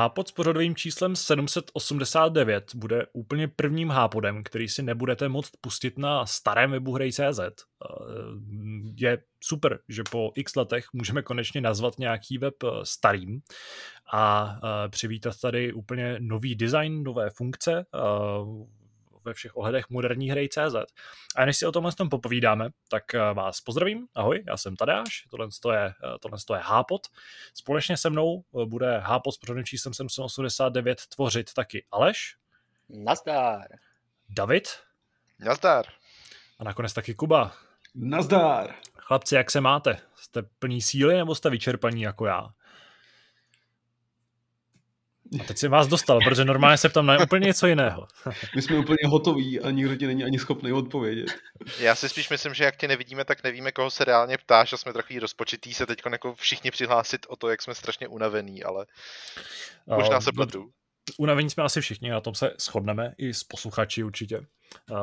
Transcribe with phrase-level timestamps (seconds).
[0.00, 6.26] Hápod s pořadovým číslem 789 bude úplně prvním hápodem, který si nebudete moct pustit na
[6.26, 7.40] starém webu hrej.cz.
[7.40, 7.54] Eh,
[8.96, 13.40] je super, že po x letech můžeme konečně nazvat nějaký web eh, starým
[14.12, 17.86] a eh, přivítat tady úplně nový design, nové funkce,
[19.30, 20.74] ve všech ohledech moderní hry CZ.
[21.36, 24.06] A než si o tomhle tom popovídáme, tak eh, vás pozdravím.
[24.14, 27.06] Ahoj, já jsem Tadeáš, tohle je, eh, tohle je Hápot.
[27.54, 32.36] Společně se mnou eh, bude Hápot s pořadným číslem 789 tvořit taky Aleš.
[32.88, 33.66] Nazdar.
[34.28, 34.68] David.
[35.38, 35.84] Nazdar.
[36.58, 37.52] A nakonec taky Kuba.
[37.94, 38.74] Nazdar.
[38.96, 40.00] Chlapci, jak se máte?
[40.14, 42.48] Jste plní síly nebo jste vyčerpaní jako já?
[45.40, 48.08] A teď jsem vás dostal, protože normálně se ptám na úplně něco jiného.
[48.56, 51.26] My jsme úplně hotoví a nikdo ti není ani schopný odpovědět.
[51.78, 54.76] Já si spíš myslím, že jak tě nevidíme, tak nevíme, koho se reálně ptáš a
[54.76, 58.86] jsme takový rozpočitý se teď jako všichni přihlásit o to, jak jsme strašně unavený, ale
[59.86, 60.70] možná se pletu.
[61.18, 64.38] Unavení jsme asi všichni, na tom se shodneme i s posluchači určitě.
[64.90, 64.96] Uh,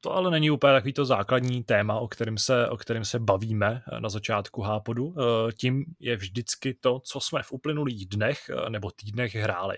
[0.00, 3.82] to ale není úplně takový to základní téma, o kterém se, o kterém se bavíme
[3.98, 5.06] na začátku Hápodu.
[5.06, 5.14] Uh,
[5.56, 9.76] tím je vždycky to, co jsme v uplynulých dnech uh, nebo týdnech hráli.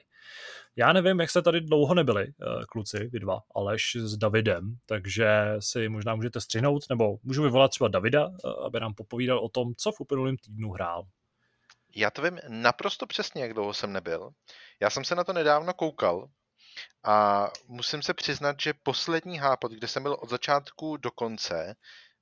[0.77, 2.27] Já nevím, jak jste tady dlouho nebyli,
[2.69, 7.89] kluci, vy dva, Aleš s Davidem, takže si možná můžete střihnout, nebo můžu vyvolat třeba
[7.89, 8.31] Davida,
[8.67, 11.07] aby nám popovídal o tom, co v uplynulém týdnu hrál.
[11.97, 14.31] Já to vím naprosto přesně, jak dlouho jsem nebyl.
[14.83, 16.29] Já jsem se na to nedávno koukal
[17.05, 21.75] a musím se přiznat, že poslední hápot, kde jsem byl od začátku do konce,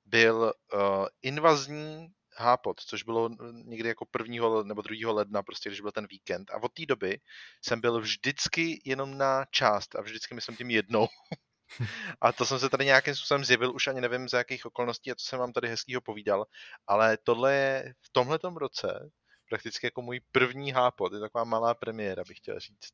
[0.05, 5.91] byl uh, invazní hápot, což bylo někdy jako prvního nebo druhého ledna, prostě když byl
[5.91, 6.51] ten víkend.
[6.51, 7.19] A od té doby
[7.61, 11.07] jsem byl vždycky jenom na část a vždycky myslím tím jednou.
[12.21, 15.15] a to jsem se tady nějakým způsobem zjevil, už ani nevím z jakých okolností a
[15.15, 16.45] to jsem vám tady hezkýho povídal,
[16.87, 19.11] ale tohle je v tomhletom roce
[19.51, 22.93] prakticky jako můj první hápot, je taková malá premiéra, bych chtěl říct.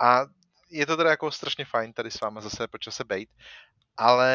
[0.00, 0.26] A
[0.70, 3.30] je to teda jako strašně fajn tady s váma zase po čase bejt,
[3.96, 4.30] ale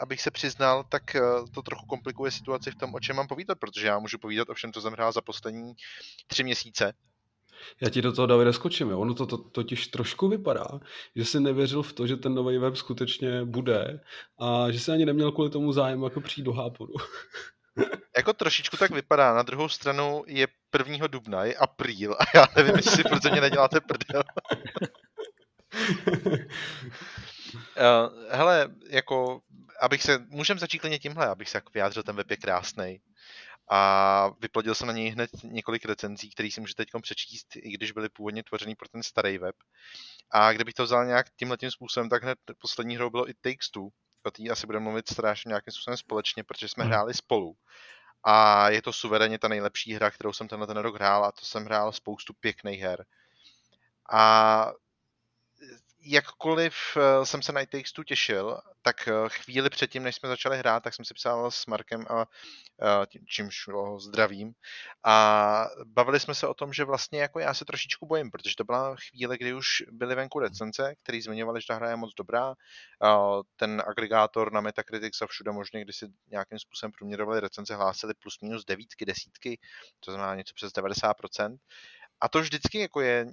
[0.00, 1.20] abych se přiznal, tak eh,
[1.54, 4.54] to trochu komplikuje situaci v tom, o čem mám povídat, protože já můžu povídat o
[4.54, 5.74] všem, co jsem hrál za poslední
[6.26, 6.92] tři měsíce.
[7.80, 8.90] Já ti do toho, Davide, skočím.
[8.90, 9.00] Jo?
[9.00, 10.66] Ono to, to totiž trošku vypadá,
[11.16, 14.00] že jsi nevěřil v to, že ten nový web skutečně bude
[14.38, 16.94] a že jsi ani neměl kvůli tomu zájem jako přijít do hápodu.
[18.16, 19.34] Jako trošičku tak vypadá.
[19.34, 20.46] Na druhou stranu je
[20.88, 21.06] 1.
[21.06, 24.22] dubna, je apríl a já nevím, jestli proto mě neděláte prdel.
[25.74, 26.00] uh,
[28.30, 29.40] hele, jako,
[29.80, 33.00] abych se, můžeme začít klidně tímhle, abych se jako vyjádřil, ten web je krásný.
[33.70, 37.92] A vyplodil jsem na něj hned několik recenzí, které si můžete teď přečíst, i když
[37.92, 39.54] byly původně tvořený pro ten starý web.
[40.30, 43.70] A kdybych to vzal nějak tímhle tím způsobem, tak hned poslední hrou bylo i Takes
[43.70, 43.88] Two.
[44.22, 46.92] O té asi budeme mluvit strašně nějakým způsobem společně, protože jsme hmm.
[46.92, 47.56] hráli spolu
[48.24, 51.46] a je to suverénně ta nejlepší hra, kterou jsem tenhle ten rok hrál a to
[51.46, 53.04] jsem hrál spoustu pěkných her.
[54.12, 54.72] A
[56.04, 57.70] jakkoliv eh, jsem se na It
[58.06, 62.06] těšil, tak eh, chvíli předtím, než jsme začali hrát, tak jsem si psal s Markem
[62.10, 62.26] a
[62.82, 64.52] eh, čímž ho zdravím.
[65.04, 68.64] A bavili jsme se o tom, že vlastně jako já se trošičku bojím, protože to
[68.64, 72.54] byla chvíle, kdy už byly venku recenze, který zmiňovali, že ta hra je moc dobrá.
[73.56, 78.40] Ten agregátor na Metacritic a všude možně, kdy si nějakým způsobem průměrovali recenze, hlásili plus
[78.40, 79.58] minus devítky, desítky,
[80.00, 81.56] to znamená něco přes 90%.
[82.20, 83.26] A to vždycky jako je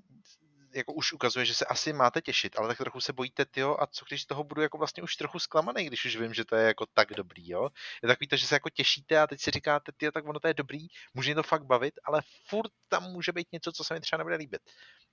[0.73, 3.87] jako už ukazuje, že se asi máte těšit, ale tak trochu se bojíte, tyjo, a
[3.87, 6.55] co když z toho budu jako vlastně už trochu zklamaný, když už vím, že to
[6.55, 7.69] je jako tak dobrý, jo.
[8.03, 10.47] Je takový to, že se jako těšíte a teď si říkáte, tyjo, tak ono to
[10.47, 13.99] je dobrý, může to fakt bavit, ale furt tam může být něco, co se mi
[13.99, 14.61] třeba nebude líbit.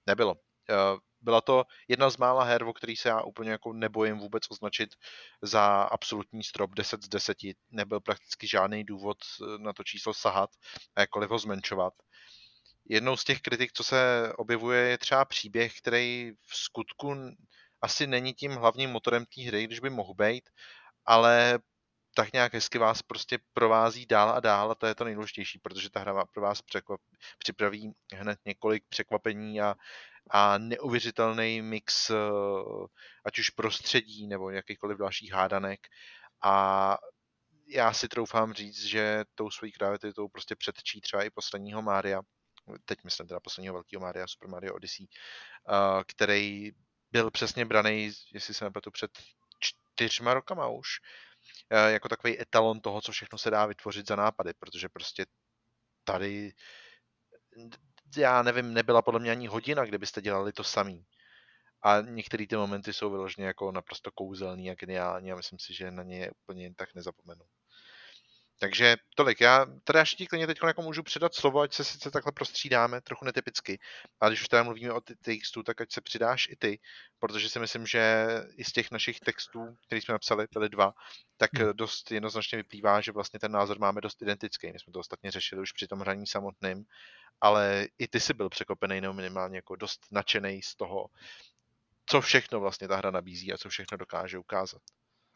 [0.06, 0.34] Nebylo.
[0.70, 4.42] Eh, byla to jedna z mála her, o který se já úplně jako nebojím vůbec
[4.50, 4.90] označit
[5.42, 7.36] za absolutní strop 10 z 10.
[7.70, 10.50] Nebyl prakticky žádný důvod eh, na to číslo sahat
[10.96, 11.92] a jakkoliv ho zmenšovat
[12.88, 17.14] jednou z těch kritik, co se objevuje, je třeba příběh, který v skutku
[17.82, 20.50] asi není tím hlavním motorem té hry, když by mohl být,
[21.04, 21.58] ale
[22.14, 25.90] tak nějak hezky vás prostě provází dál a dál a to je to nejdůležitější, protože
[25.90, 27.00] ta hra pro vás překvap,
[27.38, 29.74] připraví hned několik překvapení a,
[30.30, 32.14] a neuvěřitelný mix eh,
[33.24, 35.80] ať už prostředí nebo jakýchkoliv dalších hádanek.
[36.42, 36.98] A
[37.68, 42.22] já si troufám říct, že tou svojí kreativitou prostě předčí třeba i posledního Mária
[42.84, 45.06] teď myslím teda posledního velkého Maria, Super Mario Odyssey,
[46.06, 46.72] který
[47.10, 49.10] byl přesně braný, jestli se nepletu, před
[49.60, 50.88] čtyřma rokama už,
[51.86, 55.26] jako takový etalon toho, co všechno se dá vytvořit za nápady, protože prostě
[56.04, 56.52] tady
[58.16, 61.06] já nevím, nebyla podle mě ani hodina, kdybyste dělali to samý.
[61.82, 65.90] A některé ty momenty jsou vyloženě jako naprosto kouzelný a geniální a myslím si, že
[65.90, 67.44] na ně úplně tak nezapomenu.
[68.58, 69.40] Takže tolik.
[69.40, 73.24] Já teda ještě klidně teď jako můžu předat slovo, ať se sice takhle prostřídáme, trochu
[73.24, 73.78] netypicky.
[74.20, 76.78] A když už teda mluvíme o textu, tak ať se přidáš i ty,
[77.18, 78.26] protože si myslím, že
[78.56, 80.92] i z těch našich textů, které jsme napsali, byly dva,
[81.36, 81.72] tak hmm.
[81.72, 84.72] dost jednoznačně vyplývá, že vlastně ten názor máme dost identický.
[84.72, 86.84] My jsme to ostatně řešili už při tom hraní samotným,
[87.40, 91.06] ale i ty jsi byl překopený nebo minimálně jako dost nadšený z toho,
[92.06, 94.82] co všechno vlastně ta hra nabízí a co všechno dokáže ukázat.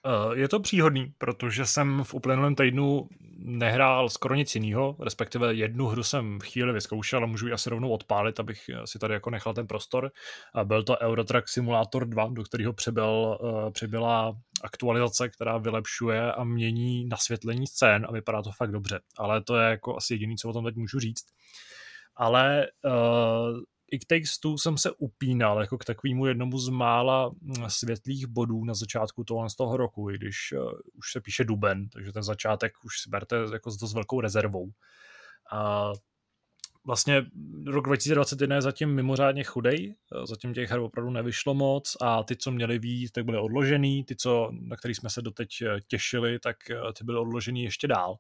[0.07, 3.09] Eh, je to příhodný, protože jsem v uplynulém týdnu
[3.39, 7.71] nehrál skoro nic jiného, respektive jednu hru jsem v chvíli vyzkoušel a můžu ji asi
[7.71, 10.11] rovnou odpálit, abych si tady jako nechal ten prostor.
[10.65, 17.07] Byl to Eurotrack Simulator 2, do kterého přibyl, uh, přibyla aktualizace, která vylepšuje a mění
[17.07, 19.01] nasvětlení scén a vypadá to fakt dobře.
[19.19, 21.25] Ale to je jako asi jediný, co o tom teď můžu říct.
[22.17, 27.55] Ale uh, It Takes Two jsem se upínal jako k takovému jednomu z mála mm,
[27.69, 31.89] světlých bodů na začátku toho z toho roku, i když uh, už se píše duben,
[31.89, 34.71] takže ten začátek už si berte jako s dost velkou rezervou.
[35.53, 35.93] A
[36.85, 37.27] vlastně
[37.67, 42.37] rok 2021 je zatím mimořádně chudej, eh, zatím těch her opravdu nevyšlo moc a ty,
[42.37, 46.39] co měly víc, tak byly odložený, ty, co, na který jsme se doteď eh, těšili,
[46.39, 46.57] tak
[46.99, 48.17] ty byly odložený ještě dál.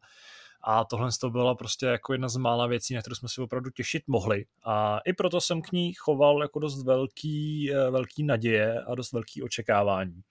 [0.62, 3.70] A tohle to byla prostě jako jedna z mála věcí, na kterou jsme si opravdu
[3.70, 4.44] těšit mohli.
[4.64, 9.12] A i proto jsem k ní choval jako dost velký, eh, velký naděje a dost
[9.12, 10.22] velký očekávání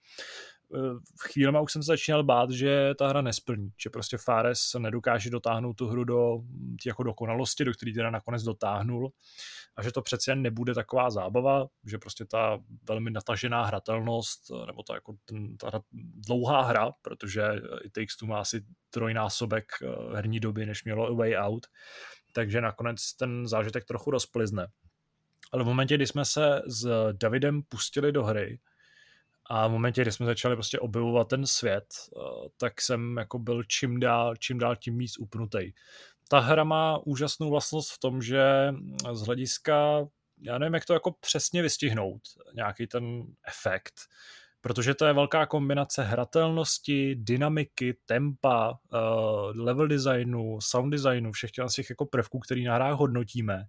[1.20, 5.30] v chvíli už jsem se začínal bát, že ta hra nesplní, že prostě Fares nedokáže
[5.30, 6.38] dotáhnout tu hru do
[6.86, 9.12] jako dokonalosti, do které teda nakonec dotáhnul
[9.76, 12.58] a že to přece nebude taková zábava, že prostě ta
[12.88, 15.80] velmi natažená hratelnost, nebo ta, jako ten, ta
[16.26, 17.42] dlouhá hra, protože
[17.84, 21.66] i Takes Two má asi trojnásobek eh, herní doby, než mělo Way Out,
[22.32, 24.66] takže nakonec ten zážitek trochu rozplizne.
[25.52, 28.58] Ale v momentě, kdy jsme se s Davidem pustili do hry,
[29.52, 31.84] a v momentě, kdy jsme začali prostě objevovat ten svět,
[32.16, 35.72] eh, tak jsem jako byl čím dál, čím dál tím víc upnutý.
[36.28, 38.74] Ta hra má úžasnou vlastnost v tom, že
[39.12, 40.06] z hlediska,
[40.42, 42.20] já nevím, jak to jako přesně vystihnout,
[42.54, 43.94] nějaký ten efekt,
[44.60, 48.96] protože to je velká kombinace hratelnosti, dynamiky, tempa, eh,
[49.60, 53.64] level designu, sound designu, všech těch jako prvků, který na hrách hodnotíme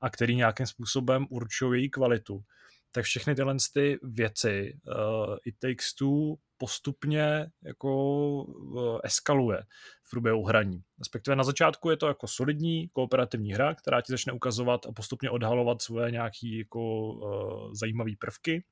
[0.00, 2.44] a který nějakým způsobem určují její kvalitu
[2.92, 7.94] tak všechny tyhle ty věci uh, It Takes Two postupně jako
[8.42, 9.62] uh, eskaluje
[10.02, 10.82] v průběhu hraní.
[10.98, 15.30] Respektive na začátku je to jako solidní kooperativní hra, která ti začne ukazovat a postupně
[15.30, 18.64] odhalovat svoje nějaký jako uh, zajímavé prvky.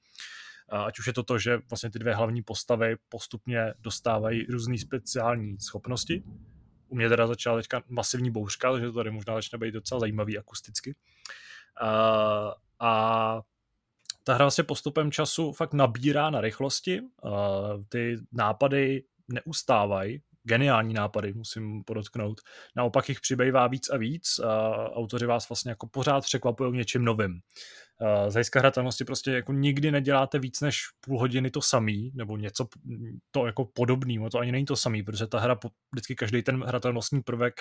[0.69, 5.61] Ať už je to to, že vlastně ty dvě hlavní postavy postupně dostávají různé speciální
[5.61, 6.23] schopnosti.
[6.89, 10.39] U mě teda začala teďka masivní bouřka, takže to tady možná začne být docela zajímavý
[10.39, 10.95] akusticky.
[12.81, 13.41] A
[14.31, 17.01] ta hra se postupem času fakt nabírá na rychlosti,
[17.89, 22.41] ty nápady neustávají, geniální nápady, musím podotknout.
[22.77, 27.41] Naopak jich přibývá víc a víc a autoři vás vlastně jako pořád překvapují něčím novým.
[28.29, 32.67] Z hlediska hratelnosti prostě jako nikdy neděláte víc než půl hodiny to samý, nebo něco
[33.31, 35.59] to jako podobný, to ani není to samý, protože ta hra
[35.93, 37.61] vždycky každý ten hratelnostní prvek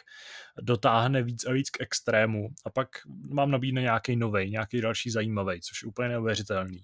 [0.62, 2.88] dotáhne víc a víc k extrému a pak
[3.30, 6.82] mám nabídne nějaký nový, nějaký další zajímavý, což je úplně neuvěřitelný.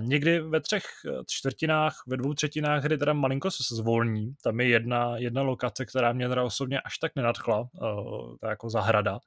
[0.00, 0.84] Někdy ve třech
[1.26, 4.34] čtvrtinách, ve dvou třetinách hry teda malinko se zvolní.
[4.42, 8.70] Tam je jedna, jedna lokace, která mě teda osobně až tak nenadchla, uh, ta jako
[8.70, 9.18] zahrada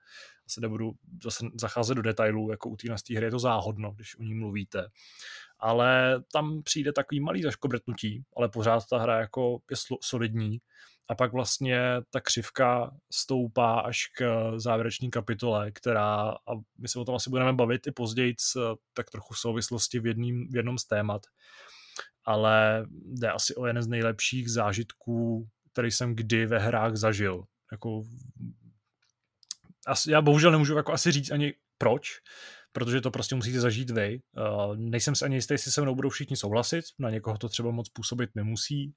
[0.47, 0.91] se nebudu
[1.23, 4.87] zase zacházet do detailů, jako u té hry je to záhodno, když o ní mluvíte.
[5.59, 10.59] Ale tam přijde takový malý zaškobrtnutí, ale pořád ta hra jako je solidní.
[11.09, 17.05] A pak vlastně ta křivka stoupá až k závěrečné kapitole, která, a my se o
[17.05, 18.35] tom asi budeme bavit i později,
[18.93, 21.21] tak trochu v souvislosti v, jedním, v jednom z témat,
[22.25, 27.43] ale jde asi o jeden z nejlepších zážitků, který jsem kdy ve hrách zažil.
[27.71, 28.03] Jako
[29.87, 32.09] asi, já bohužel nemůžu jako asi říct ani proč,
[32.71, 34.19] protože to prostě musíte zažít vy.
[34.37, 37.71] Uh, nejsem si ani jistý, jestli se mnou budou všichni souhlasit, na někoho to třeba
[37.71, 38.93] moc působit nemusí,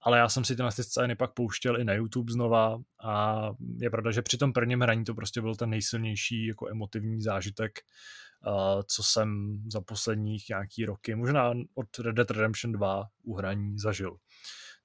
[0.00, 3.44] ale já jsem si ty scény pak pouštěl i na YouTube znova a
[3.80, 7.78] je pravda, že při tom prvním hraní to prostě byl ten nejsilnější jako emotivní zážitek,
[8.46, 13.78] uh, co jsem za posledních nějaký roky, možná od Red Dead Redemption 2 u hraní
[13.78, 14.16] zažil.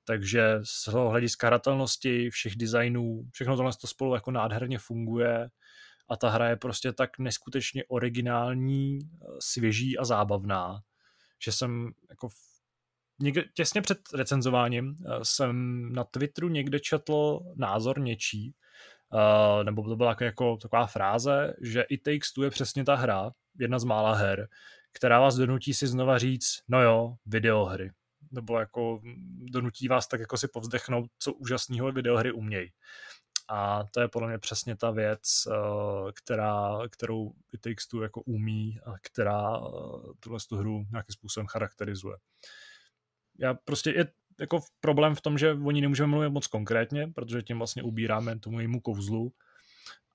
[0.05, 5.49] Takže z hlediska hratelnosti, všech designů, všechno tohle to spolu jako nádherně funguje
[6.09, 8.99] a ta hra je prostě tak neskutečně originální,
[9.39, 10.81] svěží a zábavná,
[11.43, 12.29] že jsem jako
[13.21, 18.55] někde, těsně před recenzováním eh, jsem na Twitteru někde četl názor něčí,
[19.13, 23.31] uh, nebo to byla jako taková fráze, že i Takes Two je přesně ta hra,
[23.59, 24.47] jedna z mála her,
[24.91, 27.91] která vás donutí si znova říct, no jo, videohry
[28.31, 29.01] nebo jako
[29.51, 32.71] donutí vás tak jako si povzdechnout, co úžasného videohry umějí.
[33.47, 38.79] A to je podle mě přesně ta věc, eh, která, kterou Takes Two jako umí
[38.85, 42.17] a která eh, tuhle tu hru nějakým způsobem charakterizuje.
[43.39, 44.07] Já prostě je
[44.39, 48.39] jako problém v tom, že o ní nemůžeme mluvit moc konkrétně, protože tím vlastně ubíráme
[48.39, 49.33] tomu jejímu kouzlu,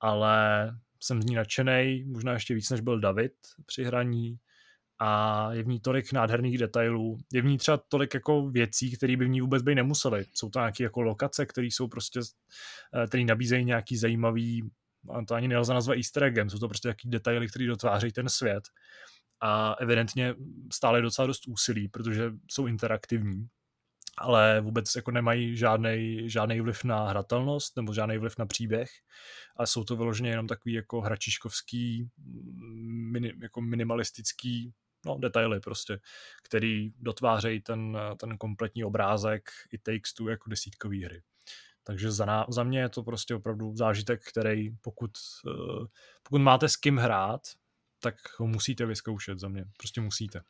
[0.01, 0.67] ale
[1.01, 3.35] jsem z ní nadšený, možná ještě víc, než byl David
[3.67, 4.39] při hraní
[5.05, 7.19] a je v ní tolik nádherných detailů.
[7.33, 10.25] Je v ní třeba tolik jako věcí, které by v ní vůbec být nemusely.
[10.35, 12.21] Jsou to nějaké jako lokace, které jsou prostě,
[12.95, 14.71] eh, které nabízejí nějaký zajímavý,
[15.11, 18.29] a to ani nelze nazvat easter eggem, jsou to prostě nějaký detaily, které dotvářejí ten
[18.29, 18.65] svět.
[19.41, 20.35] A evidentně
[20.73, 23.49] stále docela dost úsilí, protože jsou interaktivní
[24.19, 28.91] ale vůbec jako nemají žádný, žádný vliv na hratelnost nebo žádný vliv na příběh
[29.57, 32.09] a jsou to vyloženě jenom takový jako hračiškovský,
[33.13, 34.73] mini, jako minimalistický
[35.19, 36.01] detaily prostě,
[36.43, 41.23] který dotvářejí ten, ten kompletní obrázek i Takes Two jako desítkový hry.
[41.85, 45.11] Takže za, ná, za mě je to prostě opravdu zážitek, který pokud,
[45.47, 45.87] uh,
[46.23, 47.41] pokud máte s kým hrát,
[48.01, 49.65] tak ho musíte vyzkoušet za mě.
[49.77, 50.41] Prostě musíte.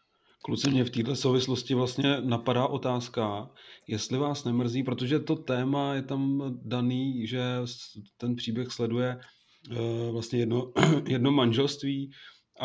[0.44, 3.50] Kluci, mě v této souvislosti vlastně napadá otázka,
[3.86, 7.42] jestli vás nemrzí, protože to téma je tam daný, že
[8.16, 9.20] ten příběh sleduje
[9.70, 10.72] uh, vlastně jedno,
[11.08, 12.10] jedno manželství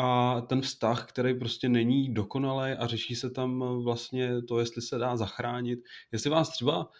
[0.00, 4.98] a ten vztah, který prostě není dokonalý a řeší se tam vlastně to, jestli se
[4.98, 5.78] dá zachránit.
[6.12, 6.90] Jestli vás třeba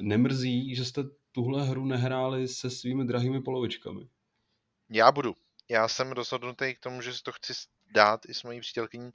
[0.00, 4.08] nemrzí, že jste tuhle hru nehráli se svými drahými polovičkami.
[4.90, 5.34] Já budu.
[5.70, 7.52] Já jsem rozhodnutý k tomu, že si to chci
[7.94, 9.10] dát i s mojí přítelkyní.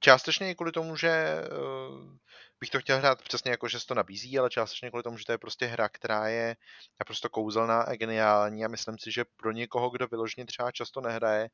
[0.00, 2.16] Částečně i kvůli tomu, že uh,
[2.60, 5.24] bych to chtěl hrát přesně jako, že se to nabízí, ale částečně kvůli tomu, že
[5.24, 6.56] to je prostě hra, která je
[7.00, 11.48] naprosto kouzelná a geniální a myslím si, že pro někoho, kdo vyloženě třeba často nehraje,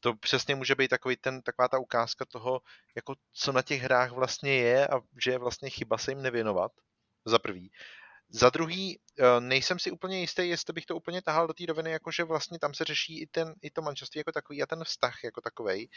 [0.00, 2.60] to přesně může být takový ten, taková ta ukázka toho,
[2.96, 6.72] jako co na těch hrách vlastně je a že je vlastně chyba se jim nevěnovat,
[7.24, 7.70] za prvý.
[8.32, 11.90] Za druhý, eh, nejsem si úplně jistý, jestli bych to úplně tahal do té roviny,
[11.90, 15.24] jakože vlastně tam se řeší i, ten, i to manželství jako takový a ten vztah
[15.24, 15.90] jako takový.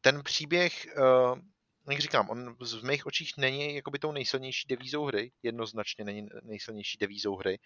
[0.00, 1.57] Ten příběh, eh,
[1.90, 6.98] jak říkám, on v mých očích není jakoby tou nejsilnější devízou hry, jednoznačně není nejsilnější
[6.98, 7.58] devízou hry.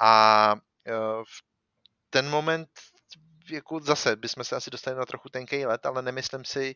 [0.00, 0.54] A
[0.86, 0.92] eh,
[1.24, 1.42] v
[2.10, 2.68] ten moment,
[3.50, 6.74] jako zase, bychom se asi dostali na trochu tenký let, ale nemyslím si,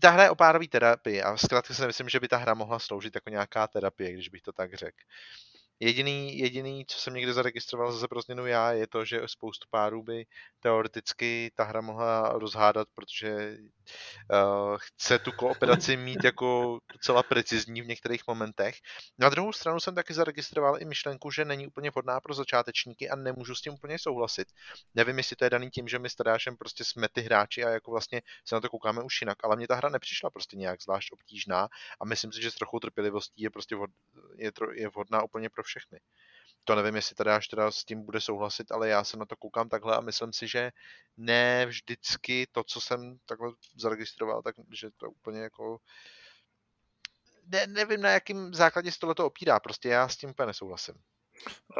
[0.00, 2.78] ta hra je o párový terapii a zkrátka si myslím, že by ta hra mohla
[2.78, 4.98] sloužit jako nějaká terapie, když bych to tak řekl.
[5.82, 10.02] Jediný, jediný, co jsem někde zaregistroval zase pro změnu já, je to, že spoustu párů
[10.02, 10.26] by
[10.60, 13.56] teoreticky ta hra mohla rozhádat, protože
[14.32, 18.74] uh, chce tu kooperaci mít jako docela precizní v některých momentech.
[19.18, 23.16] Na druhou stranu jsem taky zaregistroval i myšlenku, že není úplně vhodná pro začátečníky a
[23.16, 24.48] nemůžu s tím úplně souhlasit.
[24.94, 27.70] Nevím, jestli to je daný tím, že my s Tadášem prostě jsme ty hráči a
[27.70, 30.82] jako vlastně se na to koukáme už jinak, ale mě ta hra nepřišla prostě nějak
[30.82, 31.68] zvlášť obtížná
[32.00, 33.90] a myslím si, že s trochou trpělivostí je prostě vhod,
[34.36, 36.00] je, tro, je vhodná úplně pro všechny.
[36.64, 39.36] To nevím, jestli tady až teda s tím bude souhlasit, ale já se na to
[39.36, 40.70] koukám takhle a myslím si, že
[41.16, 45.78] ne vždycky to, co jsem takhle zaregistroval, tak že to úplně jako
[47.46, 50.94] ne, nevím, na jakým základě se tohle opírá, prostě já s tím úplně nesouhlasím.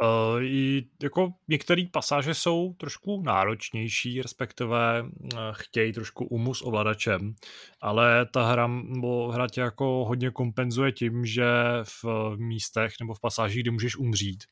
[0.03, 7.35] Uh, i jako některé pasáže jsou trošku náročnější, respektive uh, chtějí trošku umu s ovladačem,
[7.81, 11.45] ale ta hra, nebo hra tě jako hodně kompenzuje tím, že
[11.83, 14.43] v místech nebo v pasážích, kde můžeš umřít,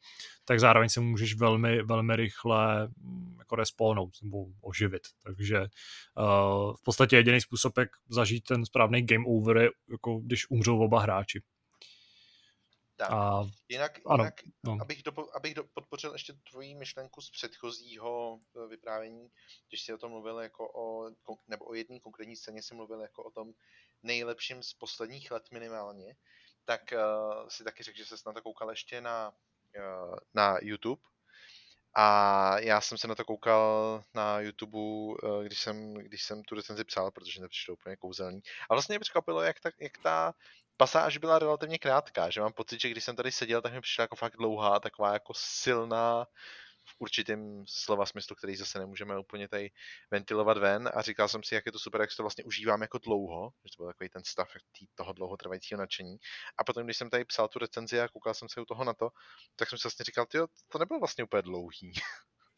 [0.46, 5.01] tak zároveň se můžeš velmi, velmi rychle mm, jako respawnout nebo oživit.
[5.24, 10.50] Takže uh, v podstatě jediný způsob, jak zažít ten správný game over je, jako když
[10.50, 11.42] umřou oba hráči.
[13.00, 13.12] Tak.
[13.12, 14.77] A, jinak, ano, jinak no.
[14.82, 19.29] abych, do, abych do, podpořil ještě tvoji myšlenku z předchozího eh, vyprávění,
[19.70, 21.10] když jsi o tom mluvil jako o,
[21.48, 23.53] nebo o jedné konkrétní scéně si mluvil jako o tom
[24.03, 26.15] nejlepším z posledních let minimálně,
[26.65, 29.34] tak uh, si taky řekl, že jsi na to koukal ještě na,
[29.77, 31.01] uh, na YouTube,
[31.96, 34.79] a já jsem se na to koukal na YouTube,
[35.44, 38.41] když jsem, když jsem tu recenzi psal, protože nepřišlo úplně kouzelný.
[38.70, 40.34] A vlastně mě překvapilo, jak ta, jak ta
[40.79, 44.01] pasáž byla relativně krátká, že mám pocit, že když jsem tady seděl, tak mi přišla
[44.01, 46.25] jako fakt dlouhá, taková jako silná
[46.86, 49.71] v určitém slova smyslu, který zase nemůžeme úplně tady
[50.12, 52.98] ventilovat ven a říkal jsem si, jak je to super, jak to vlastně užívám jako
[52.98, 54.50] dlouho, že to byl takový ten stav
[54.95, 56.17] toho dlouhotrvajícího nadšení.
[56.57, 58.93] A potom, když jsem tady psal tu recenzi a koukal jsem se u toho na
[58.93, 59.09] to,
[59.55, 61.93] tak jsem si vlastně říkal, tyjo, to nebylo vlastně úplně dlouhý.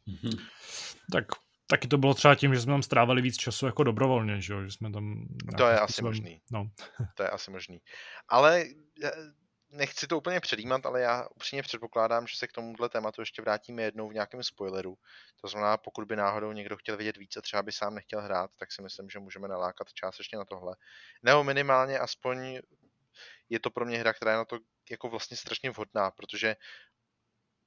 [1.11, 1.25] tak
[1.71, 4.71] Taky to bylo třeba tím, že jsme tam strávili víc času jako dobrovolně, že, že
[4.71, 5.27] jsme tam...
[5.57, 6.41] To je asi možný.
[6.51, 6.69] No.
[7.15, 7.79] to je asi možný.
[8.27, 8.65] Ale
[9.03, 9.11] eh,
[9.69, 13.83] nechci to úplně předjímat, ale já upřímně předpokládám, že se k tomuhle tématu ještě vrátíme
[13.83, 14.95] jednou v nějakém spoileru.
[15.41, 18.51] To znamená, pokud by náhodou někdo chtěl vědět víc a třeba by sám nechtěl hrát,
[18.59, 20.75] tak si myslím, že můžeme nalákat částečně na tohle.
[21.23, 22.59] Nebo minimálně aspoň
[23.49, 24.59] je to pro mě hra, která je na to
[24.89, 26.55] jako vlastně strašně vhodná, protože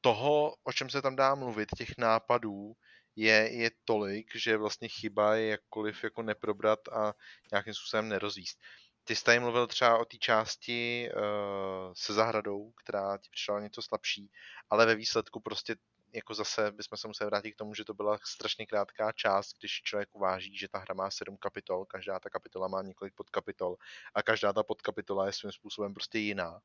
[0.00, 2.73] toho, o čem se tam dá mluvit, těch nápadů,
[3.16, 7.14] je, je tolik, že vlastně chyba je jakkoliv jako neprobrat a
[7.50, 8.61] nějakým způsobem nerozvíst.
[9.04, 13.83] Ty jsi tady mluvil třeba o té části uh, se zahradou, která ti přišla něco
[13.83, 14.30] slabší,
[14.71, 15.76] ale ve výsledku prostě
[16.14, 19.83] jako zase bychom se museli vrátit k tomu, že to byla strašně krátká část, když
[19.83, 23.76] člověk uváží, že ta hra má sedm kapitol, každá ta kapitola má několik podkapitol
[24.14, 26.61] a každá ta podkapitola je svým způsobem prostě jiná.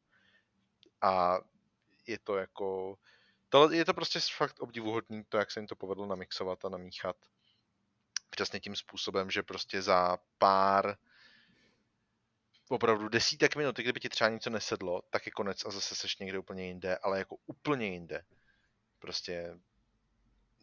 [1.01, 1.39] A
[2.07, 2.97] je to jako...
[3.49, 7.15] To, je to prostě fakt obdivuhodný, to, jak se jim to povedlo namixovat a namíchat.
[8.29, 10.97] Přesně tím způsobem, že prostě za pár
[12.69, 16.39] opravdu desítek minut, kdyby ti třeba něco nesedlo, tak je konec a zase seš někde
[16.39, 18.25] úplně jinde, ale jako úplně jinde.
[18.99, 19.59] Prostě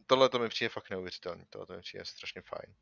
[0.06, 2.74] tohle to mi přijde fakt neuvěřitelný, tohle to mi přijde strašně fajn.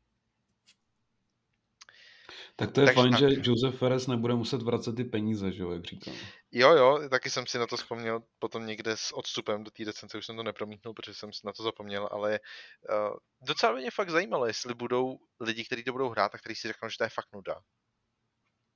[2.55, 3.19] Tak to je Takže fajn, tak.
[3.19, 6.13] že Josef Ferres nebude muset vracet ty peníze, že jo, jak říkám.
[6.51, 10.17] Jo, jo, taky jsem si na to vzpomněl potom někde s odstupem do té recenze,
[10.17, 12.39] už jsem to nepromítnul, protože jsem si na to zapomněl, ale
[12.89, 16.67] uh, docela mě fakt zajímalo, jestli budou lidi, kteří to budou hrát a kteří si
[16.67, 17.55] řeknou, že to je fakt nuda.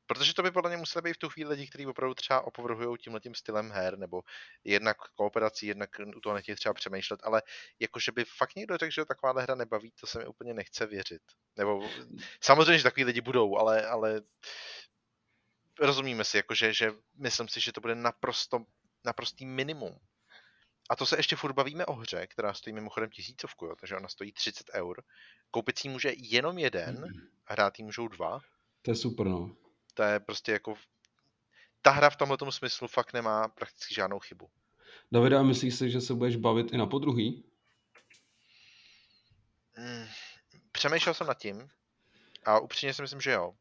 [0.10, 2.98] Protože to by podle mě museli být v tu chvíli lidi, kteří opravdu třeba opovrhují
[2.98, 4.22] tímhle tím stylem her, nebo
[4.64, 7.42] jednak kooperací, jednak u toho nechtějí třeba přemýšlet, ale
[7.80, 11.22] jakože by fakt někdo řekl, že taková hra nebaví, to se mi úplně nechce věřit.
[11.58, 11.90] Nebo
[12.42, 14.22] samozřejmě, že takový lidi budou, ale, ale
[15.80, 18.66] rozumíme si, jakože, že myslím si, že to bude naprosto,
[19.06, 20.00] naprostý minimum.
[20.90, 24.08] A to se ještě furt bavíme o hře, která stojí mimochodem tisícovku, jo, takže ona
[24.08, 25.04] stojí 30 eur.
[25.52, 27.06] Koupit si může jenom jeden,
[27.48, 28.40] a hrát jí můžou dva.
[28.82, 29.56] To je super, no
[30.00, 30.76] to je prostě jako...
[31.82, 34.50] Ta hra v tomhle smyslu fakt nemá prakticky žádnou chybu.
[35.12, 37.44] Davide, a myslíš si, že se budeš bavit i na podruhý?
[39.74, 40.08] Hmm,
[40.72, 41.70] přemýšlel jsem nad tím
[42.46, 43.54] a upřímně si myslím, že jo.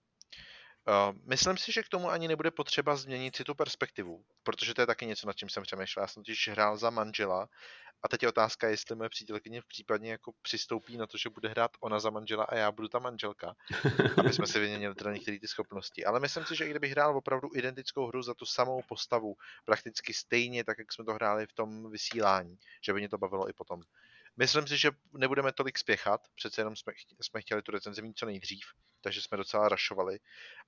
[0.89, 4.81] Uh, myslím si, že k tomu ani nebude potřeba změnit si tu perspektivu, protože to
[4.81, 6.03] je taky něco, nad čím jsem přemýšlel.
[6.03, 7.49] Já jsem totiž hrál za manžela
[8.03, 11.49] a teď je otázka, jestli moje přítelkyně v případně jako přistoupí na to, že bude
[11.49, 13.55] hrát ona za manžela a já budu ta manželka,
[14.19, 16.05] aby jsme si vyměnili teda některé ty schopnosti.
[16.05, 20.15] Ale myslím si, že i kdybych hrál opravdu identickou hru za tu samou postavu, prakticky
[20.15, 23.53] stejně, tak jak jsme to hráli v tom vysílání, že by mě to bavilo i
[23.53, 23.83] potom.
[24.39, 28.27] Myslím si, že nebudeme tolik spěchat, přece jenom jsme, jsme chtěli tu recenzi mít co
[28.27, 28.65] nejdřív,
[29.01, 30.19] takže jsme docela rašovali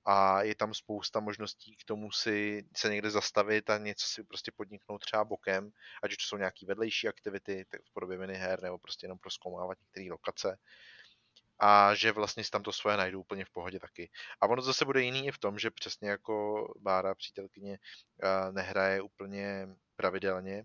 [0.04, 4.52] a je tam spousta možností k tomu si se někde zastavit a něco si prostě
[4.56, 5.70] podniknout třeba bokem,
[6.02, 10.06] ať už to jsou nějaké vedlejší aktivity v podobě miniher nebo prostě jenom proskoumávat některé
[10.10, 10.58] lokace
[11.58, 14.10] a že vlastně si tam to svoje najdu úplně v pohodě taky.
[14.40, 17.78] A ono zase bude jiný i v tom, že přesně jako Bára, přítelkyně,
[18.22, 20.64] eh, nehraje úplně pravidelně,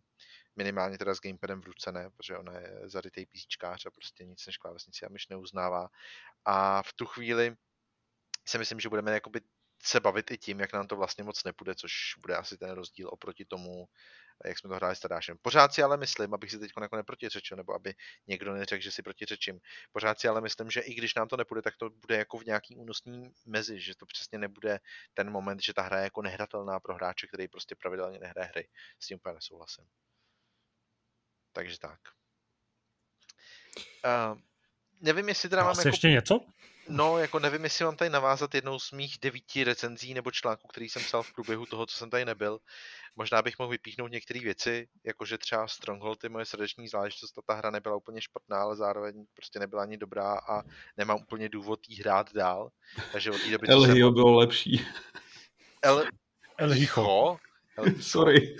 [0.55, 4.45] minimálně teda s gamepadem v ruce ne, protože ona je zarytej písíčkář a prostě nic
[4.45, 5.89] než klávesnici a myš neuznává.
[6.45, 7.55] A v tu chvíli
[8.47, 9.41] si myslím, že budeme jakoby
[9.83, 13.09] se bavit i tím, jak nám to vlastně moc nepůjde, což bude asi ten rozdíl
[13.11, 13.87] oproti tomu,
[14.45, 15.37] jak jsme to hráli s Tadášem.
[15.41, 17.93] Pořád si ale myslím, abych si teď jako neprotiřečil, nebo aby
[18.27, 19.59] někdo neřekl, že si protiřečím.
[19.91, 22.45] Pořád si ale myslím, že i když nám to nepůjde, tak to bude jako v
[22.45, 24.79] nějaký únosný mezi, že to přesně nebude
[25.13, 28.67] ten moment, že ta hra je jako nehratelná pro hráče, který prostě pravidelně nehraje hry.
[28.99, 29.85] S tím úplně nesouhlasím.
[31.55, 31.99] Takže tak.
[34.05, 34.39] Uh,
[35.01, 35.87] nevím, jestli teda mám jako...
[35.87, 36.39] ještě něco?
[36.89, 40.89] No, jako nevím, jestli mám tady navázat jednou z mých devíti recenzí nebo článků, který
[40.89, 42.59] jsem psal v průběhu toho, co jsem tady nebyl.
[43.15, 47.71] Možná bych mohl vypíchnout některé věci, jakože třeba Stronghold je moje srdeční záležitost, ta hra
[47.71, 50.61] nebyla úplně špatná, ale zároveň prostě nebyla ani dobrá a
[50.97, 52.69] nemám úplně důvod jí hrát dál.
[53.11, 53.67] Takže od té doby...
[53.67, 54.87] El Hio bylo lepší.
[55.81, 56.05] El,
[56.57, 57.37] El Hicho?
[57.77, 58.01] El Hicho.
[58.01, 58.57] Sorry.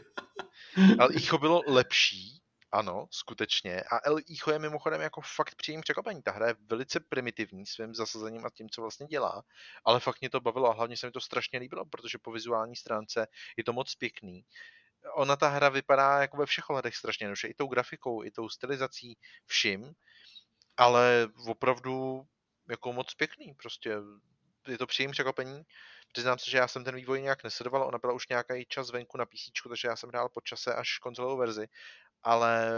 [0.99, 2.34] El Hicho bylo lepší,
[2.71, 3.81] ano, skutečně.
[3.81, 6.21] A El Icho je mimochodem jako fakt příjemný překvapení.
[6.21, 9.43] Ta hra je velice primitivní svým zasazením a tím, co vlastně dělá,
[9.85, 12.75] ale fakt mě to bavilo a hlavně se mi to strašně líbilo, protože po vizuální
[12.75, 14.45] stránce je to moc pěkný.
[15.13, 18.49] Ona ta hra vypadá jako ve všech ohledech strašně jednoduše, i tou grafikou, i tou
[18.49, 19.93] stylizací, vším,
[20.77, 22.27] ale opravdu
[22.69, 23.95] jako moc pěkný, prostě
[24.67, 25.63] je to příjemné překvapení.
[26.11, 29.17] Přiznám se, že já jsem ten vývoj nějak nesledoval, ona byla už nějaký čas venku
[29.17, 31.67] na PC, takže já jsem hrál po čase až konzolovou verzi
[32.25, 32.71] ale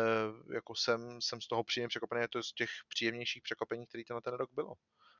[0.54, 4.22] jako jsem, jsem z toho příjemně překvapený, je to z těch příjemnějších překvapení, který ten
[4.22, 4.74] ten rok bylo.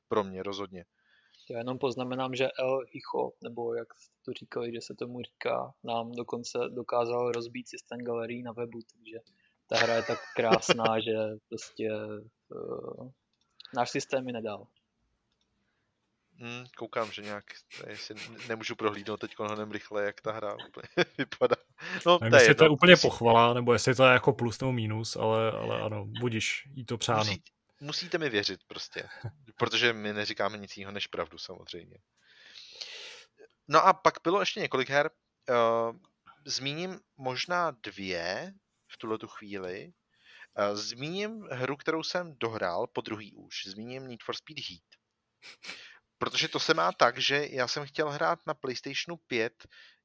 [0.08, 0.84] Pro mě rozhodně.
[1.50, 3.88] Já jenom poznamenám, že El Hicho, nebo jak
[4.24, 9.18] to říkali, že se tomu říká, nám dokonce dokázal rozbít systém galerií na webu, takže
[9.66, 11.16] ta hra je tak krásná, že
[11.48, 11.90] prostě
[12.48, 13.10] uh,
[13.74, 14.66] náš systém mi nedal.
[16.40, 17.44] Hmm, koukám, že nějak,
[17.86, 18.14] jestli
[18.48, 21.56] nemůžu prohlídnout teď honem rychle, jak ta hra úplně vypadá.
[22.06, 24.72] No, Nevím, to jestli to je úplně pochvala, nebo jestli to je jako plus nebo
[24.72, 27.18] minus, ale, ale ano, budíš jí to přáno.
[27.18, 27.42] Musí,
[27.80, 29.08] musíte mi věřit prostě,
[29.56, 31.98] protože my neříkáme nic jiného než pravdu samozřejmě.
[33.68, 35.10] No a pak bylo ještě několik her,
[35.48, 35.96] uh,
[36.46, 38.52] zmíním možná dvě
[38.88, 39.92] v tuhle tu chvíli.
[40.58, 43.66] Uh, zmíním hru, kterou jsem dohrál, po druhý už.
[43.66, 44.82] Zmíním Need for Speed Heat.
[46.18, 49.52] Protože to se má tak, že já jsem chtěl hrát na PlayStationu 5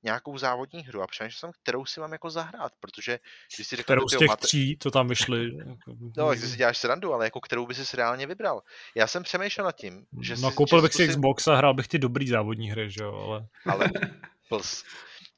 [0.03, 3.19] nějakou závodní hru a přemýšlel jsem, kterou si mám jako zahrát, protože
[3.55, 4.47] když si řeknu, Kterou z těch máte...
[4.47, 5.51] tří, to tam vyšly.
[6.17, 8.61] No, jak si děláš srandu, ale jako kterou by si reálně vybral.
[8.95, 11.73] Já jsem přemýšlel nad tím, že No, si, koupil že bych si Xbox a hrál
[11.73, 13.47] bych ty dobrý závodní hry, že jo, ale...
[13.65, 13.91] Ale,
[14.49, 14.83] plus.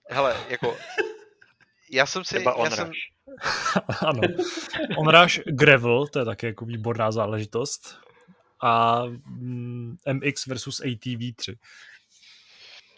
[0.10, 0.78] Hele, jako,
[1.92, 2.92] já jsem si, Třeba já jsem,
[4.08, 4.22] ano.
[4.98, 8.05] Onrush Gravel, to je také jako výborná záležitost.
[8.64, 11.58] A mm, MX versus ATV3.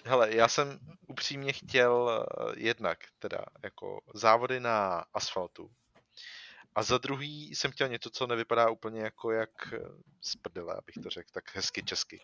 [0.06, 5.72] hele, já jsem upřímně chtěl eh, jednak teda jako závody na asfaltu.
[6.76, 9.80] A za druhý jsem chtěl něco, co nevypadá úplně jako jak eh,
[10.22, 12.22] z prdele, abych to řekl tak hezky česky.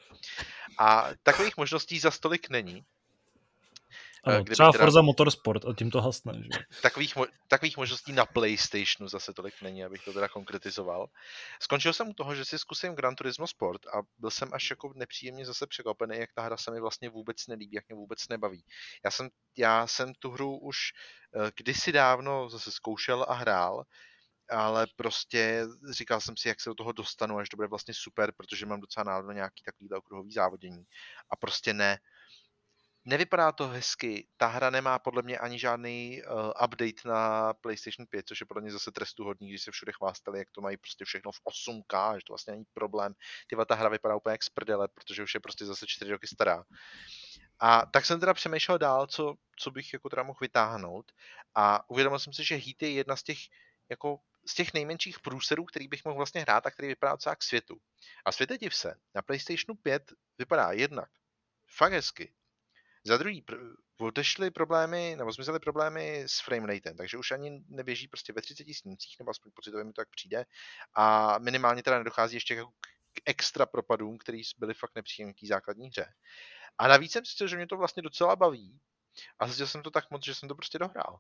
[0.79, 2.85] A takových možností za stolik není.
[4.23, 6.49] Ano, kdyby třeba teda- Forza Motorsport a tím to hasne, že?
[6.81, 11.07] takových, mo- takových možností na PlayStationu zase tolik není, abych to teda konkretizoval.
[11.61, 14.93] Skončil jsem u toho, že si zkusím Gran Turismo Sport a byl jsem až jako
[14.95, 18.63] nepříjemně zase překvapený, jak ta hra se mi vlastně vůbec nelíbí, jak mě vůbec nebaví.
[19.05, 20.77] Já jsem, já jsem tu hru už
[21.35, 23.83] eh, kdysi dávno zase zkoušel a hrál,
[24.49, 28.31] ale prostě říkal jsem si, jak se do toho dostanu, až to bude vlastně super,
[28.37, 30.83] protože mám docela na nějaký takovýhle okruhový závodění.
[31.29, 31.97] A prostě ne.
[33.05, 38.27] Nevypadá to hezky, ta hra nemá podle mě ani žádný uh, update na PlayStation 5,
[38.27, 41.31] což je podle mě zase trestuhodný, když se všude chvástali, jak to mají prostě všechno
[41.31, 43.13] v 8K, že to vlastně není problém.
[43.47, 46.27] Tyva ta hra vypadá úplně jak z prdele, protože už je prostě zase 4 roky
[46.27, 46.63] stará.
[47.59, 51.11] A tak jsem teda přemýšlel dál, co, co bych jako teda mohl vytáhnout
[51.55, 53.39] a uvědomil jsem si, že Heat je jedna z těch
[53.89, 57.43] jako z těch nejmenších průserů, který bych mohl vlastně hrát a který vypadá docela k
[57.43, 57.77] světu.
[58.25, 61.09] A světe div se, na PlayStationu 5 vypadá jednak
[61.67, 62.33] fakt hezky.
[63.05, 63.45] Za druhý,
[63.99, 69.15] odešly problémy, nebo zmizely problémy s frameratem, takže už ani neběží prostě ve 30 snímcích,
[69.19, 70.45] nebo aspoň pocitově mi to tak přijde.
[70.95, 75.47] A minimálně teda nedochází ještě jako k k extra propadům, které byly fakt nepříjemné té
[75.47, 76.13] základní hře.
[76.77, 78.79] A navíc jsem zjistil, že mě to vlastně docela baví.
[79.39, 81.19] A zjistil jsem to tak moc, že jsem to prostě dohrál.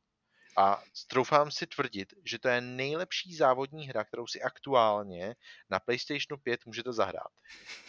[0.57, 5.35] A troufám si tvrdit, že to je nejlepší závodní hra, kterou si aktuálně
[5.69, 7.31] na PlayStationu 5 můžete zahrát.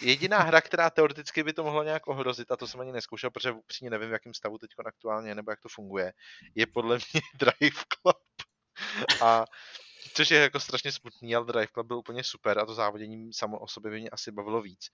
[0.01, 3.53] Jediná hra, která teoreticky by to mohla nějak ohrozit, a to jsem ani neskoušel, protože
[3.53, 6.13] upřímně nevím, v jakém stavu teď aktuálně nebo jak to funguje,
[6.55, 8.17] je podle mě Drive Club.
[9.23, 9.45] A
[10.15, 13.59] což je jako strašně smutný, ale Drive Club byl úplně super a to závodění samo
[13.59, 14.87] o sobě by mě asi bavilo víc.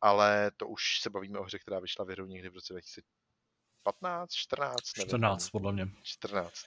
[0.00, 2.74] Ale to už se bavíme o hře, která vyšla v hru někdy v roce
[3.82, 5.08] 2015, 14, nevím.
[5.08, 5.88] 14, podle mě.
[6.02, 6.66] 14.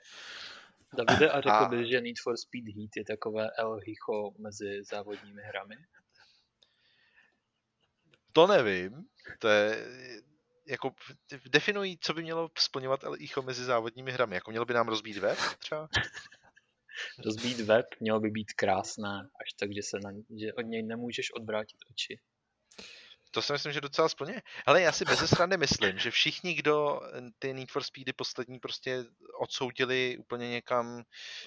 [0.98, 4.84] Davide, a řekl A- bys, že Need for Speed Heat je takové El Hicho mezi
[4.84, 5.76] závodními hrami?
[8.32, 9.06] To nevím.
[9.40, 9.86] To je
[10.68, 10.96] jako
[11.50, 14.36] definují, co by mělo splňovat El Icho mezi závodními hrami.
[14.36, 15.88] Jako mělo by nám rozbít web třeba?
[17.26, 21.34] Rozbít web mělo by být krásné, až tak, že, se na, že od něj nemůžeš
[21.34, 22.20] odvrátit oči.
[23.34, 24.42] To si myslím, že docela splně.
[24.66, 27.02] Ale já si bez srandy myslím, že všichni, kdo
[27.40, 29.06] ty Need for Speedy poslední prostě
[29.40, 31.04] odsoudili úplně někam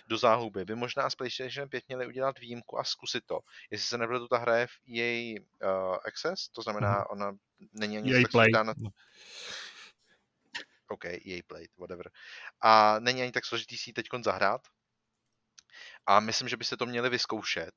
[0.08, 3.40] do záhuby, by možná s PlayStation 5 měli udělat výjimku a zkusit to.
[3.70, 7.04] Jestli se nebude, ta hra je v EA uh, Access, to znamená, Mhm.
[7.10, 7.32] ona
[7.72, 8.44] není ani EA tak Play.
[8.44, 8.74] složitá na...
[10.88, 12.10] OK, EA Play, whatever.
[12.60, 14.60] A není ani tak složitý si ji teď zahrát.
[16.06, 17.74] A myslím, že byste to měli vyzkoušet.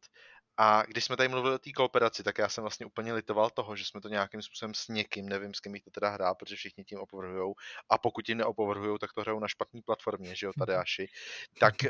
[0.61, 3.75] A když jsme tady mluvili o té kooperaci, tak já jsem vlastně úplně litoval toho,
[3.75, 6.55] že jsme to nějakým způsobem s někým, nevím, s kým bych to teda hrál, protože
[6.55, 7.55] všichni tím opovrhujou.
[7.89, 11.07] A pokud tím neopovrhujou, tak to hrajou na špatné platformě, že jo, Tadeáši.
[11.59, 11.89] Tak uh,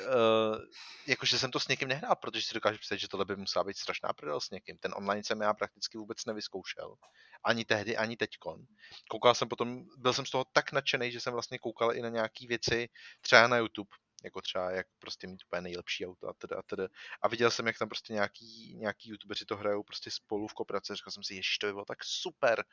[1.07, 3.77] jakože jsem to s někým nehrál, protože si dokážu představit, že tohle by musela být
[3.77, 4.77] strašná prdel s někým.
[4.77, 6.95] Ten online jsem já prakticky vůbec nevyzkoušel.
[7.43, 8.65] Ani tehdy, ani teďkon.
[9.09, 12.09] Koukal jsem potom, byl jsem z toho tak nadšený, že jsem vlastně koukal i na
[12.09, 12.89] nějaký věci,
[13.21, 13.89] třeba na YouTube,
[14.23, 16.87] jako třeba jak prostě mít úplně nejlepší auto a teda a teda.
[17.21, 20.95] A viděl jsem, jak tam prostě nějaký, nějaký youtubeři to hrajou prostě spolu v kooperaci.
[20.95, 22.63] Říkal jsem si, ježiš, to by bylo tak super.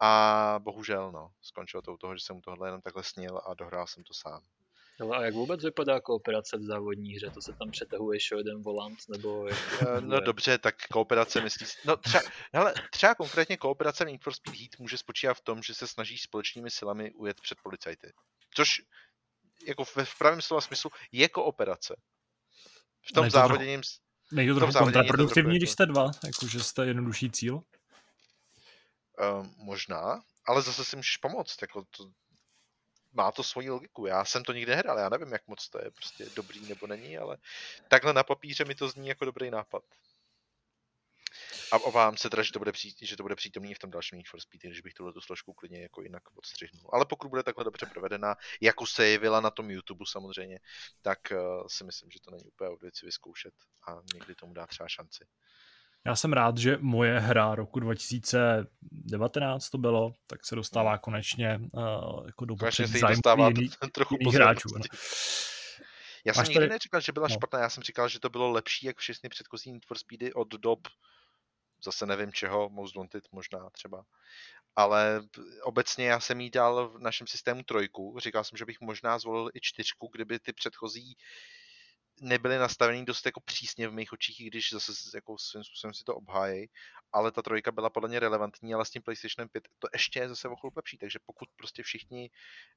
[0.00, 3.86] A bohužel, no, skončilo to u toho, že jsem tohle jenom takhle snil a dohrál
[3.86, 4.42] jsem to sám.
[5.00, 7.30] Ale a jak vůbec vypadá kooperace v závodní hře?
[7.30, 11.68] To se tam přetahuješ o jeden volant, nebo jak Eh, No dobře, tak kooperace myslíš...
[11.84, 12.22] No třeba,
[12.54, 15.86] hele, třeba konkrétně kooperace v Need for Speed Heat může spočívat v tom, že se
[15.86, 18.12] snažíš společnými silami ujet před policajty.
[18.54, 18.82] Což
[19.66, 21.96] jako v, v pravém slova smyslu je kooperace.
[23.08, 23.82] V tom závoděním...
[24.32, 27.54] Nejde to trochu závodě je to kontraproduktivní, když jste dva, jakože jste jednodušší cíl.
[27.54, 27.64] Um,
[29.56, 32.10] možná, ale zase si můžeš pomoct, jako to,
[33.12, 34.06] má to svoji logiku.
[34.06, 37.18] Já jsem to nikdy nehrál, já nevím, jak moc to je prostě dobrý nebo není,
[37.18, 37.36] ale
[37.88, 39.82] takhle na papíře mi to zní jako dobrý nápad.
[41.72, 44.18] A obávám se teda, že to bude, při, že to bude přítomný v tom dalším
[44.18, 46.90] Need for Speed, když bych tuhle tu složku klidně jako jinak odstřihnul.
[46.92, 50.58] Ale pokud bude takhle dobře provedená, jako se jevila na tom YouTube samozřejmě,
[51.02, 53.54] tak uh, si myslím, že to není úplně od věci vyzkoušet
[53.88, 55.24] a někdy tomu dá třeba šanci.
[56.06, 60.98] Já jsem rád, že moje hra roku 2019 to bylo, tak se dostává hmm.
[60.98, 64.68] konečně uh, jako do konečně se dostává jiný, trochu hráčů.
[64.74, 64.80] No.
[66.24, 66.68] Já jsem Máš nikdy tady...
[66.68, 67.34] neříkal, že byla no.
[67.34, 70.48] špatná, já jsem říkal, že to bylo lepší jak všechny předchozí Need for Speedy od
[70.48, 70.88] dob
[71.86, 74.04] zase nevím čeho, Most Wanted možná třeba.
[74.76, 75.22] Ale
[75.62, 78.16] obecně já jsem jí dal v našem systému trojku.
[78.18, 81.16] Říkal jsem, že bych možná zvolil i čtyřku, kdyby ty předchozí
[82.20, 86.04] nebyly nastavený dost jako přísně v mých očích, i když zase jako svým způsobem si
[86.04, 86.66] to obhájí,
[87.12, 90.28] ale ta trojka byla podle mě relevantní, ale s tím PlayStation 5 to ještě je
[90.28, 92.30] zase o lepší, takže pokud prostě všichni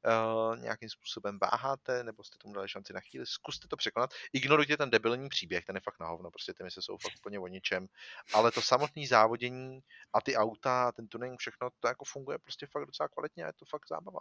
[0.05, 4.77] uh, nějakým způsobem váháte, nebo jste tomu dali šanci na chvíli, zkuste to překonat, ignorujte
[4.77, 7.47] ten debilní příběh, ten je fakt na hovno, prostě ty mise jsou fakt úplně o
[7.47, 7.87] ničem,
[8.33, 9.79] ale to samotné závodění
[10.13, 13.53] a ty auta, ten tuning, všechno, to jako funguje prostě fakt docela kvalitně a je
[13.53, 14.19] to fakt zábava.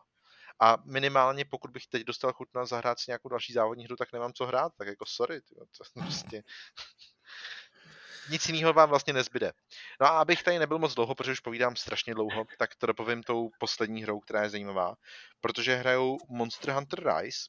[0.61, 4.13] A minimálně pokud bych teď dostal chuť na zahrát si nějakou další závodní hru, tak
[4.13, 6.45] nemám co hrát, tak jako sorry, tyjo, to prostě...
[8.31, 9.53] Nic jiného vám vlastně nezbyde.
[10.01, 13.23] No a abych tady nebyl moc dlouho, protože už povídám strašně dlouho, tak to dopovím
[13.23, 14.97] tou poslední hrou, která je zajímavá.
[15.41, 17.49] Protože hrajou Monster Hunter Rise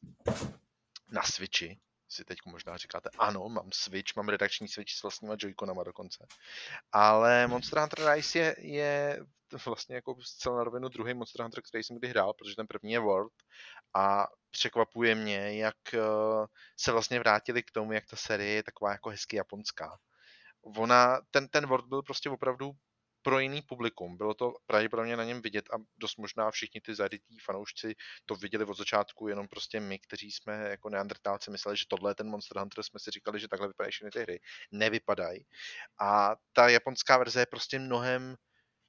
[1.12, 5.84] na Switchi, si teď možná říkáte, ano, mám Switch, mám redakční Switch s vlastníma Joy-Conama
[5.84, 6.28] dokonce.
[6.92, 9.20] Ale Monster Hunter Rise je, je
[9.66, 12.92] vlastně jako zcela na rovinu druhý Monster Hunter, který jsem kdy hrál, protože ten první
[12.92, 13.34] je World
[13.94, 16.00] a překvapuje mě, jak eh,
[16.78, 19.98] se vlastně vrátili k tomu, jak ta série je taková jako hezky japonská.
[20.62, 22.72] Ona, ten, ten World byl prostě opravdu
[23.22, 24.18] pro jiný publikum.
[24.18, 28.66] Bylo to pravděpodobně na něm vidět a dost možná všichni ty zarytí fanoušci to viděli
[28.66, 32.58] od začátku, jenom prostě my, kteří jsme jako neandertálci mysleli, že tohle je ten Monster
[32.58, 34.40] Hunter, jsme si říkali, že takhle vypadají všechny ty hry.
[34.72, 35.46] Nevypadají.
[36.02, 38.36] A ta japonská verze je prostě mnohem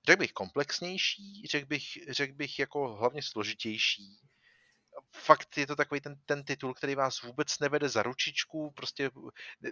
[0.07, 4.21] řekl bych komplexnější, řekl bych, řekl bych jako hlavně složitější
[5.17, 9.11] fakt je to takový ten, ten titul, který vás vůbec nevede za ručičku, prostě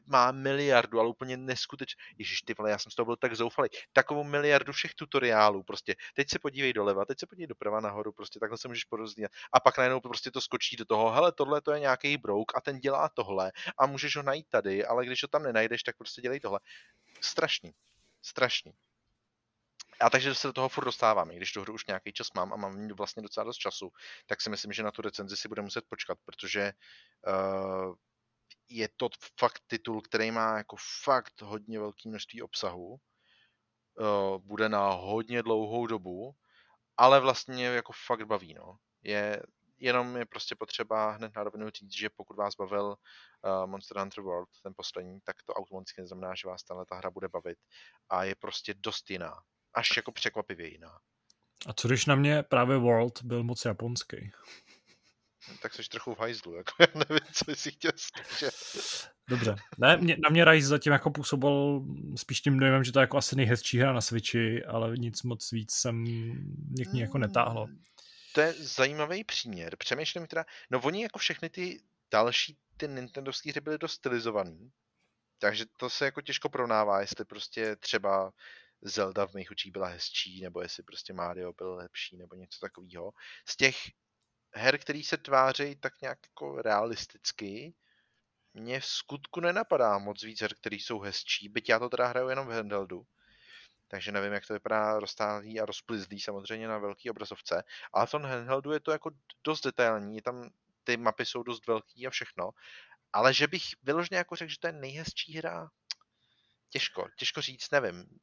[0.07, 2.03] má miliardu, ale úplně neskutečně.
[2.19, 3.69] Ježíš, ty vole, já jsem z toho byl tak zoufalý.
[3.93, 5.95] Takovou miliardu všech tutoriálů, prostě.
[6.15, 9.33] Teď se podívej doleva, teď se podívej doprava nahoru, prostě takhle se můžeš porozdílet.
[9.53, 12.61] A pak najednou prostě to skočí do toho, hele, tohle to je nějaký brouk a
[12.61, 16.23] ten dělá tohle a můžeš ho najít tady, ale když ho tam nenajdeš, tak prostě
[16.23, 16.61] dělej tohle.
[17.21, 17.73] Strašný.
[18.23, 18.73] Strašný.
[20.01, 22.53] A takže se do toho furt dostávám, i když tu hru už nějaký čas mám
[22.53, 23.91] a mám vlastně docela dost času,
[24.27, 26.73] tak si myslím, že na tu recenzi si bude muset počkat, protože
[27.27, 27.95] uh,
[28.69, 29.09] je to
[29.41, 35.87] fakt titul, který má jako fakt hodně velké množství obsahu, uh, bude na hodně dlouhou
[35.87, 36.35] dobu,
[36.97, 38.77] ale vlastně jako fakt baví, no.
[39.03, 39.43] Je,
[39.79, 44.25] jenom je prostě potřeba hned na rovinu říct, že pokud vás bavil uh, Monster Hunter
[44.25, 47.59] World, ten poslední, tak to automaticky neznamená, že vás tahle ta hra bude bavit
[48.09, 49.43] a je prostě dost jiná
[49.79, 50.99] až jako překvapivě jiná.
[51.67, 54.31] A co když na mě právě World byl moc japonský?
[55.49, 58.55] No, tak jsi trochu v hajzlu, jako já nevím, co jsi chtěl zkoušet.
[59.29, 59.57] Dobře.
[59.79, 61.83] Ne, mě, na mě Rise zatím jako působil
[62.17, 65.51] spíš tím dojmem, že to je jako asi nejhezčí hra na Switchi, ale nic moc
[65.53, 65.97] víc jsem
[66.71, 67.65] mě k ní jako netáhlo.
[67.65, 67.83] Hmm,
[68.35, 69.77] to je zajímavý příměr.
[69.77, 74.71] Přemýšlím teda, no oni jako všechny ty další ty Nintendovské hry byly dost stylizovaný,
[75.39, 78.33] takže to se jako těžko pronává, jestli prostě třeba
[78.83, 83.13] Zelda v mých očích byla hezčí, nebo jestli prostě Mario byl lepší, nebo něco takového.
[83.49, 83.77] Z těch
[84.55, 87.75] her, který se tváří tak nějak jako realisticky,
[88.55, 92.29] mě v skutku nenapadá moc víc her, které jsou hezčí, byť já to teda hraju
[92.29, 93.07] jenom v handheldu.
[93.89, 97.65] Takže nevím, jak to vypadá roztálý a rozplizlý samozřejmě na velký obrazovce.
[97.93, 99.11] Ale v tom handheldu je to jako
[99.45, 100.51] dost detailní, tam
[100.85, 102.51] ty mapy jsou dost velký a všechno.
[103.13, 105.71] Ale že bych vyloženě jako řekl, že to je nejhezčí hra,
[106.71, 108.21] těžko, těžko říct, nevím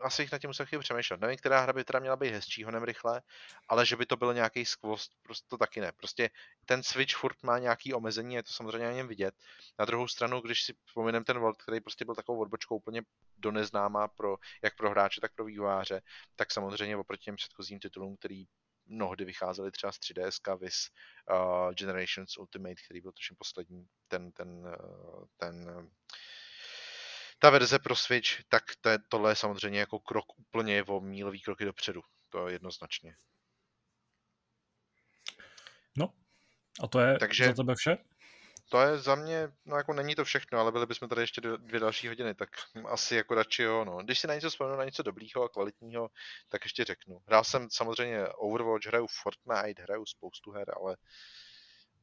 [0.00, 1.20] asi jich na tím musel chvíli přemýšlet.
[1.20, 3.22] Nevím, která hra by teda měla být hezčí honem rychle,
[3.68, 5.92] ale že by to byl nějaký skvost, prostě to taky ne.
[5.92, 6.30] Prostě
[6.66, 9.34] ten Switch furt má nějaký omezení, je to samozřejmě na něm vidět.
[9.78, 13.02] Na druhou stranu, když si vzpomínám ten World, který prostě byl takovou odbočkou úplně
[13.38, 16.02] do neznámá pro, jak pro hráče, tak pro vývojáře,
[16.36, 18.44] tak samozřejmě oproti těm předchozím titulům, který
[18.86, 20.90] mnohdy vycházely třeba z 3DS, vis
[21.30, 25.86] uh, Generations Ultimate, který byl tuším poslední, ten, ten, uh, ten uh,
[27.44, 31.40] ta verze pro Switch, tak to je, tohle je samozřejmě jako krok úplně o mílový
[31.40, 32.00] kroky dopředu.
[32.28, 33.16] To je jednoznačně.
[35.96, 36.12] No,
[36.82, 37.96] a to je Takže, za tebe vše?
[38.68, 41.80] To je za mě, no jako není to všechno, ale byli bychom tady ještě dvě
[41.80, 42.48] další hodiny, tak
[42.88, 43.98] asi jako radši jo, no.
[44.02, 46.10] Když si na něco vzpomenu, na něco dobrýho a kvalitního,
[46.48, 47.22] tak ještě řeknu.
[47.26, 50.96] Hrál jsem samozřejmě Overwatch, hraju Fortnite, hraju spoustu her, ale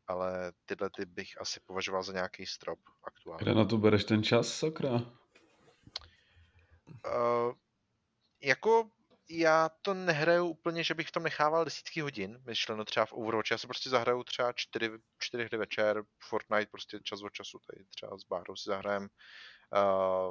[0.08, 3.44] ale tyhle ty bych asi považoval za nějaký strop aktuálně.
[3.44, 5.21] Kde na to bereš ten čas, sakra?
[7.06, 7.54] Uh,
[8.42, 8.90] jako
[9.30, 13.52] já to nehraju úplně, že bych v tom nechával desítky hodin, myšleno třeba v Overwatch.
[13.52, 17.86] Já se prostě zahraju třeba čtyři, čtyři hry večer, Fortnite prostě čas od času, tady
[17.86, 19.08] třeba s Bárou si zahrajem,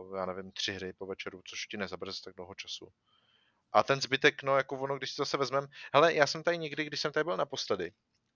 [0.02, 2.88] uh, já nevím, tři hry po večeru, což ti nezabere tak dlouho času.
[3.72, 6.84] A ten zbytek, no jako ono, když si zase vezmem, hele, já jsem tady někdy,
[6.84, 7.92] když jsem tady byl naposledy,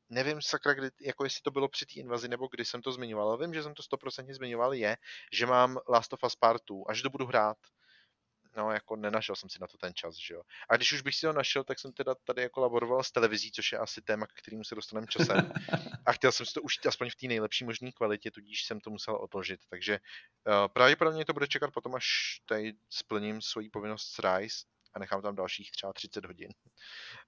[0.09, 3.29] nevím sakra, kdy, jako jestli to bylo při té invazi, nebo kdy jsem to zmiňoval,
[3.29, 4.97] ale vím, že jsem to stoprocentně zmiňoval, je,
[5.33, 7.57] že mám Last of Us Part 2 a že to budu hrát
[8.57, 10.43] no jako nenašel jsem si na to ten čas, že jo.
[10.69, 13.53] A když už bych si ho našel, tak jsem teda tady jako laboroval s televizí,
[13.53, 15.53] což je asi téma, k kterému se dostaneme časem.
[16.07, 18.91] A chtěl jsem si to užít aspoň v té nejlepší možné kvalitě, tudíž jsem to
[18.91, 19.61] musel odložit.
[19.71, 19.99] Takže
[20.47, 22.07] uh, pravděpodobně to bude čekat potom, až
[22.47, 26.51] tady splním svoji povinnost s Rise a nechám tam dalších třeba 30 hodin.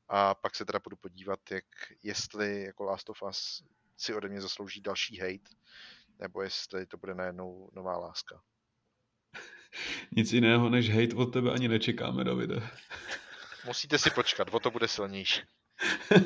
[0.08, 1.64] A pak se teda budu podívat, jak,
[2.02, 3.62] jestli jako Last of Us
[3.96, 5.50] si ode mě zaslouží další hate,
[6.18, 8.42] nebo jestli to bude najednou nová láska.
[10.16, 12.62] Nic jiného než hate od tebe ani nečekáme, Davide.
[13.66, 15.40] Musíte si počkat, o to bude silnější.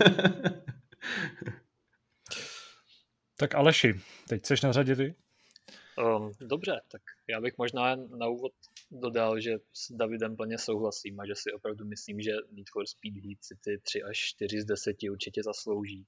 [3.37, 5.15] tak Aleši, teď chceš na řadě ty?
[5.99, 8.53] Um, dobře, tak já bych možná na úvod
[8.91, 13.15] dodal, že s Davidem plně souhlasím a že si opravdu myslím, že Need for Speed
[13.15, 16.07] Heat si ty 3 až 4 z 10 určitě zaslouží.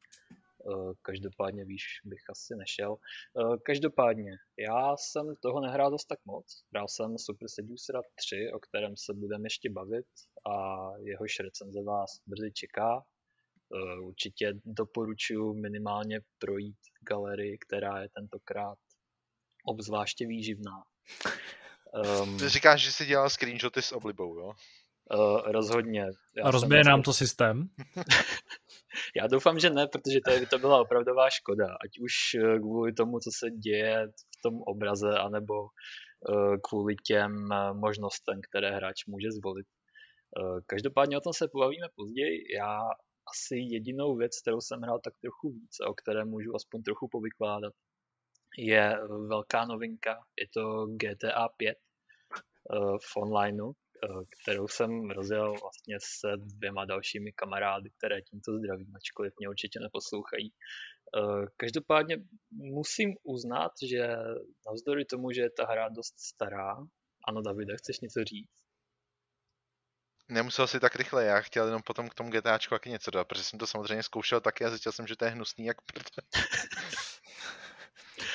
[0.70, 2.96] Eh, každopádně výš bych asi nešel.
[2.96, 6.46] Eh, každopádně, já jsem toho nehrál dost tak moc.
[6.72, 10.06] Hrál jsem Super Seducer 3, o kterém se budeme ještě bavit
[10.50, 13.02] a jehož recenze vás brzy čeká.
[13.74, 18.78] Eh, určitě doporučuji minimálně projít galerii, která je tentokrát
[19.66, 20.82] obzvláště výživná.
[22.22, 24.52] Um, Říkáš, že jsi dělal screenshoty s oblibou, jo?
[25.14, 26.06] Uh, rozhodně.
[26.36, 27.68] Já a rozbije nám to systém?
[29.16, 31.66] Já doufám, že ne, protože to, by to byla opravdová škoda.
[31.66, 37.48] Ať už eh, kvůli tomu, co se děje v tom obraze, anebo uh, kvůli těm
[37.72, 39.66] možnostem, které hráč může zvolit.
[40.66, 42.54] Každopádně o tom se pobavíme později.
[42.56, 42.78] Já
[43.32, 47.72] asi jedinou věc, kterou jsem hrál tak trochu víc, o které můžu aspoň trochu povykládat,
[48.58, 50.16] je velká novinka.
[50.40, 51.78] Je to GTA 5
[53.10, 53.81] v onlineu Eh,
[54.42, 60.52] kterou jsem rozjel vlastně se dvěma dalšími kamarády, které tímto zdravím, ačkoliv mě určitě neposlouchají.
[61.16, 62.16] Eh, každopádně
[62.50, 64.16] musím uznat, že
[64.66, 66.76] navzdory tomu, že je ta hra dost stará,
[67.28, 68.50] ano Davide, chceš něco říct?
[70.28, 73.44] Nemusel si tak rychle, já chtěl jenom potom k tomu GTAčku taky něco dodat, protože
[73.44, 76.10] jsem to samozřejmě zkoušel taky a zjistil jsem, že to je hnusný jak prd.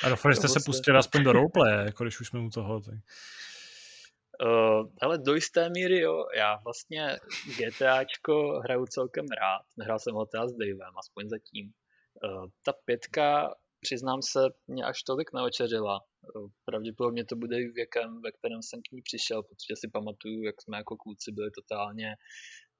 [0.02, 2.80] A doufám, že jste se pustili aspoň do roleplay, jako když už jsme u toho.
[2.80, 2.94] Tak...
[4.44, 7.16] Uh, ale do jisté míry jo, já vlastně
[7.58, 11.72] GTAčko hraju celkem rád, nehrál jsem ho teda s Davem, aspoň zatím.
[12.24, 16.00] Uh, ta pětka, přiznám se, mě až tolik neočeřila.
[16.34, 20.62] Uh, pravděpodobně to bude věkem, ve kterém jsem k ní přišel, protože si pamatuju, jak
[20.62, 22.16] jsme jako kluci byli totálně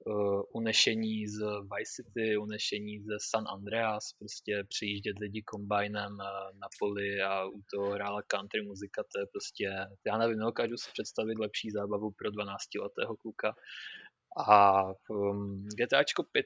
[0.05, 6.67] uh, unešení z Vice City, unešení ze San Andreas, prostě přijíždět lidi kombajnem uh, na
[6.79, 9.65] poli a u toho hrála country muzika, to je prostě,
[10.05, 13.55] já nevím, nedokážu si představit lepší zábavu pro 12-letého kluka.
[14.47, 16.45] A um, GTAčko 5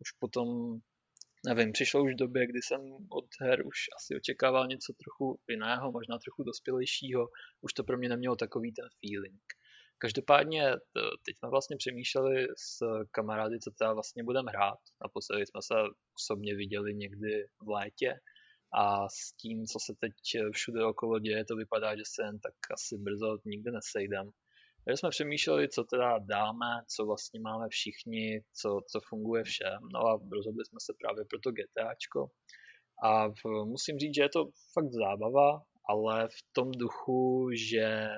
[0.00, 0.78] už potom
[1.46, 5.92] nevím, přišlo už v době, kdy jsem od her už asi očekával něco trochu jiného,
[5.92, 7.28] možná trochu dospělejšího,
[7.60, 9.42] už to pro mě nemělo takový ten feeling.
[10.00, 10.70] Každopádně
[11.26, 12.78] teď jsme vlastně přemýšleli s
[13.10, 14.78] kamarády, co teda vlastně budeme hrát.
[15.02, 15.74] Naposledy jsme se
[16.16, 18.14] osobně viděli někdy v létě
[18.72, 20.12] a s tím, co se teď
[20.52, 24.30] všude okolo děje, to vypadá, že se jen tak asi brzo nikdy nesejdem.
[24.84, 29.78] Takže jsme přemýšleli, co teda dáme, co vlastně máme všichni, co, co funguje všem.
[29.92, 32.30] No a rozhodli jsme se právě pro to GTAčko.
[33.04, 33.28] A
[33.64, 38.10] musím říct, že je to fakt zábava ale v tom duchu, že eh,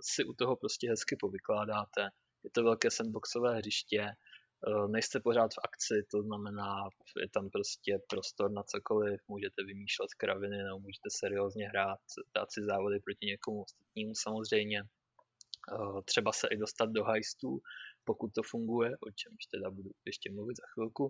[0.00, 2.08] si u toho prostě hezky povykládáte.
[2.44, 6.88] Je to velké sandboxové hřiště, eh, nejste pořád v akci, to znamená,
[7.20, 12.00] je tam prostě prostor na cokoliv, můžete vymýšlet kraviny, nebo můžete seriózně hrát,
[12.34, 14.82] dát si závody proti někomu ostatnímu samozřejmě.
[15.72, 17.60] Eh, třeba se i dostat do hajstů,
[18.08, 21.04] pokud to funguje, o čemž teda budu ještě mluvit za chvilku.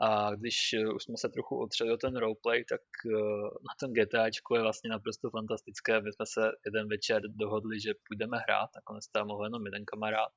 [0.00, 3.90] A když eh, už jsme se trochu otřeli o ten roleplay, tak eh, na ten
[3.96, 5.92] GTAčku je vlastně naprosto fantastické.
[6.00, 10.34] My jsme se jeden večer dohodli, že půjdeme hrát, nakonec tam mohl jenom jeden kamarád,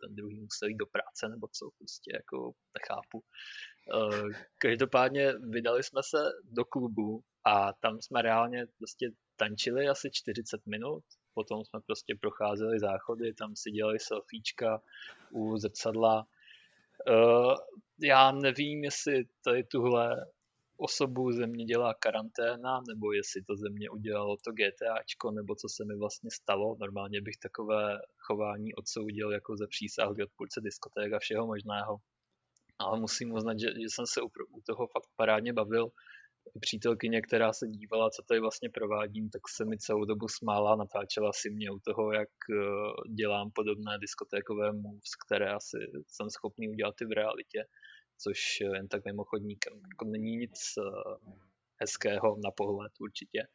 [0.00, 3.18] ten druhý musel jít do práce nebo co, prostě jako nechápu.
[4.58, 11.04] Každopádně vydali jsme se do klubu a tam jsme reálně prostě tančili asi 40 minut,
[11.34, 14.82] potom jsme prostě procházeli záchody, tam si dělali selfiečka
[15.30, 16.26] u zrcadla.
[17.08, 17.54] Uh,
[18.00, 20.26] já nevím, jestli tady tuhle
[20.76, 25.96] osobu země dělá karanténa, nebo jestli to země udělalo to GTAčko, nebo co se mi
[25.96, 26.76] vlastně stalo.
[26.80, 31.96] Normálně bych takové chování odsoudil jako ze přísahy odpůrce diskoték a všeho možného.
[32.78, 35.88] Ale musím uznat, že, že jsem se u toho fakt parádně bavil.
[36.60, 41.32] Přítelkyně, která se dívala, co tady vlastně provádím, tak se mi celou dobu smála, natáčela
[41.32, 45.76] si mě u toho, jak eh, dělám podobné diskotékové moves, které asi
[46.06, 47.64] jsem schopný udělat i v realitě
[48.22, 50.82] což jen tak mimochodníkem jako není nic eh,
[51.80, 53.46] hezkého na pohled určitě.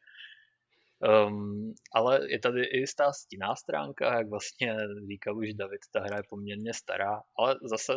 [1.26, 4.76] Um, ale je tady i jistá stinná stránka, jak vlastně
[5.08, 7.92] říkal už David, ta hra je poměrně stará, ale zase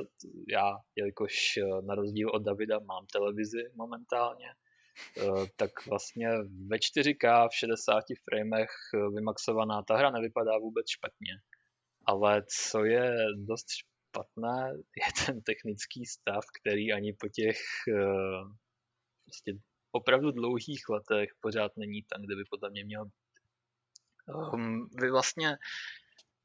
[0.47, 4.47] já, jelikož eh, na rozdíl od Davida mám televizi momentálně,
[5.55, 6.29] tak vlastně
[6.67, 8.69] ve 4K v 60 framech
[9.15, 11.33] vymaxovaná ta hra nevypadá vůbec špatně.
[12.05, 17.57] Ale co je dost špatné, je ten technický stav, který ani po těch
[19.25, 19.53] prostě
[19.91, 23.33] opravdu dlouhých letech pořád není tam, kde by podle mě měl být.
[24.53, 25.57] Um, vy vlastně,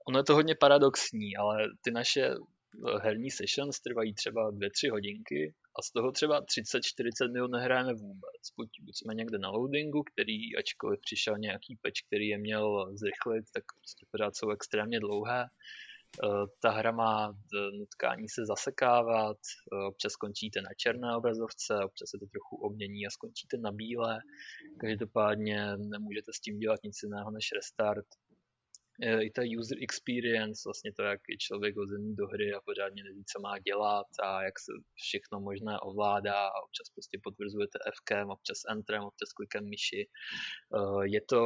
[0.09, 5.55] ono je to hodně paradoxní, ale ty naše eh, herní sessions trvají třeba 2-3 hodinky
[5.79, 8.43] a z toho třeba 30-40 minut nehrajeme vůbec.
[8.57, 13.45] Buď, buď jsme někde na loadingu, který ačkoliv přišel nějaký patch, který je měl zrychlit,
[13.55, 15.47] tak prostě pořád jsou extrémně dlouhé.
[16.24, 17.33] Eh, ta hra má
[17.79, 19.37] nutkání se zasekávat,
[19.72, 24.18] eh, občas skončíte na černé obrazovce, občas se to trochu obmění a skončíte na bílé.
[24.81, 28.07] Každopádně nemůžete s tím dělat nic jiného než restart
[29.03, 33.24] i ta user experience, vlastně to, jak je člověk hozený do hry a pořádně neví,
[33.32, 38.59] co má dělat a jak se všechno možné ovládá a občas prostě potvrzujete Fkem, občas
[38.70, 40.03] Entrem, občas klikem myši.
[40.76, 41.40] Eh, je to,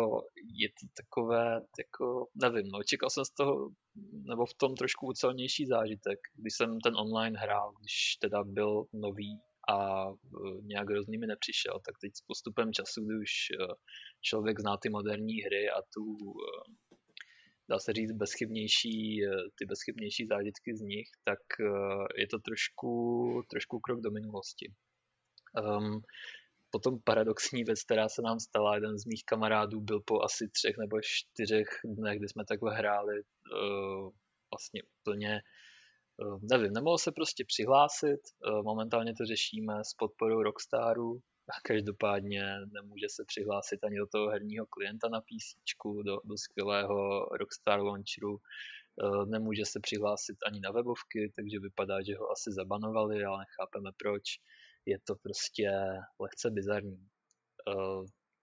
[0.62, 3.68] je to takové, jako, nevím, no, čekal jsem z toho,
[4.12, 9.40] nebo v tom trošku ucelnější zážitek, když jsem ten online hrál, když teda byl nový
[9.70, 13.74] a eh, nějak hrozný nepřišel, tak teď s postupem času, kdy už eh,
[14.20, 16.04] člověk zná ty moderní hry a tu
[17.70, 23.42] dá se říct, bezchybnější, eh, ty bezchybnější zážitky z nich, tak eh, je to trošku,
[23.50, 24.72] trošku krok do minulosti.
[25.62, 26.02] Um,
[26.70, 30.76] potom paradoxní věc, která se nám stala, jeden z mých kamarádů byl po asi třech
[30.78, 34.10] nebo čtyřech dnech, kdy jsme takhle hráli uh,
[34.50, 35.42] vlastně úplně,
[36.16, 42.42] uh, nevím, nemohl se prostě přihlásit, uh, momentálně to řešíme s podporou Rockstaru, a každopádně
[42.72, 45.56] nemůže se přihlásit ani do toho herního klienta na PC,
[46.04, 52.16] do, do skvělého Rockstar Launcheru, e, nemůže se přihlásit ani na webovky, takže vypadá, že
[52.16, 54.22] ho asi zabanovali, ale nechápeme proč.
[54.86, 55.70] Je to prostě
[56.20, 57.08] lehce bizarní.
[57.68, 57.72] E,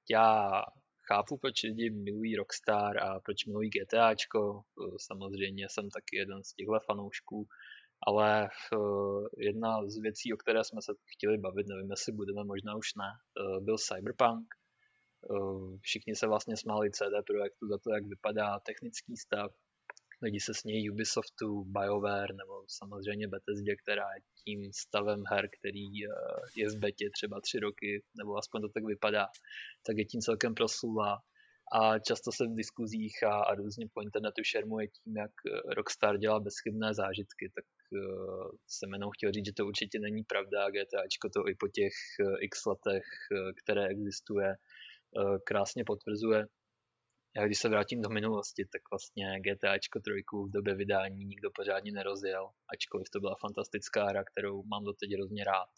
[0.10, 0.64] já
[1.08, 4.62] chápu, proč lidi milují Rockstar a proč milují GTAčko.
[4.62, 7.48] E, samozřejmě jsem taky jeden z těchto fanoušků,
[8.08, 12.76] ale uh, jedna z věcí, o které jsme se chtěli bavit, nevím, jestli budeme, možná
[12.76, 14.48] už ne, uh, byl Cyberpunk.
[15.82, 19.52] Všichni se vlastně smáli CD Projektu za to, jak vypadá technický stav.
[20.22, 25.86] Lidi se smějí Ubisoftu, BioWare nebo samozřejmě Bethesda, která je tím stavem her, který
[26.56, 29.26] je v betě třeba tři roky, nebo aspoň to tak vypadá,
[29.88, 31.22] tak je tím celkem proslula
[31.72, 35.32] a často se v diskuzích a, a různě po internetu šermuje tím, jak
[35.76, 40.70] Rockstar dělá bezchybné zážitky, tak uh, jsem jenom chtěl říct, že to určitě není pravda.
[40.70, 41.94] GTAčko to i po těch
[42.40, 43.04] x letech,
[43.64, 44.56] které existuje,
[45.44, 46.48] krásně potvrzuje.
[47.38, 50.12] Já když se vrátím do minulosti, tak vlastně GTAčko 3
[50.48, 55.44] v době vydání nikdo pořádně nerozjel, ačkoliv to byla fantastická hra, kterou mám doteď hrozně
[55.44, 55.70] rád.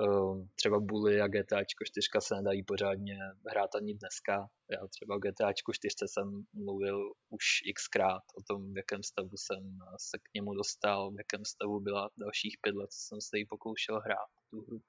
[0.00, 3.18] Ehm, třeba Bully a GTAčko 4 se nedají pořádně
[3.50, 4.48] hrát ani dneska.
[4.70, 9.78] Já třeba o GTAčku 4 jsem mluvil už xkrát o tom, v jakém stavu jsem
[10.00, 13.46] se k němu dostal, v jakém stavu byla dalších pět let, co jsem se jí
[13.46, 14.80] pokoušel hrát tu hru.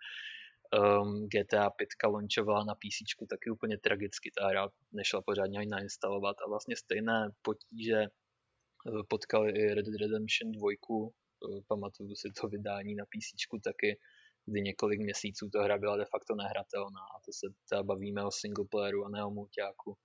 [0.70, 6.38] Um, GTA 5 launchovala na PC taky úplně tragicky, ta hra nešla pořádně ani nainstalovat
[6.46, 12.48] a vlastně stejné potíže eh, potkali i Red Dead Redemption 2, eh, pamatuju si to
[12.48, 14.00] vydání na PC taky,
[14.46, 18.32] kdy několik měsíců ta hra byla de facto nehratelná a to se teda bavíme o
[18.32, 19.98] singleplayeru a ne o multiáku.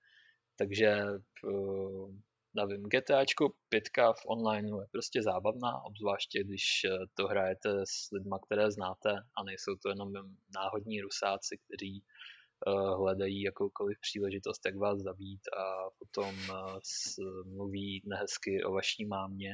[0.57, 1.03] Takže
[1.43, 2.15] uh,
[2.55, 8.39] nevím, GTAčko 5 v online je prostě zábavná, obzvláště když eh, to hrajete s lidma,
[8.45, 10.11] které znáte a nejsou to jenom
[10.55, 12.03] náhodní rusáci, kteří
[12.67, 19.05] uh, hledají jakoukoliv příležitost, jak vás zabít a potom uh, s, mluví nehezky o vaší
[19.05, 19.51] mámě,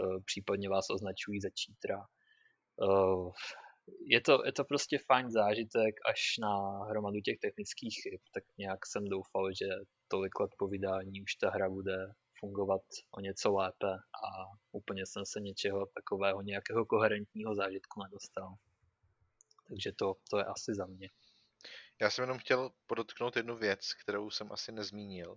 [0.00, 2.06] uh, případně vás označují za čítra.
[4.06, 8.86] Je to, je to prostě fajn zážitek až na hromadu těch technických chyb, tak nějak
[8.86, 9.66] jsem doufal, že
[10.08, 11.96] tolik let po vydání už ta hra bude
[12.44, 13.92] fungovat o něco lépe
[14.24, 14.28] a
[14.72, 18.54] úplně jsem se něčeho takového, nějakého koherentního zážitku nedostal.
[19.68, 21.10] Takže to, to je asi za mě.
[22.00, 25.36] Já jsem jenom chtěl podotknout jednu věc, kterou jsem asi nezmínil,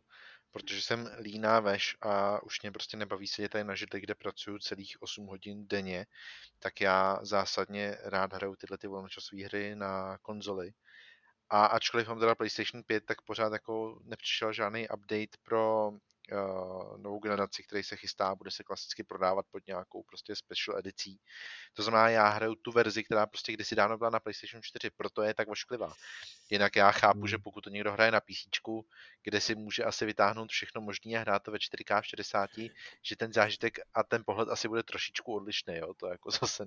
[0.51, 4.59] protože jsem líná veš a už mě prostě nebaví sedět tady na židli, kde pracuju
[4.59, 6.05] celých 8 hodin denně,
[6.59, 10.71] tak já zásadně rád hraju tyhle ty volnočasové hry na konzoli.
[11.49, 15.91] A ačkoliv mám teda PlayStation 5, tak pořád jako nepřišel žádný update pro
[16.31, 21.19] uh, novou generaci, který se chystá, bude se klasicky prodávat pod nějakou prostě special edicí.
[21.73, 25.21] To znamená, já hraju tu verzi, která prostě kdysi dávno byla na PlayStation 4, proto
[25.21, 25.93] je tak ošklivá.
[26.49, 27.27] Jinak já chápu, hmm.
[27.27, 28.47] že pokud to někdo hraje na PC,
[29.23, 32.49] kde si může asi vytáhnout všechno možné a hrát to ve 4K v 60,
[33.01, 35.93] že ten zážitek a ten pohled asi bude trošičku odlišný, jo?
[35.93, 36.65] to jako zase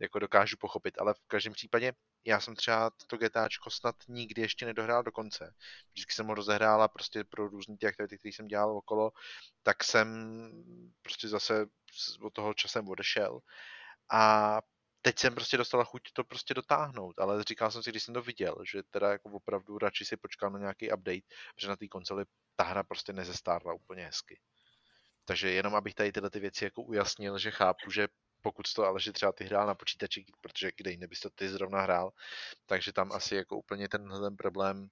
[0.00, 1.92] jako dokážu pochopit, ale v každém případě
[2.24, 5.54] já jsem třeba to GTAčko snad nikdy ještě nedohrál do konce.
[5.92, 9.10] Vždycky jsem ho rozehrál a prostě pro různé ty aktivity, které jsem dělal okolo,
[9.62, 10.08] tak jsem
[11.02, 11.66] prostě zase
[12.22, 13.40] od toho časem odešel.
[14.12, 14.60] A
[15.02, 18.22] teď jsem prostě dostala chuť to prostě dotáhnout, ale říkal jsem si, když jsem to
[18.22, 22.24] viděl, že teda jako opravdu radši si počkám na nějaký update, protože na té konzoli
[22.56, 24.40] ta hra prostě nezestárla úplně hezky.
[25.24, 28.08] Takže jenom abych tady tyhle ty věci jako ujasnil, že chápu, že
[28.42, 31.48] pokud to ale že třeba ty hrál na počítači, protože kde jiný bys to ty
[31.48, 32.12] zrovna hrál,
[32.66, 34.88] takže tam asi jako úplně tenhle ten problém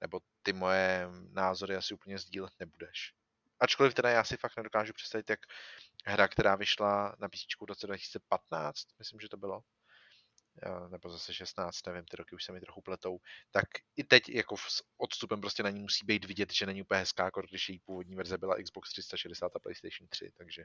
[0.00, 3.14] nebo ty moje názory asi úplně sdílet nebudeš.
[3.60, 5.40] Ačkoliv teda já si fakt nedokážu představit, jak
[6.04, 9.62] hra, která vyšla na PC v roce 2015, myslím, že to bylo,
[10.88, 13.18] nebo zase 16, nevím, ty roky už se mi trochu pletou,
[13.50, 13.64] tak
[13.96, 17.24] i teď jako s odstupem prostě na ní musí být vidět, že není úplně hezká,
[17.24, 20.64] jako když její původní verze byla Xbox 360 a PlayStation 3, takže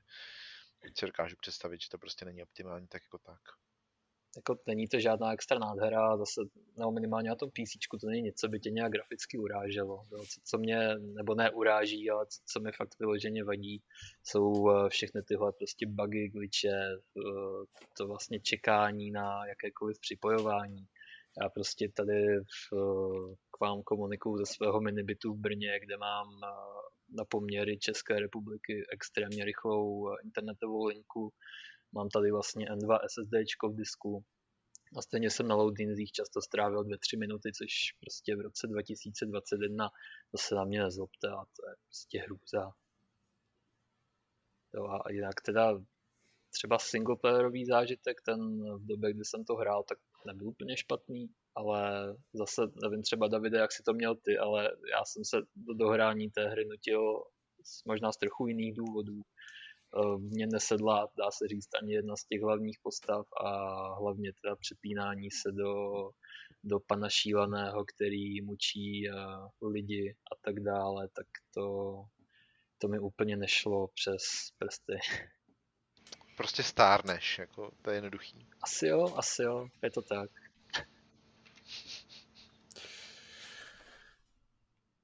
[0.97, 3.41] si dokážu představit, že to prostě není optimální tak jako tak.
[4.36, 6.41] Jako není to žádná extra nádhera, zase
[6.77, 10.05] nebo minimálně na tom PC to není něco, by tě nějak graficky uráželo.
[10.09, 13.83] Co, co mě, nebo ne uráží, ale co, co mi fakt vyloženě vadí,
[14.23, 17.65] jsou eh, všechny tyhle prostě bugy, glitche, eh,
[17.97, 20.88] to vlastně čekání na jakékoliv připojování.
[21.41, 26.27] Já prostě tady v, eh, k vám komunikuju ze svého minibitu v Brně, kde mám
[27.16, 31.34] na poměry České republiky extrémně rychlou internetovou linku
[31.95, 34.26] Mám tady vlastně N2 SSD v disku
[34.97, 39.89] a stejně jsem na loadinzích často strávil 2-3 minuty, což prostě v roce 2021
[40.32, 42.72] to se na mě nezlobte a to je prostě hrůza.
[44.74, 45.82] Jo, a jinak teda
[46.49, 48.39] třeba singleplayerový zážitek, ten
[48.78, 53.57] v době, kdy jsem to hrál, tak nebyl úplně špatný, ale zase nevím třeba Davide,
[53.57, 57.23] jak si to měl ty, ale já jsem se do dohrání té hry nutil
[57.86, 59.21] možná z trochu jiných důvodů.
[59.97, 63.49] Eh, mně nesedla, dá se říct, ani jedna z těch hlavních postav a
[63.93, 65.73] hlavně teda přepínání se do,
[66.63, 71.95] do pana šíleného, který mučí uh, lidi a tak dále, tak to,
[72.78, 74.23] to mi úplně nešlo přes
[74.57, 74.93] prsty.
[76.36, 78.47] Prostě stárneš, jako to je jednoduchý.
[78.61, 80.29] Asi jo, asi jo, je to tak.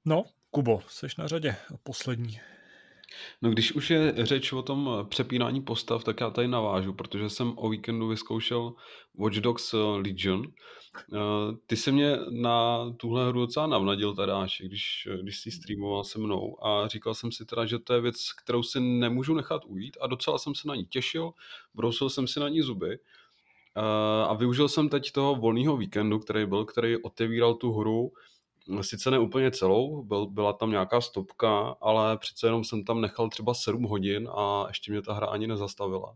[0.04, 2.40] No, Kubo, seš na řadě, poslední.
[3.42, 7.52] No když už je řeč o tom přepínání postav, tak já tady navážu, protože jsem
[7.56, 8.74] o víkendu vyzkoušel
[9.18, 10.42] Watch Dogs eh, Legion.
[11.14, 11.18] Eh,
[11.66, 16.66] ty se mě na tuhle hru docela navnadil teda, když, když si streamoval se mnou
[16.66, 20.06] a říkal jsem si teda, že to je věc, kterou si nemůžu nechat ujít a
[20.06, 21.32] docela jsem se na ní těšil,
[21.74, 26.46] brousil jsem si na ní zuby eh, a využil jsem teď toho volného víkendu, který
[26.46, 28.12] byl, který otevíral tu hru
[28.80, 33.28] sice ne úplně celou, byl, byla tam nějaká stopka, ale přece jenom jsem tam nechal
[33.28, 36.14] třeba 7 hodin a ještě mě ta hra ani nezastavila.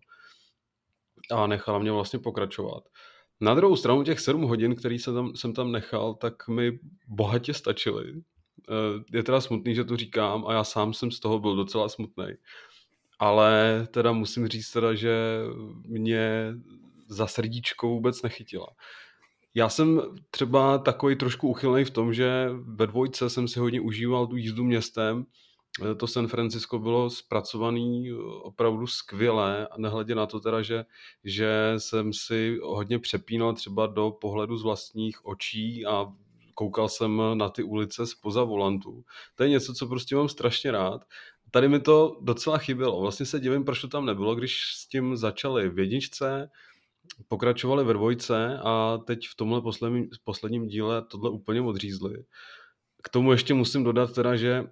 [1.30, 2.82] A nechala mě vlastně pokračovat.
[3.40, 6.78] Na druhou stranu těch 7 hodin, který jsem tam, jsem tam nechal, tak mi
[7.08, 8.22] bohatě stačily.
[8.70, 11.88] Eh, je teda smutný, že to říkám a já sám jsem z toho byl docela
[11.88, 12.26] smutný.
[13.18, 15.42] Ale teda musím říct teda, že
[15.84, 16.52] mě
[17.08, 18.66] za srdíčko vůbec nechytila.
[19.56, 24.26] Já jsem třeba takový trošku uchylný v tom, že ve dvojce jsem si hodně užíval
[24.26, 25.26] tu jízdu městem.
[25.96, 30.84] To San Francisco bylo zpracovaný opravdu skvěle, nehledě na to teda, že,
[31.24, 36.06] že jsem si hodně přepínal třeba do pohledu z vlastních očí a
[36.54, 39.04] koukal jsem na ty ulice spoza volantu.
[39.34, 41.04] To je něco, co prostě mám strašně rád.
[41.50, 43.00] Tady mi to docela chybělo.
[43.00, 46.50] Vlastně se divím, proč to tam nebylo, když s tím začali v jedničce,
[47.28, 52.24] pokračovali ve dvojce a teď v tomhle posledním, posledním díle tohle úplně odřízli.
[53.02, 54.64] K tomu ještě musím dodat teda, že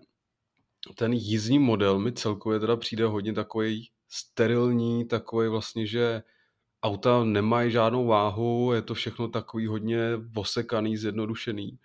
[0.95, 6.23] ten jízdní model mi celkově teda přijde hodně takový sterilní, takový vlastně, že
[6.83, 10.01] auta nemají žádnou váhu, je to všechno takový hodně
[10.37, 11.79] osekaný, zjednodušený.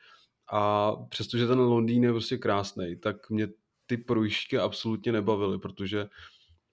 [0.51, 3.47] A přestože ten Londýn je prostě krásný, tak mě
[3.85, 6.09] ty projížďky absolutně nebavily, protože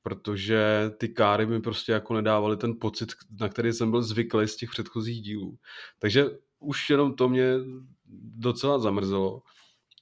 [0.07, 4.57] protože ty káry mi prostě jako nedávaly ten pocit, na který jsem byl zvyklý z
[4.57, 5.59] těch předchozích dílů.
[5.99, 6.25] Takže
[6.59, 7.55] už jenom to mě
[8.37, 9.43] docela zamrzelo.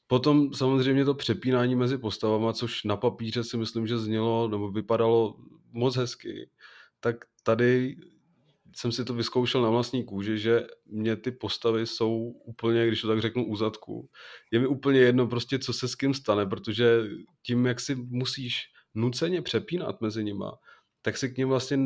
[0.06, 5.36] Potom samozřejmě to přepínání mezi postavama, což na papíře si myslím, že znělo nebo vypadalo
[5.72, 6.50] moc hezky,
[7.00, 7.96] tak tady
[8.76, 13.08] jsem si to vyzkoušel na vlastní kůži, že mě ty postavy jsou úplně, když to
[13.08, 14.08] tak řeknu, u zadku.
[14.50, 17.02] Je mi úplně jedno prostě, co se s kým stane, protože
[17.42, 20.58] tím, jak si musíš nuceně přepínat mezi nima,
[21.02, 21.78] tak si k ním vlastně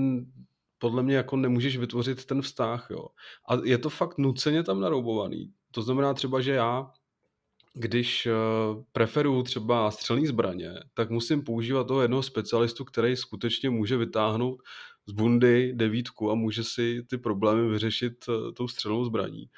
[0.78, 3.06] podle mě jako nemůžeš vytvořit ten vztah, jo.
[3.48, 5.52] A je to fakt nuceně tam naroubovaný.
[5.70, 6.90] To znamená třeba, že já
[7.74, 13.96] když uh, preferuju třeba střelní zbraně, tak musím používat toho jednoho specialistu, který skutečně může
[13.96, 14.62] vytáhnout
[15.06, 19.50] z bundy devítku a může si ty problémy vyřešit uh, tou střelnou zbraní.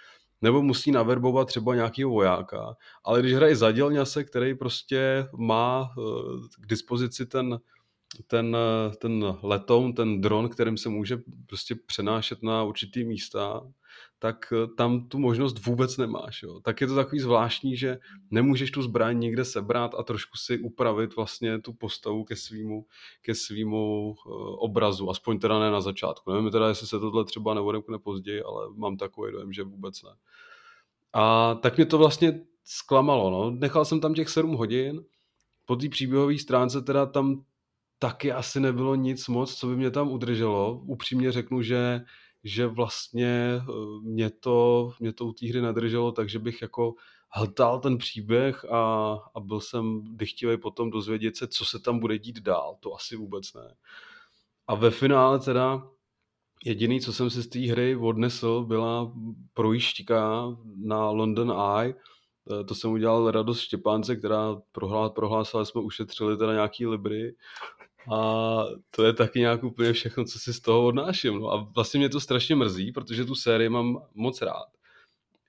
[0.43, 2.77] Nebo musí naverbovat třeba nějakého vojáka.
[3.05, 7.59] Ale když hraje zadělňase, který prostě má uh, k dispozici ten
[8.27, 8.57] ten,
[8.99, 13.61] ten letoun, ten dron, kterým se může prostě přenášet na určitý místa,
[14.23, 16.43] tak tam tu možnost vůbec nemáš.
[16.43, 16.61] Jo.
[16.61, 17.99] Tak je to takový zvláštní, že
[18.31, 22.87] nemůžeš tu zbraň někde sebrat a trošku si upravit vlastně tu postavu ke svýmu,
[23.23, 24.15] ke svýmu uh,
[24.59, 26.33] obrazu, aspoň teda ne na začátku.
[26.33, 30.11] Nevím teda, jestli se tohle třeba neodemkne později, ale mám takový dojem, že vůbec ne.
[31.13, 33.31] A tak mě to vlastně zklamalo.
[33.31, 33.51] No.
[33.51, 35.05] Nechal jsem tam těch 7 hodin,
[35.67, 37.45] po té příběhové stránce teda tam
[37.99, 40.83] taky asi nebylo nic moc, co by mě tam udrželo.
[40.87, 42.01] Upřímně řeknu, že,
[42.45, 43.73] že vlastně eh,
[44.03, 46.95] mě to, mě to u té hry nadrželo, takže bych jako
[47.33, 52.19] hltal ten příběh a, a byl jsem dychtivý potom dozvědět se, co se tam bude
[52.19, 52.77] dít dál.
[52.81, 53.75] To asi vůbec ne.
[54.67, 55.83] A ve finále teda
[56.65, 59.13] jediný, co jsem si z té hry odnesl, byla
[59.55, 61.95] projížďka na London Eye,
[62.61, 64.57] eh, to jsem udělal radost Štěpánce, která
[65.15, 67.35] prohlásila, že jsme ušetřili teda nějaký libry
[68.09, 71.41] a to je taky nějak úplně všechno, co si z toho odnáším.
[71.41, 74.67] No a vlastně mě to strašně mrzí, protože tu sérii mám moc rád.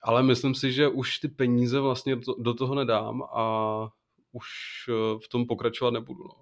[0.01, 3.87] Ale myslím si, že už ty peníze vlastně do toho nedám a
[4.31, 4.47] už
[4.89, 6.23] eh, v tom pokračovat nebudu.
[6.23, 6.41] No.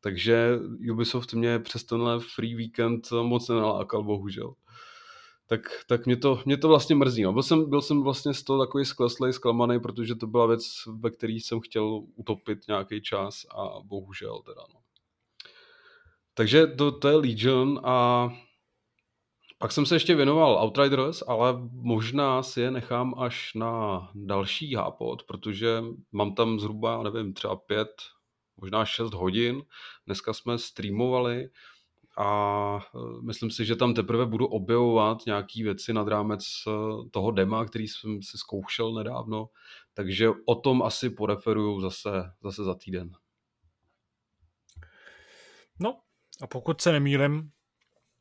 [0.00, 0.58] Takže
[0.92, 4.54] Ubisoft mě přes tenhle free weekend moc nenalákal, bohužel.
[5.46, 7.22] Tak, tak mě, to, mě to vlastně mrzí.
[7.22, 7.32] No.
[7.32, 11.10] Byl, jsem, byl jsem vlastně z toho takový skleslej, zklamaný, protože to byla věc, ve
[11.10, 14.62] které jsem chtěl utopit nějaký čas a bohužel teda.
[14.74, 14.80] No.
[16.38, 18.28] Takže to, to je Legion a
[19.58, 25.22] pak jsem se ještě věnoval Outriders, ale možná si je nechám až na další hápot,
[25.22, 25.82] protože
[26.12, 27.88] mám tam zhruba, nevím, třeba pět,
[28.56, 29.62] možná šest hodin.
[30.06, 31.48] Dneska jsme streamovali
[32.18, 36.70] a e, myslím si, že tam teprve budu objevovat nějaké věci nad rámec e,
[37.10, 39.48] toho dema, který jsem si zkoušel nedávno,
[39.94, 42.10] takže o tom asi poreferuju zase,
[42.42, 43.10] zase za týden.
[45.80, 46.00] No,
[46.42, 47.50] a pokud se nemýlim,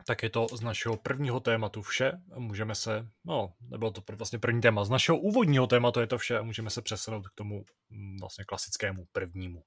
[0.05, 2.11] tak je to z našeho prvního tématu vše.
[2.35, 6.39] Můžeme se, no, nebylo to vlastně první téma, z našeho úvodního tématu je to vše
[6.39, 9.63] a můžeme se přesunout k tomu mm, vlastně klasickému prvnímu.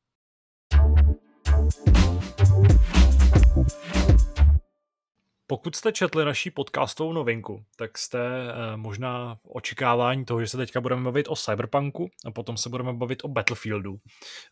[5.50, 10.56] Pokud jste četli naší podcastovou novinku, tak jste eh, možná v očekávání toho, že se
[10.56, 13.96] teďka budeme bavit o Cyberpunku a potom se budeme bavit o Battlefieldu.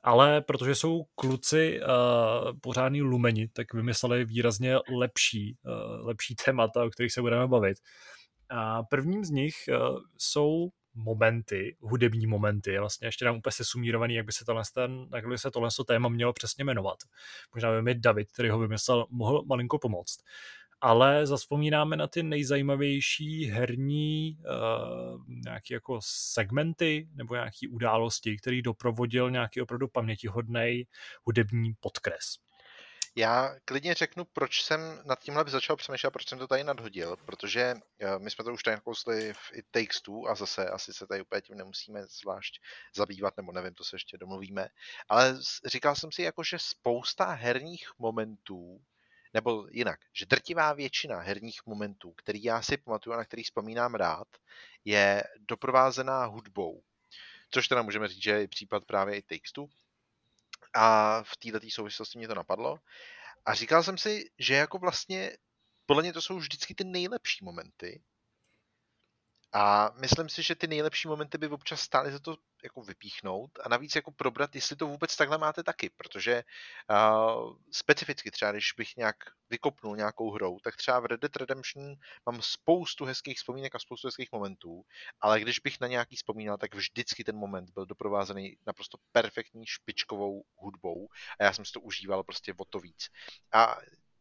[0.02, 6.90] Ale protože jsou kluci uh, pořádný lumeni, tak vymysleli výrazně lepší, uh, lepší témata, o
[6.90, 7.78] kterých se budeme bavit.
[8.50, 14.26] A prvním z nich uh, jsou momenty, hudební momenty, vlastně ještě nám úplně sesumírovaný, jak
[14.26, 16.98] by se tohle, ten, jak by se tohle téma mělo přesně jmenovat.
[17.54, 20.18] Možná by mi David, který ho vymyslel, mohl malinko pomoct
[20.80, 29.30] ale zaspomínáme na ty nejzajímavější herní uh, nějaké jako segmenty nebo nějaké události, který doprovodil
[29.30, 30.84] nějaký opravdu pamětihodný
[31.24, 32.24] hudební podkres.
[33.16, 37.74] Já klidně řeknu, proč jsem nad tímhle začal přemýšlet, proč jsem to tady nadhodil, protože
[37.74, 41.06] uh, my jsme to už tady nakousli v It Takes Two a zase asi se
[41.06, 42.60] tady úplně tím nemusíme zvlášť
[42.96, 44.68] zabývat, nebo nevím, to se ještě domluvíme,
[45.08, 48.80] ale říkal jsem si jako, že spousta herních momentů
[49.38, 53.94] nebo jinak, že drtivá většina herních momentů, který já si pamatuju a na který vzpomínám
[53.94, 54.28] rád,
[54.84, 56.82] je doprovázená hudbou.
[57.50, 59.68] Což teda můžeme říct, že je případ právě i textu.
[60.74, 62.78] A v této souvislosti mě to napadlo.
[63.46, 65.36] A říkal jsem si, že jako vlastně
[65.86, 68.02] podle mě to jsou vždycky ty nejlepší momenty.
[69.52, 73.68] A myslím si, že ty nejlepší momenty by občas stály za to jako vypíchnout a
[73.68, 76.44] navíc jako probrat, jestli to vůbec takhle máte taky, protože
[76.90, 79.16] uh, specificky třeba, když bych nějak
[79.50, 81.94] vykopnul nějakou hrou, tak třeba v Red Dead Redemption
[82.26, 84.82] mám spoustu hezkých vzpomínek a spoustu hezkých momentů,
[85.20, 90.44] ale když bych na nějaký vzpomínal, tak vždycky ten moment byl doprovázený naprosto perfektní špičkovou
[90.56, 91.08] hudbou
[91.40, 93.08] a já jsem si to užíval prostě o to víc.
[93.52, 93.76] A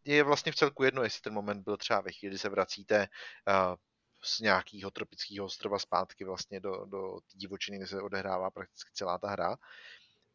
[0.06, 3.08] je vlastně v celku jedno, jestli ten moment byl třeba ve chvíli, kdy se vracíte
[3.48, 3.76] uh,
[4.24, 9.30] z nějakého tropického ostrova zpátky vlastně do, do divočiny, kde se odehrává prakticky celá ta
[9.30, 9.58] hra.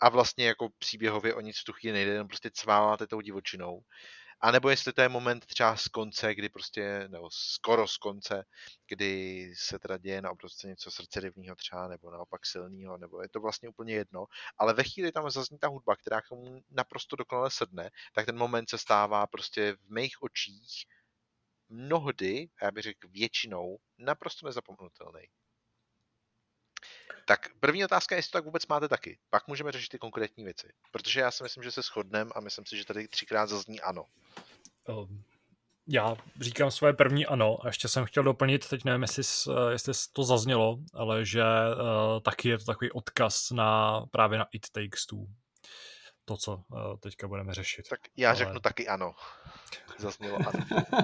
[0.01, 3.83] A vlastně jako příběhově o nic v tu chvíli nejde, jenom prostě cváláte tou divočinou.
[4.45, 8.45] A nebo jestli to je moment třeba z konce, kdy prostě, nebo skoro z konce,
[8.89, 13.41] kdy se teda děje na obrovce něco srdcerivního třeba, nebo naopak silného, nebo je to
[13.41, 14.27] vlastně úplně jedno.
[14.59, 18.39] Ale ve chvíli tam zazní ta hudba, která k tomu naprosto dokonale sedne, tak ten
[18.39, 20.87] moment se stává prostě v mých očích
[21.73, 25.23] mnohdy, já bych řekl většinou, naprosto nezapomenutelný.
[27.27, 29.19] Tak první otázka je, jestli to tak vůbec máte taky.
[29.31, 30.73] Pak můžeme řešit ty konkrétní věci.
[30.91, 34.05] Protože já si myslím, že se shodneme a myslím si, že tady třikrát zazní ano.
[34.89, 35.25] Um,
[35.87, 39.23] já říkám svoje první ano a ještě jsem chtěl doplnit, teď nevím, jestli,
[39.71, 44.71] jestli to zaznělo, ale že uh, taky je to takový odkaz na právě na It
[44.73, 45.27] Takes Two.
[46.25, 47.89] To, co uh, teďka budeme řešit.
[47.89, 48.39] Tak já ale...
[48.39, 49.15] řeknu taky ano.
[49.99, 50.67] Zaznělo ano.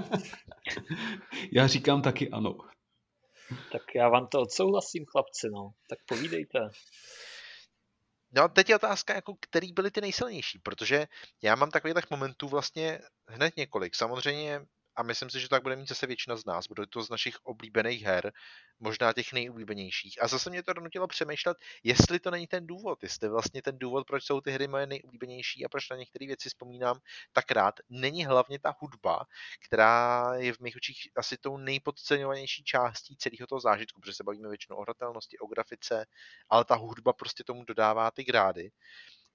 [1.53, 2.59] já říkám taky ano.
[3.73, 5.71] Tak já vám to odsouhlasím, chlapci, no.
[5.89, 6.59] Tak povídejte.
[8.33, 11.07] No, teď je otázka, jako, který byly ty nejsilnější, protože
[11.43, 13.95] já mám takových momentů vlastně hned několik.
[13.95, 14.61] Samozřejmě
[14.99, 16.67] a myslím si, že tak bude mít zase většina z nás.
[16.67, 18.33] Bude to z našich oblíbených her,
[18.81, 20.23] možná těch nejoblíbenějších.
[20.23, 24.07] A zase mě to donutilo přemýšlet, jestli to není ten důvod, jestli vlastně ten důvod,
[24.07, 27.01] proč jsou ty hry moje nejoblíbenější a proč na některé věci vzpomínám
[27.33, 29.25] tak rád, není hlavně ta hudba,
[29.67, 34.49] která je v mých očích asi tou nejpodceňovanější částí celého toho zážitku, protože se bavíme
[34.49, 36.07] většinou o hratelnosti, o grafice,
[36.49, 38.71] ale ta hudba prostě tomu dodává ty grády.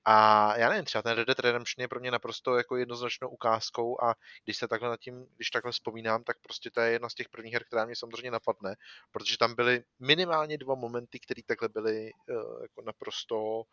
[0.06, 4.04] A já nevím, třeba ten Red Dead Redemption je pro mě naprosto jako jednoznačnou ukázkou
[4.04, 7.14] a když se takhle nad tím, když takhle vzpomínám, tak prostě to je jedna z
[7.14, 8.76] těch prvních her, která mě samozřejmě napadne,
[9.12, 13.64] protože tam byly minimálně dva momenty, které takhle byly uh, jako naprosto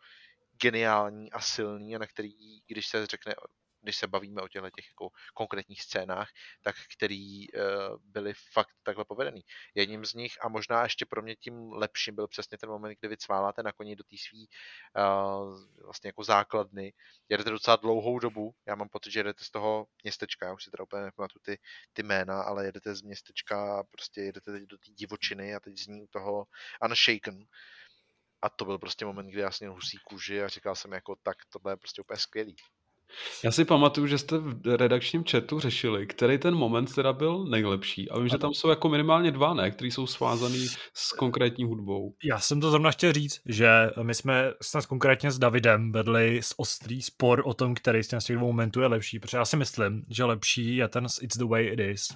[0.61, 3.35] geniální a silný a na který, když se řekne
[3.81, 6.29] když se bavíme o těchto těch jako konkrétních scénách,
[6.61, 7.61] tak který uh,
[8.03, 9.41] byly fakt takhle povedený.
[9.75, 13.07] Jedním z nich a možná ještě pro mě tím lepším byl přesně ten moment, kdy
[13.07, 14.49] vy cváláte na koni do té svý
[14.97, 16.93] uh, vlastně jako základny.
[17.29, 20.71] Jedete docela dlouhou dobu, já mám pocit, že jedete z toho městečka, já už si
[20.71, 21.59] teda úplně nepamatuju ty,
[21.93, 26.01] ty jména, ale jedete z městečka, prostě jedete teď do té divočiny a teď zní
[26.03, 26.45] u toho
[26.85, 27.45] Unshaken,
[28.41, 31.37] a to byl prostě moment, kdy já jsem husí kůži a říkal jsem jako tak,
[31.49, 32.55] tohle je prostě úplně skvělý.
[33.43, 38.09] Já si pamatuju, že jste v redakčním chatu řešili, který ten moment teda byl nejlepší.
[38.09, 39.71] A vím, že tam jsou jako minimálně dva, ne?
[39.71, 42.13] Který jsou svázaný s konkrétní hudbou.
[42.23, 43.69] Já jsem to zrovna chtěl říct, že
[44.01, 48.35] my jsme snad konkrétně s Davidem vedli s ostrý spor o tom, který z těch
[48.35, 51.67] dvou momentů je lepší, protože já si myslím, že lepší je ten It's the way
[51.67, 52.07] it is,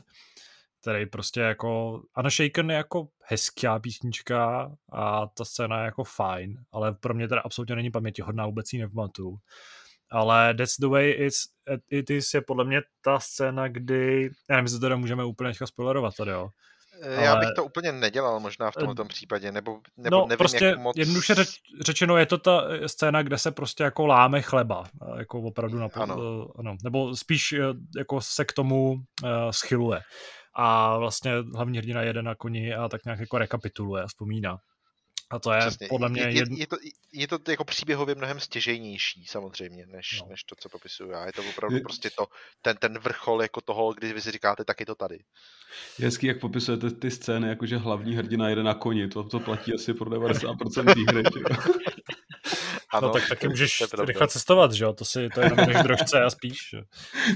[0.81, 6.57] který prostě jako Anna Shaken je jako hezká písnička a ta scéna je jako fajn,
[6.71, 9.37] ale pro mě teda absolutně není pamětihodná, vůbec ji nepamatuju
[10.15, 11.43] ale That's the way it's,
[11.89, 15.49] it is je podle mě ta scéna, kdy, já nevím, jestli to teda můžeme úplně
[15.49, 16.49] teďka spoilerovat tady, jo.
[17.01, 20.37] Eh, já bych to úplně nedělal možná v tomto eh, případě, nebo, nebo no, nevím,
[20.37, 20.97] prostě jak moc...
[20.97, 21.49] jednoduše řeč,
[21.81, 24.83] řečeno je to ta scéna, kde se prostě jako láme chleba,
[25.17, 26.47] jako opravdu na, ano.
[26.59, 26.75] ano.
[26.83, 27.59] nebo spíš eh,
[27.97, 30.01] jako se k tomu uh, schyluje.
[30.57, 34.57] A vlastně hlavní hrdina jede na koni a tak nějak jako rekapituluje a vzpomíná.
[35.29, 35.87] A to je Přesně.
[35.87, 36.21] podle mě...
[36.21, 36.77] Je, je, je, to,
[37.13, 40.27] je to jako příběhově mnohem stěžejnější samozřejmě, než, no.
[40.29, 41.25] než to, co popisuju já.
[41.25, 41.81] Je to opravdu je...
[41.81, 42.27] prostě to,
[42.61, 45.19] ten, ten vrchol jako toho, kdy vy si říkáte, tak je to tady.
[45.99, 49.73] Je hezký, jak popisujete ty scény, jakože hlavní hrdina jede na koni, to, to platí
[49.73, 51.23] asi pro 90% té hry.
[52.89, 54.93] Ano, no tak taky můžeš rychle cestovat, že jo?
[54.93, 56.75] To, si, to je jenom než drožce a spíš.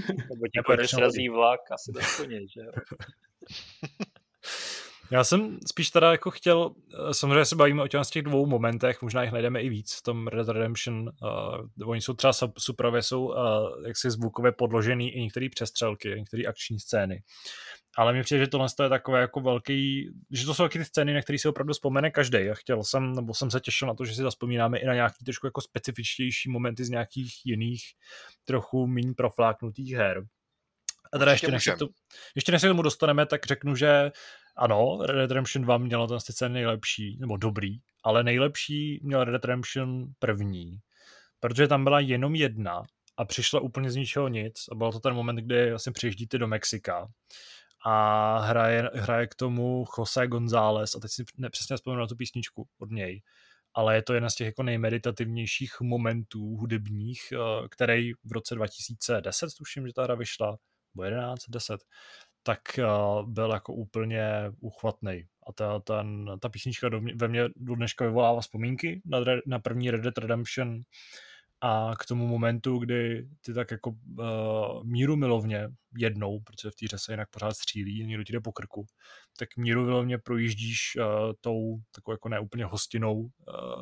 [0.08, 2.72] Nebo tě jako srazí vlak asi do koně, že jo?
[5.12, 9.01] Já jsem spíš teda jako chtěl, eh, samozřejmě se bavíme o těch těch dvou momentech,
[9.01, 11.10] možná jich najdeme i víc v tom Red Redemption.
[11.22, 13.36] Uh, oni jsou třeba super, jsou uh,
[13.88, 17.24] jaksi zvukově podložený i některé přestřelky, některé akční scény.
[17.97, 21.14] Ale mně přijde, že tohle je takové jako velký, že to jsou taky ty scény,
[21.14, 22.38] na které si opravdu vzpomene každý.
[22.41, 25.26] Já chtěl jsem, nebo jsem se těšil na to, že si zaspomínáme i na nějaký
[25.26, 27.82] trošku jako specifičtější momenty z nějakých jiných,
[28.45, 30.24] trochu méně profláknutých her.
[31.14, 31.88] A teda ještě než, to,
[32.36, 34.12] ještě než se k tomu dostaneme, tak řeknu, že
[34.56, 39.32] ano, Red Dead Redemption 2 mělo ten sice nejlepší, nebo dobrý, ale nejlepší měl Red
[39.32, 40.80] Dead Redemption první,
[41.39, 42.84] protože tam byla jenom jedna
[43.18, 46.47] a přišla úplně z ničeho nic a byl to ten moment, kdy vlastně přijíždíte do
[46.47, 47.08] Mexika
[47.86, 52.68] a hraje, hraje k tomu Jose González a teď si nepřesně vzpomínám na tu písničku
[52.80, 53.22] od něj,
[53.74, 59.47] ale je to jedna z těch jako nejmeditativnějších momentů hudebních, eh, který v roce 2010,
[59.58, 60.58] tuším, že ta hra vyšla,
[60.95, 61.82] nebo 11, 10,
[62.44, 64.24] tak uh, byl jako úplně
[64.60, 65.28] uchvatný.
[65.48, 69.60] A ta, ten, ta písnička do mě, ve mně do dneška vyvolává vzpomínky na, na
[69.60, 70.82] první Red Dead Redemption
[71.62, 76.98] a k tomu momentu, kdy ty tak jako uh, míru milovně jednou, protože v té
[76.98, 78.86] se jinak pořád střílí, někdo ti jde po krku,
[79.38, 83.30] tak míru milovně projíždíš uh, tou takovou jako neúplně hostinou uh,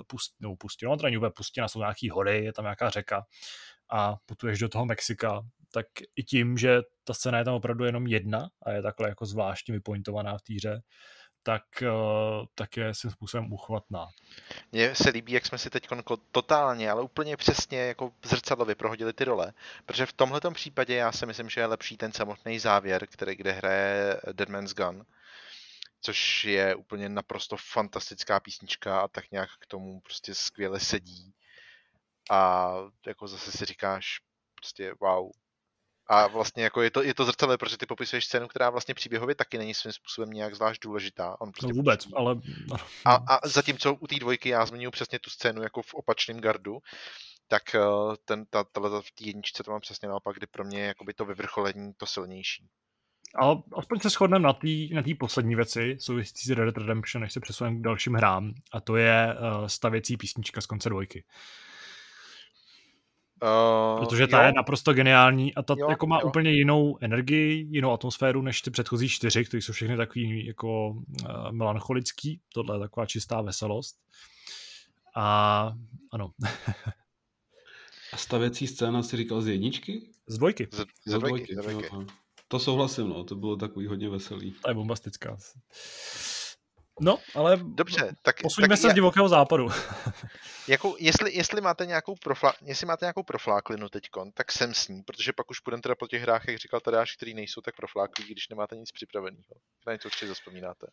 [0.08, 3.26] pust, no, pustinou, není úplně pustina, jsou nějaký hory, je tam nějaká řeka
[3.92, 5.42] a putuješ do toho Mexika
[5.78, 9.26] tak i tím, že ta scéna je tam opravdu jenom jedna a je takhle jako
[9.26, 10.82] zvláštně vypointovaná v týře,
[11.44, 14.08] tak, eh, tak je svým způsobem uchvatná.
[14.72, 15.88] Mně se líbí, jak jsme si teď
[16.32, 19.54] totálně, ale úplně přesně jako zrcadlově prohodili ty role,
[19.86, 23.52] protože v tomhle případě já si myslím, že je lepší ten samotný závěr, který kde
[23.52, 25.06] hraje Dead Man's Gun,
[26.02, 31.34] což je úplně naprosto fantastická písnička a tak nějak k tomu prostě skvěle sedí.
[32.32, 32.72] A
[33.08, 34.20] jako zase si říkáš,
[34.56, 35.32] prostě wow,
[36.10, 39.36] a vlastně jako je to, je to zrcadlo, protože ty popisuješ scénu, která vlastně příběhově
[39.36, 41.42] taky není svým způsobem nějak zvlášť důležitá.
[41.42, 42.14] On prostě no vůbec, pustí.
[42.18, 42.36] ale...
[43.06, 46.78] A, a zatímco u té dvojky já zmiňuji přesně tu scénu jako v opačném gardu,
[47.48, 47.82] tak eh,
[48.26, 51.14] ten, ta, ta, v té jedničce to mám přesně naopak, kdy pro mě je jakoby
[51.14, 52.68] to vyvrcholení to silnější.
[53.36, 57.22] Ale aspoň se shodneme na té na tý poslední věci, souvisící s Red Dead Redemption,
[57.22, 61.24] než se přesuneme k dalším hrám, a to je uh, stavěcí písnička z konce dvojky.
[61.24, 61.36] Uh,
[64.00, 64.46] Protože ta jo.
[64.48, 66.28] je naprosto geniální a ta jo, jako má jo.
[66.28, 71.52] úplně jinou energii, jinou atmosféru než ty předchozí čtyři, které jsou všechny takový jako uh,
[71.52, 72.42] melancholický.
[72.54, 73.98] Tohle je taková čistá veselost.
[75.16, 75.74] A
[76.12, 76.32] ano.
[78.14, 80.02] a stavěcí scéna si říkal z jedničky?
[80.28, 80.68] Z dvojky.
[80.72, 81.56] Z, z dvojky.
[81.56, 81.90] Z dvojky.
[81.94, 82.06] No,
[82.48, 84.52] to souhlasím, no, to bylo takový hodně veselý.
[84.52, 85.38] To je bombastická.
[87.00, 88.92] No, ale Dobře, tak, posuňme tak se já...
[88.92, 89.68] z divokého západu.
[90.68, 95.04] jako, jestli, jestli, máte nějakou profla, jestli máte nějakou profláklinu teď, tak jsem s ní,
[95.04, 98.26] protože pak už půjdeme teda po těch hrách, jak říkal Tadáš, který nejsou tak profláklí,
[98.26, 99.44] když nemáte nic připraveného.
[99.88, 100.88] Na něco určitě zaspomínáte.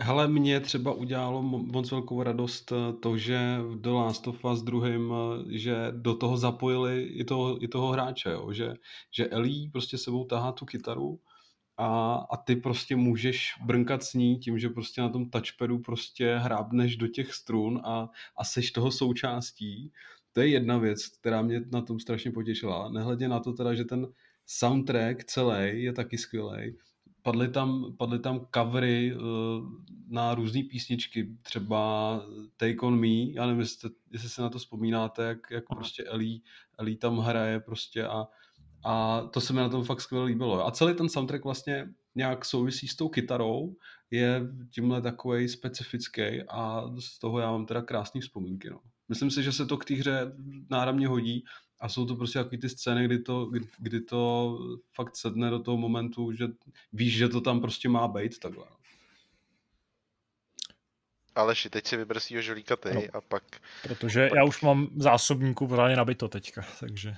[0.00, 4.62] Hele, mě třeba udělalo moc velkou radost eh, to, že v The Last of Us
[4.62, 8.52] druhým, eh, že do toho zapojili i toho, i toho hráče, jo?
[8.52, 8.74] Že,
[9.16, 11.20] že Ellie prostě sebou tahá tu kytaru
[11.78, 16.36] a, a ty prostě můžeš brnkat s ní tím, že prostě na tom touchpadu prostě
[16.36, 19.92] hrábneš do těch strun a, a seš toho součástí.
[20.32, 22.88] To je jedna věc, která mě na tom strašně potěšila.
[22.90, 24.06] Nehledě na to teda, že ten
[24.46, 26.76] soundtrack celý je taky skvělý.
[27.22, 29.22] Padly tam, padly tam covery uh,
[30.08, 32.22] na různé písničky, třeba
[32.56, 36.40] Take On Me, já nevím, jestli, jestli se na to vzpomínáte, jak, jak prostě Ellie,
[36.78, 38.26] Ellie tam hraje prostě a
[38.84, 40.66] a to se mi na tom fakt skvěle líbilo.
[40.66, 43.76] A celý ten soundtrack vlastně nějak souvisí s tou kytarou,
[44.10, 48.70] je tímhle takový specifický a z toho já mám teda krásné vzpomínky.
[48.70, 48.80] No.
[49.08, 50.32] Myslím si, že se to k té hře
[50.70, 51.44] náramně hodí
[51.80, 54.58] a jsou to prostě takový ty scény, kdy to, kdy, kdy to
[54.94, 56.48] fakt sedne do toho momentu, že
[56.92, 58.64] víš, že to tam prostě má být takhle.
[58.70, 58.76] No.
[61.34, 63.42] Aleši, teď si vyber svýho žolíka ty no, a pak...
[63.82, 64.36] Protože pak...
[64.36, 67.16] já už mám zásobníku pořádně nabito teďka, takže...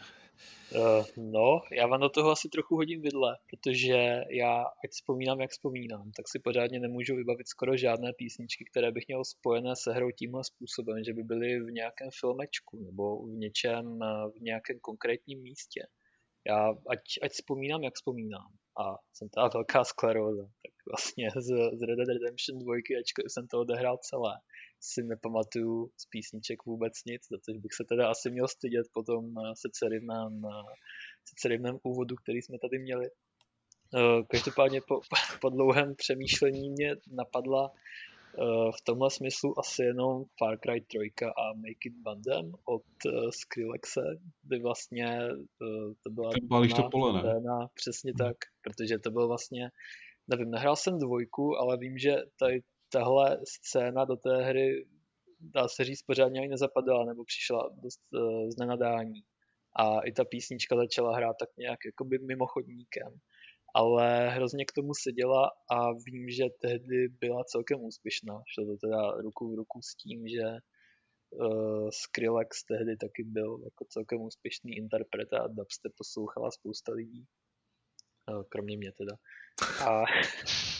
[0.74, 5.50] Uh, no, já vám do toho asi trochu hodím vidle, protože já, ať vzpomínám, jak
[5.50, 10.10] vzpomínám, tak si pořádně nemůžu vybavit skoro žádné písničky, které bych měl spojené se hrou
[10.10, 15.42] tímhle způsobem, že by byly v nějakém filmečku nebo v něčem, eh, v nějakém konkrétním
[15.42, 15.80] místě.
[16.46, 21.48] Já, ať, ať vzpomínám, jak vzpomínám, a jsem ta velká skleróza, tak vlastně z,
[21.78, 24.34] z Red Dead Redemption 2, ačkoliv jsem to odehrál celé,
[24.80, 29.02] si nepamatuju z písniček vůbec nic, za což bych se teda asi měl stydět po
[29.02, 30.74] tom eh, secerivném, eh,
[31.24, 33.06] secerivném úvodu, který jsme tady měli.
[33.94, 35.00] Eh, každopádně po,
[35.40, 37.72] po dlouhém přemýšlení mě napadla
[38.78, 42.82] v tomhle smyslu asi jenom Far Cry 3 a Make It Bandem od
[43.30, 44.00] Skrillexe,
[44.42, 45.18] kdy vlastně
[46.04, 46.30] to byla
[46.76, 47.20] to pole, ne?
[47.20, 49.70] scéna, přesně tak, protože to byl vlastně,
[50.28, 52.60] nevím, nehrál jsem dvojku, ale vím, že tady
[52.92, 54.86] tahle scéna do té hry,
[55.40, 59.22] dá se říct, pořádně ani nezapadala, nebo přišla dost uh, z nenadání.
[59.76, 63.20] A i ta písnička začala hrát tak nějak jakoby mimochodníkem.
[63.74, 68.42] Ale hrozně k tomu seděla a vím, že tehdy byla celkem úspěšná.
[68.54, 70.44] Šlo to teda ruku v ruku s tím, že
[71.30, 77.26] uh, Skrillex tehdy taky byl jako celkem úspěšný interpret a dubstep poslouchala spousta lidí.
[78.30, 79.16] Uh, kromě mě teda.
[79.90, 80.04] A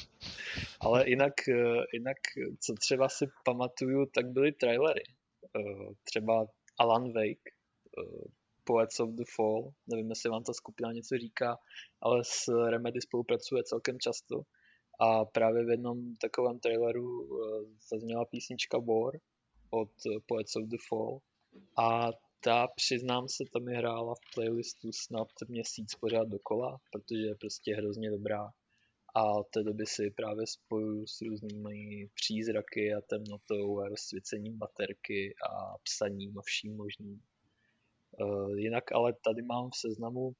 [0.80, 2.16] Ale jinak, eh, jinak,
[2.60, 5.02] co třeba si pamatuju, tak byly trailery.
[5.56, 6.46] Eh, třeba
[6.78, 7.50] Alan Wake,
[7.98, 8.30] eh,
[8.64, 9.70] Poets of the Fall.
[9.86, 11.58] Nevím, jestli vám ta skupina něco říká,
[12.00, 14.42] ale s Remedy spolupracuje celkem často.
[15.00, 17.28] A právě v jednom takovém traileru
[17.90, 19.20] zazněla písnička War
[19.70, 19.90] od
[20.26, 21.18] Poets of the Fall.
[21.78, 27.34] A ta, přiznám se, tam mi hrála v playlistu snad měsíc pořád dokola, protože je
[27.34, 28.50] prostě hrozně dobrá.
[29.14, 35.34] A od té doby si právě spojuju s různými přízraky a temnotou a rozsvícením baterky
[35.50, 37.22] a psaním a vším možným.
[38.20, 40.32] Uh, jinak ale tady mám v seznamu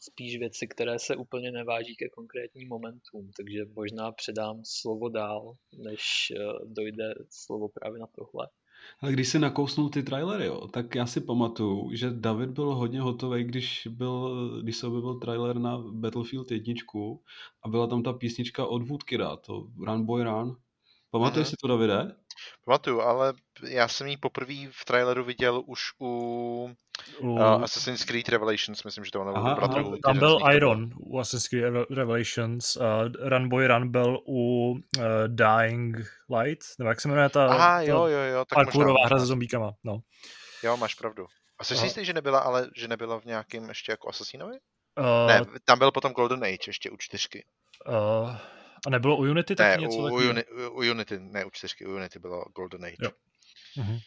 [0.00, 6.32] spíš věci, které se úplně neváží ke konkrétním momentům, takže možná předám slovo dál, než
[6.36, 8.48] uh, dojde slovo právě na tohle.
[9.00, 13.00] Ale když si nakousnul ty trailery, jo, tak já si pamatuju, že David byl hodně
[13.00, 16.74] hotový, když, byl, když se objevil trailer na Battlefield 1
[17.62, 20.56] a byla tam ta písnička od Woodkida, to Run Boy Run.
[21.10, 21.50] Pamatuješ uh-huh.
[21.50, 22.14] si to, Davide?
[22.64, 23.34] Pamatuju, ale
[23.68, 26.70] já jsem ji poprvé v traileru viděl už u
[27.20, 31.48] uh, Assassin's Creed Revelations, myslím, že to ono aha, aha, Tam byl Iron u Assassin's
[31.48, 32.82] Creed Revelations, uh,
[33.28, 34.80] Run Boy Run byl u uh,
[35.26, 35.96] Dying
[36.38, 39.72] Light, nebo jak se jmenuje ta, aha, jo, jo, jo, tak parkourová hra se zombíkama,
[39.84, 39.98] no.
[40.62, 41.26] Jo, máš pravdu.
[41.58, 44.58] A jsi jistý, že nebyla, ale že nebyla v nějakém ještě jako Assassinovi?
[44.98, 47.44] Uh, ne, tam byl potom Golden Age ještě u čtyřky.
[47.88, 48.36] Uh,
[48.86, 51.86] a nebylo u Unity taky ne, něco u, u, Uni, u Unity, ne u čtyřky,
[51.86, 52.96] u Unity bylo Golden Age.
[53.02, 53.10] Jo.
[53.76, 54.00] Uh-huh.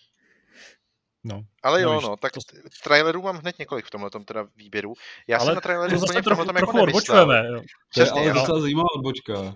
[1.23, 1.43] No.
[1.63, 2.39] Ale jo, no, tak to...
[2.83, 4.93] trailerů mám hned několik v tomhle teda výběru.
[5.27, 7.47] Já ale jsem na traileru to úplně trochu, v trochu jako odbočujeme.
[7.47, 7.61] Jo.
[7.93, 9.55] To je ale docela zajímavá odbočka.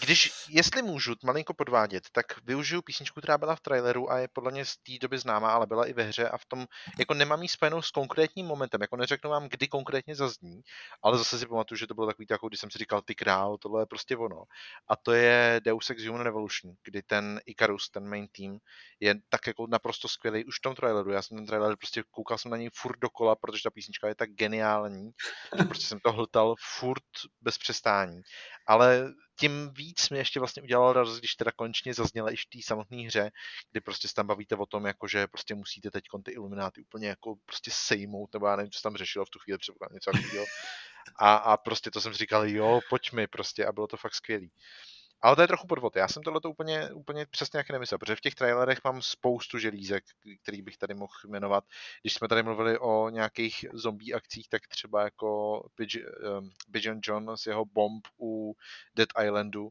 [0.00, 4.50] Když, jestli můžu malinko podvádět, tak využiju písničku, která byla v traileru a je podle
[4.50, 6.66] mě z té doby známá, ale byla i ve hře a v tom,
[6.98, 10.60] jako nemám jí spojenou s konkrétním momentem, jako neřeknu vám, kdy konkrétně zazní,
[11.02, 13.58] ale zase si pamatuju, že to bylo takový, jako když jsem si říkal, ty král,
[13.58, 14.44] tohle je prostě ono.
[14.88, 18.58] A to je Deus Ex Human Revolution, kdy ten Icarus, ten main team,
[19.00, 21.10] je tak jako naprosto skvělý už v tom traileru.
[21.10, 24.14] Já jsem ten trailer prostě koukal jsem na něj furt dokola, protože ta písnička je
[24.14, 25.10] tak geniální,
[25.58, 27.02] že prostě jsem to hltal furt
[27.40, 28.20] bez přestání.
[28.66, 32.58] Ale tím víc mi ještě vlastně udělalo radost, když teda konečně zazněla i v té
[32.64, 33.30] samotné hře,
[33.70, 37.08] kdy prostě se tam bavíte o tom, jako že prostě musíte teď ty ilumináty úplně
[37.08, 40.44] jako prostě sejmout, nebo já nevím, co tam řešilo v tu chvíli, třeba něco takového.
[41.18, 44.50] A, a prostě to jsem říkal, jo, pojď mi prostě a bylo to fakt skvělý.
[45.22, 45.96] Ale to je trochu podvod.
[45.96, 50.04] Já jsem tohle úplně, úplně přesně jak nemyslel, protože v těch trailerech mám spoustu želízek,
[50.42, 51.64] který bych tady mohl jmenovat.
[52.02, 55.62] Když jsme tady mluvili o nějakých zombie akcích, tak třeba jako
[56.72, 58.54] Pigeon John s jeho bomb u
[58.94, 59.68] Dead Islandu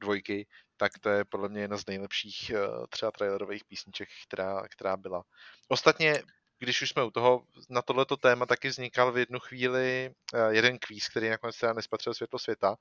[0.00, 0.46] dvojky,
[0.76, 5.24] tak to je podle mě jedna z nejlepších eh, třeba trailerových písniček, která, která byla.
[5.68, 6.22] Ostatně
[6.58, 10.78] když už jsme u toho, na tohleto téma taky vznikal v jednu chvíli eh, jeden
[10.78, 12.76] kvíz, který nakonec teda nespatřil světlo světa,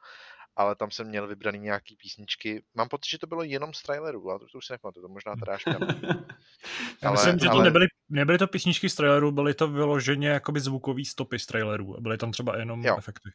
[0.56, 2.64] ale tam jsem měl vybraný nějaký písničky.
[2.76, 5.14] Mám pocit, že to bylo jenom z trailerů, ale to, to už se nepamatuju, to
[5.14, 5.64] možná teda až
[7.04, 11.06] Já myslím, že to nebyly, nebyly to písničky z trailerů, byly to vyloženě jakoby zvukový
[11.06, 11.96] stopy z trailerů.
[12.00, 12.96] Byly tam třeba jenom jo.
[12.98, 13.30] efekty.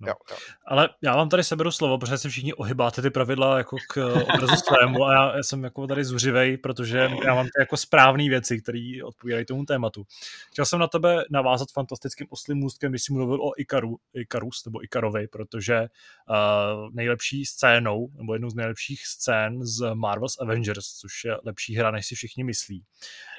[0.00, 0.08] No.
[0.08, 0.36] Jo, jo.
[0.66, 4.22] Ale já vám tady seberu slovo, protože si všichni ohybáte ty pravidla jako k eh,
[4.34, 8.60] obrazu svému a já jsem jako tady zuřivej, protože já mám ty jako správné věci,
[8.62, 10.04] které odpovídají tomu tématu.
[10.50, 14.84] Chtěl jsem na tebe navázat fantastickým oslým můstkem, když jsi mluvil o Ikaru, Ikarus nebo
[14.84, 21.36] Ikarovi, protože uh, nejlepší scénou, nebo jednou z nejlepších scén z Marvel's Avengers, což je
[21.44, 22.84] lepší hra, než si všichni myslí,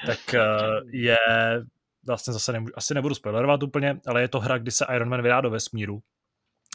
[0.05, 1.17] tak uh, je
[2.05, 5.21] vlastně zase nemůžu, asi nebudu spoilerovat úplně, ale je to hra, kdy se Iron Man
[5.21, 6.01] vydá do vesmíru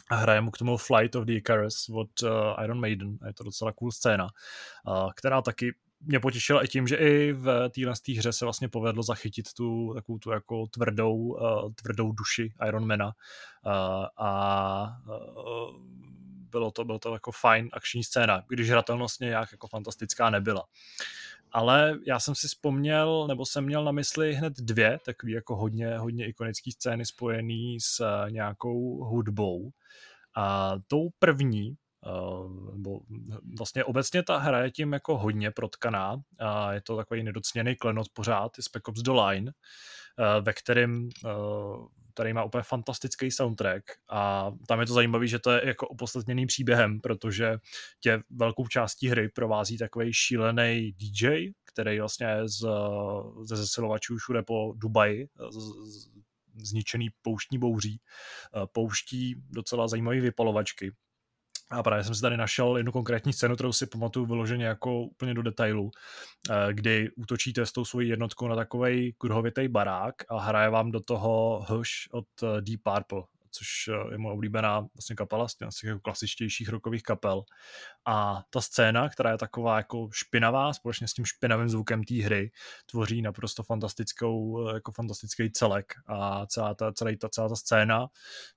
[0.09, 2.29] a hraje mu k tomu Flight of the Icarus od uh,
[2.63, 3.17] Iron Maiden.
[3.21, 4.27] A je to docela cool scéna,
[4.87, 9.03] uh, která taky mě potěšila i tím, že i v téhle hře se vlastně povedlo
[9.03, 15.75] zachytit tu takovou tu jako tvrdou, uh, tvrdou duši Ironmana uh, a uh,
[16.49, 20.63] bylo to, bylo to jako fajn akční scéna, když hratelnost nějak jako fantastická nebyla.
[21.57, 25.97] Ale já jsem si vzpomněl, nebo jsem měl na mysli hned dvě, takové jako hodně,
[25.97, 29.69] hodně ikonické scény spojené s nějakou hudbou.
[30.35, 31.75] A tou první,
[32.73, 32.99] nebo
[33.57, 38.07] vlastně obecně ta hra je tím jako hodně protkaná a je to takový nedocněný klenot
[38.13, 39.51] pořád, je Spec Ops The Line,
[40.41, 41.09] ve kterém
[42.17, 43.83] který má úplně fantastický soundtrack.
[44.09, 47.57] A tam je to zajímavé, že to je jako opodstatněný příběhem, protože
[47.99, 52.67] tě velkou částí hry provází takový šílený DJ, který vlastně z,
[53.41, 56.09] ze zesilovačů všude po Dubaji, z, z,
[56.55, 58.01] zničený pouštní bouří,
[58.71, 60.91] pouští docela zajímavé vypalovačky
[61.69, 65.33] a právě jsem si tady našel jednu konkrétní scénu, kterou si pamatuju vyloženě jako úplně
[65.33, 65.91] do detailu,
[66.49, 70.99] eh, kdy útočíte s tou svojí jednotkou na takový kruhovitý barák a hraje vám do
[70.99, 73.23] toho Hush od eh, Deep Purple,
[73.57, 77.43] což eh, je moje oblíbená vlastně kapela z těch jako klasičtějších rokových kapel.
[78.05, 82.51] A ta scéna, která je taková jako špinavá, společně s tím špinavým zvukem té hry,
[82.85, 88.07] tvoří naprosto fantastickou, jako fantastický celek a celá ta, celý ta, celá ta scéna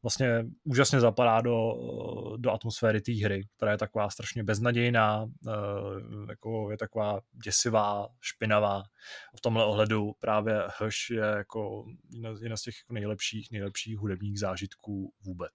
[0.03, 1.72] vlastně úžasně zapadá do,
[2.36, 5.26] do atmosféry té hry, která je taková strašně beznadějná,
[6.28, 8.82] jako je taková děsivá, špinavá.
[9.36, 11.84] V tomhle ohledu právě Hush je jako
[12.40, 14.89] jedna z těch nejlepších, nejlepších hudebních zážitků
[15.22, 15.53] vůbec.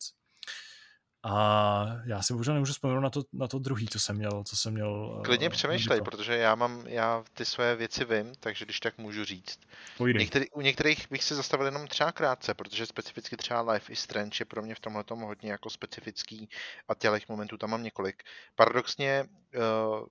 [1.28, 4.44] A já si bohužel nemůžu vzpomenout na to, na to druhý, co jsem měl.
[4.44, 8.66] Co jsem měl Klidně uh, přemýšlej, protože já mám, já ty své věci vím, takže
[8.66, 9.60] když tak můžu říct.
[10.00, 14.42] Některý, u některých bych se zastavil jenom třeba krátce, protože specificky třeba Life is Strange
[14.42, 16.50] je pro mě v tomhle tom hodně jako specifický
[16.88, 18.24] a těch momentů tam mám několik.
[18.56, 19.26] Paradoxně
[19.56, 20.06] uh,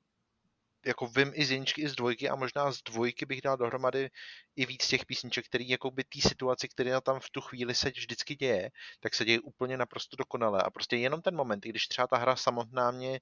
[0.87, 4.11] jako vím i z jedničky, i z dvojky a možná z dvojky bych dal dohromady
[4.57, 7.91] i víc těch písniček, který jako by té situaci, která tam v tu chvíli se
[7.91, 8.70] vždycky děje,
[9.01, 10.62] tak se děje úplně naprosto dokonale.
[10.62, 13.20] A prostě jenom ten moment, když třeba ta hra samotná mě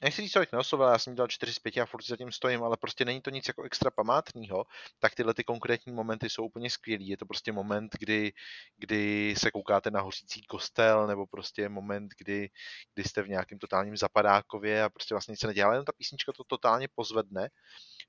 [0.00, 2.76] nechci říct tolik neoslovil, já jsem dělal 4 z 5 a furt zatím stojím, ale
[2.76, 4.64] prostě není to nic jako extra památného,
[4.98, 7.08] tak tyhle ty konkrétní momenty jsou úplně skvělý.
[7.08, 8.32] Je to prostě moment, kdy,
[8.76, 12.50] kdy se koukáte na hořící kostel, nebo prostě moment, kdy,
[12.94, 16.32] kdy jste v nějakém totálním zapadákově a prostě vlastně nic se nedělá, jenom ta písnička
[16.32, 17.48] to totálně pozvedne.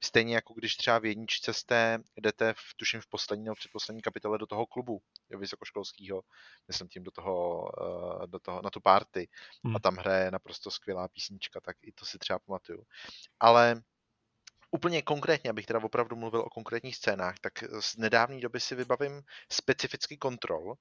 [0.04, 4.38] Stejně jako když třeba v jedničce jste, jdete v, tuším v poslední nebo předposlední kapitole
[4.38, 6.22] do toho klubu vysokoškolského,
[6.68, 7.68] myslím tím do toho,
[8.24, 9.30] eh, do toho na tu party
[9.64, 9.76] hmm.
[9.76, 12.84] a tam hraje naprosto skvělá písnička, tak i to si třeba pamatuju.
[13.40, 13.82] Ale
[14.72, 19.22] úplně konkrétně, abych teda opravdu mluvil o konkrétních scénách, tak z nedávné doby si vybavím
[19.52, 20.76] specifický kontrol.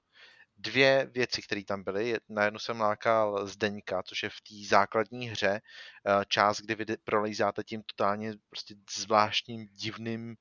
[0.57, 2.17] Dvě věci, které tam byly.
[2.29, 6.85] Na jednu jsem lákal Zdeňka, což je v té základní hře eh, část, kdy vy
[7.03, 10.35] prolejzáte tím totálně prostě zvláštním, divným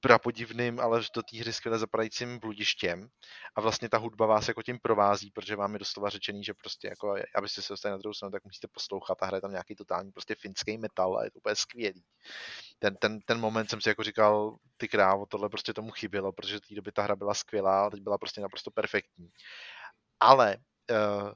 [0.00, 3.08] prapodivným, ale do té hry skvěle zapadajícím bludištěm
[3.54, 6.88] a vlastně ta hudba vás jako tím provází, protože vám je doslova řečený, že prostě
[6.88, 10.12] jako, abyste se dostali na druhou stranu, tak musíte poslouchat a hraje tam nějaký totální
[10.12, 12.04] prostě finský metal a je to úplně skvělý.
[12.78, 16.56] Ten, ten, ten moment jsem si jako říkal, ty krávo, tohle prostě tomu chybělo, protože
[16.56, 19.30] v té době ta hra byla skvělá a teď byla prostě naprosto perfektní.
[20.20, 20.56] Ale
[20.90, 21.32] uh,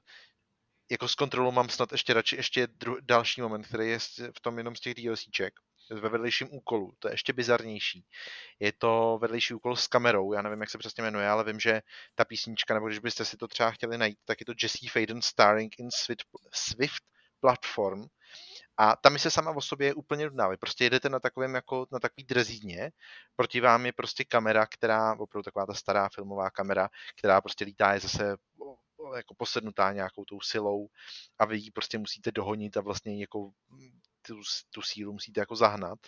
[0.90, 3.98] jako s kontrolou mám snad ještě radši ještě dru- další moment, který je
[4.36, 5.54] v tom jenom z těch DLCček,
[5.90, 6.92] ve vedlejším úkolu.
[6.98, 8.04] To je ještě bizarnější.
[8.58, 11.82] Je to vedlejší úkol s kamerou, já nevím, jak se přesně jmenuje, ale vím, že
[12.14, 15.22] ta písnička, nebo když byste si to třeba chtěli najít, tak je to Jesse Faden
[15.22, 17.02] starring in Swift, Swift
[17.40, 18.04] Platform.
[18.76, 20.48] A ta mise sama o sobě je úplně nudná.
[20.48, 22.90] Vy prostě jedete na takovém jako na takový drezíně,
[23.36, 27.94] proti vám je prostě kamera, která, opravdu taková ta stará filmová kamera, která prostě lítá
[27.94, 28.36] je zase
[29.16, 30.88] jako posednutá nějakou tou silou
[31.38, 33.50] a vy ji prostě musíte dohonit a vlastně jako
[34.26, 35.98] tu, tu sílu musíte jako zahnat.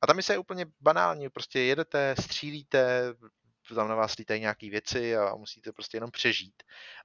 [0.00, 3.14] A tam je úplně banální, prostě jedete, střílíte,
[3.74, 6.62] tam na vás lítají nějaké věci a musíte prostě jenom přežít.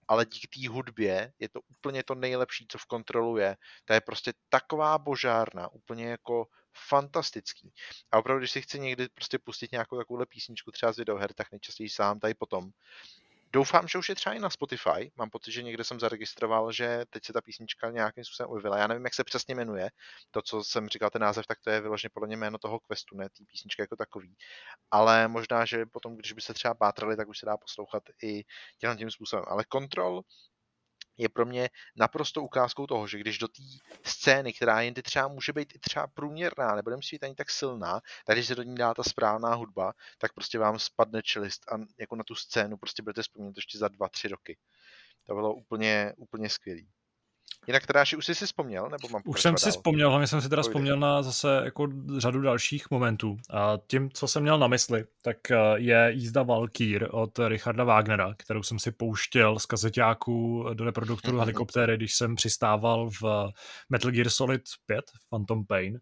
[0.07, 3.57] Ale díky té hudbě je to úplně to nejlepší, co v kontrolu je.
[3.85, 7.73] To je prostě taková božárna, úplně jako fantastický.
[8.11, 11.51] A opravdu, když si chci někdy prostě pustit nějakou takovouhle písničku třeba z videoher, tak
[11.51, 12.71] nejčastěji sám tady potom.
[13.53, 15.11] Doufám, že už je třeba i na Spotify.
[15.15, 18.77] Mám pocit, že někde jsem zaregistroval, že teď se ta písnička nějakým způsobem objevila.
[18.77, 19.89] Já nevím, jak se přesně jmenuje.
[20.31, 23.17] To, co jsem říkal, ten název, tak to je vyloženě podle mě jméno toho questu,
[23.17, 24.35] ne té písničky jako takový.
[24.91, 28.43] Ale možná, že potom, když by se třeba pátrali, tak už se dá poslouchat i
[28.97, 29.45] tím způsobem.
[29.47, 30.21] Ale kontrol
[31.17, 33.63] je pro mě naprosto ukázkou toho, že když do té
[34.03, 38.01] scény, která jen třeba může být i třeba průměrná, nebo nemusí být ani tak silná,
[38.25, 41.77] tak když se do ní dá ta správná hudba, tak prostě vám spadne čelist a
[41.99, 44.57] jako na tu scénu prostě budete vzpomínat ještě za dva, tři roky.
[45.27, 46.89] To bylo úplně, úplně skvělý.
[47.67, 49.71] Jinak teda, už jsi si vzpomněl, nebo mám Už jsem si dál?
[49.71, 50.69] vzpomněl, hlavně jsem si teda Pojde.
[50.69, 51.87] vzpomněl na zase jako
[52.17, 53.37] řadu dalších momentů.
[53.49, 58.33] A tím, co jsem měl na mysli, tak eh, je jízda Valkyr od Richarda Wagnera,
[58.37, 61.39] kterou jsem si pouštěl z kazeťáků do reproduktoru mm-hmm.
[61.39, 63.49] helikoptéry, když jsem přistával v
[63.89, 65.99] Metal Gear Solid 5, Phantom Pain.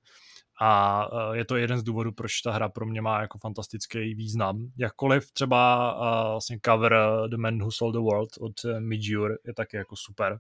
[0.62, 4.16] A eh, je to jeden z důvodů, proč ta hra pro mě má jako fantastický
[4.16, 4.72] význam.
[4.78, 6.98] Jakkoliv třeba uh, vlastně cover
[7.28, 10.40] The Man Who Sold the World od Midjur je taky jako super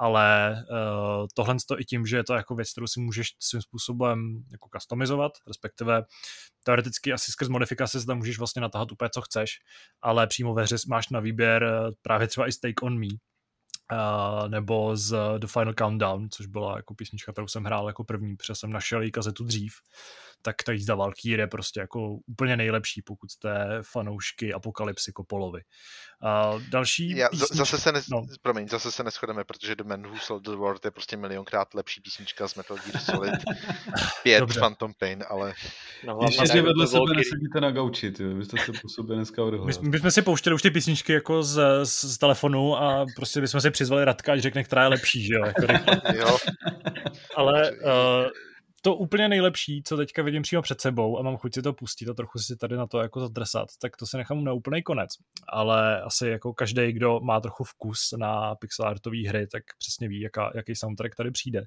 [0.00, 3.62] ale uh, tohle to i tím, že je to jako věc, kterou si můžeš svým
[3.62, 6.02] způsobem jako customizovat, respektive
[6.62, 9.50] teoreticky asi skrz modifikace se tam můžeš vlastně natáhat úplně, co chceš,
[10.02, 13.06] ale přímo ve hře máš na výběr eh, právě třeba i Stake on Me,
[13.92, 18.36] Uh, nebo z The Final Countdown, což byla jako písnička, kterou jsem hrál jako první,
[18.36, 19.72] protože jsem našel její kazetu dřív.
[20.42, 25.60] Tak ta jízda Valkyrie je prostě jako úplně nejlepší, pokud jste fanoušky Apokalypsy Kopolovi.
[26.22, 27.54] A další Já, písnička...
[27.56, 28.22] zase se ne, no.
[28.42, 32.00] promiň, zase se neschodeme, protože The Man Who Sold the World je prostě milionkrát lepší
[32.00, 33.34] písnička z Metal Gear Solid
[34.22, 34.60] 5 Dobře.
[34.60, 35.54] Phantom Pain, ale
[36.06, 38.24] No, si tak vedle to sebe Valkyrie- nesedíte na gauči, ty.
[38.24, 39.72] Vy jste se po sobě dneska My, odhodli.
[39.72, 43.40] jsme- my jsme si pouštěli už ty písničky jako z, z, z telefonu a prostě
[43.40, 45.44] bychom si přizvali Radka, ať řekne, která je lepší, že jo?
[45.44, 45.66] Jako
[46.16, 46.38] jo,
[47.36, 47.78] Ale uh,
[48.80, 52.08] to úplně nejlepší, co teďka vidím přímo před sebou a mám chuť si to pustit
[52.08, 55.10] a trochu si tady na to jako zadrsat, tak to si nechám na úplný konec.
[55.48, 60.52] Ale asi jako každý, kdo má trochu vkus na pixelartové hry, tak přesně ví, jaká,
[60.54, 61.64] jaký soundtrack tady přijde.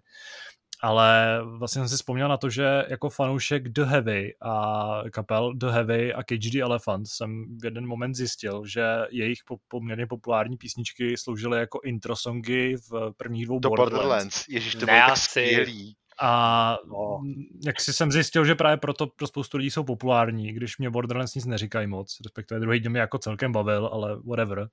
[0.81, 5.65] Ale vlastně jsem si vzpomněl na to, že jako fanoušek The Heavy a kapel The
[5.65, 10.57] Heavy a Cage the Elephant jsem v jeden moment zjistil, že jejich po- poměrně populární
[10.57, 13.95] písničky sloužily jako intro songy v prvních dvou do Borderlands.
[13.95, 14.45] Borderlands.
[14.49, 15.95] Ježíš, to bylo tak skvělý.
[16.22, 17.22] A No.
[17.65, 21.35] jak si jsem zjistil, že právě proto pro spoustu lidí jsou populární, když mě Borderlands
[21.35, 24.68] nic neříkají moc, respektive druhý díl mě jako celkem bavil, ale whatever.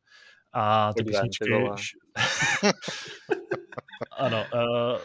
[0.53, 1.45] A ty ty písničky...
[4.19, 4.99] ano, uh,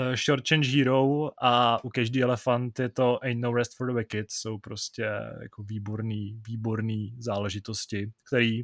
[0.00, 3.92] uh, Short Change Hero a u the Elephant je to Ain't No Rest for the
[3.92, 5.02] Wicked, jsou prostě
[5.42, 8.62] jako výborný, výborný záležitosti, který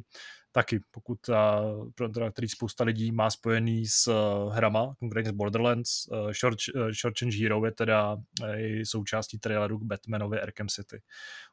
[0.55, 6.07] taky, pokud uh, teda, který spousta lidí má spojený s uh, hrama, konkrétně s Borderlands,
[6.07, 10.67] uh, Short, uh, Short Change Hero je teda uh, i součástí traileru k Batmanovi Arkham
[10.67, 11.01] City.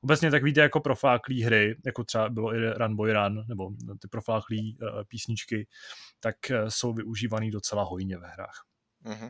[0.03, 3.70] Obecně tak víte, jako profláklý hry, jako třeba bylo i Run Boy Run, nebo
[4.01, 5.66] ty profláklý uh, písničky,
[6.20, 8.65] tak uh, jsou využívaný docela hojně ve hrách.
[9.05, 9.29] Mhm.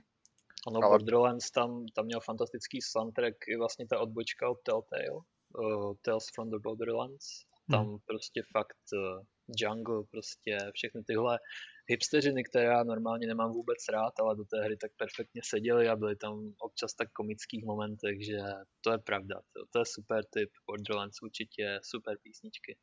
[0.67, 5.95] Ono Ale- Borderlands tam, tam měl fantastický soundtrack i vlastně ta odbočka od Telltale, uh,
[6.03, 7.27] Tales from the Borderlands.
[7.71, 7.99] Tam Hmm.
[8.07, 9.25] prostě fakt uh,
[9.57, 11.39] jungle, prostě všechny tyhle
[11.87, 15.97] hipsteřiny, které já normálně nemám vůbec rád, ale do té hry tak perfektně seděly a
[15.97, 18.39] byly tam občas tak komických momentech, že
[18.81, 19.37] to je pravda.
[19.53, 22.77] To, to je super typ Borderlands, určitě super písničky.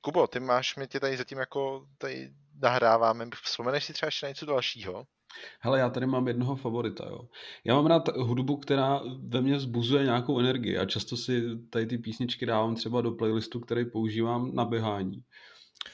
[0.00, 2.30] Kubo, ty máš, my tě tady zatím jako tady
[2.62, 3.28] nahráváme.
[3.42, 5.06] Vzpomeneš si třeba ještě na něco dalšího?
[5.60, 7.28] Hele, já tady mám jednoho favorita, jo.
[7.64, 11.98] Já mám rád hudbu, která ve mně vzbuzuje nějakou energii a často si tady ty
[11.98, 15.24] písničky dávám třeba do playlistu, který používám na běhání.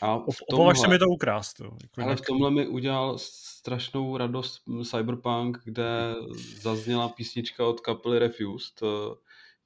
[0.01, 1.61] A v Opovaž se tomhle- mi to ukrást.
[1.61, 1.71] Jo.
[1.83, 6.15] Jako Ale v tomhle mi udělal strašnou radost Cyberpunk, kde
[6.61, 9.15] zazněla písnička od kapely Refused, eh,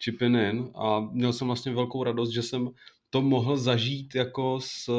[0.04, 2.70] Chippin In a měl jsem vlastně velkou radost, že jsem
[3.10, 4.92] to mohl zažít jako z eh,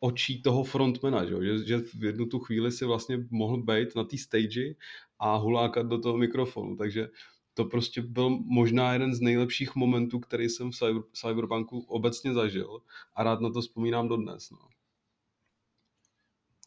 [0.00, 4.04] očí toho frontmana, že, že, že v jednu tu chvíli si vlastně mohl být na
[4.04, 4.74] té stage
[5.18, 7.08] a hulákat do toho mikrofonu, takže
[7.54, 12.82] to prostě byl možná jeden z nejlepších momentů, který jsem v cyber, Cyberpunku obecně zažil
[13.14, 14.50] a rád na to vzpomínám dodnes.
[14.50, 14.69] No.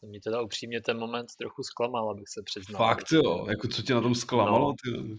[0.04, 2.88] To mě teda upřímně ten moment trochu zklamal, abych se přiznal.
[2.88, 4.68] Fakt jo, jako co tě na tom zklamalo?
[4.68, 4.74] No.
[4.84, 4.98] Ty?
[5.00, 5.18] Uh,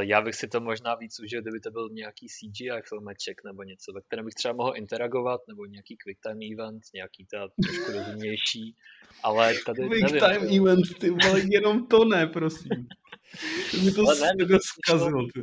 [0.00, 3.92] já bych si to možná víc užil, kdyby to byl nějaký CGI filmeček nebo něco,
[3.92, 8.76] ve kterém bych třeba mohl interagovat, nebo nějaký quick time event, nějaký ta trošku rozumnější,
[9.22, 10.62] ale tady Quick nevím, time jo.
[10.62, 12.70] event, ty vole, jenom to ne, prosím.
[13.70, 15.40] To mi to Ale ne, mi to zkazilo, ty.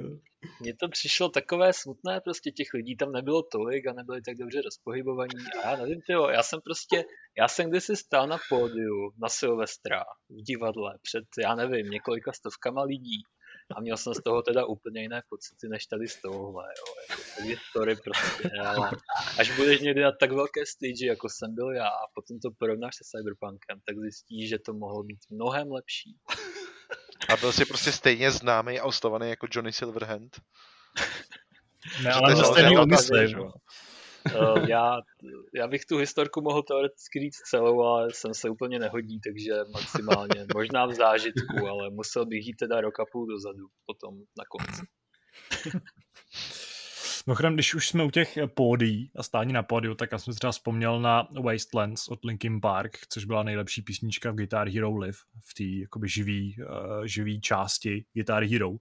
[0.60, 4.62] Mně to přišlo takové smutné, prostě těch lidí tam nebylo tolik a nebyli tak dobře
[4.62, 5.46] rozpohybovaní.
[5.64, 7.06] A já nevím, tyjo, já jsem prostě,
[7.38, 12.84] já jsem kdysi stál na pódiu na Silvestra v divadle před, já nevím, několika stovkama
[12.84, 13.24] lidí.
[13.76, 17.22] A měl jsem z toho teda úplně jiné pocity, než tady z tohohle, jo, jako
[17.38, 18.92] tady story prostě, ale
[19.40, 22.96] až budeš někdy na tak velké stage, jako jsem byl já a potom to porovnáš
[22.96, 26.18] se Cyberpunkem, tak zjistíš, že to mohlo být mnohem lepší.
[27.30, 30.42] A byl jsi prostě stejně známý a oslavovaný jako Johnny Silverhand.
[32.04, 33.52] Ne, ale to je to zase stejný věc, že jo.
[34.40, 35.02] Uh, já,
[35.56, 40.46] já bych tu historku mohl teoreticky říct celou, ale jsem se úplně nehodí, takže maximálně
[40.56, 44.82] možná v zážitku, ale musel bych jít teda rok a půl dozadu potom na konci.
[47.28, 50.52] Mimochodem, když už jsme u těch pódií a stání na pódiu, tak já jsem třeba
[50.52, 55.54] vzpomněl na Wastelands od Linkin Park, což byla nejlepší písnička v Guitar Hero Live, v
[55.54, 58.72] té jakoby živý, uh, živý části Guitar Hero,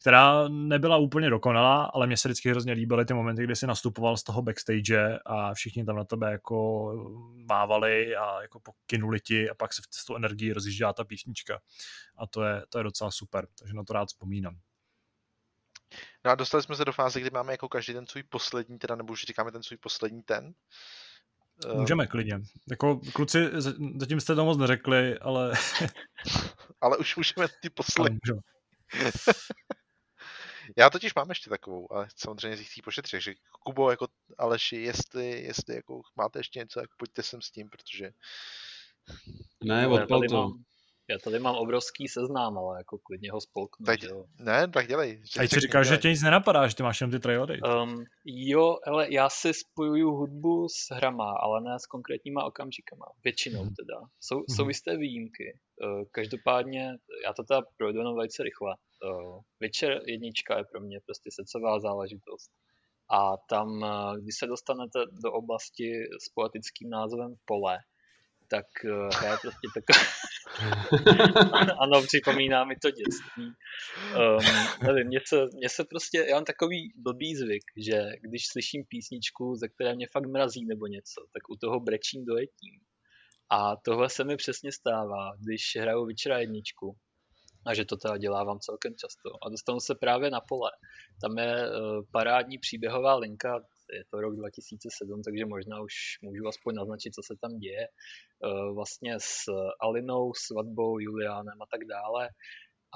[0.00, 4.16] která nebyla úplně dokonalá, ale mně se vždycky hrozně líbily ty momenty, kdy si nastupoval
[4.16, 6.92] z toho backstage a všichni tam na tebe jako
[7.48, 11.60] mávali a jako pokynuli ti a pak se s tou energií rozjížděla ta písnička.
[12.18, 14.58] A to je, to je docela super, takže na to rád vzpomínám.
[16.24, 18.96] No a dostali jsme se do fáze, kdy máme jako každý ten svůj poslední, teda
[18.96, 20.54] nebo už říkáme ten svůj poslední ten.
[21.70, 22.40] Eh, Můžeme klidně.
[22.70, 25.52] Jako kluci, za- zatím jste to moc neřekli, ale,
[26.80, 28.18] Ale už můžeme ty poslední.
[28.24, 28.40] můžeme.
[30.76, 33.34] Já totiž mám ještě takovou, ale samozřejmě z jich pošetřit, že
[33.64, 34.08] Kubo, jako
[34.38, 38.10] Aleši, jestli, jestli jako máte ještě něco, tak pojďte sem s tím, protože
[39.64, 40.34] Ne, odpal to.
[40.34, 40.64] mám,
[41.10, 43.86] Já tady mám obrovský seznám, ale jako klidně ho spolknu.
[43.86, 44.24] Tak, jo.
[44.38, 45.22] ne, tak dělej.
[45.38, 47.60] A ty říkáš, že tě nic nenapadá, že ty máš jenom ty trailery.
[47.62, 53.04] Um, jo, ale já si spojuju hudbu s hrama, ale ne s konkrétníma okamžikama.
[53.24, 53.74] Většinou Mhm.
[53.74, 54.00] teda.
[54.20, 54.70] Jsou, jsou Mhm.
[54.70, 55.58] jisté výjimky.
[55.84, 56.82] Uh, každopádně,
[57.24, 58.74] já to teda projdu jenom velice rychle.
[59.04, 62.50] Uh, Večer jednička je pro mě prostě srdcová záležitost.
[63.10, 65.92] A tam, uh, když se dostanete do oblasti
[66.24, 67.78] s poetickým názvem Pole,
[68.50, 70.04] tak uh, hraje prostě taková...
[71.82, 73.44] ano, připomíná mi to dětství.
[73.44, 78.84] Um, nevím, mně se, mně se prostě, já mám takový blbý zvyk, že když slyším
[78.88, 82.80] písničku, ze které mě fakt mrazí nebo něco, tak u toho brečím dojetím.
[83.50, 86.96] A tohle se mi přesně stává, když hraju Witchera jedničku.
[87.66, 89.44] A že to teda dělávám celkem často.
[89.46, 90.70] A dostanu se právě na pole.
[91.20, 93.60] Tam je uh, parádní příběhová linka,
[93.92, 97.84] je to rok 2007, takže možná už můžu aspoň naznačit, co se tam děje.
[97.88, 99.44] Uh, vlastně s
[99.80, 102.28] Alinou, svatbou, Juliánem a tak dále.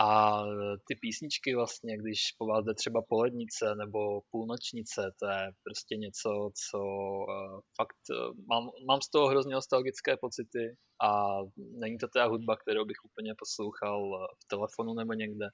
[0.00, 0.40] A
[0.88, 6.30] ty písničky vlastně, když po vás jde třeba polednice nebo půlnočnice, to je prostě něco,
[6.70, 11.10] co uh, fakt uh, mám, mám z toho hrozně nostalgické pocity a
[11.56, 14.00] není to teda hudba, kterou bych úplně poslouchal
[14.42, 15.46] v telefonu nebo někde,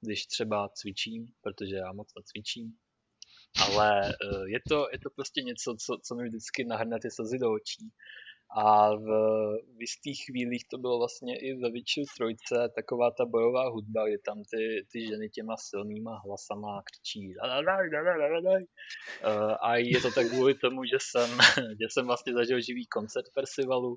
[0.00, 2.66] když třeba cvičím, protože já moc necvičím.
[3.60, 7.38] Ale uh, je to, je to prostě něco, co, co mi vždycky nahrne ty slzy
[7.38, 7.92] do očí.
[8.56, 9.06] A v,
[9.76, 14.18] v jistých chvílích to bylo vlastně i ve Witcher trojce taková ta bojová hudba, kde
[14.18, 17.34] tam ty, ty ženy těma silnýma hlasama křičí
[19.60, 21.30] a je to tak kvůli tomu, že jsem,
[21.80, 23.96] že jsem vlastně zažil živý koncert Percivalu,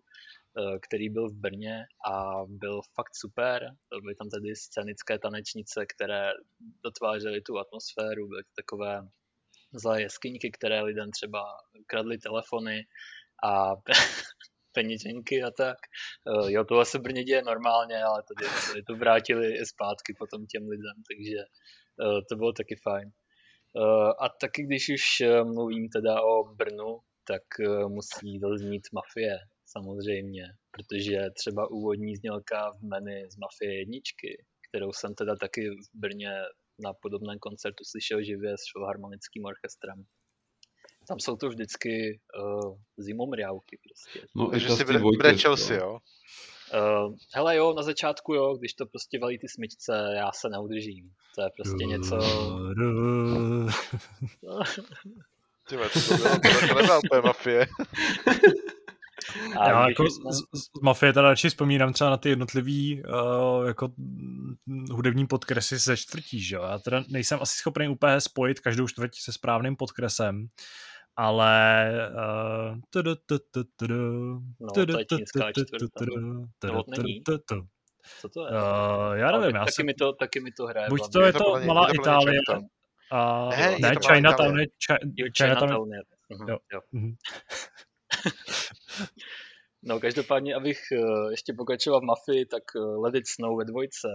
[0.81, 3.69] který byl v Brně a byl fakt super.
[4.01, 6.31] Byly tam tedy scénické tanečnice, které
[6.83, 9.01] dotvářely tu atmosféru, byly to takové
[9.79, 11.43] zlé jeskyňky, které lidem třeba
[11.87, 12.83] kradly telefony
[13.43, 13.75] a
[14.73, 15.77] peněženky a tak.
[16.25, 20.67] Uh, jo, se v Brně děje normálně, ale tady, tady to vrátili zpátky potom těm
[20.67, 21.37] lidem, takže
[22.05, 23.11] uh, to bylo taky fajn.
[23.73, 25.03] Uh, a taky když už
[25.43, 27.43] mluvím teda o Brnu, tak
[27.87, 35.15] musí doznít Mafie, samozřejmě, protože třeba úvodní znělka v menu z Mafie jedničky, kterou jsem
[35.15, 36.31] teda taky v Brně
[36.79, 40.05] na podobném koncertu slyšel živě s filharmonickým orchestrem
[41.07, 44.27] tam jsou to vždycky uh, zimomriavky prostě.
[44.35, 44.83] No, Takže si
[45.17, 45.99] brečel si, jo?
[46.73, 51.11] Uh, hele jo, na začátku jo, když to prostě valí ty smyčce, já se neudržím.
[51.35, 52.19] To je prostě něco...
[55.69, 57.67] Tyhle, to, to, bylo, to, to nebyla úplně mafie.
[59.59, 60.31] A Já jako jsme...
[60.31, 63.89] z, z Mafie teda radši vzpomínám třeba na ty jednotlivý uh, jako
[64.91, 66.63] hudební podkresy ze čtvrtí, že jo?
[66.63, 70.47] Já teda nejsem asi schopný úplně spojit každou čtvrtí se správným podkresem,
[71.15, 71.91] ale
[77.55, 77.65] no.
[78.21, 78.51] Co to je?
[78.51, 80.89] Uh, já nevím, já taky, mi to, taky mi to hraje.
[80.89, 82.39] Buď to je to malá Itálie,
[83.11, 84.67] a ne, ne Chinatown je
[85.37, 85.99] Chinatown je.
[86.73, 86.79] Jo.
[89.83, 90.79] No každopádně, abych
[91.31, 94.07] ještě pokračoval v Mafii, tak Let It Snow ve dvojce,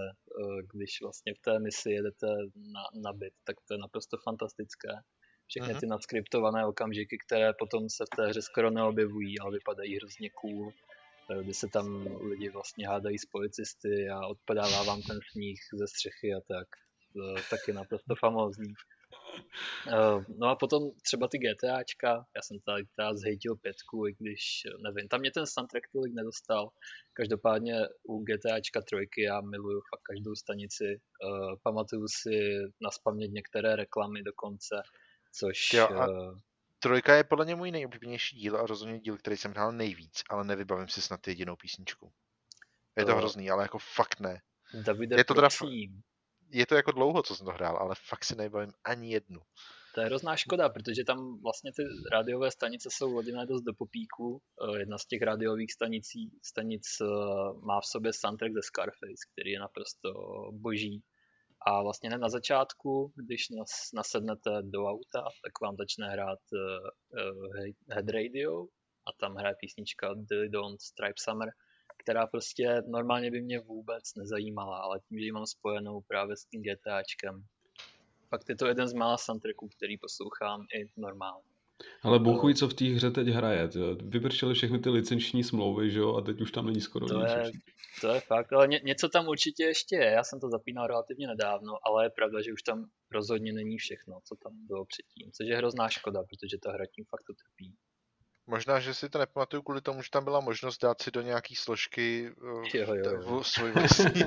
[0.73, 2.27] když vlastně v té misi jedete
[2.57, 4.89] na, na byt, tak to je naprosto fantastické.
[5.47, 10.31] Všechny ty nadskriptované okamžiky, které potom se v té hře skoro neobjevují, ale vypadají hrozně
[10.31, 10.73] cool,
[11.43, 16.35] kdy se tam lidi vlastně hádají s policisty a odpadává vám ten sníh ze střechy
[16.35, 16.69] a tak.
[17.51, 18.75] Taky naprosto famózní.
[20.39, 24.41] No a potom třeba ty GTAčka, já jsem tady teda zhejtil pětku, i když,
[24.83, 26.71] nevím, tam mě ten soundtrack tolik nedostal.
[27.13, 31.01] Každopádně u GTAčka trojky já miluju fakt každou stanici.
[31.63, 34.83] Pamatuju si naspamět některé reklamy dokonce,
[35.33, 35.73] což...
[35.73, 36.07] Jo, a
[36.79, 40.45] trojka je podle mě můj nejoblíbenější díl a rozhodně díl, který jsem hrál nejvíc, ale
[40.45, 42.13] nevybavím si snad jedinou písničku.
[42.97, 44.43] Je to hrozný, ale jako fakt ne.
[44.83, 46.03] Davide, je to teda, prosím
[46.51, 49.41] je to jako dlouho, co jsem to hrál, ale fakt si nebavím ani jednu.
[49.95, 51.83] To je hrozná škoda, protože tam vlastně ty
[52.13, 54.43] rádiové stanice jsou laděné dost do popíku.
[54.79, 56.83] Jedna z těch rádiových stanicí, stanic
[57.63, 60.11] má v sobě soundtrack ze Scarface, který je naprosto
[60.53, 61.03] boží.
[61.67, 67.65] A vlastně hned na začátku, když nas, nasednete do auta, tak vám začne hrát uh,
[67.89, 68.63] Head Radio
[69.09, 71.49] a tam hraje písnička Dilly Don't Stripe Summer,
[72.03, 76.45] která prostě normálně by mě vůbec nezajímala, ale tím, že ji mám spojenou právě s
[76.45, 77.45] tím GTAčkem.
[78.29, 81.51] Fakt je to jeden z mála soundtracků, který poslouchám i normálně.
[82.03, 83.69] Ale bůh co v té hře teď hraje.
[84.03, 87.31] Vybrčeli všechny ty licenční smlouvy, že jo, a teď už tam není skoro to nic.
[87.31, 87.51] Je,
[88.01, 90.11] to je fakt, ale ně, něco tam určitě ještě je.
[90.11, 94.21] Já jsem to zapínal relativně nedávno, ale je pravda, že už tam rozhodně není všechno,
[94.25, 97.75] co tam bylo předtím, což je hrozná škoda, protože ta hra tím fakt utrpí.
[98.51, 101.55] Možná, že si to nepamatuju kvůli tomu, že tam byla možnost dát si do nějaký
[101.57, 103.41] složky uh, Jo, jo, jo.
[103.41, 104.23] v- svůj vlastní.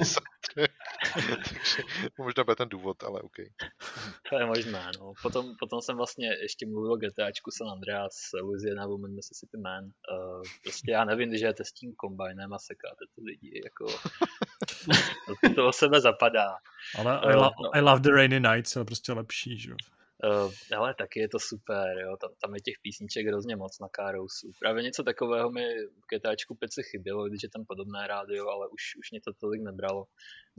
[1.14, 1.84] Takže
[2.18, 3.36] možná bude ten důvod, ale OK.
[4.30, 5.14] To je možné, no.
[5.22, 9.84] Potom, potom jsem vlastně ještě mluvil o GTAčku San Andreas, Louisiana Woman, Mississippi Man.
[9.84, 13.86] Uh, prostě já nevím, když jdete s tím kombajnem a sekáte ty lidi, jako...
[15.26, 16.56] to, to o sebe zapadá.
[17.00, 17.76] Ale Eh, I, lo- no.
[17.76, 19.78] I love the rainy nights je prostě lepší, že jo.
[20.24, 22.18] Uh, ale taky je to super, jo.
[22.22, 24.52] Tam, tam je těch písniček hrozně moc na Karousu.
[24.60, 25.66] Právě něco takového mi
[26.02, 29.34] v GTAčku 5 si chybělo, když je tam podobné rádio, ale už, už mě to
[29.34, 30.06] tolik nebralo.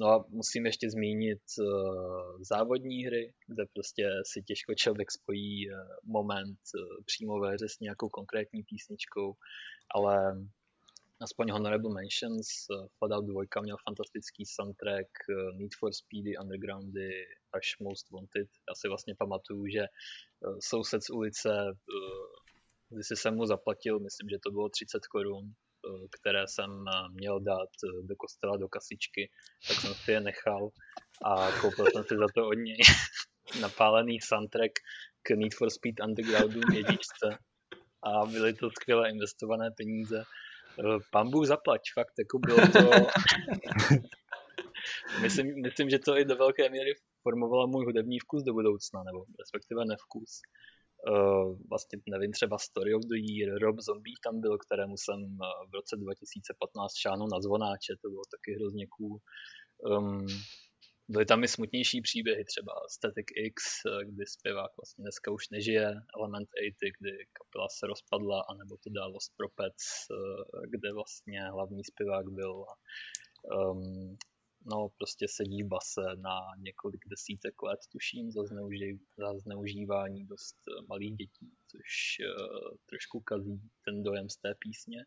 [0.00, 5.76] No a musím ještě zmínit uh, závodní hry, kde prostě si těžko člověk spojí uh,
[6.04, 9.34] moment uh, přímo ve hře s nějakou konkrétní písničkou,
[9.94, 10.36] ale
[11.22, 17.10] aspoň Honorable Mentions, uh, Fallout 2 měl fantastický soundtrack, uh, Need for Speedy, Undergroundy,
[17.52, 18.48] až Most Wanted.
[18.68, 21.50] Já si vlastně pamatuju, že uh, soused z ulice,
[22.88, 25.54] když jsem mu zaplatil, myslím, že to bylo 30 korun,
[26.10, 27.68] které jsem měl dát
[28.02, 29.30] do kostela do kasičky,
[29.68, 30.68] tak jsem si je nechal
[31.24, 32.78] a koupil jsem si za to od něj
[33.60, 34.72] napálený soundtrack
[35.22, 37.38] k Need for Speed Undergroundu jedničce
[38.02, 40.24] a byly to skvěle investované peníze.
[40.78, 42.90] Eh, Pán Bůh zaplať, fakt, jako bylo to...
[45.22, 49.24] myslím, myslím, že to i do velké míry formovalo můj hudební vkus do budoucna, nebo
[49.40, 50.40] respektive nevkus.
[51.10, 55.66] Uh, vlastně nevím, třeba Story of the Year, Rob Zombie tam byl, kterému jsem eh,
[55.70, 59.18] v roce 2015 šáhnul na zvonáče, to bylo taky hrozně cool.
[59.78, 60.26] Um,
[61.08, 63.64] byly tam i smutnější příběhy, třeba Static X,
[64.04, 65.86] kdy zpěvák vlastně dneska už nežije,
[66.18, 72.26] Element 80, kdy kapela se rozpadla, anebo teda Lost Propets, eh, kde vlastně hlavní zpěvák
[72.28, 72.64] byl
[73.44, 74.16] um,
[74.72, 80.56] no prostě sedí v base na několik desítek let, tuším, za, zneuži- za zneužívání dost
[80.88, 81.86] malých dětí, což
[82.20, 85.04] uh, trošku kazí ten dojem z té písně.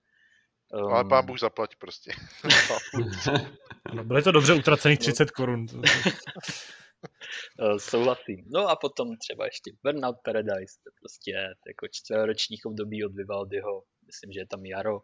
[0.74, 2.12] Um, Ale pán Bůh zaplať prostě.
[3.86, 5.66] Ano, byly to dobře utracených 30 korun.
[5.74, 5.82] Uh,
[7.78, 8.46] souhlasím.
[8.54, 11.32] No a potom třeba ještě Burnout Paradise, to je prostě
[11.68, 15.00] jako čtvrročních období od Vivaldiho, myslím, že je tam jaro,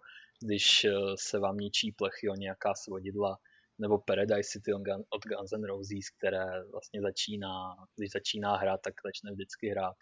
[0.45, 3.37] když uh, se vám ničí plechy o nějaká svodidla,
[3.79, 4.73] nebo Paradise City
[5.09, 9.95] od Guns N' Roses, které vlastně začíná, když začíná hrát, tak začne vždycky hrát.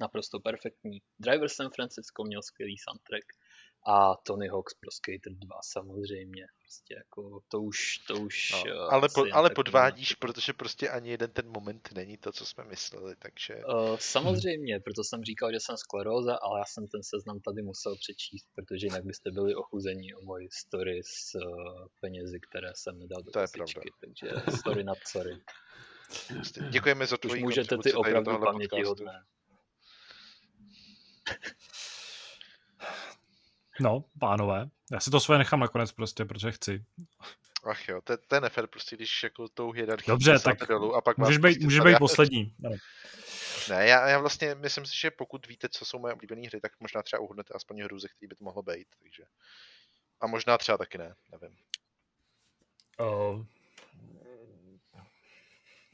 [0.00, 1.02] Naprosto perfektní.
[1.18, 3.26] Driver San Francisco měl skvělý soundtrack
[3.86, 6.46] a Tony Hawk's Pro Skater 2 samozřejmě.
[6.62, 10.16] Prostě jako to už, to už No, uh, ale, po, ale podvádíš, nemá.
[10.20, 13.54] protože prostě ani jeden ten moment není to, co jsme mysleli, takže...
[13.54, 17.96] Uh, samozřejmě, proto jsem říkal, že jsem skleróza, ale já jsem ten seznam tady musel
[17.96, 23.22] přečíst, protože jinak byste byli ochuzení o moji story s uh, penězi, které jsem nedal
[23.22, 25.40] do To je kasičky, takže story nad sorry.
[26.28, 28.88] Prostě Děkujeme za Už tvoji můžete ty opravdu tohohle paměti podcastu.
[28.88, 29.24] hodné.
[33.80, 36.84] No, pánové, já si to svoje nechám nakonec prostě, protože chci.
[37.64, 41.00] Ach jo, to, to je nefér prostě, když jako tou hierarchii Dobře, tak dolů a
[41.00, 42.54] pak Můžeš být, prostě můžeš být poslední.
[42.64, 42.76] Ano.
[43.68, 46.72] Ne, já, já vlastně myslím si, že pokud víte, co jsou moje oblíbené hry, tak
[46.80, 49.24] možná třeba uhodnete aspoň hru, ze který by to mohlo být, takže...
[50.20, 51.56] A možná třeba taky ne, nevím.
[53.00, 53.44] Uh,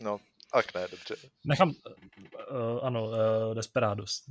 [0.01, 0.21] No,
[0.53, 1.17] tak ne, dobře.
[1.45, 4.25] nechám, uh, ano, uh, Desperados.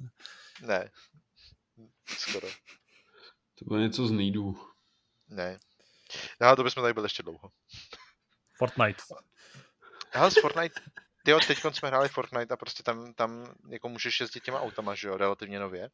[0.62, 0.92] Ne.
[2.18, 2.48] Skoro.
[3.60, 4.60] To bylo něco z nejdů.
[5.27, 5.60] Ne.
[6.41, 7.52] No, to bychom tady byli ještě dlouho.
[8.57, 9.03] Fortnite.
[10.14, 10.81] Ale z Fortnite,
[11.26, 15.07] tyjo, teď jsme hráli Fortnite a prostě tam, tam jako můžeš jezdit těma autama, že
[15.07, 15.90] jo, relativně nově.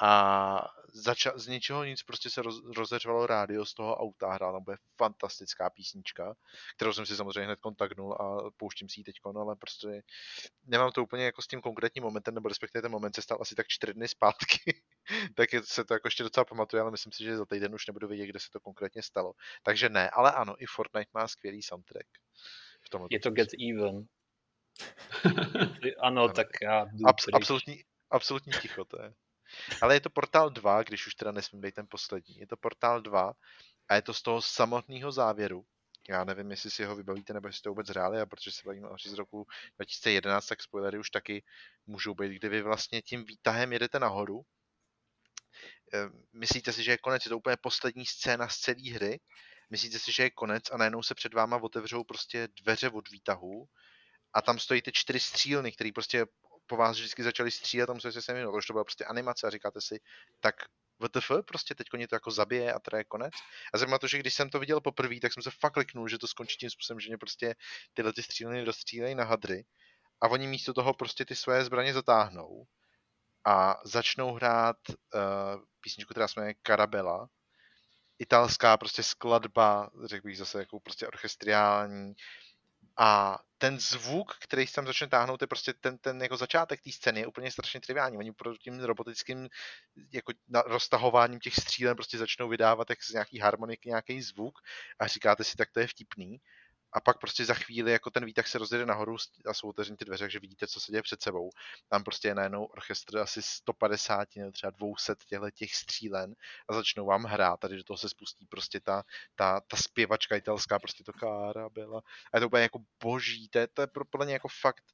[0.00, 4.64] A zača- z ničeho nic prostě se roz- rozeřvalo rádio z toho auta, hrála tam
[4.64, 6.34] bude fantastická písnička,
[6.76, 10.02] kterou jsem si samozřejmě hned kontaktnul a pouštím si ji teď, ale prostě
[10.64, 13.54] nemám to úplně jako s tím konkrétním momentem, nebo respektive ten moment se stal asi
[13.54, 14.82] tak čtyři dny zpátky,
[15.34, 18.08] tak se to jako ještě docela pamatuje, ale myslím si, že za týden už nebudu
[18.08, 19.32] vědět, kde se to konkrétně stalo.
[19.62, 22.06] Takže ne, ale ano, i Fortnite má skvělý soundtrack.
[22.82, 23.30] V tomhle Je to.
[23.30, 24.04] Get Even.
[26.00, 26.32] ano, Ano.
[26.32, 29.14] tak já Abs- absolutní, absolutní ticho to je.
[29.82, 32.38] Ale je to Portál 2, když už teda nesmím být ten poslední.
[32.38, 33.32] Je to Portál 2
[33.88, 35.64] a je to z toho samotného závěru.
[36.08, 38.88] Já nevím, jestli si ho vybavíte, nebo jestli to vůbec hráli, a protože se bavíme
[38.88, 41.44] až z roku 2011, tak spoilery už taky
[41.86, 44.42] můžou být, kdy vy vlastně tím výtahem jedete nahoru.
[45.94, 49.20] Eh, Myslíte si, že je konec, je to úplně poslední scéna z celé hry.
[49.70, 53.68] Myslíte si, že je konec a najednou se před váma otevřou prostě dveře od výtahu
[54.34, 56.26] a tam stojí ty čtyři střílny, který prostě
[56.68, 59.50] po vás vždycky začali střílet a museli se sem jenom, to byla prostě animace a
[59.50, 60.00] říkáte si,
[60.40, 60.54] tak
[60.98, 63.34] WTF, prostě teď mě to jako zabije a teda je konec.
[63.74, 66.18] A zajímavé to, že když jsem to viděl poprvé, tak jsem se fakt kliknul, že
[66.18, 67.54] to skončí tím způsobem, že mě prostě
[67.94, 69.64] tyhle ty střílny dostřílejí na hadry
[70.20, 72.66] a oni místo toho prostě ty svoje zbraně zatáhnou
[73.44, 77.28] a začnou hrát uh, písničku, která se jmenuje Carabela.
[78.18, 82.14] Italská prostě skladba, řekl bych zase jako prostě orchestriální,
[82.98, 86.92] a ten zvuk, který se tam začne táhnout, je prostě ten, ten jako začátek té
[86.92, 88.18] scény je úplně strašně triviální.
[88.18, 89.48] Oni pro tím robotickým
[90.12, 90.32] jako
[90.66, 94.58] roztahováním těch střílen prostě začnou vydávat jak z nějaký harmonik nějaký zvuk
[94.98, 96.38] a říkáte si, tak to je vtipný
[96.92, 99.16] a pak prostě za chvíli jako ten výtah se rozjede nahoru
[99.46, 101.50] a jsou otevřeny ty dveře, že vidíte, co se děje před sebou.
[101.88, 106.34] Tam prostě je najednou orchestr asi 150 nebo třeba 200 těchto těch střílen
[106.68, 107.60] a začnou vám hrát.
[107.60, 109.02] Tady do toho se spustí prostě ta,
[109.34, 112.02] ta, ta zpěvačka italská, prostě to kára byla.
[112.32, 114.84] A je to úplně jako boží, to je, to je podle mě jako fakt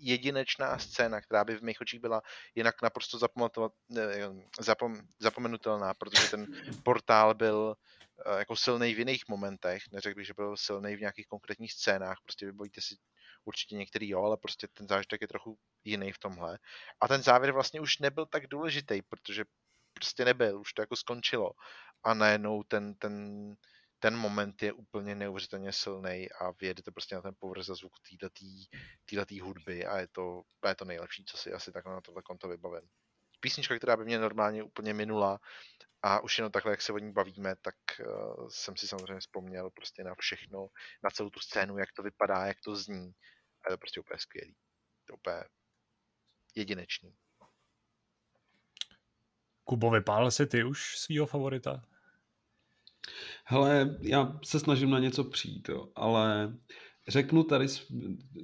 [0.00, 2.22] jedinečná scéna, která by v mých očích byla
[2.54, 3.18] jinak naprosto
[4.60, 6.46] zapom, zapomenutelná, protože ten
[6.84, 7.76] portál byl
[8.26, 12.18] Eh, jako silný v jiných momentech, neřekl bych, že byl silný v nějakých konkrétních scénách,
[12.24, 12.96] prostě vybavíte si
[13.44, 16.58] určitě některý jo, ale prostě ten zážitek je trochu jiný v tomhle.
[17.00, 19.44] A ten závěr vlastně už nebyl tak důležitý, protože
[19.94, 21.50] prostě nebyl, už to jako skončilo.
[22.04, 23.14] A najednou ten, ten,
[24.00, 27.92] ten moment je úplně neuvěřitelně silný a vyjedete prostě na ten povrch za zvuk
[29.04, 32.22] této hudby a je to, a je to nejlepší, co si asi takhle na tohle
[32.22, 32.88] konto vybavím.
[33.40, 35.38] Písnička, která by mě normálně úplně minula,
[36.02, 37.74] a už jenom takhle, jak se o ní bavíme, tak
[38.06, 40.68] uh, jsem si samozřejmě vzpomněl prostě na všechno,
[41.04, 43.12] na celou tu scénu, jak to vypadá, jak to zní.
[43.64, 44.56] A je to prostě úplně skvělý.
[45.04, 45.44] To úplně
[46.54, 47.16] jedinečný.
[49.64, 51.89] Kubo, vypál si ty už svýho favorita?
[53.44, 56.56] Hele, já se snažím na něco přijít, jo, ale
[57.08, 57.66] řeknu tady,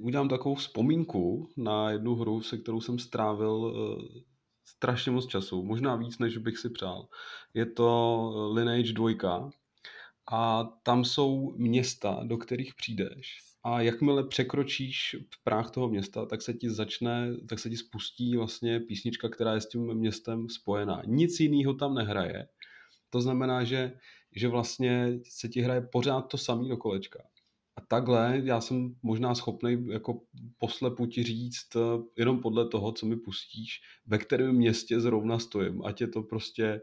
[0.01, 4.21] udělám takovou vzpomínku na jednu hru, se kterou jsem strávil eh,
[4.65, 7.07] strašně moc času, možná víc, než bych si přál.
[7.53, 9.49] Je to Lineage 2
[10.31, 16.53] a tam jsou města, do kterých přijdeš a jakmile překročíš práh toho města, tak se
[16.53, 21.01] ti začne, tak se ti spustí vlastně písnička, která je s tím městem spojená.
[21.05, 22.47] Nic jiného tam nehraje.
[23.09, 23.91] To znamená, že,
[24.35, 27.23] že vlastně se ti hraje pořád to samý do kolečka.
[27.77, 30.21] A takhle já jsem možná schopný jako
[30.57, 31.79] poslepu ti říct eh,
[32.17, 35.85] jenom podle toho, co mi pustíš, ve kterém městě zrovna stojím.
[35.85, 36.81] Ať je to prostě,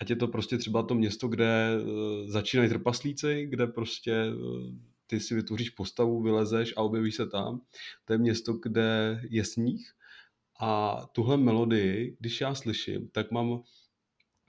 [0.00, 1.82] ať je to prostě třeba to město, kde eh,
[2.30, 7.60] začínají trpaslíci, kde prostě eh, ty si vytvoříš postavu, vylezeš a objevíš se tam.
[8.04, 9.92] To je město, kde je sníh.
[10.60, 13.62] A tuhle melodii, když já slyším, tak mám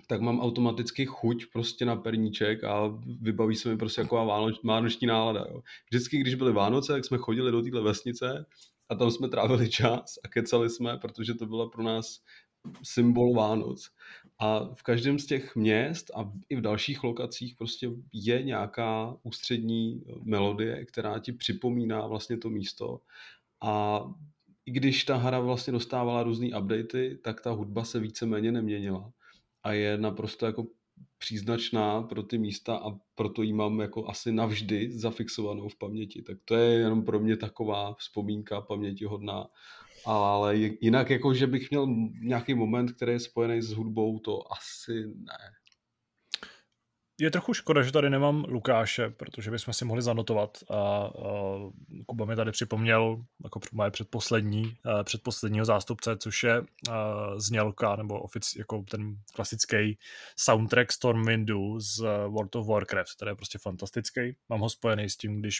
[0.07, 5.07] tak mám automaticky chuť prostě na perníček a vybaví se mi prostě jako vánoč, vánoční
[5.07, 5.45] nálada.
[5.49, 5.61] Jo.
[5.91, 8.45] Vždycky, když byly Vánoce, tak jsme chodili do téhle vesnice
[8.89, 12.19] a tam jsme trávili čas a kecali jsme, protože to byla pro nás
[12.83, 13.89] symbol Vánoc.
[14.39, 20.03] A v každém z těch měst a i v dalších lokacích prostě je nějaká ústřední
[20.23, 22.99] melodie, která ti připomíná vlastně to místo.
[23.61, 24.01] A
[24.65, 29.11] i když ta hra vlastně dostávala různé updaty, tak ta hudba se víceméně neměnila
[29.63, 30.67] a je naprosto jako
[31.17, 36.21] příznačná pro ty místa a proto ji mám jako asi navždy zafixovanou v paměti.
[36.21, 39.47] Tak to je jenom pro mě taková vzpomínka pamětihodná.
[40.05, 41.87] Ale jinak jako, že bych měl
[42.21, 45.62] nějaký moment, který je spojený s hudbou, to asi ne
[47.19, 51.11] je trochu škoda, že tady nemám Lukáše, protože bychom si mohli zanotovat a, a
[52.05, 56.63] Kuba mi tady připomněl jako moje předposlední, předposledního zástupce, což je a,
[57.39, 59.97] znělka nebo ofic, jako ten klasický
[60.39, 64.35] soundtrack Stormwindu z World of Warcraft, který je prostě fantastický.
[64.49, 65.57] Mám ho spojený s tím, když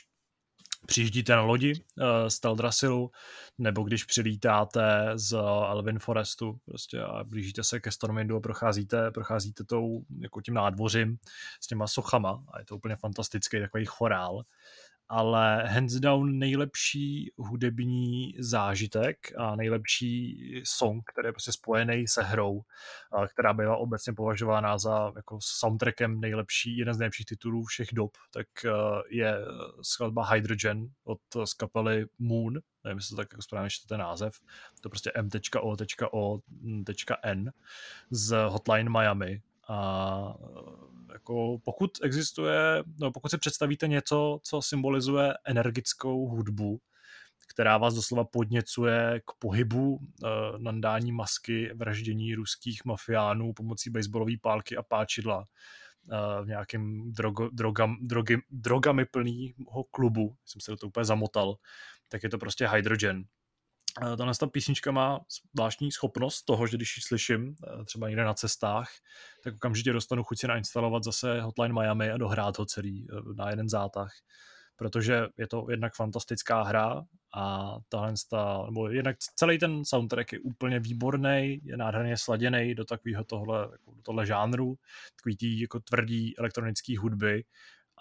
[0.85, 3.11] přijíždíte na lodi uh, z Teldrasilu,
[3.57, 5.33] nebo když přilítáte z
[5.69, 11.17] Elvin Forestu prostě a blížíte se ke Stormwindu a procházíte, procházíte tou, jako tím nádvořím
[11.61, 14.43] s těma sochama a je to úplně fantastický takový chorál
[15.09, 22.61] ale hands down nejlepší hudební zážitek a nejlepší song, který je prostě spojený se hrou,
[23.29, 28.47] která byla obecně považována za jako soundtrackem nejlepší, jeden z nejlepších titulů všech dob, tak
[29.09, 29.37] je
[29.81, 32.53] skladba Hydrogen od z kapely Moon,
[32.83, 34.39] nevím, jestli to tak jako správně ten název,
[34.81, 36.43] to prostě m.o.o.n
[38.11, 39.41] z Hotline Miami.
[39.67, 40.35] A
[41.13, 46.79] jako pokud existuje, no pokud si představíte něco, co symbolizuje energickou hudbu,
[47.47, 50.27] která vás doslova podněcuje k pohybu, eh,
[50.57, 55.45] nandání masky, vraždění ruských mafiánů pomocí baseballové pálky a páčidla
[56.11, 61.55] eh, v nějakém drogo, drogam, drogy, drogami plného klubu, jsem se do toho úplně zamotal,
[62.09, 63.23] tak je to prostě Hydrogen.
[63.99, 65.19] Tahle ta písnička má
[65.53, 68.89] zvláštní schopnost toho, že když ji slyším eh, třeba někde na cestách,
[69.43, 73.49] tak okamžitě dostanu chuť si nainstalovat zase Hotline Miami a dohrát ho celý eh, na
[73.49, 74.11] jeden zátah.
[74.75, 77.03] Protože je to jednak fantastická hra
[77.35, 82.85] a tahle, ta, nebo jednak celý ten soundtrack je úplně výborný, je nádherně sladěný do
[82.85, 84.75] takového tohle, jako do tohle žánru,
[85.15, 87.43] takový tý jako tvrdý elektronický hudby,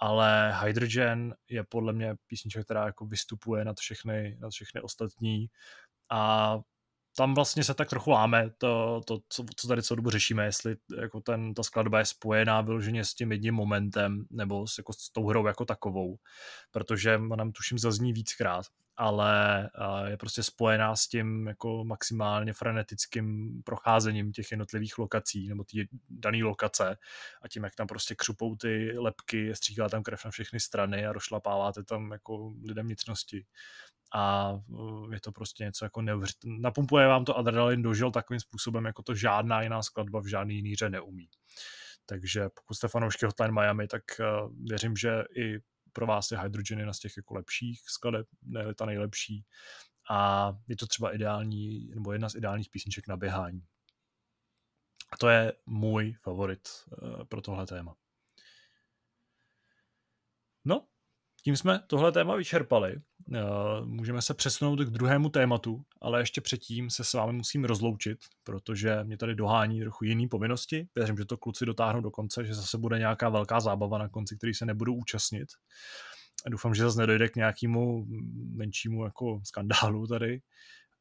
[0.02, 5.46] ale Hydrogen je podle mě písnička, která jako vystupuje nad všechny, nad všechny ostatní.
[6.10, 6.58] A
[7.16, 10.76] tam vlastně se tak trochu láme to, to co, co tady celou dobu řešíme, jestli
[11.00, 15.10] jako ten, ta skladba je spojená vyloženě s tím jedním momentem nebo s, jako s
[15.10, 16.16] tou hrou jako takovou,
[16.70, 18.66] protože nám tuším zazní víckrát,
[18.96, 19.70] ale
[20.06, 26.44] je prostě spojená s tím jako maximálně frenetickým procházením těch jednotlivých lokací nebo ty dané
[26.44, 26.96] lokace
[27.42, 31.12] a tím, jak tam prostě křupou ty lepky, stříká tam krev na všechny strany a
[31.12, 33.44] rošlapáváte tam jako lidem vnitřnosti
[34.14, 34.52] a
[35.12, 36.58] je to prostě něco jako neuvěřitelné.
[36.60, 40.72] Napumpuje vám to adrenalin dožil takovým způsobem, jako to žádná jiná skladba v žádný jiný
[40.72, 41.28] hře neumí.
[42.06, 44.02] Takže pokud jste fanoušky Hotline Miami, tak
[44.64, 45.58] věřím, že i
[45.92, 49.44] pro vás je Hydrogen jedna z těch jako lepších skladeb, ne ta nejlepší.
[50.10, 53.66] A je to třeba ideální, nebo jedna z ideálních písniček na běhání.
[55.12, 56.68] A to je můj favorit
[57.28, 57.94] pro tohle téma.
[60.64, 60.86] No,
[61.44, 62.96] tím jsme tohle téma vyčerpali.
[63.34, 63.40] Eh,
[63.84, 69.04] můžeme se přesunout k druhému tématu, ale ještě předtím se s vámi musím rozloučit, protože
[69.04, 70.88] mě tady dohání trochu jiný povinnosti.
[70.94, 74.36] Věřím, že to kluci dotáhnou do konce, že zase bude nějaká velká zábava na konci,
[74.36, 75.48] který se nebudu účastnit.
[76.46, 78.06] A doufám, že zase nedojde k nějakému
[78.54, 80.40] menšímu jako skandálu tady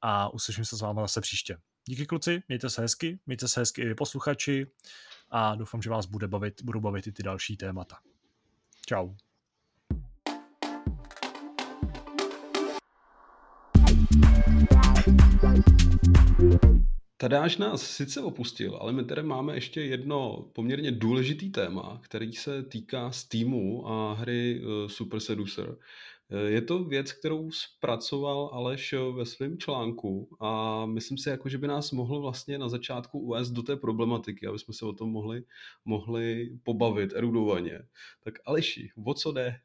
[0.02, 1.58] a uslyším se s vámi zase příště.
[1.86, 4.68] Díky kluci, mějte se hezky, mějte se hezky i vy posluchači
[5.30, 7.98] a doufám, že vás bude bavit, budou bavit i ty další témata.
[8.88, 9.16] Ciao.
[17.18, 22.64] Tadáš nás sice opustil, ale my tady máme ještě jedno poměrně důležitý téma, který se
[22.64, 25.78] týká Steamu a hry eh, Super Seducer.
[26.30, 31.58] Eh, je to věc, kterou zpracoval Aleš ve svém článku a myslím si, jako, že
[31.58, 35.12] by nás mohl vlastně na začátku uvést do té problematiky, aby jsme se o tom
[35.12, 35.44] mohli,
[35.86, 37.80] mohli pobavit erudovaně.
[38.24, 39.56] Tak Aleši, o co jde?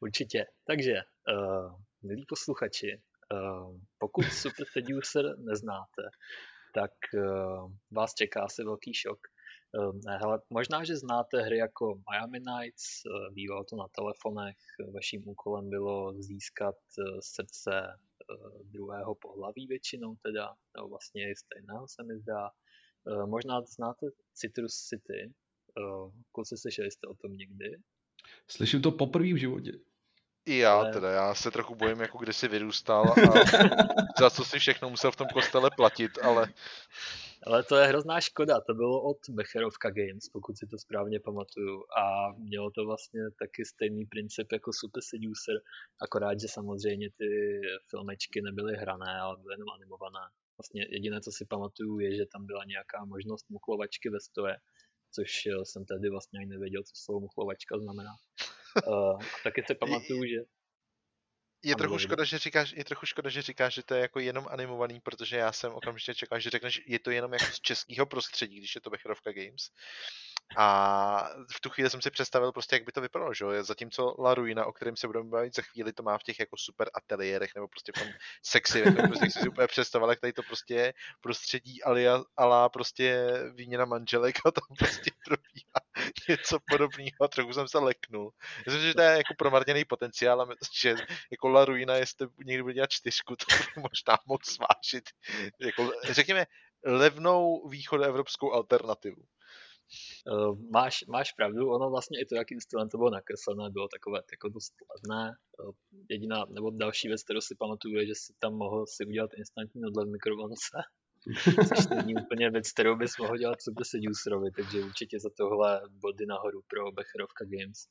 [0.00, 0.44] Určitě.
[0.66, 3.00] Takže, uh, milí posluchači,
[3.98, 6.02] pokud Super Seducer neznáte,
[6.74, 9.18] tak ehm, vás čeká asi velký šok.
[9.74, 13.02] Ehm, hele, možná, že znáte hry jako Miami Nights,
[13.32, 14.56] bývalo to na telefonech,
[14.94, 16.76] vaším úkolem bylo získat
[17.20, 17.98] srdce
[18.64, 22.50] druhého pohlaví většinou teda, nebo vlastně i stejného se mi zdá.
[23.26, 25.34] Možná znáte Citrus City,
[26.32, 27.76] kluci slyšeli jste o tom někdy?
[28.50, 29.72] Slyším to poprvé v životě.
[30.46, 30.92] I já ale...
[30.92, 33.14] teda, já se trochu bojím, jako kde jsi vyrůstal a
[34.18, 36.52] za co si všechno musel v tom kostele platit, ale...
[37.46, 41.84] Ale to je hrozná škoda, to bylo od Becherovka Games, pokud si to správně pamatuju
[41.98, 45.56] a mělo to vlastně taky stejný princip jako Super Seducer,
[46.00, 47.60] akorát, že samozřejmě ty
[47.90, 50.20] filmečky nebyly hrané, ale byly jenom animované.
[50.58, 54.56] Vlastně jediné, co si pamatuju, je, že tam byla nějaká možnost muklovačky ve stoje,
[55.14, 55.30] což
[55.62, 58.14] jsem tedy vlastně ani nevěděl, co slovo muchlovačka znamená.
[58.86, 60.40] Uh, taky si pamatuju, že
[61.64, 64.46] je trochu, škoda, že říkáš, je trochu škoda, že říkáš, že to je jako jenom
[64.50, 68.06] animovaný, protože já jsem okamžitě čekal, že řekneš, že je to jenom jako z českého
[68.06, 69.70] prostředí, když je to Becherovka Games.
[70.56, 74.34] A v tu chvíli jsem si představil prostě, jak by to vypadalo, že Zatímco La
[74.34, 77.50] Ruina, o kterém se budeme bavit za chvíli, to má v těch jako super ateliérech
[77.54, 78.08] nebo prostě v tom
[78.42, 83.84] sexy, jako prostě si úplně představil, jak tady to prostě prostředí alia, ala prostě výměna
[83.84, 85.80] manželek a tam prostě probíhá
[86.28, 88.32] něco podobného trochu jsem se leknul.
[88.66, 90.48] Myslím, že to je jako promarněný potenciál a
[90.80, 90.94] že
[91.30, 93.44] jako La Ruina, jestli někdy bude dělat čtyřku, to
[93.76, 95.04] by možná mohl svážit.
[95.60, 96.46] Jako, řekněme,
[96.84, 99.22] levnou východoevropskou alternativu.
[100.32, 104.20] Uh, máš, máš pravdu, ono vlastně i to, jak instrument to bylo nakreslené, bylo takové
[104.32, 105.36] jako dost levné.
[105.58, 105.74] Uh,
[106.10, 109.84] jediná, nebo další věc, kterou si pamatuju, je, že si tam mohl si udělat instantní
[109.84, 110.76] odlev mikrovlnce,
[111.68, 116.26] což není úplně věc, kterou bys mohl dělat super seducerovi, takže určitě za tohle body
[116.26, 117.86] nahoru pro Becherovka Games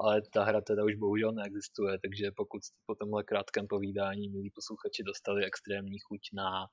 [0.00, 4.50] ale ta hra teda už bohužel neexistuje, takže pokud jste po tomhle krátkém povídání, milí
[4.50, 6.66] posluchači, dostali extrémní chuť na,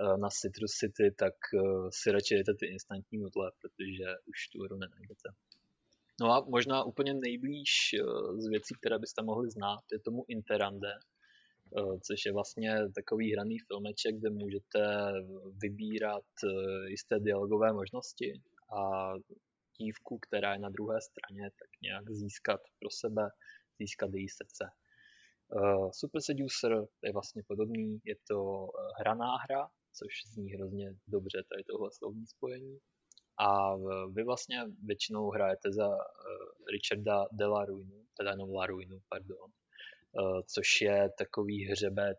[0.00, 4.62] eh, na Citrus City, tak eh, si radši dejte ty instantní nudle, protože už tu
[4.62, 5.28] hru nenajdete.
[6.20, 8.02] No a možná úplně nejblíž eh,
[8.42, 10.92] z věcí, které byste mohli znát, je tomu Interande,
[12.06, 15.12] což je vlastně takový hraný filmeček, kde můžete
[15.62, 16.24] vybírat
[16.86, 18.42] jisté dialogové možnosti
[18.76, 19.12] a
[19.80, 23.28] dívku, která je na druhé straně, tak nějak získat pro sebe,
[23.78, 24.64] získat její srdce.
[25.54, 26.72] Uh, Super Seducer
[27.04, 28.68] je vlastně podobný, je to
[28.98, 32.78] hraná hra, což zní hrozně dobře, tady tohle slovní spojení.
[33.38, 33.76] A
[34.12, 35.88] vy vlastně většinou hrajete za
[36.72, 39.50] Richarda de la Ruinu, teda jenom la Ruinu, pardon,
[40.54, 42.18] což je takový hřebec,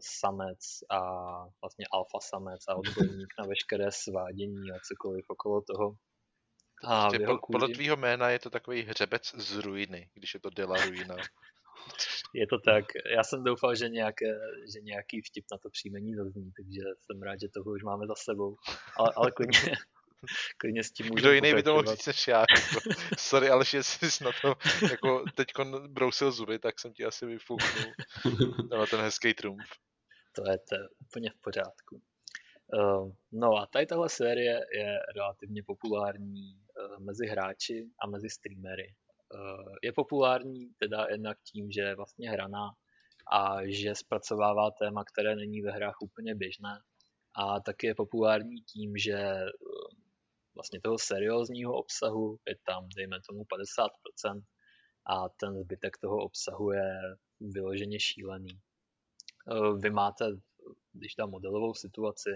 [0.00, 0.58] samec
[0.90, 1.00] a
[1.62, 5.94] vlastně alfa samec a odborník na veškeré svádění a cokoliv okolo toho.
[6.84, 10.50] A prostě pod, podle tvýho jména je to takový hřebec z ruiny, když je to
[10.50, 11.16] Dela Ruina.
[12.34, 12.84] je to tak.
[13.16, 14.26] Já jsem doufal, že, nějaké,
[14.74, 18.14] že nějaký vtip na to příjmení zazní, takže jsem rád, že toho už máme za
[18.16, 18.56] sebou.
[18.96, 19.74] Ale, ale klidně,
[20.58, 22.38] klidně s tím Kdo jiný by to mohl říct než já.
[22.38, 22.90] Jako.
[23.18, 24.54] Sorry, ale jestli jsi na to
[24.90, 25.46] jako teď
[25.88, 27.92] brousil zuby, tak jsem ti asi vyfouknul
[28.70, 29.68] na ten hezký trumf.
[30.34, 32.02] To je to úplně v pořádku.
[32.72, 38.94] Uh, no a tady tahle série je relativně populární uh, mezi hráči a mezi streamery.
[39.34, 42.70] Uh, je populární teda jednak tím, že je vlastně hraná
[43.32, 46.80] a že zpracovává téma, které není ve hrách úplně běžné.
[47.36, 49.18] A taky je populární tím, že
[50.54, 54.42] vlastně toho seriózního obsahu je tam, dejme tomu, 50%
[55.06, 57.00] a ten zbytek toho obsahu je
[57.40, 58.60] vyloženě šílený.
[59.78, 60.24] Vy máte,
[60.92, 62.30] když dám modelovou situaci,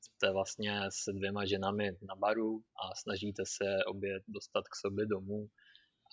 [0.00, 5.48] jste vlastně se dvěma ženami na baru a snažíte se obě dostat k sobě domů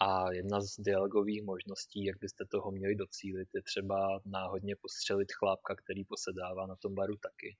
[0.01, 5.75] a jedna z dialogových možností, jak byste toho měli docílit, je třeba náhodně postřelit chlápka,
[5.75, 7.57] který posedává na tom baru taky.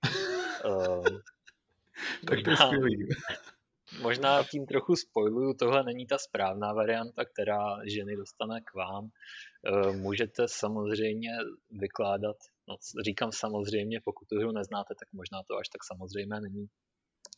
[0.64, 1.04] uh,
[2.28, 3.08] tak to je skvělý.
[4.02, 9.08] Možná tím trochu spoiluju, tohle není ta správná varianta, která ženy dostane k vám.
[9.08, 11.30] Eh, můžete samozřejmě
[11.70, 12.36] vykládat,
[12.68, 16.66] no říkám samozřejmě, pokud tu hru neznáte, tak možná to až tak samozřejmě není.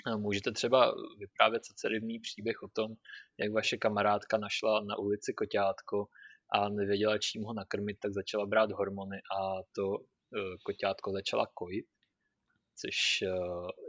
[0.09, 2.95] Eh, můžete třeba vyprávět celý příběh o tom,
[3.39, 6.07] jak vaše kamarádka našla na ulici koťátko
[6.53, 9.99] a nevěděla, čím ho nakrmit, tak začala brát hormony a to
[10.37, 11.87] eh, koťátko začala kojit
[12.81, 13.25] což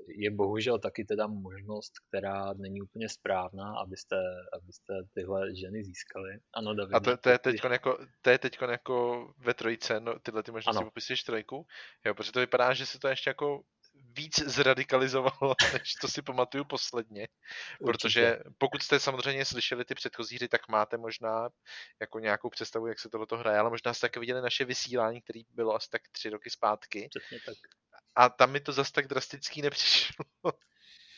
[0.09, 4.15] je bohužel taky teda možnost, která není úplně správná, abyste,
[4.53, 6.39] abyste tyhle ženy získali.
[6.53, 6.95] Ano, David.
[6.95, 10.51] A to, to je teď jako, to je teď jako ve trojce, no, tyhle ty
[10.51, 11.65] možnosti popisuješ trojku,
[12.05, 13.63] jo, protože to vypadá, že se to ještě jako
[13.95, 17.27] víc zradikalizovalo, než to si pamatuju posledně.
[17.79, 17.91] Určitě.
[17.91, 21.49] Protože pokud jste samozřejmě slyšeli ty předchozí hry, tak máte možná
[22.01, 25.39] jako nějakou představu, jak se tohle hraje, ale možná jste také viděli naše vysílání, které
[25.53, 27.09] bylo asi tak tři roky zpátky.
[27.09, 27.55] Přesně tak
[28.15, 30.25] a tam mi to zase tak drastický nepřišlo.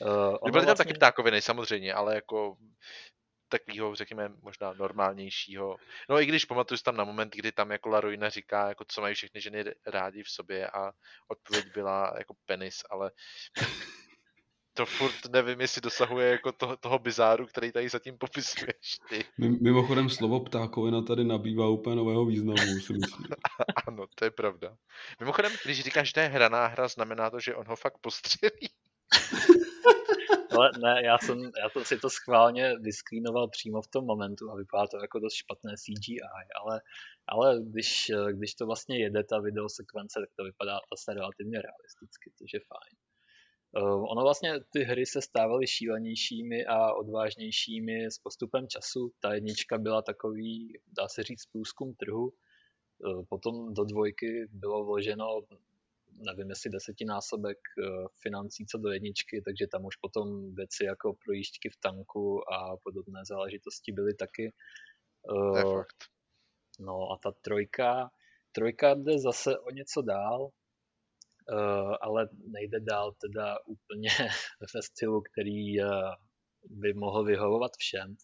[0.01, 0.07] Uh,
[0.51, 0.75] Byly tam vlastně...
[0.75, 2.57] taky ptákoviny samozřejmě, ale jako
[3.51, 5.77] takového, řekněme, možná normálnějšího.
[6.09, 9.15] No i když pamatuju tam na moment, kdy tam jako Laroina říká, jako co mají
[9.15, 10.91] všechny ženy rádi v sobě a
[11.27, 13.11] odpověď byla jako penis, ale
[14.73, 19.25] to furt nevím, jestli dosahuje jako toho, toho bizáru, který tady zatím popisuješ ty.
[19.37, 23.27] Mimochodem slovo ptákovina tady nabývá úplně nového významu, si myslím.
[23.87, 24.77] ano, to je pravda.
[25.19, 28.69] Mimochodem, když říkáš, že to je hraná hra, znamená to, že on ho fakt postřelí.
[30.51, 34.55] Ale ne, já jsem, já jsem si to schválně vysklínoval přímo v tom momentu a
[34.55, 36.19] vypadá to jako dost špatné CGI,
[36.61, 36.81] ale,
[37.27, 42.53] ale když, když to vlastně jede ta videosekvence, tak to vypadá zase relativně realisticky, což
[42.53, 42.95] je fajn.
[43.77, 49.11] Ehm, ono vlastně ty hry se stávaly šílenějšími a odvážnějšími s postupem času.
[49.19, 52.33] Ta jednička byla takový, dá se říct, průzkum trhu.
[53.05, 55.41] Ehm, potom do dvojky bylo vloženo,
[56.09, 61.69] nevím jestli desetinásobek ehm, financí co do jedničky, takže tam už potom věci jako projížďky
[61.69, 64.53] v tanku a podobné záležitosti byly taky.
[66.79, 68.11] No a ta trojka,
[68.51, 70.60] trojka jde zase o něco dál, Eh,
[72.01, 74.09] ale nejde dál teda úplně
[74.75, 75.85] ve stylu, který eh,
[76.69, 78.15] by mohl vyhovovat všem.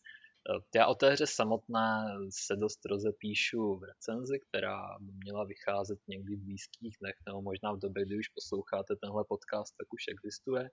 [0.50, 6.00] Eh, já o té hře samotné se dost rozepíšu v recenzi, která by měla vycházet
[6.08, 10.04] někdy v blízkých dnech, nebo možná v době, kdy už posloucháte tenhle podcast, tak už
[10.10, 10.70] existuje.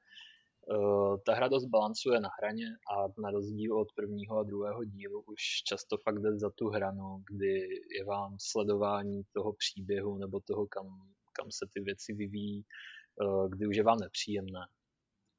[1.26, 5.42] Ta hra dost balancuje na hraně a na rozdíl od prvního a druhého dílu už
[5.66, 7.68] často fakt jde za tu hranu, kdy
[7.98, 10.86] je vám sledování toho příběhu nebo toho, kam
[11.38, 12.64] kam se ty věci vyvíjí,
[13.22, 14.60] eh, kdy už je vám nepříjemné.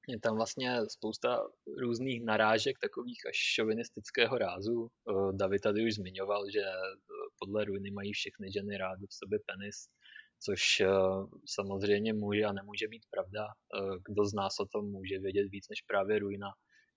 [0.07, 1.41] Je tam vlastně spousta
[1.77, 4.87] různých narážek takových až šovinistického rázu.
[4.87, 6.75] Eh, David tady už zmiňoval, že eh,
[7.39, 9.75] podle ruiny mají všechny ženy rády v sobě penis,
[10.45, 10.61] což
[11.45, 13.47] samozřejmě může a nemůže být pravda.
[14.07, 16.47] Kdo z nás o tom může vědět víc než právě ruina,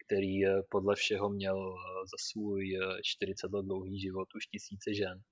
[0.05, 5.23] který podle všeho měl za svůj 40 let dlouhý život už tisíce žen.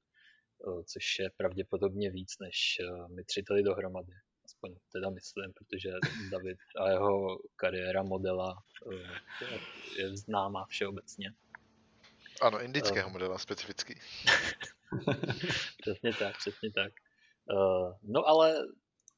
[0.69, 4.13] Eh, což je pravděpodobně víc než eh, my tři tady dohromady.
[4.45, 5.91] Aspoň teda myslím, protože
[6.31, 8.63] David a jeho kariéra modela
[8.93, 9.59] eh,
[9.99, 11.33] je známá všeobecně.
[12.41, 14.01] Ano, indického uh, modela specificky.
[15.81, 16.93] přesně tak, přesně tak.
[17.53, 18.55] Uh, no ale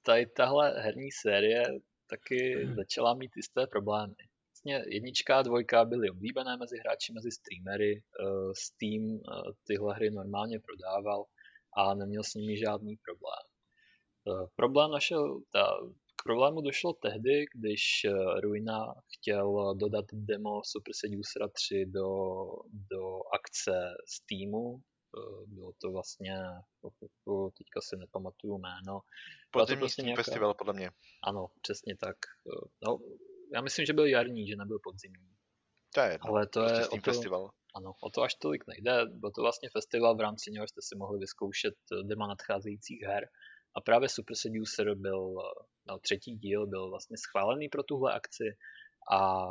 [0.02, 1.62] tady tahle herní série
[2.06, 4.14] taky začala mít jisté problémy.
[4.48, 8.02] Vlastně jednička a dvojka byly oblíbené mezi hráči, mezi streamery.
[8.52, 9.20] Steam
[9.66, 11.24] tyhle hry normálně prodával
[11.78, 13.44] a neměl s nimi žádný problém.
[14.56, 15.64] Problém našel, ta,
[16.16, 17.82] k problému došlo tehdy, když
[18.40, 22.08] Ruina chtěl dodat demo Super Seducer 3 do,
[22.90, 24.82] do akce Steamu,
[25.16, 26.34] Eh, bylo to vlastně,
[27.58, 29.00] teďka si nepamatuju jméno.
[29.50, 30.22] Podzimní prostě nějaká...
[30.22, 30.90] festival, podle mě.
[31.24, 32.16] Ano, přesně tak.
[32.82, 32.98] No,
[33.54, 35.36] já myslím, že byl jarní, že nebyl podzimní.
[35.94, 37.50] To je Ale to prostě je o to, festival.
[37.76, 39.06] Ano, o to až tolik nejde.
[39.06, 43.28] Byl to vlastně festival, v rámci něho jste si mohli vyzkoušet eh, dema nadcházejících her.
[43.76, 45.34] A právě Super Seducer byl,
[45.88, 48.44] no, třetí díl byl vlastně schválený pro tuhle akci
[49.12, 49.46] a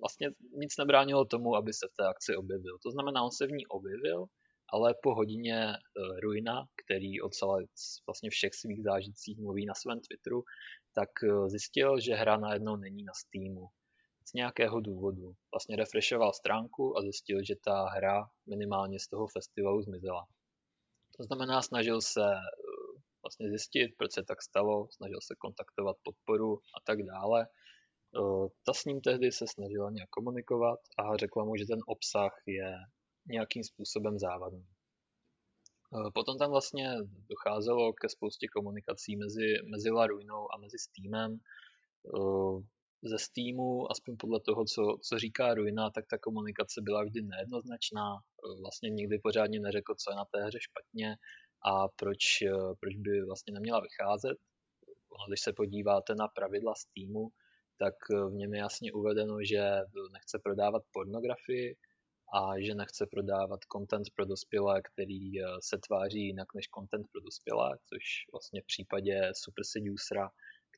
[0.00, 2.78] vlastně nic nebránilo tomu, aby se v té akci objevil.
[2.82, 4.26] To znamená, on se v ní objevil,
[4.72, 5.72] ale po hodině
[6.22, 7.64] Ruina, který o celé
[8.06, 10.42] vlastně všech svých zážitcích mluví na svém Twitteru,
[10.94, 11.10] tak
[11.46, 13.68] zjistil, že hra najednou není na Steamu.
[14.24, 15.34] Z nějakého důvodu.
[15.52, 20.26] Vlastně refreshoval stránku a zjistil, že ta hra minimálně z toho festivalu zmizela.
[21.16, 26.58] To znamená, snažil se uh, vlastně zjistit, proč se tak stalo, snažil se kontaktovat podporu
[26.58, 27.46] a tak dále
[28.66, 32.76] ta s ním tehdy se snažila nějak komunikovat a řekla mu, že ten obsah je
[33.26, 34.66] nějakým způsobem závadný.
[36.14, 36.94] Potom tam vlastně
[37.30, 41.38] docházelo ke spoustě komunikací mezi, mezi Laruinou a mezi Steamem.
[43.04, 48.16] Ze Steamu, aspoň podle toho, co, co říká Ruina, tak ta komunikace byla vždy nejednoznačná.
[48.60, 51.16] Vlastně nikdy pořádně neřekl, co je na té hře špatně
[51.64, 52.18] a proč,
[52.80, 54.38] proč by vlastně neměla vycházet.
[55.28, 57.28] Když se podíváte na pravidla Steamu,
[57.78, 59.62] tak eh, v něm je jasně uvedeno, že
[60.12, 61.76] nechce prodávat pornografii
[62.34, 67.20] a že nechce prodávat content pro dospělé, který eh, se tváří jinak než content pro
[67.20, 68.02] dospělé, což
[68.32, 70.30] vlastně v případě Super Seducera,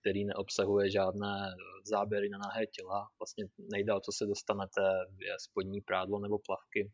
[0.07, 1.55] který neobsahuje žádné
[1.85, 4.81] záběry na nahé těla, vlastně nejde o co se dostanete,
[5.21, 6.93] je spodní prádlo nebo plavky,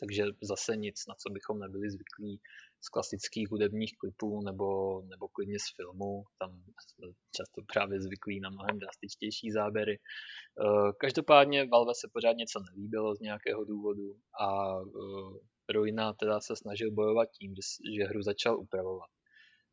[0.00, 2.40] takže zase nic, na co bychom nebyli zvyklí
[2.80, 6.24] z klasických hudebních klipů nebo, nebo klidně z filmu.
[6.38, 6.50] Tam
[6.80, 9.98] jsme často právě zvyklí na mnohem drastičtější záběry.
[9.98, 16.56] Eh, každopádně Valve se pořád něco nelíbilo z nějakého důvodu a eh, Ruina teda se
[16.56, 17.54] snažil bojovat tím,
[17.96, 19.10] že hru začal upravovat.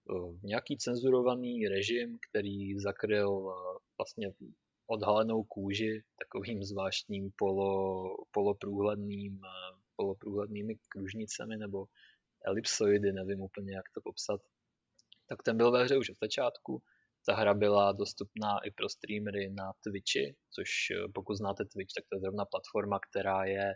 [0.10, 3.56] Eh, nějaký cenzurovaný režim, který zakryl
[3.98, 4.32] vlastně
[4.88, 9.42] odhalenou kůži takovým zvláštním polo, poloprůhledným,
[9.96, 11.86] poloprůhlednými kružnicemi nebo
[12.46, 14.42] elipsoidy, nevím úplně, jak to popsat,
[15.30, 16.82] tak ten byl ve hře už od začátku.
[17.28, 22.06] Ta hra byla dostupná i pro streamery na Twitchi, což eh, pokud znáte Twitch, tak
[22.10, 23.74] to je zrovna platforma, která je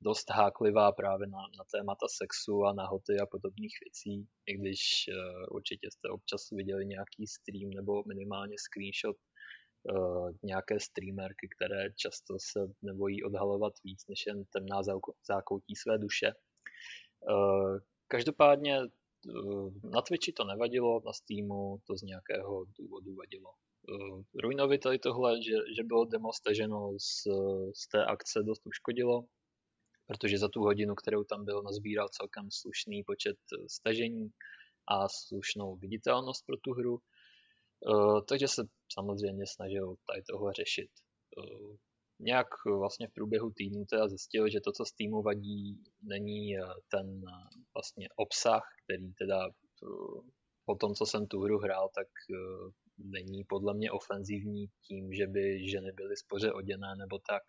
[0.00, 5.56] dost háklivá právě na, na témata sexu a nahoty a podobných věcí, i když uh,
[5.56, 12.60] určitě jste občas viděli nějaký stream nebo minimálně screenshot uh, nějaké streamerky, které často se
[12.82, 14.82] nebojí odhalovat víc než jen temná
[15.28, 16.32] zákoutí své duše.
[17.30, 17.78] Uh,
[18.10, 18.80] Každopádně
[19.94, 23.50] na Twitchi to nevadilo, na Steamu to z nějakého důvodu vadilo.
[24.42, 27.22] Ruinovi tady tohle, že, že bylo demo staženo z,
[27.80, 29.24] z té akce dost uškodilo,
[30.08, 34.30] protože za tu hodinu, kterou tam byl, nazbíral celkem slušný počet eh, stažení
[34.88, 36.98] a slušnou viditelnost pro tu hru.
[38.28, 38.62] Takže se
[38.92, 40.90] samozřejmě snažil tady toho řešit
[42.20, 42.46] nějak
[42.78, 47.60] vlastně v průběhu týdnu teda zjistil, že to, co Steamu vadí, není eh, ten eh,
[47.74, 50.30] vlastně obsah, který teda eh,
[50.64, 52.06] po tom, co jsem tu hru hrál, tak
[52.98, 57.42] není podle mě ofenzivní tím, že by ženy byly spoře oděné nebo tak,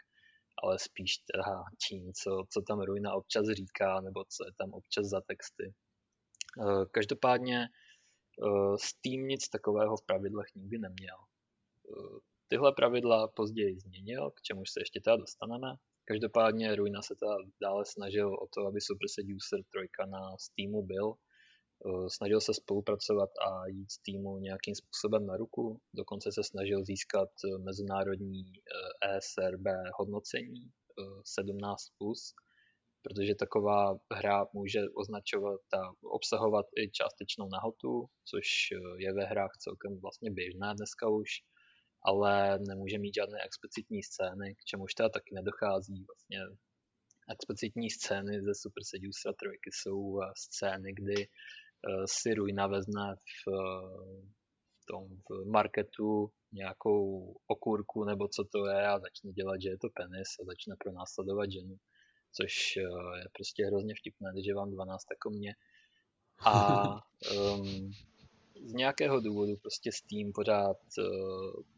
[0.64, 5.06] ale spíš teda tím, co, co tam Ruina občas říká, nebo co je tam občas
[5.06, 5.73] za texty.
[6.91, 7.68] Každopádně
[8.84, 11.18] Steam nic takového v pravidlech nikdy neměl.
[12.48, 15.76] Tyhle pravidla později změnil, k čemuž se ještě teda dostaneme.
[16.06, 21.14] Každopádně Ruina se teda dále snažil o to, aby Super Seducer 3 na Steamu byl.
[21.86, 25.82] Eh, snažil se spolupracovat a jít Steamu nějakým způsobem na ruku.
[25.94, 27.30] Dokonce se snažil získat
[27.66, 28.44] mezinárodní
[29.16, 30.72] ESRB eh, e hodnocení
[31.40, 32.44] 17+, eh,
[33.02, 38.48] protože taková hra může označovat a obsahovat i částečnou nahotu, což
[38.98, 41.30] je ve hrách celkem vlastně běžné dneska už
[42.02, 46.06] ale nemůže mít žádné explicitní scény, k čemuž teda taky nedochází.
[46.08, 46.40] Vlastně
[47.32, 51.28] explicitní scény ze Super Seducer 3 jsou eh, scény, kdy
[51.88, 53.52] eh, si Ruina vezme v,
[54.82, 59.78] v tom v marketu nějakou okurku nebo co to je a začne dělat, že je
[59.78, 61.76] to penis a začne pronásledovat ženu,
[62.32, 65.56] což eh, je prostě hrozně vtipné, když je vám 12 jako mě.
[66.46, 66.86] A
[67.56, 67.92] um,
[68.66, 70.78] z nějakého důvodu prostě Steam pořád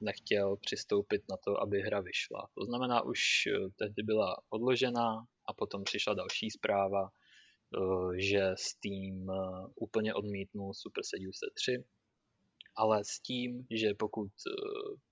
[0.01, 2.47] nechtěl přistoupit na to, aby hra vyšla.
[2.57, 3.19] To znamená, už
[3.75, 7.09] tehdy byla odložena a potom přišla další zpráva,
[8.17, 9.31] že Steam
[9.75, 11.83] úplně odmítnul Super Seduce 3
[12.75, 14.51] ale s tím, že pokud eh,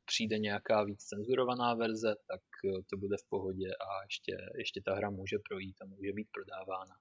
[0.06, 4.96] přijde nějaká víc cenzurovaná verze, tak eh, to bude v pohodě a ještě, ještě ta
[4.96, 6.96] hra může projít a může být prodávána.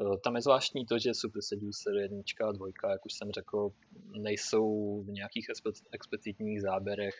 [0.00, 3.70] Eh, tam je zvláštní to, že Super Seducer 1 a 2, jak už jsem řekl,
[4.18, 5.46] nejsou v nějakých
[5.92, 7.18] explicitních záběrech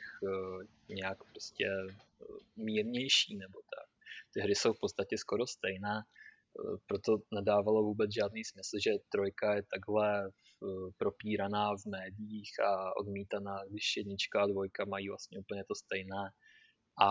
[0.89, 1.67] nějak prostě
[2.57, 3.89] mírnější nebo tak.
[4.35, 6.03] Ty hry jsou v podstatě skoro stejné,
[6.87, 10.31] proto nedávalo vůbec žádný smysl, že trojka je takhle
[10.99, 16.31] propíraná v médiích a odmítaná, když jednička a dvojka mají vlastně úplně to stejné
[17.01, 17.11] a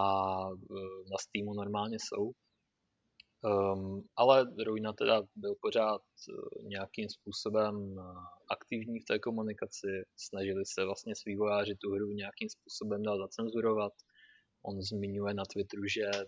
[0.50, 0.74] e,
[1.12, 2.32] na Steamu normálně jsou.
[3.44, 6.02] Um, ale Ruina teda byl pořád
[6.64, 7.96] nějakým způsobem
[8.52, 13.94] aktivní v té komunikaci, snažili se vlastně s vývojáři tu hru nějakým způsobem dál zacenzurovat,
[14.68, 16.26] On zmiňuje na Twitteru, že eh,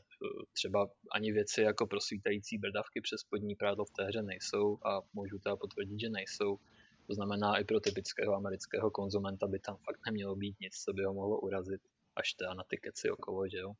[0.53, 5.39] třeba ani věci jako prosvítající brdavky přes spodní prádlo v té hře nejsou a můžu
[5.39, 6.57] teda potvrdit, že nejsou.
[7.07, 11.03] To znamená, i pro typického amerického konzumenta by tam fakt nemělo být nic, co by
[11.03, 11.81] ho mohlo urazit,
[12.15, 13.73] až teda na ty keci okolo, že jo.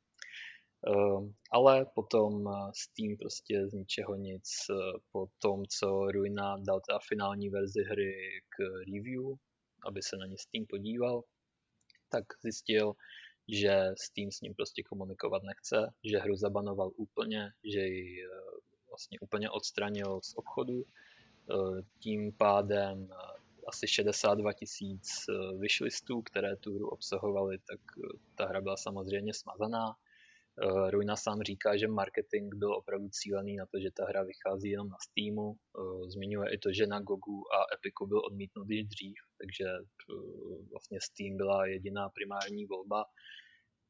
[0.88, 4.50] Uh, ale potom eh, Steam prostě z ničeho nic
[5.12, 8.12] po tom, co Ruina dal teda finální verzi hry
[8.48, 8.56] k
[8.94, 9.24] review,
[9.86, 11.22] aby se na ně Steam podíval,
[12.08, 12.94] tak zjistil,
[13.52, 18.28] že Steam s ním prostě komunikovat nechce, že hru zabanoval úplně, že ji eh,
[18.88, 20.82] vlastně úplně odstranil z obchodu.
[20.82, 23.14] Eh, tím pádem eh,
[23.66, 25.10] asi 62 tisíc
[25.58, 27.80] wishlistů, které tu hru obsahovaly, tak
[28.34, 29.96] ta hra byla samozřejmě smazaná.
[30.90, 34.88] Ruina sám říká, že marketing byl opravdu cílený na to, že ta hra vychází jenom
[34.88, 35.56] na Steamu.
[36.08, 39.64] Zmiňuje i to, že na Gogu a Epiku byl odmítnut již dřív, takže
[40.70, 43.04] vlastně Steam byla jediná primární volba.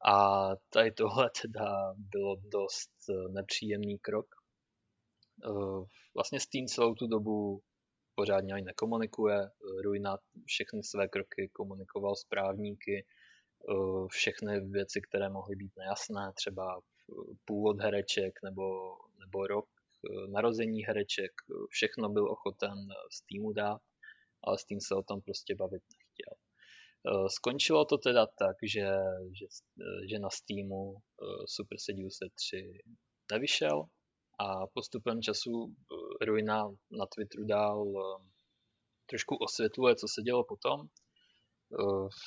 [0.06, 4.26] A tady tohle teda bylo dost eh, nepříjemný krok.
[5.44, 5.84] Eh,
[6.14, 7.62] vlastně Steam celou tu dobu
[8.14, 9.50] pořádně ani nekomunikuje.
[9.84, 13.19] Ruina všechny své kroky komunikoval s právníky, eh,
[14.08, 16.80] všechny věci, které mohly být nejasné, třeba
[17.44, 19.68] původ hereček nebo, nebo rok
[20.32, 21.32] narození hereček,
[21.68, 22.78] všechno byl ochoten
[23.12, 23.80] Steamu dát,
[24.44, 26.34] ale Steam se o tom prostě bavit nechtěl.
[27.28, 28.88] Skončilo to teda tak, že,
[29.38, 29.46] že,
[30.10, 30.96] že na Steamu
[31.46, 32.78] Super Seduce 3
[33.32, 33.84] nevyšel
[34.38, 35.74] a postupem času
[36.26, 36.68] Ruina
[36.98, 37.92] na Twitteru dál
[39.06, 40.86] trošku osvětluje, co se dělo potom.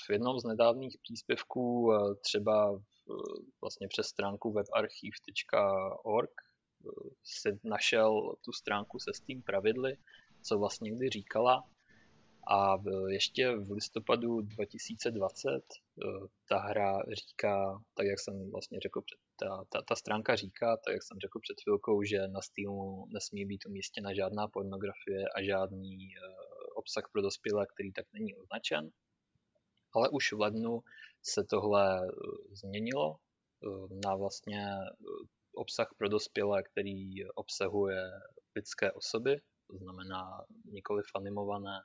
[0.08, 1.92] V jednom z nedávných příspěvků
[2.22, 2.82] třeba
[3.62, 6.32] vlastně přes stránku webarchiv.org
[7.24, 9.98] si našel tu stránku se Steam pravidly,
[10.42, 11.64] co vlastně kdy říkala
[12.48, 15.62] a ještě v listopadu 2020 eh,
[16.50, 19.02] ta hra říká, tak jak jsem vlastně řekl,
[19.40, 23.46] ta, ta, ta stránka říká, tak jak jsem řekl před chvilkou, že na Steamu nesmí
[23.46, 25.98] být umístěna žádná pornografie a žádný
[26.76, 28.90] obsah pro dospělé, který tak není označen.
[29.94, 30.80] Ale už v lednu
[31.22, 32.10] se tohle uh,
[32.52, 34.66] změnilo uh, na vlastně
[35.56, 38.12] obsah pro dospělé, který obsahuje
[38.56, 41.80] lidské osoby, to znamená nikoli animované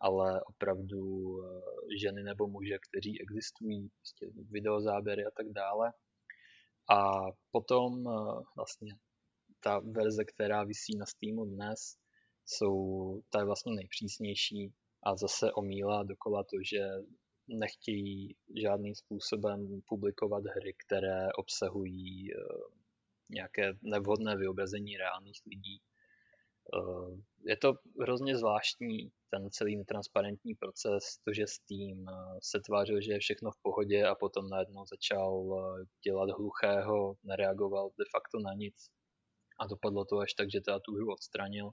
[0.00, 1.02] ale opravdu
[1.44, 1.60] eh,
[2.00, 5.92] ženy nebo muže, kteří existují, prostě videozáběry a tak dále.
[6.90, 7.00] A
[7.50, 8.94] potom eh, vlastně
[9.60, 11.96] ta verze, která visí na Steamu dnes,
[12.46, 14.72] jsou, ta je vlastně nejpřísnější
[15.02, 16.80] a zase omílá dokola to, že
[17.58, 22.36] nechtějí žádným způsobem publikovat hry, které obsahují eh,
[23.30, 25.80] nějaké nevhodné vyobrazení reálných lidí.
[27.44, 33.12] Je to hrozně zvláštní, ten celý netransparentní proces, to, že Steam eh, se tvářil, že
[33.12, 38.54] je všechno v pohodě a potom najednou začal eh, dělat hluchého, nereagoval de facto na
[38.54, 38.90] nic
[39.60, 41.70] a dopadlo to až tak, že teda tu hru odstranil.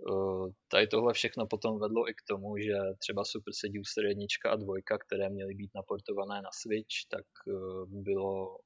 [0.00, 4.56] Eh, tady tohle všechno potom vedlo i k tomu, že třeba Super Seducer 1 a
[4.56, 4.74] 2,
[5.06, 7.26] které měly být naportované na Switch, tak
[7.86, 8.58] bylo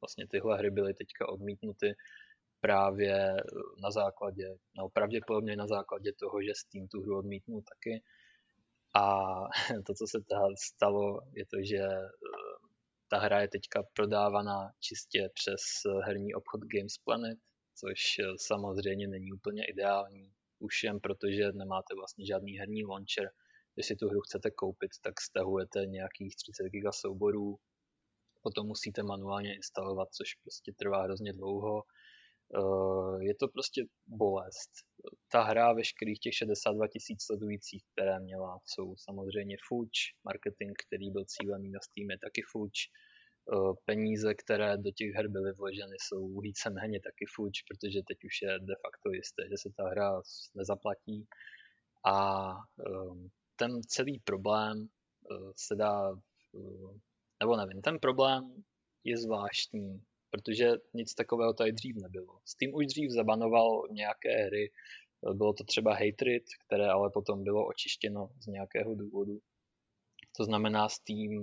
[0.00, 1.94] vlastně tyhle hry byly teďka odmítnuty
[2.60, 3.42] právě eh,
[3.82, 8.02] na základě, no pravděpodobně na základě toho, že Steam tu hru odmítnul taky.
[8.94, 9.04] A
[9.86, 12.08] to, co se teda stalo, je to, že eh,
[13.08, 17.38] ta hra je teďka prodávaná čistě přes eh, herní obchod Games Planet,
[17.80, 20.32] což samozřejmě není úplně ideální.
[20.58, 23.30] Už jen protože nemáte vlastně žádný herní launcher.
[23.74, 27.58] Když si tu hru chcete koupit, tak stahujete nějakých 30 GB souborů,
[28.42, 31.82] potom musíte manuálně instalovat, což prostě trvá hrozně dlouho
[32.56, 34.70] Uh, je to prostě bolest.
[35.32, 39.90] Ta hra, veškerých těch 62 tisíc sledujících, které měla, jsou samozřejmě fuč,
[40.24, 42.74] marketing, který byl cílený na Steam, je taky fuč,
[43.84, 48.58] peníze, které do těch her byly vloženy, jsou víceméně taky fuč, protože teď už je
[48.58, 50.22] de facto jisté, že se ta hra
[50.54, 51.26] nezaplatí.
[52.06, 54.78] A um, ten celý problém
[55.30, 56.10] uh, se dá,
[56.52, 56.96] uh,
[57.40, 58.64] nebo nevím, ten problém
[59.04, 62.40] je zvláštní, protože nic takového tady dřív nebylo.
[62.44, 64.70] Steam už dřív zabanoval nějaké hry,
[65.32, 69.38] bylo to třeba Hatred, které ale potom bylo očištěno z nějakého důvodu.
[70.36, 71.42] To znamená, Steam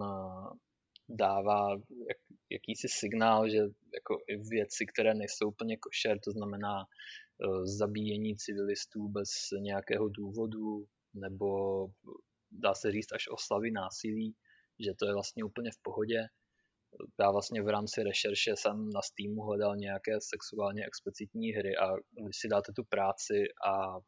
[1.09, 1.71] dává
[2.09, 2.17] jak,
[2.49, 3.57] jakýsi signál, že
[3.93, 9.29] jako i věci, které nejsou úplně košer, to znamená uh, zabíjení civilistů bez
[9.59, 11.47] nějakého důvodu, nebo
[12.51, 14.35] dá se říct až oslavy násilí,
[14.79, 16.27] že to je vlastně úplně v pohodě.
[17.19, 21.93] Já vlastně v rámci rešerše jsem na Steamu hledal nějaké sexuálně explicitní hry a
[22.25, 24.01] když si dáte tu práci a uh,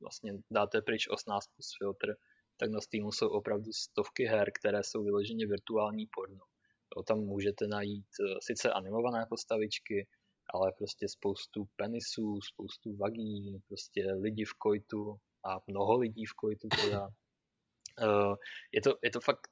[0.00, 2.14] vlastně dáte pryč 18 plus filtr,
[2.62, 6.44] tak na Steamu jsou opravdu stovky her, které jsou vyloženě virtuální porno.
[6.96, 10.08] Jo, tam můžete najít eh, sice animované postavičky,
[10.54, 16.68] ale prostě spoustu penisů, spoustu vagí, prostě lidi v kojtu a mnoho lidí v kojtu
[16.68, 17.08] teda.
[18.00, 18.34] Eh,
[18.72, 19.48] je to, je to fakt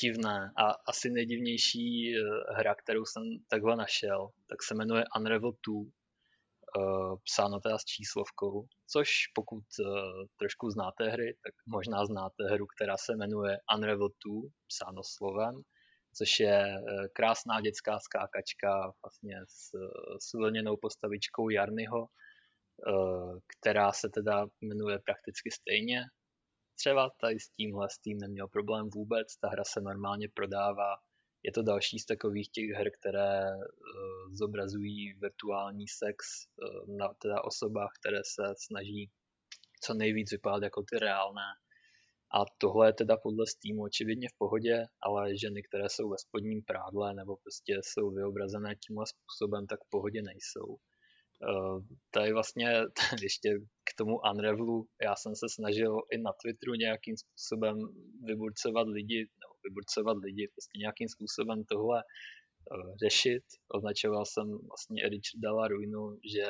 [0.00, 2.20] divné a asi nejdivnější eh,
[2.56, 5.84] hra, kterou jsem takhle našel, tak se jmenuje Unravel 2,
[7.24, 9.64] psáno teda s číslovkou, což pokud
[10.38, 15.62] trošku znáte hry, tak možná znáte hru, která se jmenuje Unravel 2, psáno slovem,
[16.18, 19.70] což je eh, krásná dětská skákačka vlastně s,
[20.18, 26.02] s vlněnou postavičkou Jarnyho, eh, která se teda jmenuje prakticky stejně.
[26.78, 30.96] Třeba tady s tímhle s tím neměl problém vůbec, ta hra se normálně prodává.
[31.46, 37.44] Je to další z takových těch her, které uh, zobrazují virtuální sex uh, na teda
[37.44, 39.10] osobách, které se snaží
[39.82, 41.48] co nejvíc vypadat jako ty reálné.
[42.34, 46.62] A tohle je teda podle Steamu očividně v pohodě, ale ženy, které jsou ve spodním
[46.62, 50.68] prádle nebo prostě jsou vyobrazené tímhle způsobem, tak v pohodě nejsou.
[50.68, 52.68] Uh, tady vlastně
[53.22, 53.48] ještě
[53.84, 57.76] k tomu Unravelu, já jsem se snažil i na Twitteru nějakým způsobem
[58.24, 63.44] vyburcovat lidi, nebo vyburcovat lidi, prostě nějakým způsobem tohle uh, řešit.
[63.76, 66.46] Označoval jsem vlastně Richarda Ruinu, že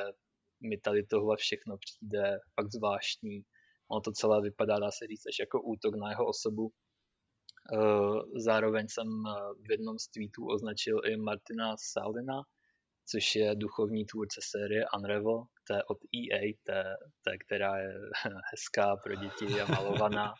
[0.69, 3.45] mi tady tohle všechno přijde fakt zvláštní,
[3.91, 6.73] Ono to celé vypadá, dá se říct, až jako útok na jeho osobu.
[7.75, 12.43] Eh, zároveň jsem eh, v jednom z tweetů označil i Martina Salina,
[13.07, 17.95] což je duchovní tvůrce série Unravel, to je od EA, té, té, která je
[18.51, 20.35] hezká pro děti a malovaná,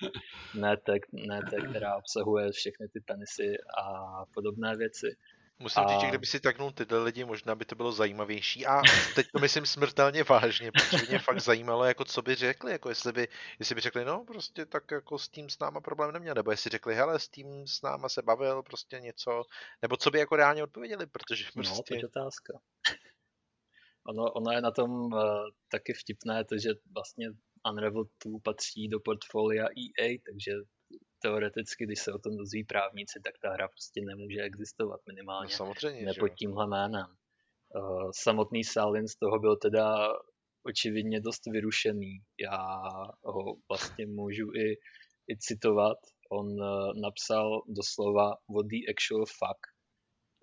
[0.55, 5.17] ne té, ne té, která obsahuje všechny ty penisy a podobné věci.
[5.59, 5.89] Musím a...
[5.89, 8.67] říct, že kdyby si taknul tyhle lidi, možná by to bylo zajímavější.
[8.67, 8.83] A
[9.15, 13.13] teď to myslím smrtelně vážně, protože mě fakt zajímalo, jako co by řekli, jako jestli
[13.13, 13.29] by,
[13.59, 16.71] jestli by řekli, no prostě tak jako s tím s náma problém neměl, nebo jestli
[16.71, 19.43] řekli, hele, s tím s náma se bavil, prostě něco,
[19.83, 21.77] nebo co by jako reálně odpověděli, protože prostě...
[21.77, 22.53] No, to je otázka.
[24.09, 25.21] Ono, ono je na tom uh,
[25.71, 27.27] taky vtipné, to, že vlastně
[27.71, 30.53] Unravel 2 patří do portfolia EA, takže
[31.27, 35.53] teoreticky, když se o tom dozví právníci, tak ta hra prostě nemůže existovat minimálně.
[35.53, 37.07] No, samozřejmě, ne pod tímhle jménem.
[37.75, 40.09] Uh, samotný Salin z toho byl teda
[40.63, 42.19] očividně dost vyrušený.
[42.41, 42.67] Já
[43.25, 44.67] ho vlastně můžu i,
[45.31, 45.99] i citovat.
[46.31, 49.61] On uh, napsal doslova what the actual fuck,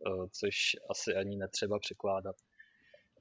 [0.08, 0.56] uh, což
[0.90, 2.36] asi ani netřeba překládat.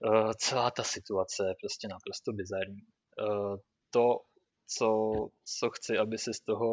[0.06, 2.82] Uh, celá ta situace je prostě naprosto bizarní.
[3.28, 3.56] Uh,
[3.90, 4.18] to,
[4.78, 5.12] co,
[5.58, 6.68] co chci, aby si z toho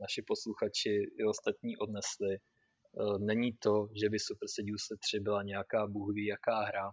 [0.00, 0.90] naši posluchači
[1.20, 6.26] i ostatní odnesli, eh, není to, že by Super Seduce 3 byla nějaká bůh ví
[6.26, 6.90] jaká hra.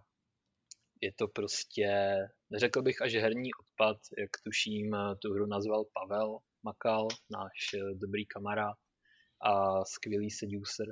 [1.00, 2.16] Je to prostě,
[2.50, 8.26] neřekl bych až herní odpad, jak tuším, tu hru nazval Pavel Makal, náš eh, dobrý
[8.26, 8.76] kamarád
[9.42, 10.86] a skvělý seducer,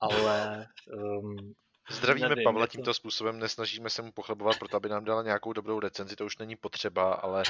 [0.00, 1.54] ale um,
[1.90, 2.94] Zdravíme Nevím, Pavla tímto to...
[2.94, 6.56] způsobem, nesnažíme se mu pochlebovat, proto aby nám dala nějakou dobrou recenzi, to už není
[6.56, 7.42] potřeba, ale...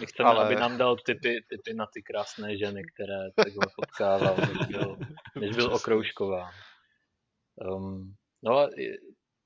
[0.00, 0.44] My chceme, ale...
[0.44, 4.98] aby nám dal typy, typy na ty krásné ženy, které takhle potkával, než byl,
[5.40, 6.50] než byl okroušková.
[7.54, 8.68] Um, no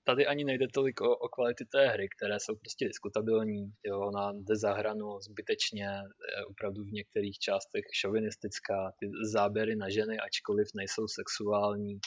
[0.07, 3.73] tady ani nejde tolik o, o kvality té hry, které jsou prostě diskutabilní.
[3.87, 8.93] Jo, ona jde za hranu zbytečně, je opravdu v některých částech šovinistická.
[9.01, 11.99] Ty záběry na ženy, ačkoliv nejsou sexuální,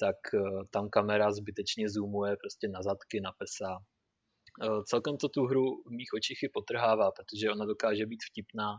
[0.00, 0.40] tak eh,
[0.70, 3.78] tam kamera zbytečně zoomuje prostě na zadky, na pesa.
[4.60, 8.78] Eh, celkem to tu hru v mých očích i potrhává, protože ona dokáže být vtipná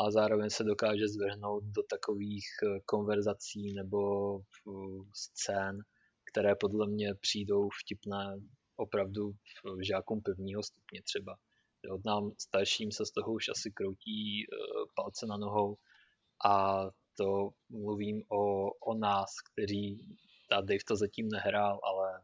[0.00, 4.00] a zároveň se dokáže zvrhnout do takových eh, konverzací nebo
[5.14, 5.78] scén,
[6.32, 8.40] které podle mě přijdou vtipné
[8.76, 9.32] opravdu
[9.82, 11.36] žákům prvního stupně třeba.
[11.84, 14.46] Jo, nám starším se z toho už asi kroutí
[14.94, 15.76] palce na nohou
[16.44, 16.84] a
[17.16, 20.16] to mluvím o, o nás, kteří,
[20.50, 22.20] ta Dave to zatím nehrál, ale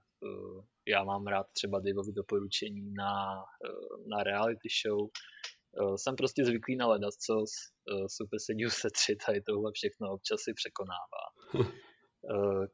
[0.88, 5.00] já mám rád třeba Daveovi doporučení na, uh, na reality show.
[5.00, 7.50] Uh, jsem prostě zvyklý na ledacos,
[7.92, 8.38] uh, Super
[8.68, 11.24] se 3 tady tohle všechno občas si překonává.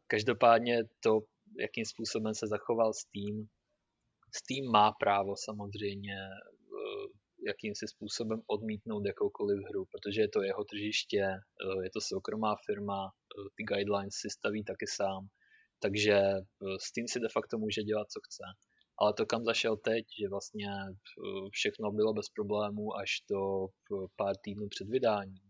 [0.07, 1.21] Každopádně to,
[1.61, 3.47] jakým způsobem se zachoval Steam,
[4.35, 6.15] Steam má právo samozřejmě
[7.47, 13.11] jakýmsi způsobem odmítnout jakoukoliv hru, protože je to jeho tržiště, eh, je to soukromá firma,
[13.11, 15.27] eh, ty guidelines si staví taky sám,
[15.83, 18.45] takže eh, Steam si de facto může dělat, co chce.
[18.99, 20.69] Ale to, kam zašel teď, že vlastně
[21.51, 23.41] všechno bylo bez problémů až do
[24.17, 25.45] pár týdnů před vydáním.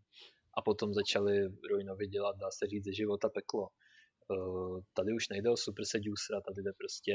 [0.57, 3.69] A potom začali Ruinovi dělat, dá se říct, ze života peklo.
[4.33, 7.15] Eh, tady už nejde o super seducera, tady jde prostě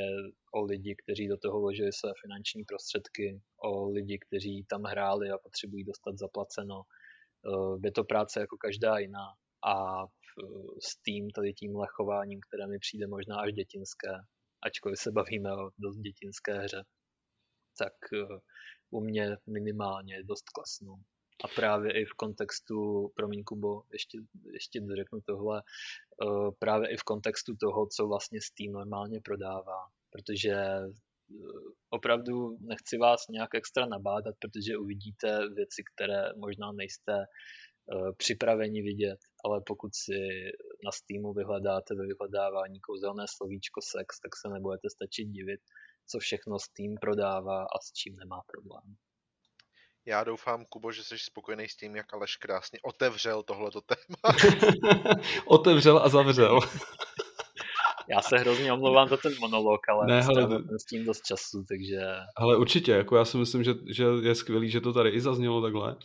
[0.53, 5.38] o lidi, kteří do toho vložili své finanční prostředky, o lidi, kteří tam hráli a
[5.38, 6.81] potřebují dostat zaplaceno.
[6.81, 9.26] Eh, je to práce jako každá jiná
[9.68, 10.06] a
[10.80, 14.10] s tím tady tímhle chováním, které mi přijde možná až dětinské,
[14.61, 16.84] ačkoliv se bavíme o dost dětinské hře,
[17.77, 18.39] tak eh,
[18.89, 20.95] u mě minimálně dost klasnou.
[21.44, 24.18] A právě i v kontextu, promiň Kubo, ještě,
[24.53, 25.61] ještě dořeknu tohle,
[26.23, 29.80] eh, právě i v kontextu toho, co vlastně Steam normálně prodává.
[30.11, 30.89] Protože eh,
[31.89, 37.26] opravdu nechci vás nějak extra nabádat, protože uvidíte věci, které možná nejste
[38.18, 40.19] připraveni vidět, ale pokud si
[40.86, 45.61] na Steamu vyhledáte ve vyhledávání kouzelné slovíčko sex, tak se nebudete stačit divit,
[46.10, 48.95] co všechno Steam prodává a s čím nemá problém.
[50.06, 54.36] Já doufám, Kubo, že jsi spokojený s tím, jak Aleš krásně otevřel tohleto téma.
[55.45, 56.60] otevřel a zavřel.
[58.10, 62.02] Já se hrozně omlouvám za ten monolog, ale ne, hele, s tím dost času, takže...
[62.36, 65.62] Ale určitě, jako já si myslím, že, že je skvělý, že to tady i zaznělo
[65.62, 65.96] takhle.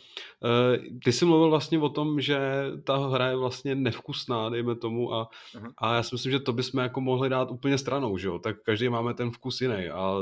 [0.45, 2.37] Eh, ty jsi mluvil vlastně o tom, že
[2.83, 5.73] ta hra je vlastně nevkusná, dejme tomu, a, uh-huh.
[5.77, 8.39] a já si myslím, že to bychom jako mohli dát úplně stranou, že jo?
[8.39, 10.15] Tak každý máme ten vkus jiný a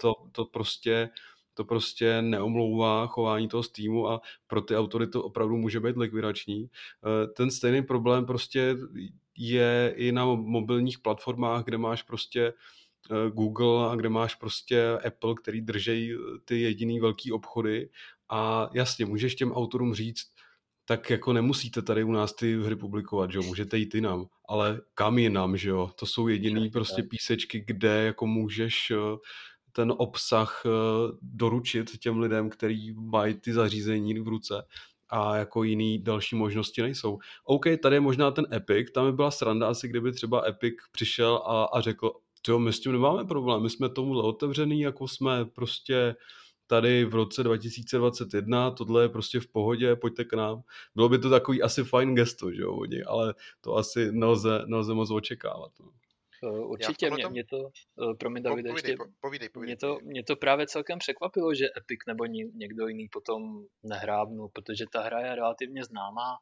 [0.00, 1.10] to, to prostě
[1.56, 6.66] to prostě neomlouvá chování toho Steamu a pro ty autory to opravdu může být likvidační.
[6.66, 8.76] Eh, ten stejný problém prostě
[9.38, 12.52] je i na mobilních platformách, kde máš prostě
[13.10, 17.90] eh, Google a kde máš prostě Apple, který drží eh, ty jediný velký obchody.
[18.28, 20.26] A jasně, můžeš těm autorům říct,
[20.84, 24.80] tak jako nemusíte tady u nás ty hry publikovat, že jo, můžete jít jinam, ale
[24.94, 28.92] kam jinam, že jo, to jsou jediný prostě písečky, kde jako můžeš
[29.74, 30.70] ten obsah eh,
[31.22, 34.54] doručit těm lidem, kteří mají ty zařízení v ruce
[35.08, 37.18] a jako jiný další možnosti nejsou.
[37.44, 41.42] OK, tady je možná ten Epic, tam by byla sranda asi, kdyby třeba Epic přišel
[41.46, 42.12] a, a řekl,
[42.48, 46.14] jo, my s tím nemáme problém, my jsme tomuhle otevřený, jako jsme prostě
[46.66, 50.62] tady v roce 2021, tohle je prostě v pohodě, pojďte k nám.
[50.94, 55.10] Bylo by to takový asi fajn gesto, že jo, ale to asi nelze, nelze moc
[55.10, 55.72] očekávat.
[55.80, 56.03] No.
[56.44, 60.36] Eh, určitě mě, mě to, uh, promiň Davide, ještě, povídej, povídej, mě, to, mě to
[60.36, 63.42] právě celkem překvapilo, že Epic nebo někdo jiný potom
[63.82, 66.36] nehrábnul, protože ta hra je relativně známá,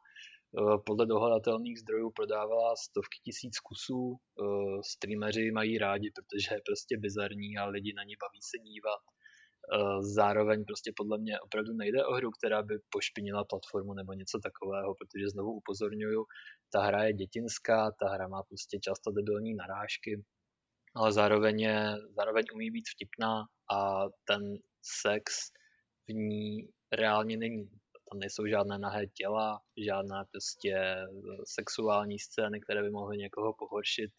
[0.51, 4.17] uh, podle dohledatelných zdrojů prodávala stovky tisíc kusů,
[4.91, 9.01] streameři mají rádi, protože je prostě bizarní a lidi na ní baví se dívat.
[9.99, 14.95] Zároveň prostě podle mě opravdu nejde o hru, která by pošpinila platformu nebo něco takového,
[14.95, 16.25] protože znovu upozorňuju,
[16.73, 20.23] ta hra je dětinská, ta hra má prostě často debilní narážky,
[20.95, 24.41] ale zároveň, je, zároveň umí být vtipná a ten
[24.81, 25.49] sex
[26.09, 27.69] v ní reálně není.
[28.11, 30.95] Tam nejsou žádné nahé těla, žádné prostě
[31.45, 34.11] sexuální scény, které by mohly někoho pohoršit.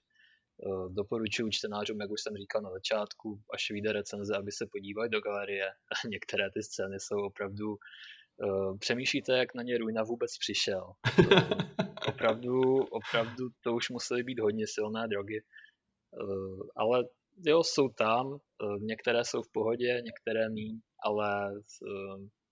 [0.62, 5.09] Eh, doporučuji čtenářům, jak už jsem říkal na začátku, až vyjde recenze, aby se podívali
[5.09, 5.70] do galerie.
[6.09, 10.93] Některé ty scény jsou opravdu uh, přemýšlíte, jak na ně Ruina vůbec přišel.
[12.09, 15.44] opravdu, opravdu to už musely být hodně silné drogy.
[16.76, 17.05] Ale
[17.47, 18.39] jo, jsou tam,
[18.78, 21.52] některé jsou v pohodě, některé mí, ale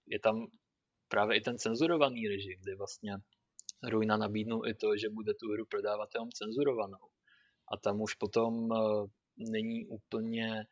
[0.07, 0.47] je tam
[1.09, 3.13] právě i ten cenzurovaný režim, kdy vlastně
[3.89, 7.12] Ruina nabídnul i to, že bude tu hru prodávat jenom cenzurovanou
[7.73, 9.07] a tam už potom eh,
[9.39, 10.65] není úplně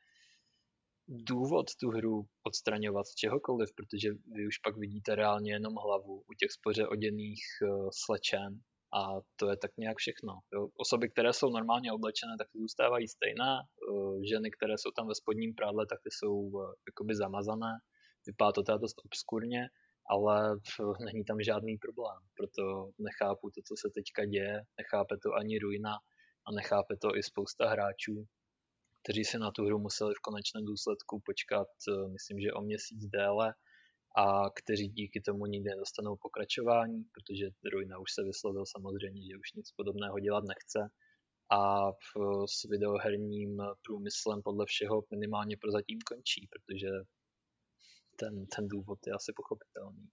[1.09, 6.35] důvod tu hru odstraňovat z čehokoliv, protože vy už pak vidíte reálně jenom hlavu u
[6.39, 8.61] těch spoře oděných eh, slečen
[8.93, 10.33] a to je tak nějak všechno.
[10.55, 10.69] Jo.
[10.77, 13.53] Osoby, které jsou normálně oblečené, tak zůstávají stejné.
[13.61, 16.51] Eh, ženy, které jsou tam ve spodním prádle, tak ty jsou
[16.89, 17.73] jakoby zamazané.
[18.27, 19.69] Vypadá to teda dost obskurně,
[20.11, 20.57] ale
[21.05, 22.19] není tam žádný problém.
[22.37, 25.95] Proto nechápu to, co se teďka děje, nechápe to ani Ruina,
[26.51, 28.27] nechápe to i spousta hráčů.
[29.03, 33.07] kteří si na tu hru museli v konečném důsledku počkat, eh, myslím, že o měsíc
[33.07, 33.55] déle
[34.17, 39.53] a kteří díky tomu nikdy nedostanou pokračování, protože Ruina už se vyslovil samozřejmě, že už
[39.53, 40.91] nic podobného dělat nechce
[41.51, 42.07] a v,
[42.47, 46.89] s videoherním průmyslem podle všeho minimálně prozatím končí, protože
[48.17, 50.09] ten, ten důvod je asi pochopitelný.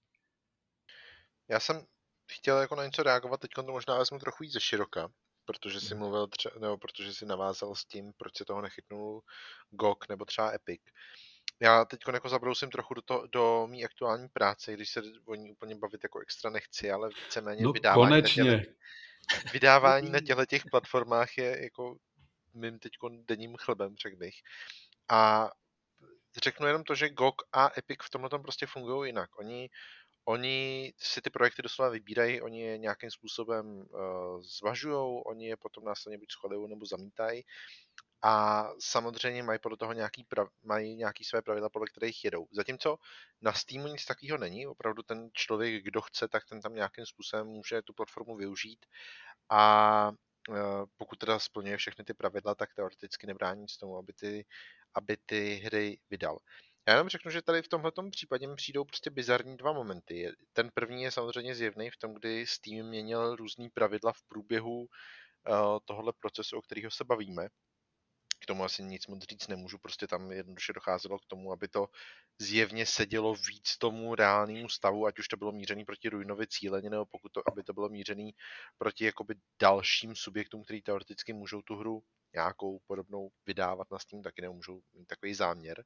[1.49, 1.85] Já jsem
[2.31, 5.09] chtěl jako na něco reagovat, teď to možná vezmu trochu víc ze široka,
[5.47, 5.97] protože si mhm.
[5.97, 9.21] mluvil třeba, nebo protože si navázal s tím, proč se toho nechytnul
[9.69, 10.81] GOG nebo třeba Epic.
[11.59, 15.51] Já teď jako zabrousím trochu do, to, do mý aktuální práce, když se o ní
[15.51, 18.43] úplně bavit jako extra nechci, ale víceméně no, vydávání, konečně.
[18.43, 18.65] Na těle,
[19.53, 21.97] vydávání na těchto těch platformách je jako
[22.53, 22.91] mým teď
[23.27, 24.35] denním chlebem, řekl bych.
[25.09, 25.51] A
[26.43, 29.39] řeknu jenom to, že GOG a Epic v tomhle prostě fungují jinak.
[29.39, 29.69] Oni
[30.29, 35.83] Oni si ty projekty doslova vybírají, oni je nějakým způsobem uh, zvažují, oni je potom
[35.83, 37.43] následně buď schvalují nebo zamítají
[38.21, 42.47] a samozřejmě mají podle toho nějaký, prav, mají nějaký své pravidla, podle kterých jedou.
[42.51, 42.97] Zatímco
[43.41, 47.47] na Steamu nic takového není, opravdu ten člověk, kdo chce, tak ten tam nějakým způsobem
[47.47, 48.85] může tu platformu využít
[49.49, 50.11] a
[50.49, 50.55] uh,
[50.97, 54.45] pokud teda splňuje všechny ty pravidla, tak teoreticky nebrání nic tomu, aby ty,
[54.93, 56.39] aby ty hry vydal.
[56.87, 60.31] Já jenom řeknu, že tady v tomhle případě mi přijdou prostě bizarní dva momenty.
[60.53, 64.87] Ten první je samozřejmě zjevný v tom, kdy Steam měnil různý pravidla v průběhu uh,
[65.85, 67.47] tohohle procesu, o kterého se bavíme.
[68.39, 71.87] K tomu asi nic moc říct nemůžu, prostě tam jednoduše docházelo k tomu, aby to
[72.39, 77.05] zjevně sedělo víc tomu reálnému stavu, ať už to bylo mířený proti Ruinovi cíleně, nebo
[77.05, 78.33] pokud to, aby to bylo mířený
[78.77, 82.03] proti jakoby dalším subjektům, který teoreticky můžou tu hru
[82.33, 85.83] nějakou podobnou vydávat na Steam, taky nemůžou mít takový záměr.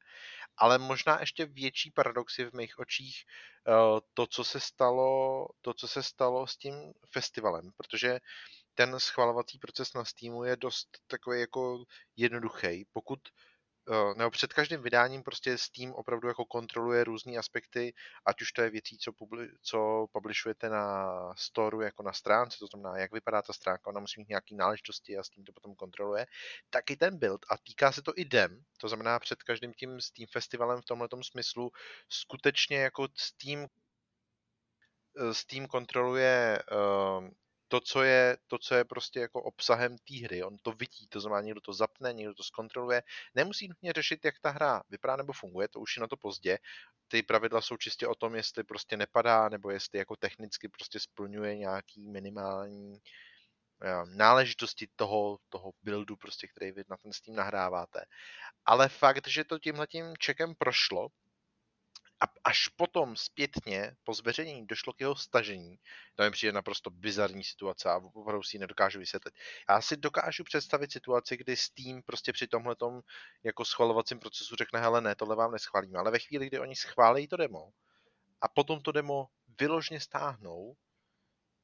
[0.57, 3.23] Ale možná ještě větší paradox je v mých očích
[3.67, 8.19] uh, to, co se stalo, to, co se stalo s tím festivalem, protože
[8.81, 11.83] ten schvalovací proces na Steamu je dost takový jako
[12.15, 12.85] jednoduchý.
[12.93, 13.19] Pokud
[13.89, 17.93] Eh, nebo před každým vydáním prostě Steam opravdu jako kontroluje různé aspekty,
[18.25, 22.67] ať už to je věcí, co, publi- co publishujete na storu jako na stránce, to
[22.67, 26.25] znamená, jak vypadá ta stránka, ona musí mít nějaké náležitosti a Steam to potom kontroluje,
[26.69, 30.01] tak i ten build a týká se to i dem, to znamená před každým tím
[30.01, 31.71] Steam festivalem v tomhle smyslu
[32.09, 33.67] skutečně jako Steam
[35.17, 37.29] eh, Steam kontroluje uh,
[37.71, 40.43] to, co je, to, co je prostě jako obsahem té hry.
[40.43, 43.03] On to vidí, to znamená, někdo to zapne, někdo to zkontroluje.
[43.35, 46.57] Nemusí nutně řešit, jak ta hra vypadá nebo funguje, to už je na to pozdě.
[47.07, 51.57] Ty pravidla jsou čistě o tom, jestli prostě nepadá, nebo jestli jako technicky prostě splňuje
[51.57, 52.99] nějaký minimální
[53.83, 58.05] eh, náležitosti toho, toho buildu, prostě, který vy na ten Steam nahráváte.
[58.65, 61.07] Ale fakt, že to tímhletím čekem prošlo,
[62.21, 65.79] a až potom zpětně po zveřejnění došlo k jeho stažení,
[66.15, 69.33] to mi přijde naprosto bizarní situace a opravdu si ji nedokážu vysvětlit.
[69.69, 72.75] Já si dokážu představit situaci, kdy Steam prostě při tomhle
[73.43, 77.27] jako schvalovacím procesu řekne, hele ne, tohle vám neschválíme, ale ve chvíli, kdy oni schválí
[77.27, 77.69] to demo
[78.41, 79.27] a potom to demo
[79.59, 80.75] vyložně stáhnou,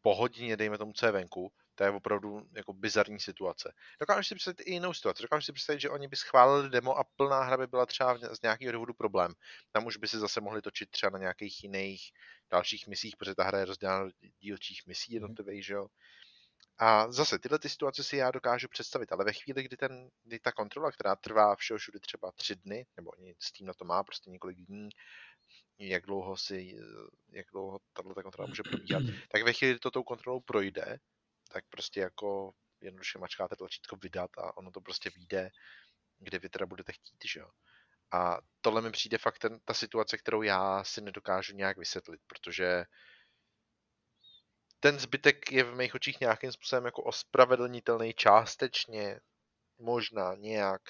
[0.02, 3.74] po hodině, dejme tomu, co je venku, to je opravdu jako bizarní situace.
[4.00, 5.24] Dokážu si představit i jinou situaci.
[5.24, 8.42] Dokážu si představit, že oni by schválili demo a plná hra by byla třeba z
[8.42, 9.34] nějakého důvodu problém.
[9.72, 12.12] Tam už by si zase mohli točit třeba na nějakých jiných
[12.52, 15.16] dalších misích, protože ta hra je rozdělena do dílčích misí mhm.
[15.16, 15.88] jednotlivých, že jo.
[16.80, 20.40] A zase tyhle ty situace si já dokážu představit, ale ve chvíli, kdy, ten, kdy
[20.40, 23.86] ta kontrola, která trvá všeho všude třeba tři dny, nebo oni s tím na to
[23.86, 24.90] má prostě několik dní,
[25.80, 26.78] jak dlouho si,
[27.30, 31.00] jak dlouho tato kontrola může probíhat, tak ve chvíli, kdy to tou kontrolou projde,
[31.48, 35.50] tak prostě jako jednoduše mačkáte tlačítko vydat a ono to prostě vyjde,
[36.20, 37.50] kde vy teda budete chtít, že jo.
[38.12, 42.86] A tohle mi přijde fakt ten, ta situace, kterou já si nedokážu nějak vysvětlit, protože
[44.80, 49.20] ten zbytek je v mých očích nějakým způsobem jako ospravedlnitelný částečně,
[49.78, 50.82] možná nějak,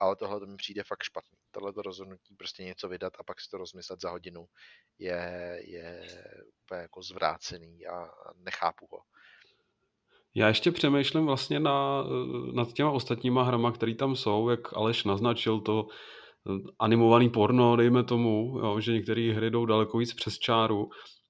[0.00, 1.38] ale tohle to mi přijde fakt špatný.
[1.50, 4.48] Tohle to rozhodnutí prostě něco vydat a pak si to rozmyslet za hodinu
[4.98, 6.02] je, je
[6.64, 8.98] úplně jako zvrácený a nechápu ho.
[10.36, 12.04] Já ještě přemýšlím vlastně na,
[12.52, 18.04] nad těma ostatníma hrama, které tam jsou, jak Aleš naznačil to eh, animovaný porno, dejme
[18.04, 20.88] tomu, jo, že některé hry jdou daleko víc přes čáru.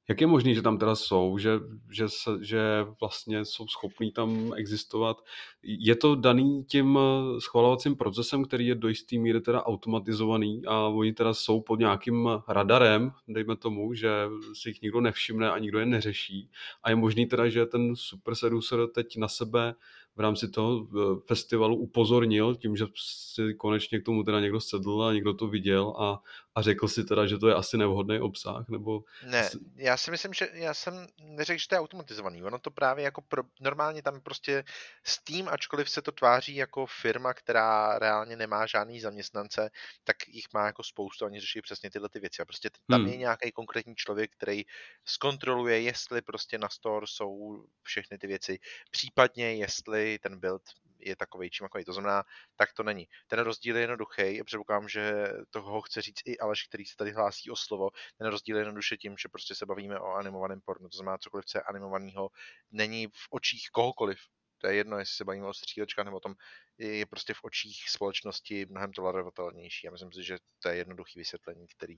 [0.09, 1.51] Jak je možné, že tam teda jsou, že,
[1.91, 2.61] že, se, že
[3.01, 5.17] vlastně jsou schopní tam existovat?
[5.63, 10.89] Je to daný tím eh, schvalovacím procesem, který je do jistý míry teda automatizovaný a
[10.89, 14.11] oni teda jsou pod nějakým radarem, dejme tomu, že
[14.53, 16.51] si jich nikdo nevšimne a nikdo je neřeší.
[16.83, 19.75] A je možný teda, že ten Super Seducer teď na sebe
[20.17, 25.03] v rámci toho eh, festivalu upozornil tím, že si konečně k tomu teda někdo sedl
[25.03, 26.23] a někdo to viděl a,
[26.57, 29.05] a řekl si teda, že to je asi nevhodný obsah, nebo...
[29.23, 32.43] Ne, já si myslím, že já jsem neřekl, že to je automatizovaný.
[32.43, 34.65] Ono to právě jako pro, normálně tam prostě
[35.05, 39.71] Steam, ačkoliv se to tváří jako firma, která reálně nemá žádný zaměstnance,
[40.05, 42.43] tak jich má jako spoustu, oni řeší přesně tyhle ty věci.
[42.43, 43.11] A prostě tam hmm.
[43.11, 44.63] je nějaký konkrétní člověk, který
[45.05, 48.59] zkontroluje, jestli prostě na store jsou všechny ty věci,
[48.91, 50.63] případně jestli ten build
[51.07, 52.23] je takový čím To znamená,
[52.57, 53.07] tak to není.
[53.27, 54.43] Ten rozdíl je jednoduchý.
[54.45, 57.91] Předpokládám, že toho chce říct i Aleš, který se tady hlásí o slovo.
[58.19, 60.89] Ten rozdíl je jednoduše tím, že prostě se bavíme o animovaném pornu.
[60.89, 62.29] To znamená, cokoliv, co je animovaného,
[62.71, 64.19] není v očích kohokoliv.
[64.59, 66.35] To je jedno, jestli se bavíme o střílečkách nebo o tom,
[66.79, 69.87] je prostě v očích společnosti mnohem tolerovatelnější.
[69.87, 71.97] Já myslím si, že to je jednoduchý vysvětlení, který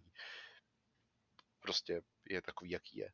[1.60, 3.10] prostě je takový, jaký je.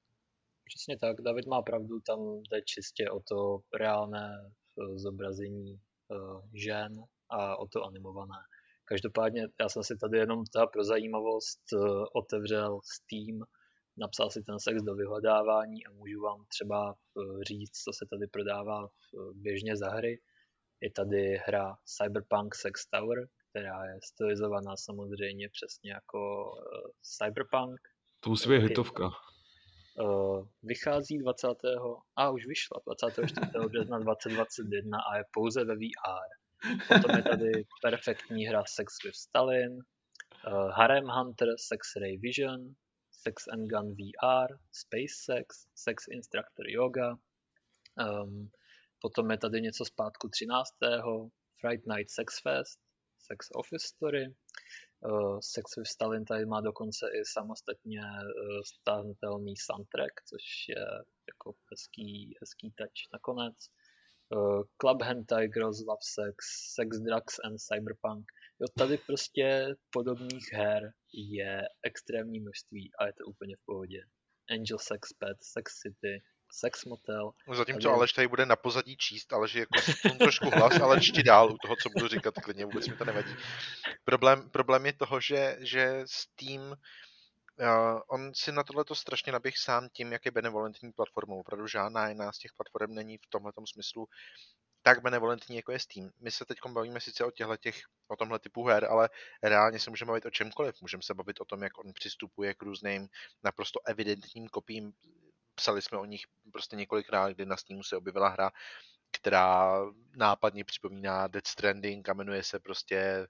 [0.64, 2.18] Přesně tak, David má pravdu, tam
[2.50, 4.52] jde čistě o to reálné
[4.94, 6.16] zobrazení eh,
[6.52, 6.92] žen
[7.30, 8.38] a o to animované.
[8.84, 11.78] Každopádně já jsem si tady jenom ta pro zajímavost eh,
[12.14, 13.40] otevřel Steam,
[13.96, 16.94] napsal si ten sex do vyhledávání a můžu vám třeba
[17.48, 18.88] říct, co se tady prodává
[19.32, 20.20] běžně za hry.
[20.80, 26.52] Je tady hra Cyberpunk Sex Tower, která je stylizovaná samozřejmě přesně jako
[27.02, 27.80] Cyberpunk.
[28.20, 29.10] To musí být hitovka.
[30.00, 31.48] Uh, vychází 20.
[32.16, 33.46] a už vyšla 24.
[33.68, 36.28] března 2021 a je pouze ve VR.
[36.88, 37.52] Potom je tady
[37.82, 42.74] perfektní hra Sex with Stalin, uh, Harem Hunter, Sex Ray Vision,
[43.10, 47.16] Sex and Gun VR, Space Sex, Sex Instructor Yoga.
[47.98, 48.50] Um,
[49.00, 50.68] potom je tady něco zpátku 13.
[51.60, 52.80] Fright Night Sex Fest,
[53.18, 54.34] Sex Office Story,
[55.04, 60.84] Uh, Sex with Stalin tady má dokonce i samostatně uh, stáhnutelný soundtrack, což je
[61.28, 63.56] jako hezký, hezký touch nakonec.
[64.80, 66.36] Club Hentai, Girls Love Sex,
[66.74, 68.24] Sex, Drugs and Cyberpunk.
[68.60, 74.00] Jo, tady prostě podobných her je extrémní množství a je to úplně v pohodě.
[74.50, 76.22] Angel Sex Pet, Sex City,
[76.54, 77.30] Sex Motel.
[77.48, 77.94] No zatímco tady...
[77.94, 79.74] Aleš tady bude na pozadí číst, ale že jako
[80.18, 83.36] trošku hlas, ale čti dál u toho, co budu říkat, klidně vůbec mi to nevadí.
[84.04, 86.74] Problém, problém je toho, že, že Steam
[87.60, 91.40] Uh, on si na tohle to strašně naběh sám tím, jak je benevolentní platformou.
[91.40, 94.08] Opravdu žádná jiná z těch platform není v tomhle smyslu
[94.82, 96.10] tak benevolentní, jako je Steam.
[96.20, 99.08] My se teď bavíme sice o těchto těch, o tomhle typu her, ale
[99.42, 100.80] reálně se můžeme bavit o čemkoliv.
[100.80, 103.08] Můžeme se bavit o tom, jak on přistupuje k různým
[103.44, 104.92] naprosto evidentním kopím
[105.54, 106.22] psali jsme o nich
[106.52, 108.50] prostě několikrát, kdy na Steamu se objevila hra,
[109.10, 109.80] která
[110.16, 113.26] nápadně připomíná Dead Stranding a jmenuje se prostě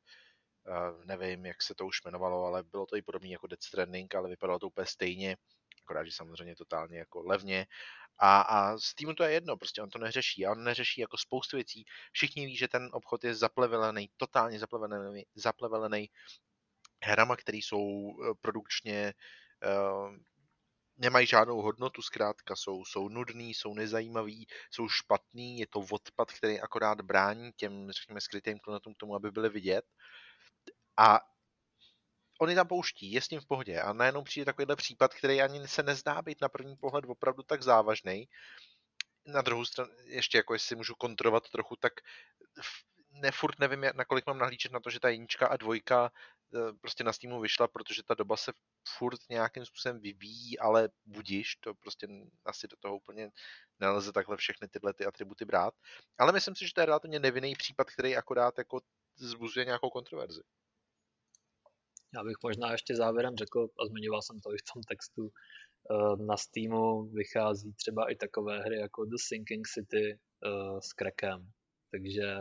[0.69, 4.15] uh, nevím, jak se to už jmenovalo, ale bylo to i podobné jako Dead Stranding,
[4.15, 5.37] ale vypadalo to úplně stejně,
[5.83, 7.67] akorát, že samozřejmě totálně jako levně.
[8.19, 10.47] A, a s týmu to je jedno, prostě on to neřeší.
[10.47, 11.85] A on neřeší jako spoustu věcí.
[12.13, 16.11] Všichni ví, že ten obchod je zaplevelený, totálně zaplevelený, zaplevelený
[17.03, 19.15] hrama, které jsou eh, produkčně
[19.65, 20.17] uh,
[20.97, 26.61] nemají žádnou hodnotu, zkrátka jsou, jsou nudný, jsou nezajímavý, jsou špatný, je to odpad, který
[26.61, 29.85] akorát brání těm, řekněme, skrytým klenotům k tomu, aby byly vidět.
[30.97, 31.21] A
[32.41, 35.43] on je tam pouští, je s tím v pohodě a najednou přijde takovýhle případ, který
[35.43, 38.29] ani se nezdá být na první pohled opravdu tak závažný.
[39.27, 41.93] Na druhou stranu, ještě jako jestli můžu kontrolovat trochu, tak
[43.11, 46.11] ne, furt nevím, nakolik mám nahlíčet na to, že ta jednička a dvojka
[46.81, 48.53] prostě na Steamu vyšla, protože ta doba se
[48.99, 52.09] furt nějakým způsobem vyvíjí, ale budíš, to prostě
[52.45, 53.31] asi do toho úplně
[53.81, 55.75] nelze takhle všechny tyhle ty atributy brát.
[56.19, 58.81] Ale myslím si, že to je relativně nevinný případ, který akorát jako
[59.17, 60.43] zbuzuje nějakou kontroverzi.
[62.15, 66.25] Já bych možná ještě závěrem řekl, a zmiňoval jsem to i v tom textu, e,
[66.25, 70.19] na Steamu vychází třeba i takové hry jako The Sinking City e,
[70.81, 71.53] s Crackem.
[71.91, 72.37] Takže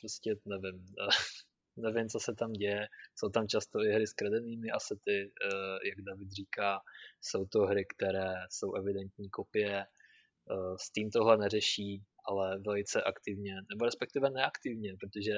[0.00, 0.86] prostě nevím,
[1.76, 2.88] nevím, co se tam děje.
[3.14, 6.80] Jsou tam často i hry s kradenými asety, eh, jak David říká,
[7.20, 9.76] jsou to hry, které jsou evidentní kopie.
[9.80, 15.34] Eh, Steam tohle neřeší, ale velice aktivně, nebo respektive neaktivně, protože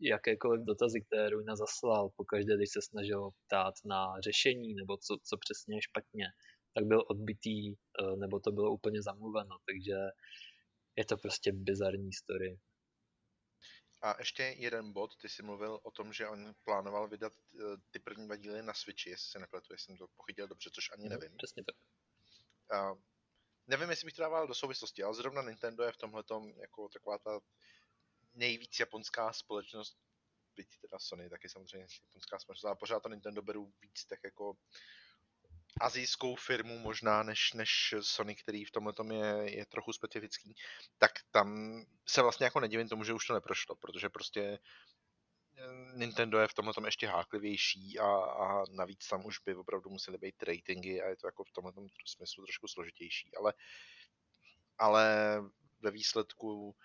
[0.00, 5.36] jakékoliv dotazy, které Rujna zaslal, pokaždé, když se snažil ptát na řešení nebo co, co
[5.36, 6.26] přesně je špatně,
[6.74, 9.96] tak byl odbitý eh, nebo to bylo úplně zamluveno, takže
[10.96, 12.58] je to prostě bizarní story.
[14.02, 17.98] A ještě jeden bod, ty jsi mluvil o tom, že on plánoval vydat eh, ty
[17.98, 21.08] první dva díly na Switchi, jestli se nepletu, jestli jsem to pochytil dobře, což ani
[21.08, 21.36] mhm, nevím.
[21.36, 21.76] Přesně tak.
[22.78, 22.94] A
[23.66, 26.24] nevím, jestli bych to dával do souvislosti, ale zrovna Nintendo je v tomhle
[26.60, 27.40] jako taková ta
[28.34, 29.98] nejvíc japonská společnost,
[30.56, 34.56] byť teda Sony taky samozřejmě japonská společnost, ale pořád to Nintendo beru víc tak jako
[35.80, 40.54] azijskou firmu možná než, než Sony, který v tomhle je, je trochu specifický,
[40.98, 44.58] tak tam se vlastně jako nedivím tomu, že už to neprošlo, protože prostě
[45.94, 50.18] Nintendo je v tomhle tom ještě háklivější a, a navíc tam už by opravdu musely
[50.18, 51.72] být ratingy a je to jako v tomhle
[52.06, 53.54] smyslu trošku složitější, ale,
[54.78, 55.36] ale
[55.80, 56.76] ve výsledku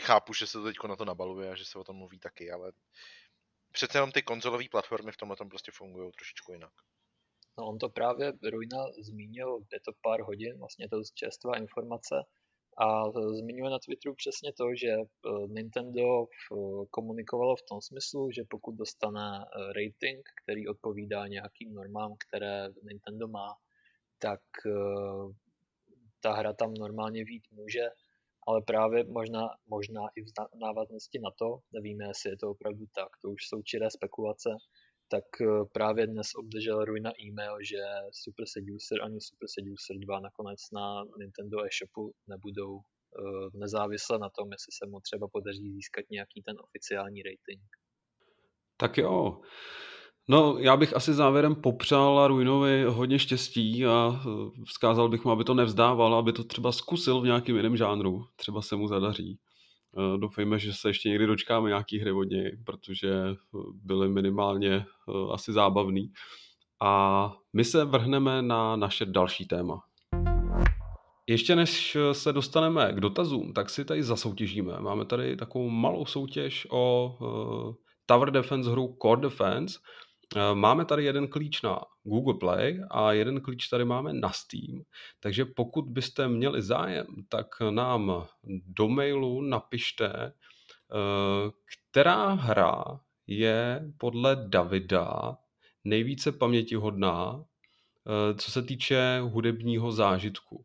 [0.00, 2.50] chápu, že se to teď na to nabaluje a že se o tom mluví taky,
[2.50, 2.72] ale
[3.72, 6.72] přece jenom ty konzolové platformy v tomhle tom prostě fungují trošičku jinak.
[7.58, 12.14] No on to právě Ruina zmínil, je to pár hodin, vlastně to čerstvá informace,
[12.78, 16.26] a zmiňuje na Twitteru přesně to, že eh, Nintendo
[16.90, 19.44] komunikovalo v tom smyslu, že pokud dostane
[19.76, 23.56] rating, který odpovídá nějakým normám, které Nintendo má,
[24.18, 24.40] tak
[26.20, 27.88] ta hra tam normálně vít může,
[28.46, 30.30] ale právě možná, možná i v
[30.60, 34.50] návaznosti na to, nevíme, jestli je to opravdu tak, to už jsou čiré spekulace,
[35.14, 37.80] tak eh, právě dnes obdržel Ruina e-mail, že
[38.22, 44.46] Super Seducer ani Super Seducer 2 nakonec na Nintendo e-shopu nebudou eh, nezávisle na tom,
[44.52, 47.62] jestli se mu třeba podaří získat nějaký ten oficiální rating.
[48.76, 49.40] Tak jo.
[50.28, 55.44] No, já bych asi závěrem popřál Ruinovi hodně štěstí a eh, vzkázal bych mu, aby
[55.44, 58.24] to nevzdával, aby to třeba zkusil v nějakém jiném žánru.
[58.36, 59.38] Třeba se mu zadaří.
[59.98, 63.36] Eh, doufejme, že se ještě někdy dočkáme nějaký hry od něj, protože eh,
[63.74, 64.84] byly minimálně
[65.32, 66.12] asi zábavný.
[66.82, 69.82] A my se vrhneme na naše další téma.
[71.26, 74.80] Ještě než se dostaneme k dotazům, tak si tady zasoutěžíme.
[74.80, 77.16] Máme tady takovou malou soutěž o
[78.06, 80.11] Tower Defense hru Core Defense, Eh,
[80.54, 84.82] máme tady jeden klíč na Google Play a jeden klíč tady máme na Steam,
[85.20, 88.26] takže pokud byste měli zájem, tak nám
[88.66, 91.50] do mailu napište, eh,
[91.90, 92.84] která hra
[93.26, 95.36] je podle Davida
[95.84, 100.64] nejvíce pamětihodná, eh, co se týče hudebního zážitku.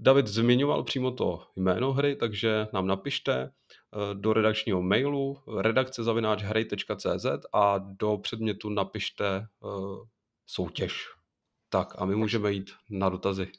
[0.00, 3.65] David zmiňoval přímo to jméno hry, takže nám napište, Eh,
[4.14, 10.06] do redakčního mailu redakce.hrej.cz a do předmětu napište uh,
[10.46, 11.08] soutěž.
[11.68, 13.52] Tak a my můžeme jít na dotazy.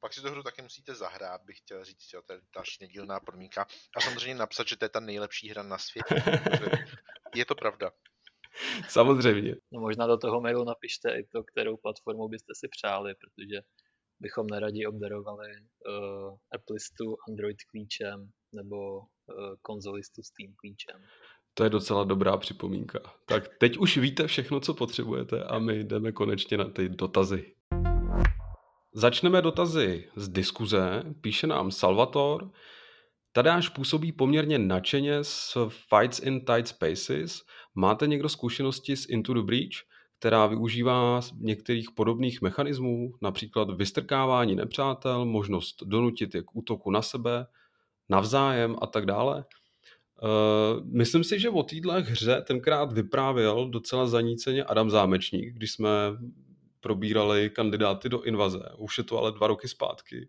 [0.00, 3.20] Pak si tu hru taky musíte zahrát, bych chtěl říct, jo, to je další nedílná
[3.20, 3.66] podmínka.
[3.96, 6.14] A samozřejmě napsat, že to je ta nejlepší hra na světě.
[7.34, 7.90] je to pravda.
[8.88, 9.54] Samozřejmě.
[9.72, 13.60] No možná do toho mailu napište i to, kterou platformu byste si přáli, protože
[14.20, 19.04] bychom neradi obdarovali uh, Appleistu Android klíčem nebo uh,
[19.62, 21.02] konzolistu s tím klíčem.
[21.54, 22.98] To je docela dobrá připomínka.
[23.26, 27.54] Tak teď už víte všechno, co potřebujete a my jdeme konečně na ty dotazy.
[28.94, 31.02] Začneme dotazy z diskuze.
[31.20, 32.50] Píše nám Salvator.
[33.32, 37.42] Tadáš působí poměrně nadšeně s Fights in Tight Spaces.
[37.74, 39.95] Máte někdo zkušenosti s Into the Breach?
[40.18, 47.46] Která využívá některých podobných mechanismů, například vystrkávání nepřátel, možnost donutit je k útoku na sebe,
[48.08, 49.44] navzájem a tak dále.
[50.22, 55.88] Uh, myslím si, že o téhle hře tenkrát vyprávěl docela zaníceně Adam Zámečník, když jsme
[56.80, 58.62] probírali kandidáty do invaze.
[58.78, 60.28] Už je to ale dva roky zpátky.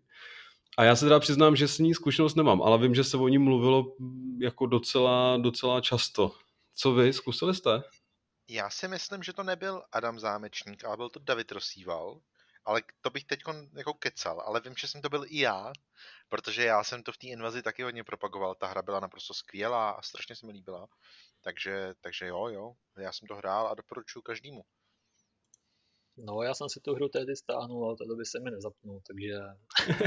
[0.78, 3.28] A já se teda přiznám, že s ní zkušenost nemám, ale vím, že se o
[3.28, 3.96] ní mluvilo
[4.40, 6.32] jako docela, docela často.
[6.74, 7.82] Co vy, zkusili jste?
[8.48, 12.20] Já si myslím, že to nebyl Adam Zámečník, ale byl to David Rosíval.
[12.64, 13.40] Ale to bych teď
[13.76, 15.72] jako kecal, ale vím, že jsem to byl i já,
[16.28, 18.54] protože já jsem to v té invazi taky hodně propagoval.
[18.54, 20.88] Ta hra byla naprosto skvělá a strašně se mi líbila.
[21.40, 24.64] Takže, takže jo, jo, já jsem to hrál a doporučuji každému.
[26.16, 29.34] No, já jsem si tu hru tehdy stáhnul, ale to by se mi nezapnul, takže...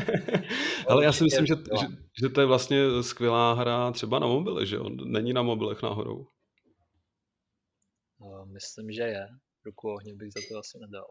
[0.88, 1.88] ale já si myslím, že, že,
[2.22, 4.90] že to je vlastně skvělá hra třeba na mobile, že jo?
[4.90, 6.28] Není na mobilech náhodou.
[8.62, 9.28] Myslím, že je.
[9.66, 11.06] Ruku ohně bych za to asi nedal.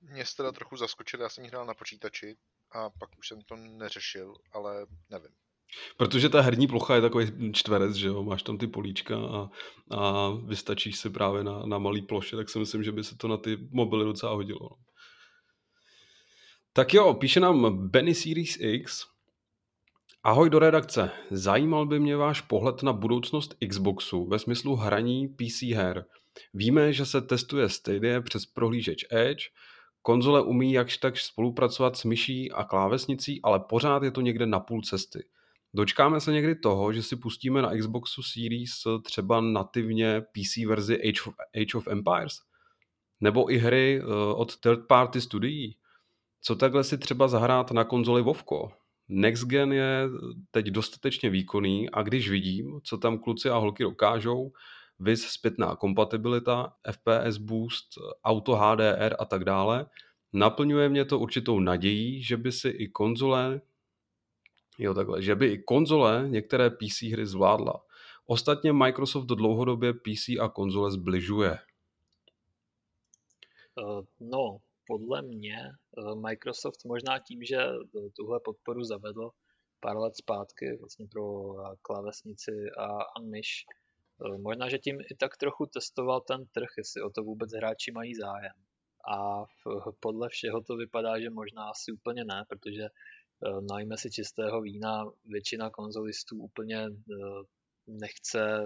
[0.00, 2.36] Mě jste teda trochu zaskočil, já jsem ji hrál na počítači
[2.72, 5.30] a pak už jsem to neřešil, ale nevím.
[5.96, 9.50] Protože ta herní plocha je takový čtverec, že jo, máš tam ty políčka a,
[9.96, 13.28] a vystačíš si právě na, na malý ploše, tak si myslím, že by se to
[13.28, 14.60] na ty mobily docela hodilo.
[14.62, 14.76] No.
[16.72, 19.06] Tak jo, píše nám Benny Series X.
[20.24, 21.10] Ahoj do redakce.
[21.30, 26.04] Zajímal by mě váš pohled na budoucnost Xboxu ve smyslu hraní PC her.
[26.54, 29.44] Víme, že se testuje Stadia přes prohlížeč Edge,
[30.02, 34.60] konzole umí jakž tak spolupracovat s myší a klávesnicí, ale pořád je to někde na
[34.60, 35.24] půl cesty.
[35.74, 38.72] Dočkáme se někdy toho, že si pustíme na Xboxu Series
[39.04, 42.34] třeba nativně PC verzi Age of, Age of Empires?
[43.20, 45.76] Nebo i hry uh, od third party studií?
[46.40, 48.72] Co takhle si třeba zahrát na konzoli Vovko?
[49.08, 50.08] Next Gen je
[50.50, 54.52] teď dostatečně výkonný a když vidím, co tam kluci a holky dokážou,
[55.02, 57.88] vis zpětná kompatibilita, FPS boost,
[58.24, 59.86] auto HDR a tak dále,
[60.32, 63.60] naplňuje mě to určitou nadějí, že by si i konzole
[64.78, 67.84] Jo, takhle, že by i konzole některé PC hry zvládla.
[68.26, 71.58] Ostatně Microsoft dlouhodobě PC a konzole zbližuje.
[74.20, 75.56] No, podle mě
[76.14, 77.56] Microsoft možná tím, že
[78.16, 79.30] tuhle podporu zavedl
[79.80, 83.64] pár let zpátky vlastně pro klávesnici a, a myš,
[84.38, 88.14] možná, že tím i tak trochu testoval ten trh, jestli o to vůbec hráči mají
[88.14, 88.52] zájem.
[89.14, 89.44] A
[90.00, 92.88] podle všeho to vypadá, že možná asi úplně ne, protože
[93.70, 96.86] najme si čistého vína, většina konzolistů úplně
[97.86, 98.64] nechce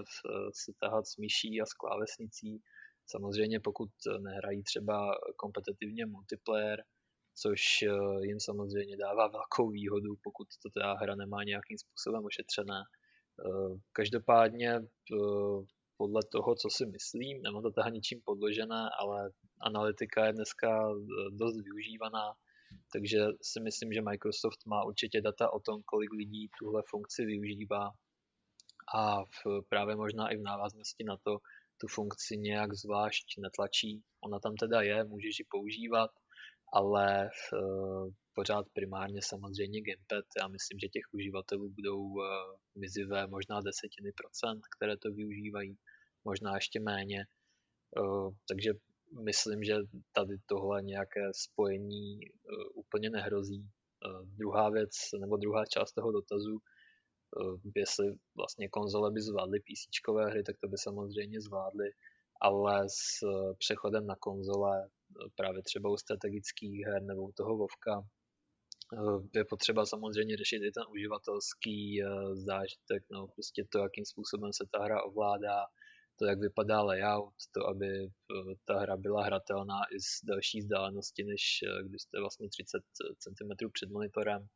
[0.54, 2.62] se tahat s myší a s klávesnicí.
[3.06, 6.84] Samozřejmě pokud nehrají třeba kompetitivně multiplayer,
[7.34, 7.62] což
[8.20, 12.82] jim samozřejmě dává velkou výhodu, pokud to teda hra nemá nějakým způsobem ošetřené.
[13.92, 14.80] Každopádně
[15.96, 19.30] podle toho, co si myslím, nemám to teda ničím podložené, ale
[19.62, 20.88] analytika je dneska
[21.30, 22.34] dost využívaná,
[22.92, 27.90] takže si myslím, že Microsoft má určitě data o tom, kolik lidí tuhle funkci využívá
[28.94, 31.38] a v, právě možná i v návaznosti na to
[31.80, 34.02] tu funkci nějak zvlášť netlačí.
[34.24, 36.10] Ona tam teda je, můžeš ji používat,
[36.72, 40.26] ale eh, pořád primárně samozřejmě Gamepad.
[40.40, 42.24] Já myslím, že těch uživatelů budou uh,
[42.82, 45.78] mizivé možná desetiny procent, které to využívají,
[46.24, 47.20] možná ještě méně.
[48.00, 48.70] Uh, takže
[49.24, 49.74] myslím, že
[50.12, 53.62] tady tohle nějaké spojení uh, úplně nehrozí.
[53.62, 56.58] Uh, druhá věc, nebo druhá část toho dotazu,
[57.76, 58.06] jestli
[58.36, 59.82] vlastně konzole by zvládly PC
[60.30, 61.88] hry, tak to by samozřejmě zvládly,
[62.40, 63.26] ale s
[63.58, 64.88] přechodem na konzole,
[65.34, 68.02] právě třeba u strategických her nebo u toho Vovka,
[69.34, 72.00] je potřeba samozřejmě řešit i ten uživatelský
[72.32, 75.66] zážitek, no prostě to, jakým způsobem se ta hra ovládá,
[76.18, 81.24] to, jak vypadá layout, to, aby eh, ta hra byla hratelná i z další vzdálenosti,
[81.24, 82.82] než eh, když jste vlastně 30
[83.18, 84.46] cm před monitorem.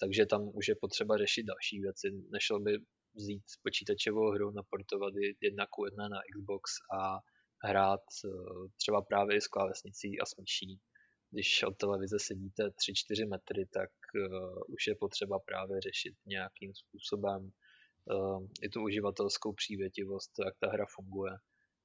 [0.00, 2.06] Takže tam už je potřeba řešit další věci.
[2.32, 2.72] Nešlo by
[3.14, 7.18] vzít počítačovou hru, naportovat jedna ku jedné na Xbox a
[7.64, 8.28] hrát eh,
[8.76, 10.80] třeba právě i s klávesnicí a s myší.
[11.30, 13.90] Když od televize sedíte 3-4 metry, tak
[14.68, 17.52] už je potřeba právě řešit nějakým způsobem
[18.08, 21.32] Ehm, i tu uživatelskou přívětivost, jak ta hra funguje.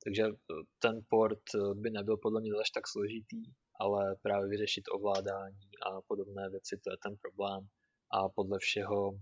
[0.04, 1.44] Takže eh, ten port
[1.74, 3.44] by nebyl podle mě až tak složitý,
[3.80, 7.68] ale právě vyřešit ovládání a podobné věci, to je ten problém.
[8.12, 9.20] A podle všeho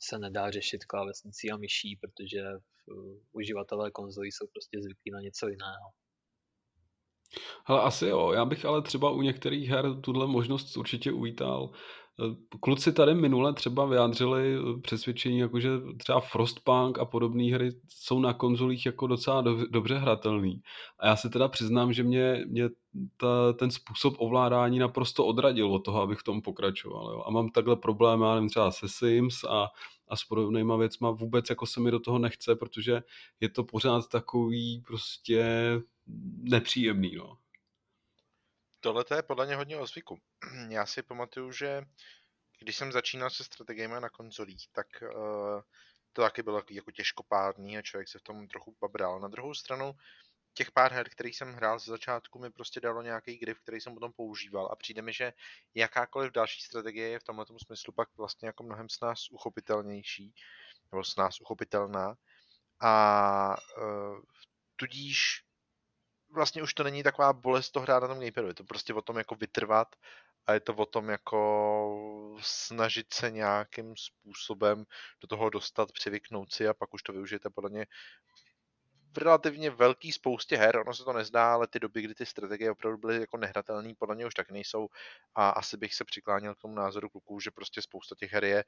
[0.00, 2.60] se nedá řešit klávesnicí a myší, protože eh,
[3.32, 5.90] uživatelé konzolí jsou prostě zvyklí na něco jiného.
[7.66, 11.70] Ale asi jo, já bych ale třeba u některých her tuhle možnost určitě uvítal.
[12.60, 18.32] Kluci tady minule třeba vyjádřili přesvědčení, jako že třeba Frostpunk a podobné hry jsou na
[18.32, 20.60] konzolích jako docela do, dobře hratelný.
[21.00, 22.68] A já se teda přiznám, že mě, mě
[23.16, 27.12] ta, ten způsob ovládání naprosto odradil od toho, abych v tom pokračoval.
[27.12, 27.22] Jo.
[27.26, 29.66] A mám takhle problém, já nevím, třeba se Sims a,
[30.14, 33.02] a s podobnýma věcma vůbec jako se mi do toho nechce, protože
[33.40, 35.44] je to pořád takový prostě
[36.42, 37.16] nepříjemný.
[37.16, 37.38] No.
[38.80, 40.18] Tohle je podle mě hodně o zvyku.
[40.68, 41.82] Já si pamatuju, že
[42.58, 45.60] když jsem začínal se strategiemi na konzolích, tak uh,
[46.12, 49.20] to taky bylo jako těžkopádný a člověk se v tom trochu babral.
[49.20, 49.94] Na druhou stranu,
[50.54, 53.94] těch pár her, který jsem hrál ze začátku, mi prostě dalo nějaký grip, který jsem
[53.94, 54.68] potom používal.
[54.72, 55.32] A přijde mi, že
[55.74, 60.34] jakákoliv další strategie je v tomhle smyslu pak vlastně jako mnohem s nás uchopitelnější,
[60.92, 62.14] nebo s nás uchopitelná.
[62.80, 64.20] A uh,
[64.76, 65.44] tudíž
[66.30, 69.02] vlastně už to není taková bolest to hrát na tom gamepadu, je to prostě o
[69.02, 69.96] tom jako vytrvat
[70.46, 74.84] a je to o tom jako snažit se nějakým způsobem
[75.20, 77.86] do toho dostat, přivyknout si a pak už to využijete podle mě
[79.14, 82.70] v relativně velký spoustě her, ono se to nezdá, ale ty doby, kdy ty strategie
[82.70, 84.88] opravdu byly jako nehratelné, podle mě už tak nejsou
[85.34, 88.64] a asi bych se přikláněl k tomu názoru kluků, že prostě spousta těch her je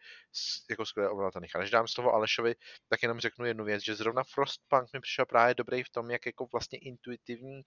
[0.70, 1.56] jako skvěle ovládatelných.
[1.56, 2.54] A než dám toho Alešovi,
[2.88, 6.26] tak jenom řeknu jednu věc, že zrovna Frostpunk mi přišel právě dobrý v tom, jak
[6.26, 7.62] jako vlastně intuitivní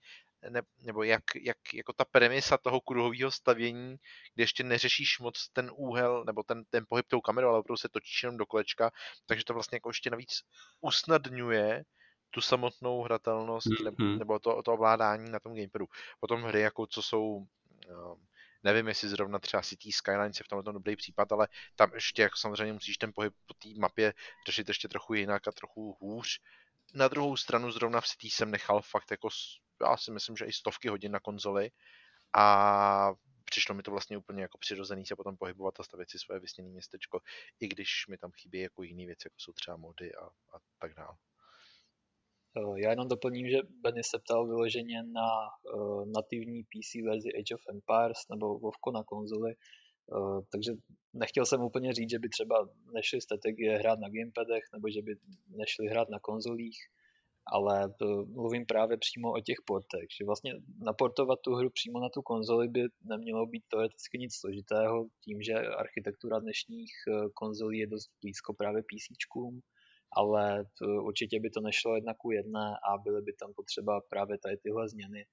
[0.50, 3.96] ne, nebo jak, jak jako ta premisa toho kruhového stavění,
[4.34, 7.88] kde ještě neřešíš moc ten úhel nebo ten, ten pohyb tou kamerou, ale opravdu se
[7.88, 8.90] točíš jenom do kolečka,
[9.26, 10.40] takže to vlastně jako ještě navíc
[10.80, 11.84] usnadňuje
[12.30, 14.18] tu samotnou hratelnost mm-hmm.
[14.18, 15.86] nebo to, to ovládání na tom gamepadu.
[16.20, 18.26] Potom hry, jako co jsou, um,
[18.62, 22.36] nevím, jestli zrovna třeba City Skylines je v tomhle dobrý případ, ale tam ještě jako
[22.36, 24.14] samozřejmě musíš ten pohyb po té mapě
[24.46, 26.40] řešit ještě trochu jinak a trochu hůř.
[26.94, 29.28] Na druhou stranu zrovna v City jsem nechal fakt jako,
[29.80, 31.70] já si myslím, že i stovky hodin na konzoli
[32.32, 33.12] a
[33.44, 36.70] přišlo mi to vlastně úplně jako přirozený se potom pohybovat a stavět si svoje vysněné
[36.70, 37.20] městečko,
[37.60, 40.94] i když mi tam chybí jako jiné věci, jako jsou třeba mody a, a tak
[40.94, 41.16] dále.
[42.56, 45.28] Eh, já jenom doplním, že Benny se ptal vyloženě na
[45.74, 49.54] uh, nativní PC verzi Age of Empires nebo Vovko na konzoli.
[50.52, 50.72] takže
[51.14, 55.12] nechtěl jsem úplně říct, že by třeba nešli strategie hrát na gamepadech nebo že by
[55.48, 56.78] nešli hrát na konzolích,
[57.46, 57.94] ale
[58.26, 62.68] mluvím právě přímo o těch portech, že vlastně naportovat tu hru přímo na tu konzoli
[62.68, 68.54] by nemělo být teoreticky nic složitého, tím, že architektura dnešních eh, konzolí je dost blízko
[68.54, 69.16] právě PC,
[70.12, 70.64] ale
[71.02, 74.88] určitě by to nešlo jedna ku jedné a byly by tam potřeba právě tady tyhle
[74.88, 75.26] změny,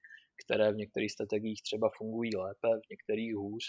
[0.44, 3.64] které v některých strategiích třeba fungují lépe, v některých hůř,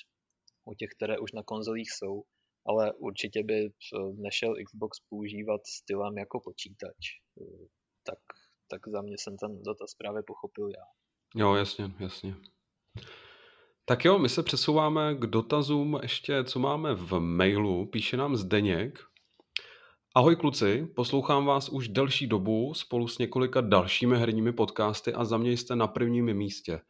[0.66, 2.24] u těch, které už na konzolích jsou,
[2.68, 3.70] ale určitě by
[4.14, 7.02] nešel Xbox používat stylem jako počítač.
[8.04, 8.20] Tak,
[8.68, 10.86] tak za mě jsem ten dotaz právě pochopil já.
[11.36, 12.36] Jo, jasně, jasně.
[13.86, 17.86] Tak jo, my se přesouváme k dotazům ještě, co máme v mailu.
[17.86, 19.09] Píše nám Zdeněk.
[20.16, 25.38] Ahoj kluci, poslouchám vás už delší dobu spolu s několika dalšími herními podcasty a za
[25.38, 26.82] mě jste na prvním místě.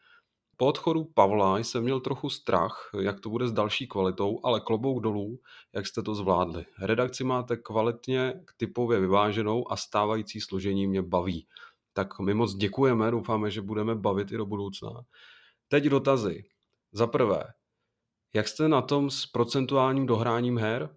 [0.58, 5.04] Po odchodu Pavla jsem měl trochu strach, jak to bude s další kvalitou, ale klobouk
[5.04, 5.40] dolů,
[5.76, 6.66] jak jste to zvládli.
[6.82, 11.48] Redakci máte kvalitně typově vyváženou a stávající složení mě baví.
[11.94, 14.90] Tak my moc děkujeme, doufáme, že budeme bavit i do budoucna.
[15.68, 16.44] Teď dotazy.
[16.92, 17.44] Za prvé,
[18.36, 20.90] jak jste na tom s procentuálním dohráním her?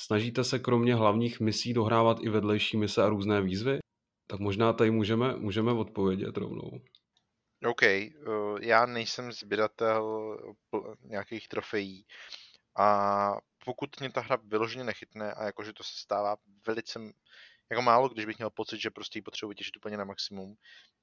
[0.00, 3.78] Snažíte se kromě hlavních misí dohrávat i vedlejší mise a různé výzvy?
[4.26, 6.70] Tak možná tady můžeme, můžeme odpovědět rovnou.
[7.66, 8.10] OK, eh,
[8.60, 10.36] já nejsem sběratel
[11.02, 12.06] nějakých trofejí
[12.78, 13.32] a
[13.64, 17.00] pokud mě ta hra vyloženě nechytne a jakože to se stává velice
[17.70, 20.56] jako málo, když bych měl pocit, že prostě ji potřebuji těžit úplně na maximum,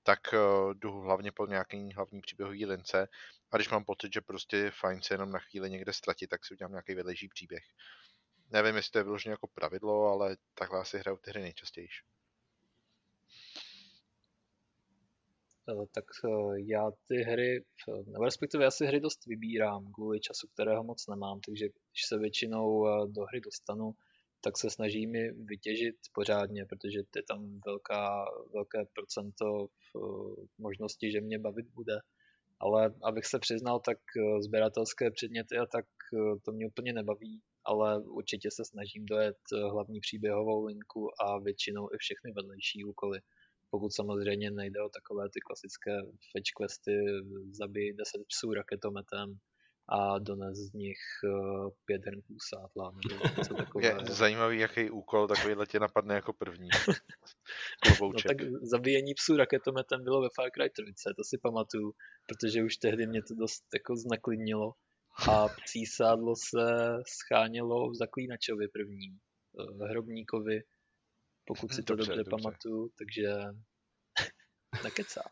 [0.04, 3.08] tak uh, jdu hlavně po nějaký hlavní příběhový lince
[3.52, 6.54] a když mám pocit, že prostě fajn se jenom na chvíli někde ztratit, tak si
[6.54, 7.64] udělám nějaký vedlejší příběh.
[8.52, 11.88] Nevím, jestli to je vyloženě jako pravidlo, ale takhle asi hraju ty hry nejčastěji.
[15.70, 20.20] Eh, tak eh, já ty hry, eh, nebo respektive já si hry dost vybírám kvůli
[20.20, 23.96] času, kterého moc nemám, takže když se většinou do hry dostanu,
[24.42, 29.68] tak se snažím mi vytěžit pořádně, protože je tam velká, velké procento
[30.58, 32.00] možnosti, že mě bavit bude.
[32.60, 33.98] Ale abych se přiznal, tak
[34.40, 35.86] sběratelské předměty a tak
[36.46, 39.38] to mě úplně nebaví, ale určitě se snažím dojet
[39.72, 43.20] hlavní příběhovou linku a většinou i všechny vedlejší úkoly
[43.70, 45.92] pokud samozřejmě nejde o takové ty klasické
[46.32, 46.96] fetch questy,
[47.52, 49.38] zabij 10 psů raketometem
[49.90, 54.00] a dones z nich uh, pět hrnků sátla nebo něco takového.
[54.00, 56.70] Je zajímavý, jaký úkol takovýhle tě napadne jako první.
[58.02, 60.84] no tak zabíjení psů raketometem bylo ve Far Cry 3,
[61.16, 61.94] to si pamatuju,
[62.28, 64.74] protože už tehdy mě to dost jako znaklidnilo
[65.30, 69.20] a psí sádlo se schánělo v zaklínačovi prvním,
[69.54, 70.62] v eh, hrobníkovi,
[71.46, 72.44] pokud si to dobře, dobře, dobře.
[72.44, 73.28] pamatuju, takže
[74.84, 75.22] nekecá.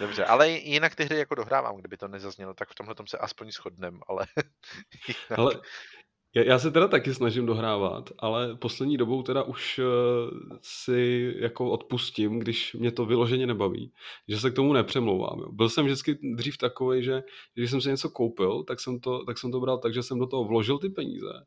[0.00, 3.18] Dobře, ale jinak ty hry jako dohrávám, kdyby to nezaznělo, tak v tomhle tom se
[3.18, 4.26] aspoň shodnem, ale...
[5.08, 5.38] jinak...
[5.38, 5.60] ale
[6.34, 11.70] já, já se teda taky snažím dohrávat, ale poslední dobou teda už uh, si jako
[11.70, 13.92] odpustím, když mě to vyloženě nebaví,
[14.28, 15.38] že se k tomu nepřemlouvám.
[15.38, 15.52] Jo.
[15.52, 17.22] Byl jsem vždycky dřív takový, že
[17.54, 20.18] když jsem si něco koupil, tak jsem to, tak jsem to bral tak, že jsem
[20.18, 21.44] do toho vložil ty peníze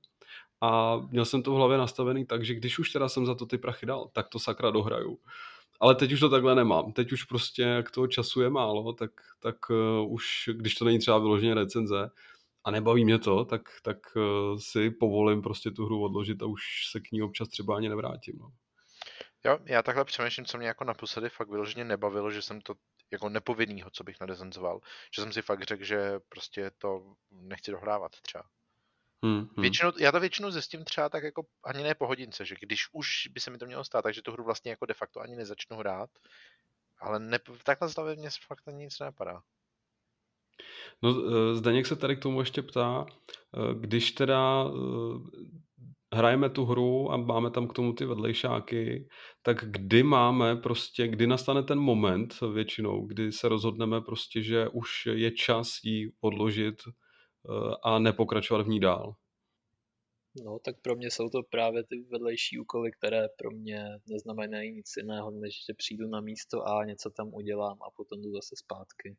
[0.62, 3.46] a měl jsem to v hlavě nastavený tak, že když už teda jsem za to
[3.46, 5.18] ty prachy dal, tak to sakra dohraju.
[5.80, 6.92] Ale teď už to takhle nemám.
[6.92, 11.00] Teď už prostě, jak toho času je málo, tak, tak uh, už, když to není
[11.00, 12.10] třeba vyloženě recenze
[12.64, 16.62] a nebaví mě to, tak, tak uh, si povolím prostě tu hru odložit a už
[16.92, 18.38] se k ní občas třeba ani nevrátím.
[18.40, 18.52] No.
[19.46, 22.76] Jo, já takhle přemýšlím, co mě jako naposledy fakt vyloženě nebavilo, že jsem to
[23.12, 24.80] jako nepovinnýho, co bych nadezenzoval,
[25.16, 28.44] že jsem si fakt řekl, že prostě to nechci dohrávat třeba.
[29.24, 29.48] Hmm, hmm.
[29.58, 33.28] Většinou, já to většinou zjistím třeba tak jako ani ne po hodince, že když už
[33.28, 35.78] by se mi to mělo stát, takže tu hru vlastně jako de facto ani nezačnu
[35.78, 36.10] hrát,
[37.00, 39.42] ale ne, takhle stavě mě fakt ani nic nenapadá.
[41.04, 44.72] No, e, Zdeněk se tady k tomu ještě ptá, e, když teda e,
[46.16, 49.08] hrajeme tu hru a máme tam k tomu ty vedlejšáky,
[49.42, 55.06] tak kdy máme prostě, kdy nastane ten moment většinou, kdy se rozhodneme prostě, že už
[55.06, 56.76] je čas ji odložit
[57.84, 59.16] a nepokračovat v ní dál.
[60.36, 64.94] No, tak pro mě jsou to právě ty vedlejší úkoly, které pro mě neznamenají nic
[64.98, 69.18] jiného, než že přijdu na místo a něco tam udělám a potom jdu zase zpátky.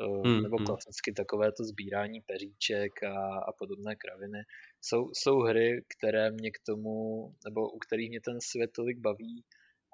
[0.00, 0.66] Eh, hmm, nebo hmm.
[0.66, 4.38] klasicky takové to sbírání peříček a, a podobné kraviny.
[4.80, 9.44] Jsou, jsou hry, které mě k tomu, nebo u kterých mě ten svět tolik baví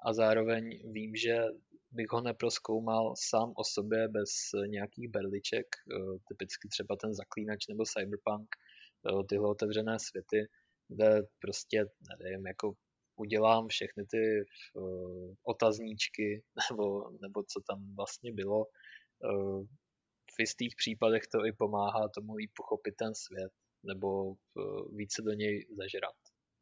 [0.05, 1.43] a zároveň vím, že
[1.91, 4.29] bych ho neproskoumal sám o sobě bez
[4.67, 10.47] nějakých berliček, eh, typicky třeba ten zaklínač nebo cyberpunk, eh, tyhle otevřené světy,
[10.87, 11.85] kde prostě,
[12.19, 12.73] nevím, jako
[13.15, 14.43] udělám všechny ty
[14.75, 18.65] uh, otazníčky, nebo, nebo co tam vlastně bylo,
[20.39, 23.51] v jistých případech to i pomáhá tomu líp pochopit ten svět,
[23.83, 24.35] nebo
[24.95, 26.15] více do něj zažrat.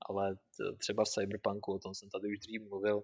[0.10, 0.38] Ale
[0.78, 3.04] třeba v Cyberpunku, o tom jsem tady už dřív mluvil,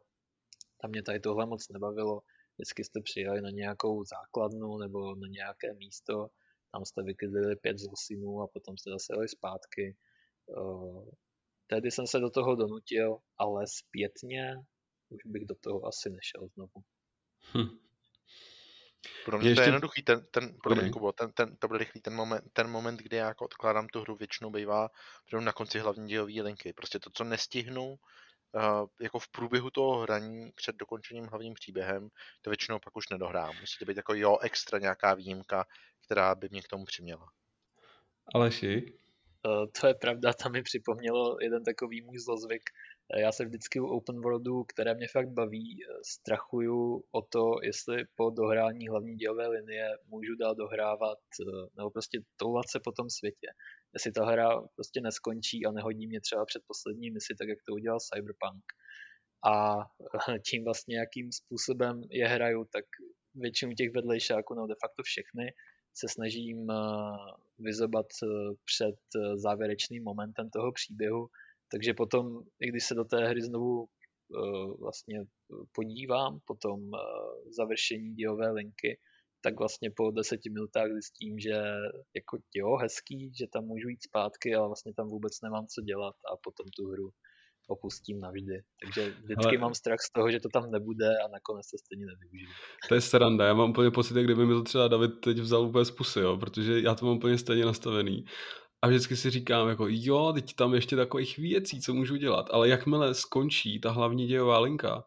[0.82, 2.22] tam mě tady tohle moc nebavilo.
[2.58, 6.30] Vždycky jste přijeli na nějakou základnu nebo na nějaké místo,
[6.72, 9.98] tam jste vykydlili pět zlosinů a potom jste zase jeli zpátky.
[11.68, 14.56] Tehdy jsem se do toho donutil, ale zpětně
[15.10, 16.84] už bych do toho asi nešel znovu.
[17.54, 17.80] Hm.
[19.26, 19.56] Pro mě Ještě...
[19.56, 22.70] to je jednoduchý, ten, ten, promiň, Kubo, ten, ten, to byl rychlý, ten moment, ten
[22.70, 24.90] moment, kdy já jako odkládám tu hru, většinou bývá
[25.40, 26.74] na konci hlavní dějové linky.
[26.74, 32.10] Prostě to, co nestihnu, uh, jako v průběhu toho hraní před dokončením hlavním příběhem,
[32.42, 33.56] to většinou pak už nedohrám.
[33.60, 35.66] Musí to být jako jo, extra nějaká výjimka,
[36.06, 37.28] která by mě k tomu přiměla.
[38.34, 39.03] Aleši?
[39.46, 42.64] Uh, to je pravda, tam mi připomnělo jeden takový můj zlozvyk,
[43.18, 48.06] já se vždycky u open worldu, které mě fakt baví, eh, strachuju o to, jestli
[48.16, 53.10] po dohrání hlavní dělové linie můžu dál dohrávat, eh, nebo prostě toulat se po tom
[53.10, 53.48] světě.
[53.94, 57.74] Jestli ta hra prostě neskončí a nehodí mě třeba před poslední misi, tak jak to
[57.74, 58.64] udělal Cyberpunk.
[59.46, 59.76] A
[60.30, 62.86] eh, tím vlastně, jakým způsobem je hraju, tak
[63.36, 65.54] většinu těch vedlejšáků, nebo de facto všechny,
[65.94, 66.68] se snažím
[67.60, 68.06] vyzobat
[68.66, 68.96] před
[69.36, 71.28] závěrečným momentem toho příběhu,
[71.72, 73.86] takže potom, i když se do té hry znovu
[74.80, 75.26] vlastně
[75.72, 76.80] podívám po tom
[77.58, 79.00] završení dílové linky,
[79.42, 81.54] tak vlastně po deseti minutách zjistím, že
[82.16, 86.16] jako jo, hezký, že tam můžu jít zpátky, ale vlastně tam vůbec nemám co dělat
[86.34, 87.10] a potom tu hru
[87.68, 88.62] opustím navždy.
[88.84, 89.58] Takže vždycky Ale...
[89.58, 92.50] mám strach z toho, že to tam nebude a nakonec to stejně nevyužiju.
[92.90, 95.86] To je sranda, já mám úplně pocit, kdyby mi to třeba David teď vzal úplně
[95.86, 96.38] z pusy, jo?
[96.38, 98.26] protože já to mám úplně stejně nastavený.
[98.82, 102.70] A vždycky si říkám, jako jo, teď tam ještě takových věcí, co můžu dělat, ale
[102.70, 105.04] jakmile skončí ta hlavní dějová linka,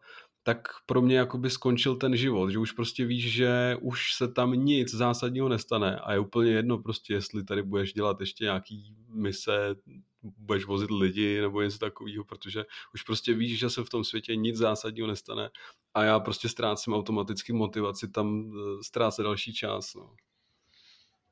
[0.47, 4.53] tak pro mě jakoby skončil ten život, že už prostě víš, že už se tam
[4.53, 9.75] nic zásadního nestane a je úplně jedno prostě, jestli tady budeš dělat ještě nějaký mise,
[10.21, 14.35] budeš vozit lidi nebo něco takového, protože už prostě víš, že se v tom světě
[14.35, 15.49] nic zásadního nestane
[15.93, 19.93] a já prostě ztrácím automaticky motivaci tam eh, ztrácet další čas.
[19.95, 20.15] No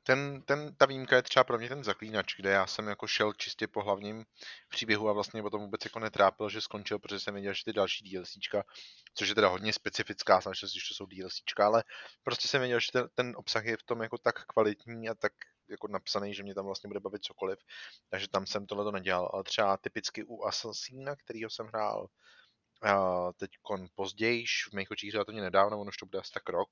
[0.05, 3.33] ten, ten, ta výjimka je třeba pro mě ten zaklínač, kde já jsem jako šel
[3.33, 4.25] čistě po hlavním
[4.69, 8.09] příběhu a vlastně potom vůbec jako netrápil, že skončil, protože jsem věděl, že ty další
[8.09, 8.63] DLCčka,
[9.13, 11.83] což je teda hodně specifická, samozřejmě, že to jsou DLCčka, ale
[12.23, 15.33] prostě jsem věděl, že ten, ten obsah je v tom jako tak kvalitní a tak
[15.69, 17.59] jako napsaný, že mě tam vlastně bude bavit cokoliv,
[18.09, 22.07] takže tam jsem tohle to nedělal, ale třeba typicky u Assassina, kterýho jsem hrál
[22.83, 23.51] uh, teď
[23.95, 26.69] později, v mých očích relativně nedávno, ono už to bude asi tak rok,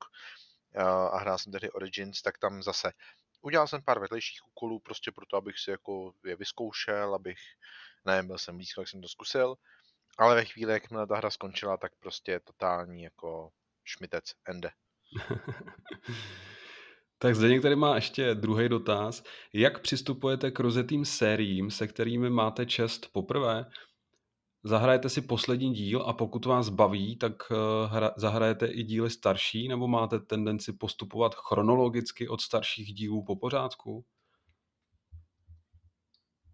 [1.11, 2.91] a hrál jsem tehdy Origins, tak tam zase
[3.41, 7.39] udělal jsem pár vedlejších úkolů prostě proto, abych si jako je vyzkoušel, abych,
[8.05, 9.55] ne, byl jsem blízko, jak jsem to zkusil,
[10.17, 13.49] ale ve chvíli, jak ta hra skončila, tak prostě totální jako
[13.83, 14.71] šmitec, ende.
[17.23, 19.23] tak Zdeněk tady má ještě druhý dotaz.
[19.53, 23.65] Jak přistupujete k rozetým sériím, se kterými máte čest poprvé?
[24.63, 27.55] Zahrajete si poslední díl a pokud vás baví, tak eh,
[27.87, 34.05] hra, zahrajete i díly starší, nebo máte tendenci postupovat chronologicky od starších dílů po pořádku?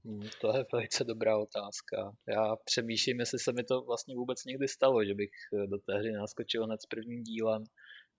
[0.06, 2.12] Hmm, to je velice dobrá otázka.
[2.28, 6.00] Já přemýšlím, jestli se mi to vlastně vůbec někdy stalo, že bych eh, do té
[6.00, 7.64] hry naskočil hned s prvním dílem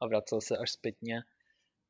[0.01, 1.23] a vracel se až zpětně,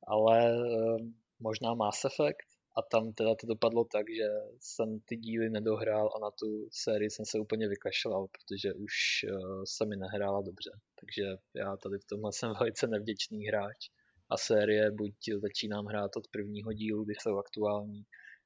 [0.06, 0.96] ale eh,
[1.40, 4.28] možná Mass Effect, a tam teda to dopadlo tak, že
[4.60, 9.62] jsem ty díly nedohrál a na tu sérii jsem se úplně vykašlal, protože už uh,
[9.66, 10.70] se mi nehrála dobře.
[11.00, 11.22] Takže
[11.54, 13.90] já tady v tomhle jsem velice nevděčný hráč
[14.30, 18.04] a série buď začínám hrát od prvního dílu, když jsou aktuální,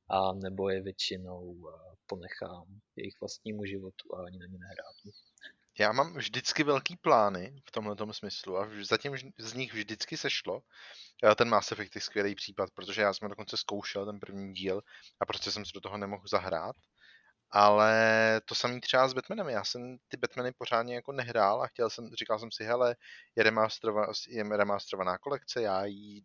[0.08, 1.70] a nebo je většinou uh,
[2.06, 2.66] ponechám
[2.96, 5.14] jejich vlastnímu životu a ani na ně nehrát.
[5.78, 10.62] Já mám vždycky velký plány v tomhle smyslu a zatím z nich vždycky sešlo.
[11.36, 14.82] Ten Mass Effect je skvělý případ, protože já jsem dokonce zkoušel ten první díl
[15.20, 16.76] a prostě jsem se do toho nemohl zahrát.
[17.50, 19.48] Ale to samý třeba s Batmanem.
[19.48, 22.96] Já jsem ty Batmany pořádně jako nehrál a chtěl jsem, říkal jsem si, hele,
[23.36, 26.22] je, remasterova, je remasterovaná kolekce, já ji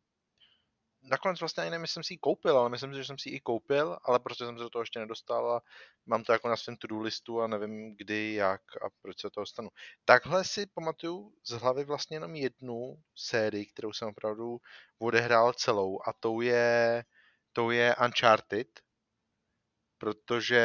[1.10, 3.98] nakonec vlastně ani jsem si ji koupil, ale myslím si, že jsem si ji koupil,
[4.04, 5.62] ale prostě jsem se do toho ještě nedostal a
[6.06, 9.46] mám to jako na svém to-do listu a nevím kdy, jak a proč se toho
[9.46, 9.70] stanu.
[10.06, 14.58] Takhle si pamatuju z hlavy vlastně jenom jednu sérii, kterou jsem opravdu
[15.00, 17.04] odehrál celou a tou je,
[17.54, 18.80] tou je Uncharted,
[19.98, 20.64] protože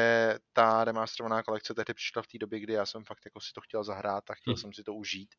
[0.53, 3.61] ta remasterovaná kolekce tehdy přišla v té době, kdy já jsem fakt jako si to
[3.61, 4.57] chtěl zahrát a chtěl hm.
[4.57, 5.35] jsem si to užít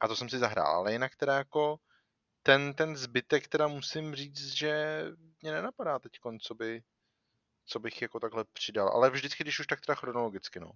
[0.00, 1.78] a to jsem si zahrál, ale jinak teda jako
[2.46, 5.02] ten, ten zbytek teda musím říct, že
[5.42, 6.82] mě nenapadá teď, co, by,
[7.66, 8.88] co bych jako takhle přidal.
[8.88, 10.70] Ale vždycky, když už tak teda chronologicky, no.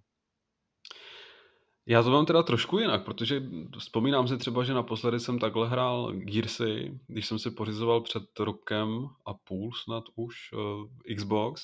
[1.85, 3.41] Já to mám teda trošku jinak, protože
[3.79, 9.07] vzpomínám si třeba, že naposledy jsem takhle hrál Gearsy, když jsem si pořizoval před rokem
[9.25, 11.63] a půl snad už uh, Xbox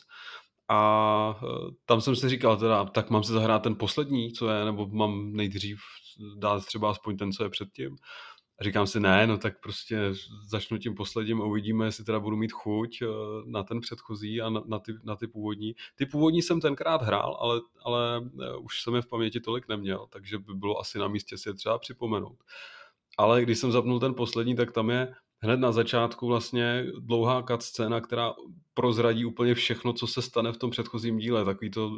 [0.67, 4.65] a uh, tam jsem si říkal teda, tak mám si zahrát ten poslední, co je,
[4.65, 5.79] nebo mám nejdřív
[6.37, 7.95] dát třeba aspoň ten, co je předtím.
[8.59, 9.99] A říkám si, ne, no tak prostě
[10.47, 13.05] začnu tím posledním a uvidíme, jestli teda budu mít chuť eh,
[13.45, 15.75] na ten předchozí a na, na, ty, na ty původní.
[15.95, 20.07] Ty původní jsem tenkrát hrál, ale, ale eh, už jsem je v paměti tolik neměl,
[20.09, 22.37] takže by bylo asi na místě si je třeba připomenout.
[23.17, 28.01] Ale když jsem zapnul ten poslední, tak tam je hned na začátku vlastně dlouhá scéna,
[28.01, 28.33] která
[28.73, 31.91] prozradí úplně všechno, co se stane v tom předchozím díle, takový to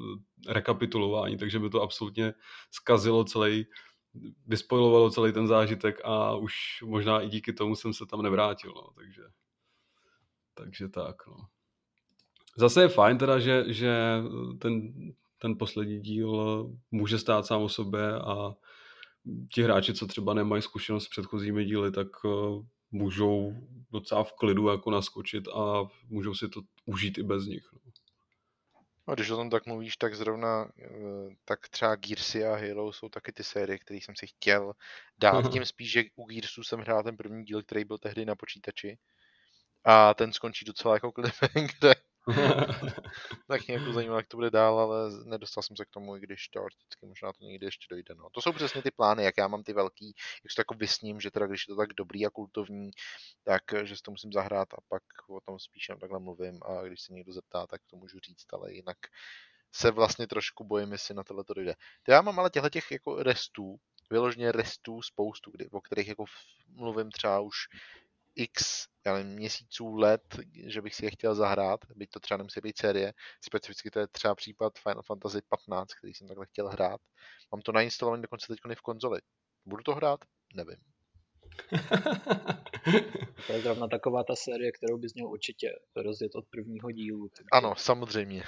[0.48, 2.34] rekapitulování, takže by to absolutně
[2.72, 3.66] zkazilo celý,
[4.48, 6.54] vyspojovalo celý ten zážitek a už
[6.86, 9.24] možná i díky tomu jsem se tam nevrátil, no, takže,
[10.54, 11.36] takže tak, no.
[12.58, 14.22] Zase je fajn teda, že, že
[14.60, 14.94] ten,
[15.38, 18.56] ten poslední díl může stát sám o sobě a
[19.54, 22.30] ti hráči, co třeba nemají zkušenost s předchozími díly, tak eh,
[22.92, 23.54] můžou
[23.92, 27.70] docela v klidu jako naskočit a můžou si to užít i bez nich.
[27.74, 27.89] No.
[29.10, 30.88] A když o tom tak mluvíš, tak zrovna eh,
[31.46, 34.74] tak třeba Gearsy a Halo jsou taky ty série, které jsem si chtěl
[35.18, 35.52] dát.
[35.52, 38.98] Tím spíš, že u Gearsů jsem hrál ten první díl, který byl tehdy na počítači.
[39.84, 41.12] A ten skončí docela jako
[41.52, 41.96] kde
[43.48, 46.20] tak mě jako zajímalo, jak to bude dál, ale nedostal jsem se k tomu, i
[46.20, 48.16] když teoreticky možná to někdy ještě dojde.
[48.16, 48.30] No.
[48.30, 51.20] To jsou přesně ty plány, jak já mám ty velký, jak se to jako vysním,
[51.20, 52.92] že teda když je to tak dobrý a kultovní,
[53.44, 56.82] tak že si to musím zahrát a pak o tom spíš jen takhle mluvím a
[56.82, 58.98] když se někdo zeptá, tak to můžu říct, ale jinak
[59.72, 61.76] se vlastně trošku bojím, jestli na tohle to dojde.
[62.08, 63.80] Já mám ale těchto těch jako restů,
[64.12, 66.26] vyloženě restů spoustu, kdy, o kterých jako
[66.68, 67.56] mluvím třeba už
[68.36, 72.62] x já nevím, měsíců, let, že bych si je chtěl zahrát, byť to třeba nemusí
[72.62, 73.14] být série.
[73.46, 77.02] Specificky to je třeba případ Final Fantasy 15, který jsem takhle chtěl hrát.
[77.52, 79.20] Mám to nainstalované dokonce teď v konzoli.
[79.66, 80.20] Budu to hrát?
[80.56, 80.78] Nevím.
[83.48, 87.30] to je zrovna taková ta série, kterou bys měl určitě rozjet od prvního dílu.
[87.38, 87.48] Takže...
[87.52, 88.44] Ano, samozřejmě.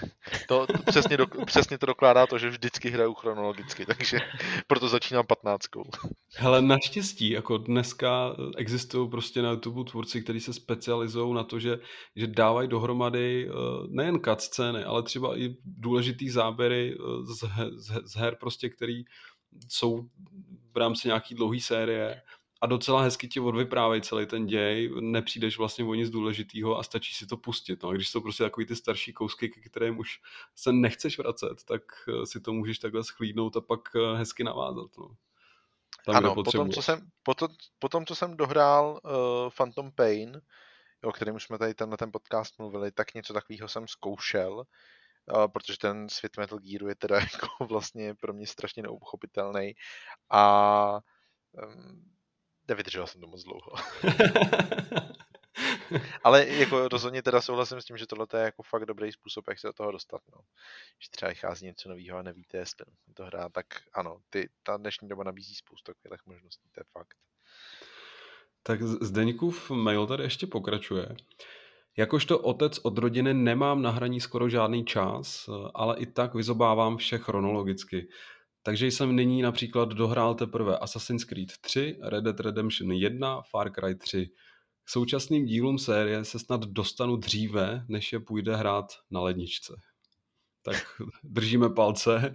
[0.47, 4.19] To, to přesně, do, přesně to dokládá to, že vždycky hraju chronologicky, takže
[4.67, 5.83] proto začínám patnáctkou.
[6.35, 11.79] Hele, naštěstí, jako dneska existují prostě na YouTube tvůrci, kteří se specializují na to, že,
[12.15, 13.51] že dávají dohromady eh,
[13.89, 17.39] nejen cutscény, ale třeba i důležitý záběry eh, z,
[17.75, 19.03] z, z her prostě, který
[19.69, 20.01] jsou
[20.73, 22.21] v rámci nějaký dlouhé série
[22.61, 27.13] a docela hezky ti odvyprávají celý ten děj, nepřijdeš vlastně o nic důležitého a stačí
[27.13, 27.83] si to pustit.
[27.83, 27.89] No.
[27.89, 30.21] A když jsou prostě takový ty starší kousky, ke kterým už
[30.55, 34.97] se nechceš vracet, tak eh, si to můžeš takhle schlídnout a pak eh, hezky navázat.
[34.97, 35.15] No.
[36.05, 37.47] Tam, ano, potom co, jsem, potom,
[37.79, 40.41] potom, co jsem dohrál uh, Phantom Pain,
[41.03, 44.53] o kterém už jsme tady ten, na ten podcast mluvili, tak něco takového jsem zkoušel,
[44.53, 49.73] uh, protože ten svět Metal Gearu je teda jako vlastně pro mě strašně neuchopitelný
[50.31, 50.99] a
[51.51, 52.11] um,
[52.67, 53.71] Nevydržel jsem to moc dlouho.
[56.23, 59.59] Ale jako rozhodně teda souhlasím s tím, že tohle je jako fakt dobrý způsob, jak
[59.59, 60.21] se do toho dostat.
[60.31, 60.41] No.
[60.97, 65.07] Když třeba vychází něco nového a nevíte, jestli to hrá, tak ano, ty, ta dnešní
[65.07, 67.15] doba nabízí spoustu takových možností, to je fakt.
[68.63, 71.15] Tak Zdeňkův mail tady ještě pokračuje.
[71.97, 77.17] Jakožto otec od rodiny nemám na hraní skoro žádný čas, ale i tak vyzobávám vše
[77.17, 78.07] chronologicky.
[78.63, 83.95] Takže jsem nyní například dohrál teprve Assassin's Creed 3, Red Dead Redemption 1, Far Cry
[83.95, 84.29] 3.
[84.83, 89.73] K současným dílům série se snad dostanu dříve, než je půjde hrát na ledničce.
[90.63, 90.75] Tak
[91.23, 92.31] držíme palce.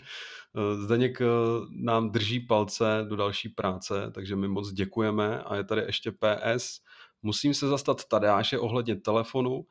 [0.84, 1.26] Zdeněk eh,
[1.70, 5.42] nám drží palce do další práce, takže my moc děkujeme.
[5.42, 6.80] A je tady ještě PS.
[7.22, 9.66] Musím se zastat Tadeáše ohledně telefonu.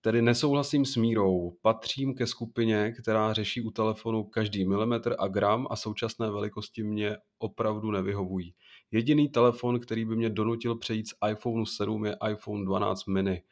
[0.00, 1.56] Tedy nesouhlasím s mírou.
[1.62, 7.16] Patřím ke skupině, která řeší u telefonu každý milimetr a gram a současné velikosti mě
[7.38, 8.54] opravdu nevyhovují.
[8.90, 13.42] Jediný telefon, který by mě donutil přejít z iPhone 7 je iPhone 12 mini,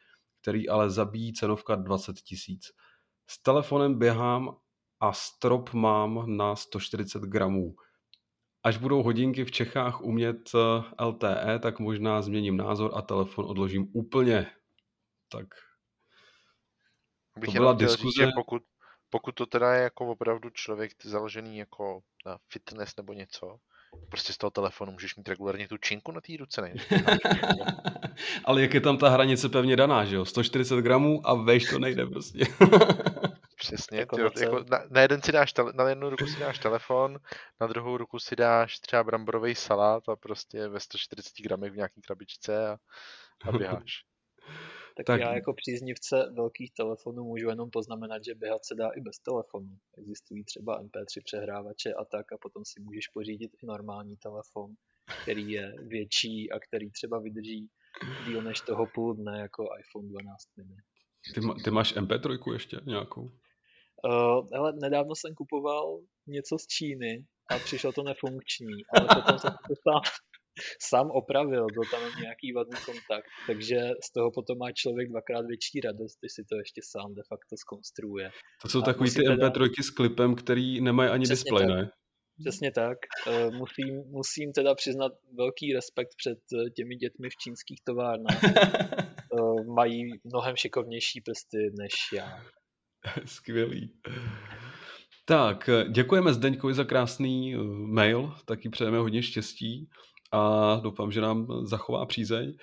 [0.41, 2.71] který ale zabíjí cenovka 20 tisíc.
[3.29, 4.55] S telefonem běhám
[4.99, 7.75] a strop mám na 140 gramů.
[8.63, 13.87] Až budou hodinky v Čechách umět eh, LTE, tak možná změním názor a telefon odložím
[13.93, 14.47] úplně.
[15.31, 15.47] Tak
[17.37, 18.25] Bych to byla diskuze.
[18.25, 18.63] Říct, pokud,
[19.09, 23.57] pokud to teda je jako opravdu člověk založený jako na fitness nebo něco,
[24.09, 26.73] prostě z toho telefonu můžeš mít regulárně tu činku na té ruce, ne?
[28.45, 30.25] Ale jak je tam ta hranice pevně daná, že jo?
[30.25, 32.39] 140 gramů a veš to nejde prostě.
[33.59, 36.59] Přesně, jako, tyjo, jako na, na, jeden si dáš tele, na jednu ruku si dáš
[36.59, 37.17] telefon,
[37.61, 42.01] na druhou ruku si dáš třeba bramborový salát a prostě ve 140 gramech v nějaký
[42.01, 42.77] krabičce a,
[43.43, 44.03] a běháš.
[44.97, 49.01] Tak, tak já jako příznivce velkých telefonů můžu jenom poznamenat, že běhat se dá i
[49.01, 49.77] bez telefonu.
[49.97, 54.73] Existují třeba MP3 přehrávače a tak a potom si můžeš pořídit i normální telefon,
[55.21, 57.69] který je větší a který třeba vydrží
[58.25, 60.75] díl než toho půl dne jako iPhone 12 mini.
[61.33, 63.31] Ty, ty máš MP3 ještě nějakou?
[64.03, 69.75] Uh, nedávno jsem kupoval něco z Číny a přišlo to nefunkční, ale potom jsem to
[69.75, 70.01] sám,
[70.81, 73.77] sám opravil, byl tam nějaký vadný kontakt, takže
[74.07, 77.57] z toho potom má člověk dvakrát větší radost, když si to ještě sám de facto
[77.57, 78.29] skonstruuje.
[78.61, 79.49] To jsou takový ty teda...
[79.49, 81.75] MP3 s klipem, který nemají ani Přesně display, tak.
[81.75, 81.89] ne?
[82.39, 82.97] Přesně tak.
[83.27, 88.41] Eh, musím, musím teda přiznat velký respekt před eh, těmi dětmi v čínských továrnách.
[89.33, 92.43] Eh, mají mnohem šikovnější prsty než já.
[93.25, 93.93] Skvělý.
[95.25, 97.55] Tak, děkujeme Zdeňkovi za krásný
[97.93, 99.89] mail, taky přejeme hodně štěstí
[100.31, 102.53] a doufám, že nám zachová přízeň.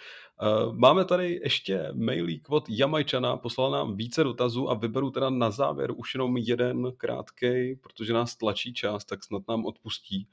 [0.42, 5.50] Eh, máme tady ještě mailík od Jamajčana, poslal nám více dotazů a vyberu teda na
[5.50, 10.28] závěr už jenom jeden krátkej, protože nás tlačí čas, tak snad nám odpustí.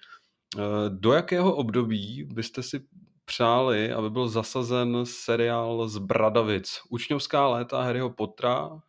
[0.57, 2.85] Eh, do jakého období byste si
[3.25, 6.79] přáli, aby byl zasazen seriál z Bradavic?
[6.89, 8.81] Učňovská léta Harryho Pottera?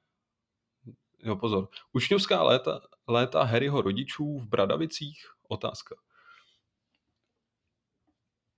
[1.23, 1.69] Jo, pozor.
[1.93, 5.27] Učňovská léta, léta Harryho rodičů v Bradavicích?
[5.49, 5.95] Otázka.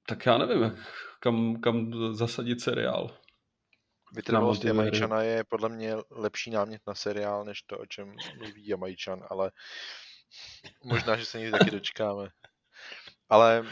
[0.07, 0.75] Tak já nevím, jak,
[1.21, 3.19] kam, kam zasadit seriál.
[4.13, 9.25] Vytrvalost Jamajčana je podle mě lepší námět na seriál, než to, o čem mluví Jamajčan,
[9.31, 9.51] ale
[10.85, 12.29] možná, že se někdy taky dočkáme.
[13.29, 13.65] Ale...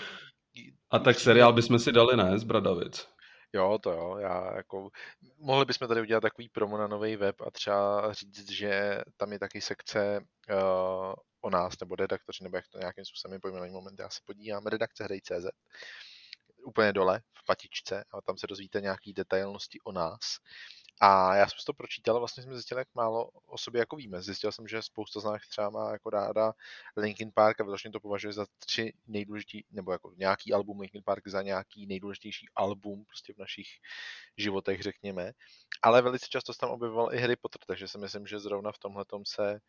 [0.91, 3.09] A tak seriál bychom si dali, ne, z Bradavic?
[3.53, 4.91] Jo, to jo, já jako,
[5.39, 9.39] mohli bychom tady udělat takový promo na nový web a třeba říct, že tam je
[9.39, 10.21] taky sekce
[10.51, 14.67] uh, o nás, nebo redaktoři, nebo jak to nějakým způsobem pojmenovaný moment, já se podívám,
[14.67, 15.47] redakce hrej.cz
[16.63, 20.21] úplně dole v patičce a tam se dozvíte nějaký detailnosti o nás.
[21.01, 24.23] A já jsem to pročítal vlastně jsem zjistil, jak málo o sobě jako víme.
[24.23, 26.53] Zjistil jsem, že spousta z nás třeba má jako ráda
[26.97, 31.29] Linkin Park a vyloženě to považuje za tři nejdůležitější, nebo jako nějaký album Linkin Park
[31.29, 33.69] za nějaký nejdůležitější album prostě v našich
[34.37, 35.33] životech, řekněme.
[35.83, 38.79] Ale velice často se tam objevoval i Harry Potter, takže si myslím, že zrovna v
[38.79, 39.61] tomhle se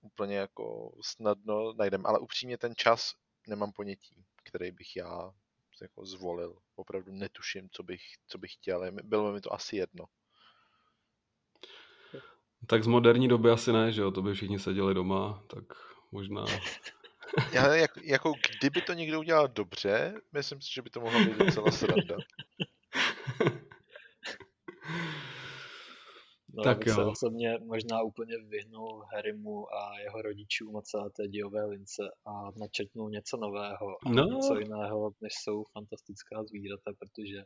[0.00, 2.06] úplně jako snadno najdem.
[2.06, 3.14] Ale upřímně ten čas
[3.48, 5.32] nemám ponětí, který bych já
[5.80, 6.58] jako zvolil.
[6.76, 8.92] Opravdu netuším, co bych, co bych chtěl.
[9.02, 10.04] Bylo mi to asi jedno.
[12.66, 14.10] Tak z moderní doby asi ne, že jo?
[14.10, 15.64] To by všichni seděli doma, tak
[16.12, 16.44] možná...
[17.52, 21.38] Já, jak, jako kdyby to někdo udělal dobře, myslím si, že by to mohlo být
[21.38, 22.16] docela sranda.
[26.58, 26.94] No, tak jo.
[26.94, 32.50] se osobně možná úplně vyhnul Harrymu a jeho rodičům a celé té dílové lince a
[32.56, 34.24] načetnul něco nového a no.
[34.24, 37.44] něco jiného, než jsou fantastická zvířata, protože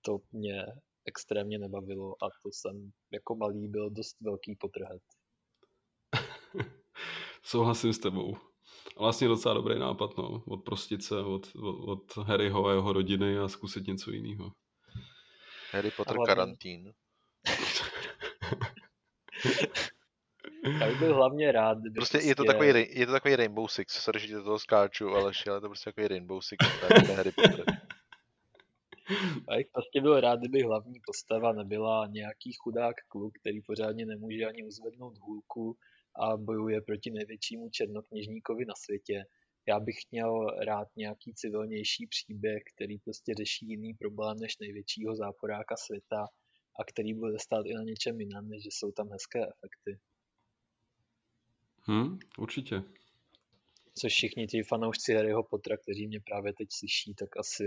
[0.00, 0.66] to mě
[1.04, 5.02] extrémně nebavilo a to jsem jako malý byl dost velký potrhet.
[7.42, 8.36] Souhlasím s tebou.
[8.98, 10.42] Vlastně docela dobrý nápad, no.
[10.46, 14.52] Odprostit se od, od, od Harryho a jeho rodiny a zkusit něco jiného.
[15.72, 16.26] Harry Potter hlavně...
[16.26, 16.92] karantín.
[20.80, 22.28] Já bych byl hlavně rád, kdyby prostě, prostě...
[22.28, 25.32] Je, to prostě- takový, je to takový Rainbow Six, sorry, že to toho skáču, ale
[25.50, 27.64] ale to je prostě takový Rainbow Six, tak Harry Potter.
[29.50, 34.44] Já bych prostě byl rád, kdyby hlavní postava nebyla nějaký chudák kluk, který pořádně nemůže
[34.46, 35.76] ani uzvednout hůlku
[36.16, 39.24] a bojuje proti největšímu černokněžníkovi na světě.
[39.66, 45.76] Já bych měl rád nějaký civilnější příběh, který prostě řeší jiný problém než největšího záporáka
[45.76, 46.26] světa
[46.78, 49.98] a který bude stát i na něčem jiném, než že jsou tam hezké efekty.
[51.80, 52.82] Hmm, určitě.
[53.94, 57.64] Což všichni ti fanoušci Harryho Pottera, kteří mě právě teď slyší, tak asi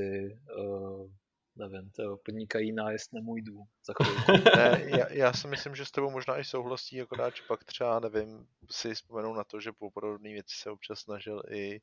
[0.57, 1.11] uh,
[1.55, 3.93] nevím, to podnikají nájezd na můj dům za
[4.55, 7.99] ne, já, já, si myslím, že s tebou možná i souhlasí, akorát, že pak třeba,
[7.99, 11.81] nevím, si vzpomenou na to, že po podobné věci se občas snažil i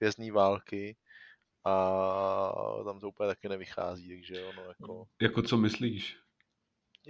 [0.00, 0.96] vězný války
[1.64, 5.08] a tam to úplně taky nevychází, takže ono jako...
[5.22, 6.16] Jako co myslíš?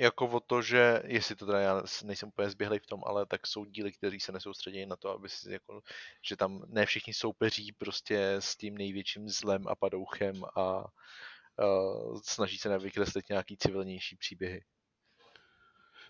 [0.00, 3.46] Jako o to, že, jestli to teda já nejsem úplně zběhlý v tom, ale tak
[3.46, 5.80] jsou díly, kteří se nesoustředí na to, aby si jako,
[6.22, 12.58] že tam ne všichni soupeří prostě s tím největším zlem a padouchem a uh, snaží
[12.58, 14.64] se nevykreslit nějaký civilnější příběhy.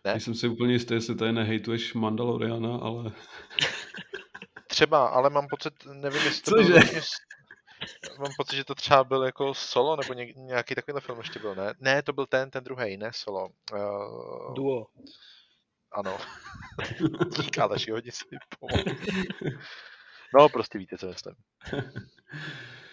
[0.05, 0.13] Ne?
[0.13, 3.13] Nejsem si úplně jistý, jestli tady nehejtuješ Mandaloriana, ale...
[4.67, 7.01] Třeba, ale mám pocit, nevím, jestli to bylo vlastně
[8.19, 11.55] mám pocit, že to třeba byl jako solo, nebo ně, nějaký takovýhle film ještě byl,
[11.55, 11.75] ne?
[11.81, 13.49] Ne, to byl ten, ten druhý, ne solo.
[13.73, 14.87] Uh, Duo.
[15.93, 16.19] Ano.
[17.37, 18.25] Dík, Aleši, hodně si
[18.59, 18.85] pomohl.
[20.35, 21.35] No, prostě víte, co myslím.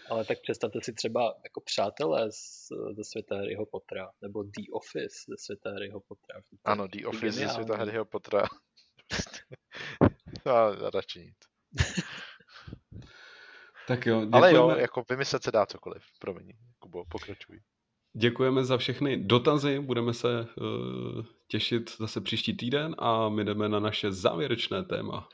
[0.09, 5.16] Ale tak představte si třeba jako přátelé z, ze světa Harryho Pottera, nebo The Office
[5.30, 6.41] ze světa Harryho Pottera.
[6.66, 8.43] Ano, The Office ze světa Harryho Pottera.
[10.45, 11.38] no, radši nic.
[13.88, 14.38] Tak jo, děkujeme.
[14.38, 16.03] Ale jo, jako vymyslet se dá cokoliv.
[16.19, 17.59] Promiň, Kubo, pokračuj.
[18.14, 23.80] Děkujeme za všechny dotazy, budeme se uh, těšit zase příští týden a my jdeme na
[23.80, 25.27] naše závěrečné téma.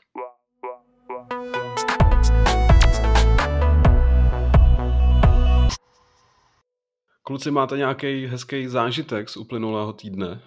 [7.22, 10.42] Kluci, máte nějaký hezký zážitek z uplynulého týdne?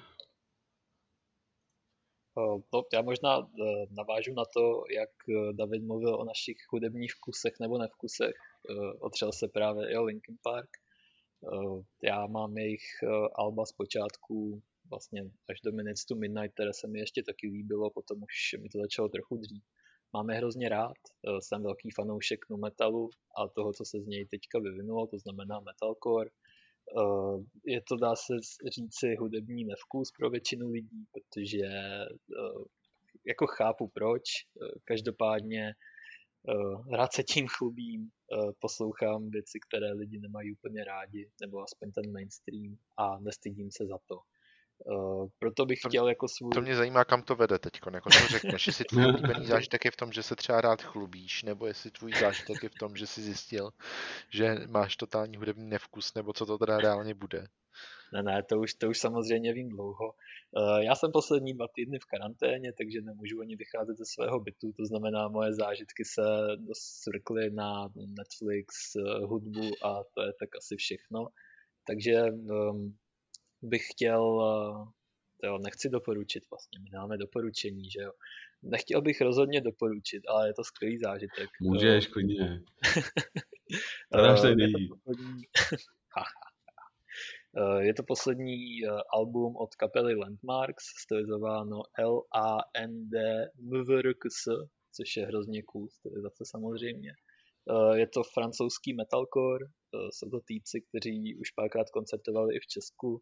[2.38, 3.44] No, já možná e,
[3.90, 8.36] navážu na to, jak e, David mluvil o našich hudebních vkusech nebo nevkusech.
[9.00, 10.70] Otřel se právě i o Linkin Park.
[12.04, 12.84] Já mám jejich
[13.36, 17.90] alba z počátku vlastně až do Minutes to Midnight, které se mi ještě taky líbilo,
[17.90, 19.64] potom už mi to začalo trochu dřív.
[20.14, 20.98] Máme hrozně rád,
[21.40, 25.60] jsem velký fanoušek nu metalu a toho, co se z něj teďka vyvinulo, to znamená
[25.60, 26.47] metalcore Eh,
[27.66, 28.34] je to, dá se
[28.76, 32.06] říci, hudební nevkus pro většinu lidí, protože eh,
[33.28, 35.74] jako chápu proč, eh, každopádně
[36.92, 38.10] rád se tím chlubím,
[38.60, 43.98] poslouchám věci, které lidi nemají úplně rádi, nebo aspoň ten mainstream a nestydím se za
[44.06, 44.20] to.
[44.86, 46.52] Uh, proto bych to, chtěl jako svůj...
[46.52, 47.80] To mě zajímá, kam to vede teď.
[47.94, 51.44] Jako to řekneš, jestli tvůj oblíbený zážitek je v tom, že se třeba rád chlubíš,
[51.44, 53.70] nebo jestli tvůj zážitek je v tom, že jsi zjistil,
[54.30, 57.48] že máš totální hudební nevkus, nebo co to teda reálně bude.
[58.14, 60.14] Ne, ne, to už, to už samozřejmě vím dlouho.
[60.52, 64.72] Uh, já jsem poslední dva týdny v karanténě, takže nemůžu ani vycházet ze svého bytu,
[64.72, 66.22] to znamená, moje zážitky se
[66.74, 71.28] svrkly na Netflix, uh, hudbu a to je tak asi všechno.
[71.88, 72.98] Takže um,
[73.62, 74.42] bych chtěl,
[75.44, 78.12] eh, jo, nechci doporučit vlastně, my máme doporučení, že jo.
[78.64, 81.50] Nechtěl bych rozhodně doporučit, ale je to skvělý zážitek.
[81.62, 82.64] Můžeš, klidně.
[84.14, 84.34] to je,
[87.58, 94.44] eh, je to poslední eh, album od kapely Landmarks, stylizováno L-A-N-D-M-V-R-K-S,
[94.96, 97.12] což je hrozně cool stylizace samozřejmě.
[97.94, 99.66] Je to francouzský metalcore,
[100.10, 103.22] jsou to týci, kteří už párkrát koncertovali i v Česku,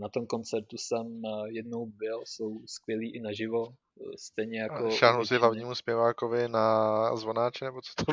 [0.00, 3.72] na tom koncertu jsem eh, jednou byl, jsou skvělí i naživo, eh,
[4.18, 4.90] stejně jako...
[4.90, 8.12] Šáhnu si hlavnímu zpěvákovi na zvonáče, nebo co to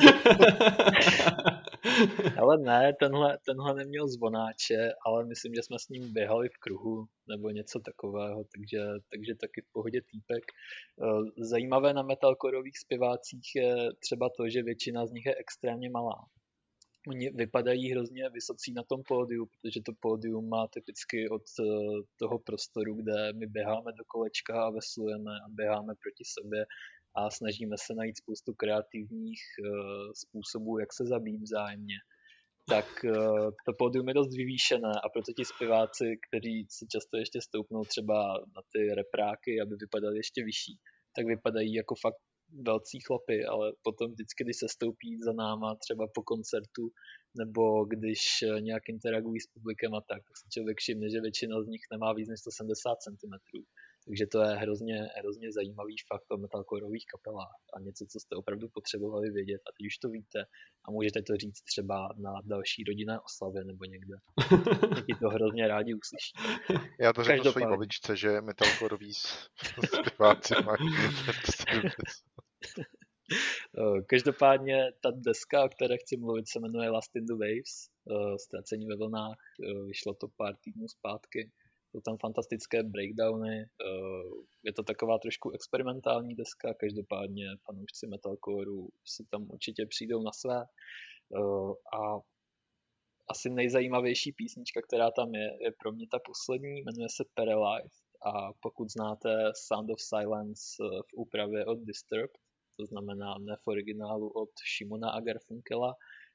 [2.38, 7.06] Ale ne, tenhle, tenhle neměl zvonáče, ale myslím, že jsme s ním běhali v kruhu
[7.28, 8.78] nebo něco takového, takže,
[9.10, 10.44] takže taky v pohodě týpek.
[10.44, 16.26] Eh, zajímavé na metalcoreových zpěvácích je třeba to, že většina z nich je extrémně malá
[17.08, 21.64] oni vypadají hrozně vysocí na tom pódiu, protože to pódium má typicky od eh,
[22.18, 26.66] toho prostoru, kde my běháme do kolečka a veslujeme a běháme proti sobě
[27.14, 29.68] a snažíme se najít spoustu kreativních eh,
[30.14, 31.96] způsobů, jak se zabít vzájemně.
[32.68, 33.12] Tak eh,
[33.66, 38.34] to pódium je dost vyvýšené a proto ti zpěváci, kteří si často ještě stoupnou třeba
[38.56, 40.78] na ty repráky, aby vypadali ještě vyšší,
[41.16, 42.20] tak vypadají jako fakt
[42.62, 46.90] velcí chlapy, ale potom vždycky, když se stoupí za náma třeba po koncertu,
[47.38, 51.62] nebo když eh, nějak interagují s publikem a tak, tak si člověk všimne, že většina
[51.62, 53.34] z nich nemá víc než 170 cm.
[54.06, 58.68] Takže to je hrozně, hrozně zajímavý fakt o metalcoreových kapelách a něco, co jste opravdu
[58.68, 60.44] potřebovali vědět a teď už to víte
[60.84, 64.16] a můžete to říct třeba na další rodinné oslavě nebo někde.
[65.06, 66.32] Ti to hrozně rádi uslyší.
[67.00, 70.78] Já to řeknu svojí babičce, že metalcoreoví zpěváci mají
[74.06, 77.74] každopádně ta deska, o které chci mluvit, se jmenuje Last in the Waves,
[78.10, 81.50] eh, ztracení ve vlnách, eh, vyšlo to pár týdnů zpátky.
[81.90, 83.66] Jsou tam fantastické breakdowny,
[84.62, 90.64] je to taková trošku experimentální deska, každopádně fanoušci metalcoreu si tam určitě přijdou na své.
[91.98, 92.18] A
[93.30, 98.52] asi nejzajímavější písnička, která tam je, je pro mě ta poslední, jmenuje se Paralyzed a
[98.60, 102.38] pokud znáte Sound of Silence v úpravě od Disturbed,
[102.76, 105.94] to znamená ne v originálu od Shimona a Garfunkela,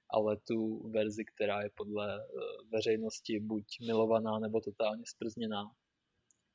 [0.09, 2.25] ale tu verzi, která je podle eh,
[2.71, 5.63] veřejnosti buď milovaná nebo totálně sprzněná,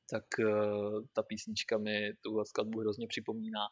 [0.09, 0.45] tak eh,
[1.13, 3.67] ta písnička mi tuhle skladbu hrozně připomíná.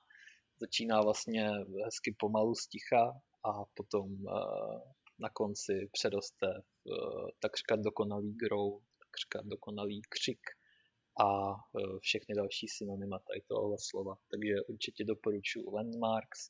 [0.59, 1.49] Začíná vlastně
[1.85, 4.33] hezky pomalu sticha a potom eh,
[5.19, 6.47] na konci přeroste
[6.85, 6.89] v
[7.39, 10.39] takřka dokonalý grow, takřka dokonalý křik
[11.19, 14.15] a e, všechny další synonyma tady tohohle slova.
[14.31, 16.49] Takže určitě doporučuji Landmarks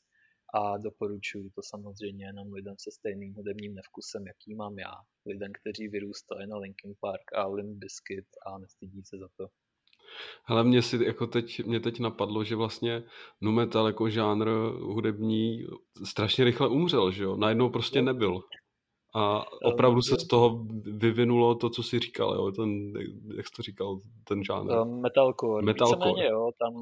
[0.54, 4.94] a doporučuji to samozřejmě jenom lidem se stejným hudebním nevkusem, jaký mám já.
[5.26, 9.48] Lidem, kteří vyrůstali na Linkin Park a Limp Bizkit a nestydí se za to.
[10.46, 13.04] Hele, mě, si, jako teď, mě teď napadlo, že vlastně
[13.42, 14.48] nu metal jako žánr
[14.82, 15.66] hudební
[16.04, 17.36] strašně rychle umřel, že jo?
[17.36, 18.42] Najednou prostě nebyl.
[19.16, 20.66] A opravdu se z toho
[20.98, 22.52] vyvinulo to, co jsi říkal, jo?
[22.52, 22.94] Ten,
[23.38, 24.86] jak jsi to říkal, ten žánr?
[24.86, 25.66] Metalcore.
[25.66, 26.00] Metalcore.
[26.00, 26.74] Víceméně, jo, tam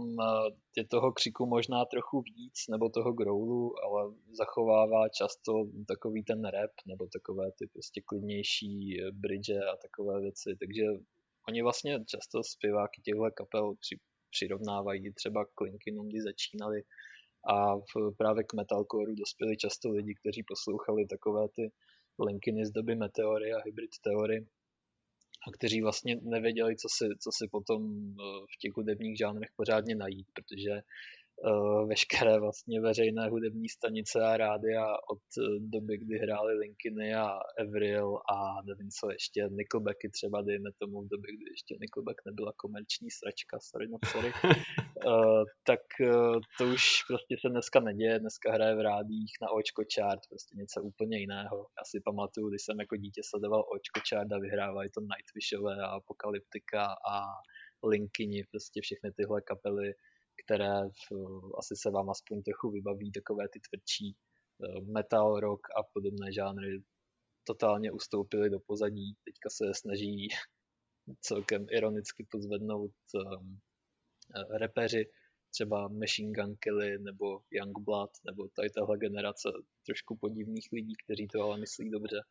[0.78, 5.52] je toho křiku možná trochu víc, nebo toho growlu, ale zachovává často
[5.88, 10.84] takový ten rap, nebo takové ty prostě klidnější bridge a takové věci, takže
[11.50, 13.96] oni vlastně často zpěváky těchto kapel při,
[14.30, 16.82] přirovnávají třeba k Linkinům, kdy začínali
[17.54, 21.72] a v, právě k metalcoreu dospěli často lidi, kteří poslouchali takové ty
[22.20, 24.46] Linkiny z doby Meteory a Hybrid Theory
[25.48, 28.24] a kteří vlastně nevěděli, co si, co si potom eh,
[28.54, 30.82] v těch hudebních žánrech pořádně najít, protože
[31.86, 37.28] veškeré vlastně veřejné hudební stanice a rádia od eh, doby, kdy hráli Linkiny a
[37.62, 42.54] Avril a nevím co ještě, Nickelbacky třeba dejme tomu v době, kdy ještě Nickelback nebyla
[42.58, 44.32] komerční sračka, sorry no sorry,
[45.06, 49.84] uh, tak uh, to už prostě se dneska neděje, dneska hraje v rádích na Očko
[49.96, 51.58] chart, prostě něco úplně jiného.
[51.58, 55.88] Já si pamatuju, když jsem jako dítě sledoval Očko chart a vyhrávají to Nightwishové a
[55.88, 57.16] Apokalyptika a
[57.84, 59.94] Linkini, prostě všechny tyhle kapely
[60.44, 61.16] které v,
[61.58, 66.84] asi se vám aspoň trochu vybaví, takové ty tvrdší eh, metal, rock a podobné žánry
[67.44, 69.16] totálně ustoupily do pozadí.
[69.26, 70.28] Teďka se snaží
[71.22, 73.60] celkem ironicky pozvednout um,
[74.60, 75.10] repeři,
[75.54, 79.50] třeba Machine Gun Kelly nebo Youngblood, nebo tady tahle generace
[79.86, 82.22] trošku podivných lidí, kteří to ale myslí dobře.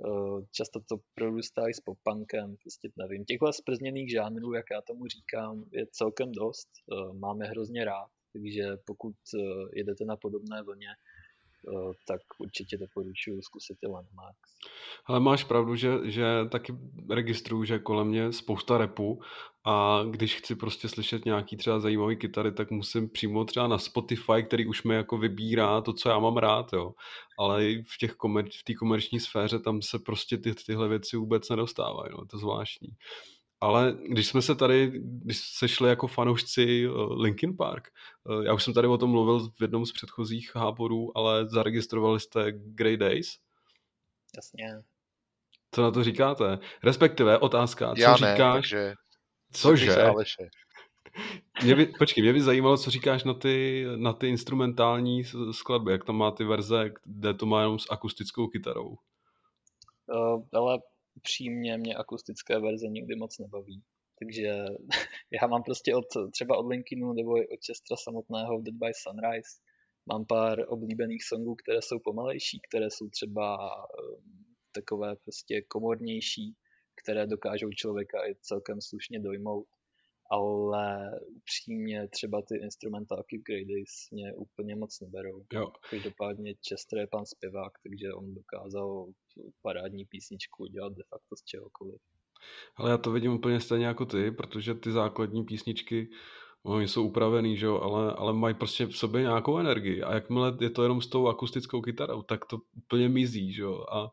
[0.00, 3.24] Eh, často to prorůstá i s pop-punkem, prostě nevím.
[3.24, 6.68] Těchhle sprzněných žánrů, jak já tomu říkám, je celkem dost.
[6.92, 9.38] Eh, máme hrozně rád, takže pokud eh,
[9.72, 10.88] jedete na podobné vlně,
[12.06, 14.50] tak určitě doporučuji zkusit ty Landmarks.
[15.06, 16.74] Ale máš pravdu, že, že taky
[17.10, 19.22] registruju, že kolem mě spousta repu
[19.64, 24.42] a když chci prostě slyšet nějaký třeba zajímavý kytary, tak musím přímo třeba na Spotify,
[24.46, 26.92] který už mi jako vybírá to, co já mám rád, jo.
[27.38, 31.48] Ale v těch komer- v té komerční sféře tam se prostě ty, tyhle věci vůbec
[31.48, 32.26] nedostávají, no.
[32.26, 32.88] to je zvláštní.
[33.60, 37.88] Ale když jsme se tady, když sešli jako fanoušci uh, Linkin Park,
[38.24, 42.20] uh, já už jsem tady o tom mluvil v jednom z předchozích háborů, ale zaregistrovali
[42.20, 43.38] jste Grey Days?
[44.36, 44.64] Jasně.
[45.74, 46.58] Co na to říkáte?
[46.84, 48.38] Respektive otázka, co já říkáš?
[48.38, 48.94] Ne, takže...
[49.52, 49.96] Cože?
[51.62, 56.04] Mě by, počkej, mě by zajímalo, co říkáš na ty, na ty instrumentální skladby, jak
[56.04, 58.88] tam má ty verze, kde to má jenom s akustickou kytarou.
[58.88, 60.78] Uh, ale
[61.14, 63.82] upřímně mě akustické verze nikdy moc nebaví.
[64.18, 64.64] Takže
[65.42, 69.60] já mám prostě od, třeba od Linkinu nebo od Chestra samotného Dead by Sunrise
[70.06, 76.54] mám pár oblíbených songů, které jsou pomalejší, které jsou třeba um, takové prostě komornější,
[77.02, 79.66] které dokážou člověka i celkem slušně dojmout
[80.32, 85.44] ale upřímně třeba ty instrumentálky Days mě úplně moc neberou.
[85.52, 85.72] Jo.
[85.90, 89.06] Každopádně Chester je pan zpěvák, takže on dokázal
[89.62, 92.00] parádní písničku dělat de facto z čehokoliv.
[92.76, 96.08] Ale já to vidím úplně stejně jako ty, protože ty základní písničky
[96.64, 100.56] Oni jsou upravený, že jo, ale, ale mají prostě v sobě nějakou energii a jakmile
[100.60, 104.10] je to jenom s tou akustickou kytarou, tak to úplně mizí, že jo, a,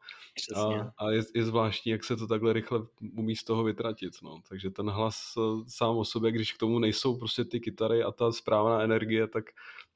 [0.56, 2.80] a, a je, je zvláštní, jak se to takhle rychle
[3.18, 6.80] umí z toho vytratit, no, takže ten hlas eh, sám o sobě, když k tomu
[6.80, 9.46] nejsou prostě ty kytary a ta správná energie, tak,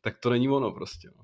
[0.02, 1.24] tak to není ono prostě, no.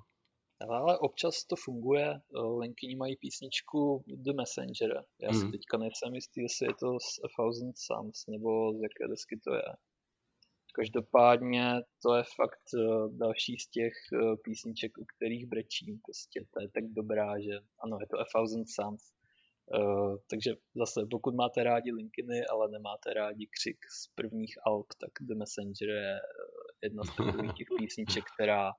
[0.70, 2.06] Ale občas to funguje.
[2.12, 5.04] Eh, Linkyni mají písničku The Messenger.
[5.22, 5.52] Já si hmm.
[5.52, 9.54] teďka nejsem jistý, jestli je to z A Thousand Suns, nebo z jaké desky to
[9.54, 9.64] je.
[10.80, 16.00] Každopádně to je fakt uh, další z těch uh, písniček, u kterých brečím.
[16.06, 19.04] Prostě to je tak dobrá, že ano, je to A Thousand Suns.
[19.78, 25.12] Uh, takže zase, pokud máte rádi Linkiny, ale nemáte rádi křik z prvních alb, tak
[25.22, 26.20] The Messenger je
[26.84, 28.72] jedna z takových těch písniček, která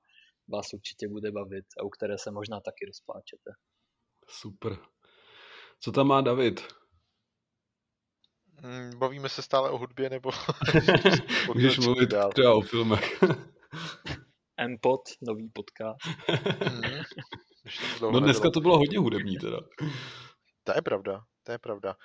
[0.47, 3.51] vás určitě bude bavit a u které se možná taky rozpláčete.
[4.29, 4.77] Super.
[5.79, 6.80] Co tam má David?
[8.63, 10.31] Mm, bavíme se stále o hudbě, nebo...
[11.53, 12.31] Můžeš mluvit dál.
[12.31, 13.23] třeba o filmech.
[14.57, 15.99] M-Pod, nový podcast.
[16.71, 19.57] Mm, no dneska to bylo hodně hudební teda.
[20.63, 21.95] To je pravda, to je pravda.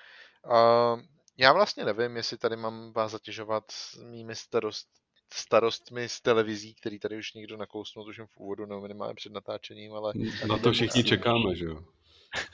[0.47, 1.01] Uh,
[1.39, 4.89] já vlastně nevím, jestli tady mám vás zatěžovat s mými starost,
[5.33, 9.93] starostmi z televizí, který tady už někdo nakousnul, tuším v úvodu, nebo minimálně před natáčením,
[9.93, 10.13] ale...
[10.49, 11.85] Na to všichni čekáme, že jo?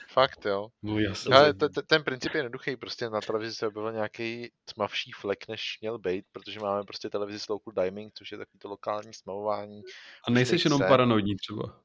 [0.09, 0.67] Fakt, jo.
[0.83, 1.35] No jasně.
[1.35, 5.47] Ale t- t- ten princip je jednoduchý, prostě na televizi se objevil nějaký tmavší flek,
[5.47, 9.13] než měl být, protože máme prostě televizi s local diming, což je takový to lokální
[9.13, 9.81] smovování.
[10.27, 11.81] A nejsi jenom paranoidní třeba?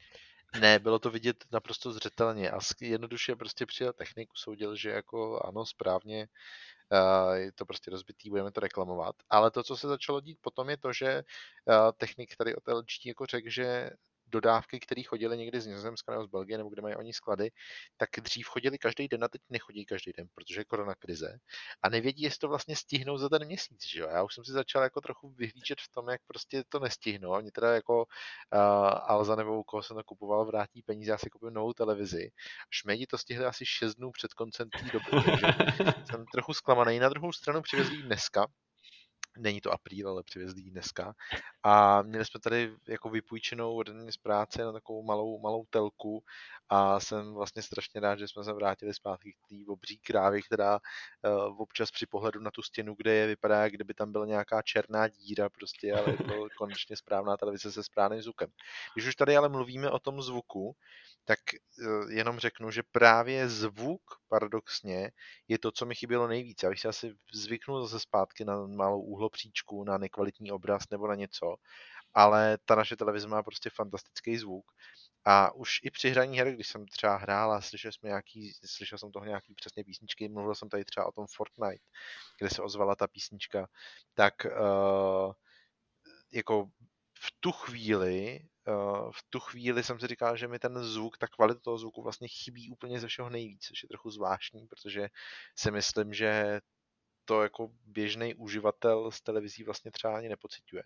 [0.60, 5.66] Ne, bylo to vidět naprosto zřetelně a jednoduše prostě přijel technik, usoudil, že jako ano,
[5.66, 6.28] správně,
[6.92, 9.16] uh, je to prostě rozbitý, budeme to reklamovat.
[9.30, 11.22] Ale to, co se začalo dít potom, je to, že
[11.64, 13.90] uh, technik tady od LG jako řekl, že
[14.28, 17.50] dodávky, které chodily někdy z Nizozemska nebo z Belgie, nebo kde mají oni sklady,
[17.96, 21.38] tak dřív chodili každý den a teď nechodí každý den, protože je korona krize.
[21.82, 23.86] A nevědí, jestli to vlastně stihnou za ten měsíc.
[23.86, 24.08] Že jo?
[24.08, 27.30] Já už jsem si začal jako trochu vyhlížet v tom, jak prostě to nestihnou.
[27.30, 28.60] Oni teda jako uh,
[29.02, 32.30] Alza nebo u koho jsem to kupoval, vrátí peníze, já si koupím novou televizi.
[32.70, 35.46] Šmejdi to stihli asi 6 dnů před koncem té doby, takže
[36.10, 36.98] jsem trochu zklamaný.
[36.98, 38.46] Na druhou stranu přivezli dneska,
[39.38, 41.14] není to apríl, ale přivezli ji dneska.
[41.62, 46.24] A měli jsme tady jako vypůjčenou mě z práce na takovou malou, malou telku
[46.68, 50.78] a jsem vlastně strašně rád, že jsme se vrátili zpátky k té obří krávy, která
[50.78, 54.62] uh, občas při pohledu na tu stěnu, kde je, vypadá, jak kdyby tam byla nějaká
[54.62, 58.50] černá díra prostě, ale je to konečně správná televize se správným zvukem.
[58.94, 60.76] Když už tady ale mluvíme o tom zvuku,
[61.24, 61.38] tak
[61.86, 65.10] uh, jenom řeknu, že právě zvuk paradoxně
[65.48, 66.62] je to, co mi chybělo nejvíc.
[66.62, 71.14] Já bych si asi zvyknul zase zpátky na malou úhlopříčku, na nekvalitní obraz nebo na
[71.14, 71.56] něco,
[72.14, 74.64] ale ta naše televize má prostě fantastický zvuk
[75.24, 78.98] a už i při hraní her, když jsem třeba hrál a slyšel, jsme nějaký, slyšel
[78.98, 81.84] jsem toho nějaký přesně písničky, mluvil jsem tady třeba o tom Fortnite,
[82.38, 83.68] kde se ozvala ta písnička,
[84.14, 85.32] tak uh,
[86.32, 86.70] jako
[87.18, 88.40] v tu chvíli,
[89.10, 92.28] v tu chvíli jsem si říkal, že mi ten zvuk, ta kvalita toho zvuku vlastně
[92.28, 95.08] chybí úplně ze všeho nejvíc, což je trochu zvláštní, protože
[95.56, 96.60] si myslím, že
[97.24, 100.82] to jako běžný uživatel z televizí vlastně třeba ani nepociťuje.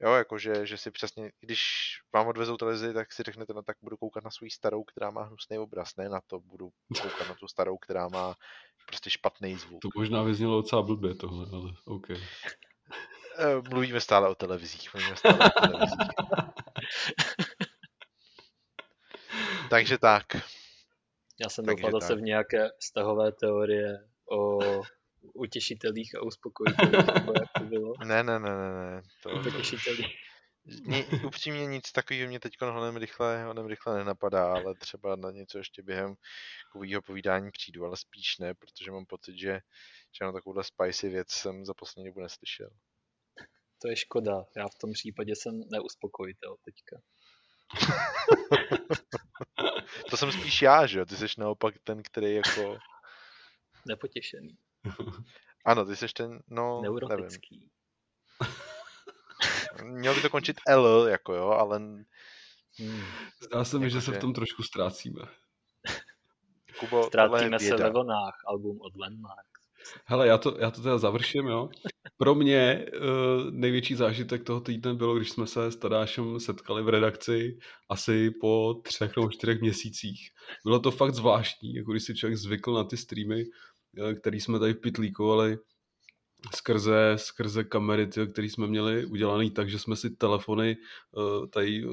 [0.00, 1.60] Jo, jakože, že si přesně, když
[2.14, 5.22] vám odvezou televizi, tak si řeknete, no tak budu koukat na svou starou, která má
[5.22, 6.70] hnusný obraz, ne na to, budu
[7.02, 8.34] koukat na tu starou, která má
[8.86, 9.82] prostě špatný zvuk.
[9.82, 12.10] To možná vyznělo docela blbě tohle, ale OK.
[12.10, 14.94] Eh, mluvíme stále o televizích.
[14.94, 15.98] Mluvíme stále o televizích.
[19.70, 20.24] Takže tak.
[21.40, 24.58] Já jsem dopadl se v nějaké vztahové teorie o
[25.34, 27.92] utěšitelích a uspokojitelích, nebo jak to bylo?
[28.04, 29.02] Ne, ne, ne, ne, ne.
[29.22, 30.04] To, Potěšitelí.
[30.86, 35.58] Ni, upřímně nic takového mě teď honem rychle, honem rychle nenapadá, ale třeba na něco
[35.58, 36.14] ještě během
[36.66, 39.60] takového povídání přijdu, ale spíš ne, protože mám pocit, že,
[40.12, 42.70] že na takovouhle spicy věc jsem za poslední dobu neslyšel.
[43.84, 46.96] To je škoda, já v tom případě jsem neuspokojitel teďka.
[50.10, 51.04] to jsem spíš já, že jo?
[51.04, 52.78] Ty jsi naopak ten, který jako...
[53.86, 54.58] Nepotěšený.
[55.66, 57.70] Ano, ty jsi ten, no, Neurotický.
[59.76, 59.94] Nevím.
[59.94, 61.78] Mělo by to končit L, jako jo, ale...
[61.78, 63.04] Hmm.
[63.40, 65.22] Zdá se mi, že se v tom trošku ztrácíme.
[66.78, 69.53] Kubo, Ztrácíme se ve vlnách, album od Landmark.
[70.06, 71.68] Hele, já to, já to teda završím, jo.
[72.16, 76.88] Pro mě uh, největší zážitek toho týdne bylo, když jsme se s Tadášem setkali v
[76.88, 77.58] redakci
[77.90, 80.30] asi po třech nebo čtyřech měsících.
[80.64, 83.44] Bylo to fakt zvláštní, jako když si člověk zvykl na ty streamy,
[83.98, 85.58] eh, který jsme tady pitlíkovali
[86.54, 90.76] skrze, skrze kamery, které jsme měli udělané tak, že jsme si telefony
[91.16, 91.84] uh, tady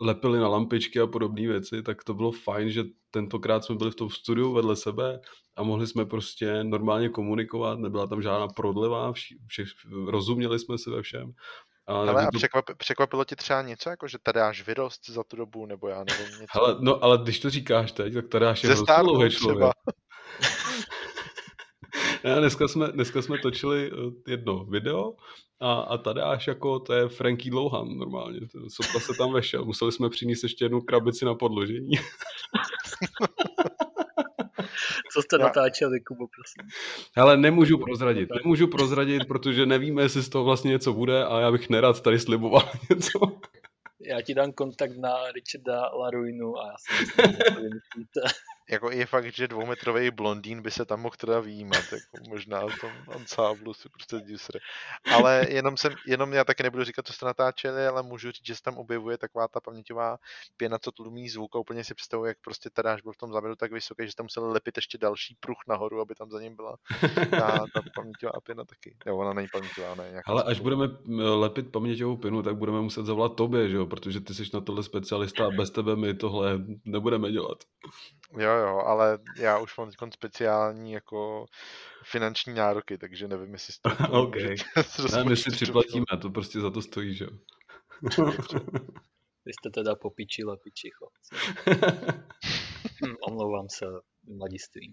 [0.00, 2.84] lepili na lampičky a podobné věci, tak to bylo fajn, že
[3.16, 5.20] tentokrát jsme byli v tom studiu vedle sebe
[5.56, 9.64] a mohli jsme prostě normálně komunikovat, nebyla tam žádná prodleva, vši, vši,
[10.06, 11.32] rozuměli jsme se ve všem.
[11.86, 12.38] A, ale a to...
[12.38, 16.04] překvap, překvapilo ti třeba něco, jako že tady až vyrost za tu dobu, nebo já
[16.04, 16.58] nevím něco?
[16.60, 19.72] Hele, no ale když to říkáš teď, tak tady až je hrozně člověk.
[22.26, 23.96] Ne, dneska, jsme, dneska jsme točili eh,
[24.30, 25.12] jedno video
[25.60, 28.40] a, a tady až jako to je Frankie Dlouhan normálně.
[28.68, 29.64] Sotva se tam vešel.
[29.64, 31.90] Museli jsme přinést ještě jednu krabici na podložení.
[35.12, 36.70] Co jste natáčeli, Kubo, prosím?
[37.16, 38.28] Ale nemůžu prozradit.
[38.44, 42.18] Nemůžu prozradit, protože nevíme, jestli z toho vlastně něco bude a já bych nerad tady
[42.18, 43.18] sliboval něco.
[44.00, 48.20] Já ti dám kontakt na Richarda Laruinu a já si myslím, že to vymyslíte
[48.70, 52.80] jako je fakt, že dvoumetrový blondýn by se tam mohl teda výjímat, jako možná v
[52.80, 54.60] tom ansáblu si prostě disre.
[55.12, 58.56] Ale jenom, jsem, jenom já taky nebudu říkat, co jste natáčeli, ale můžu říct, že
[58.56, 60.18] se tam objevuje taková ta paměťová
[60.56, 63.32] pěna, co tlumí zvuk a úplně si představuji, jak prostě teda až byl v tom
[63.32, 66.56] závěru tak vysoký, že tam musel lepit ještě další pruh nahoru, aby tam za ním
[66.56, 66.76] byla
[67.30, 68.96] ta, ta paměťová pěna taky.
[69.06, 70.22] Jo, ona není paměťová, ne.
[70.26, 70.88] Ale až budeme
[71.18, 73.86] lepit paměťovou pěnu, tak budeme muset zavolat tobě, že jo?
[73.86, 77.64] protože ty jsi na tohle specialista a bez tebe my tohle nebudeme dělat.
[78.38, 81.46] Jo, jo, ale já už mám teď speciální jako
[82.04, 84.36] finanční nároky, takže nevím, jestli z toho OK.
[85.12, 87.30] ne, my si připlatíme, to prostě za to stojí, že jo.
[89.44, 91.36] Vy jste teda popiči lepiči, chlapci.
[93.06, 93.86] hm, omlouvám se
[94.36, 94.92] mladistvím.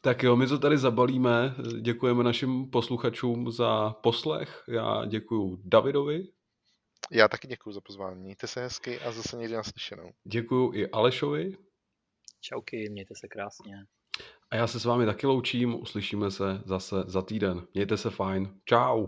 [0.00, 1.54] Tak jo, my to tady zabalíme.
[1.80, 4.64] Děkujeme našim posluchačům za poslech.
[4.68, 6.28] Já děkuji Davidovi.
[7.10, 8.20] Já taky děkuji za pozvání.
[8.22, 10.10] Mějte se hezky a zase někdy naslyšenou.
[10.24, 11.56] Děkuji i Alešovi.
[12.40, 13.74] Čauky, mějte se krásně.
[14.50, 17.66] A já se s vámi taky loučím, uslyšíme se zase za týden.
[17.74, 18.60] Mějte se fajn.
[18.64, 19.06] Čau.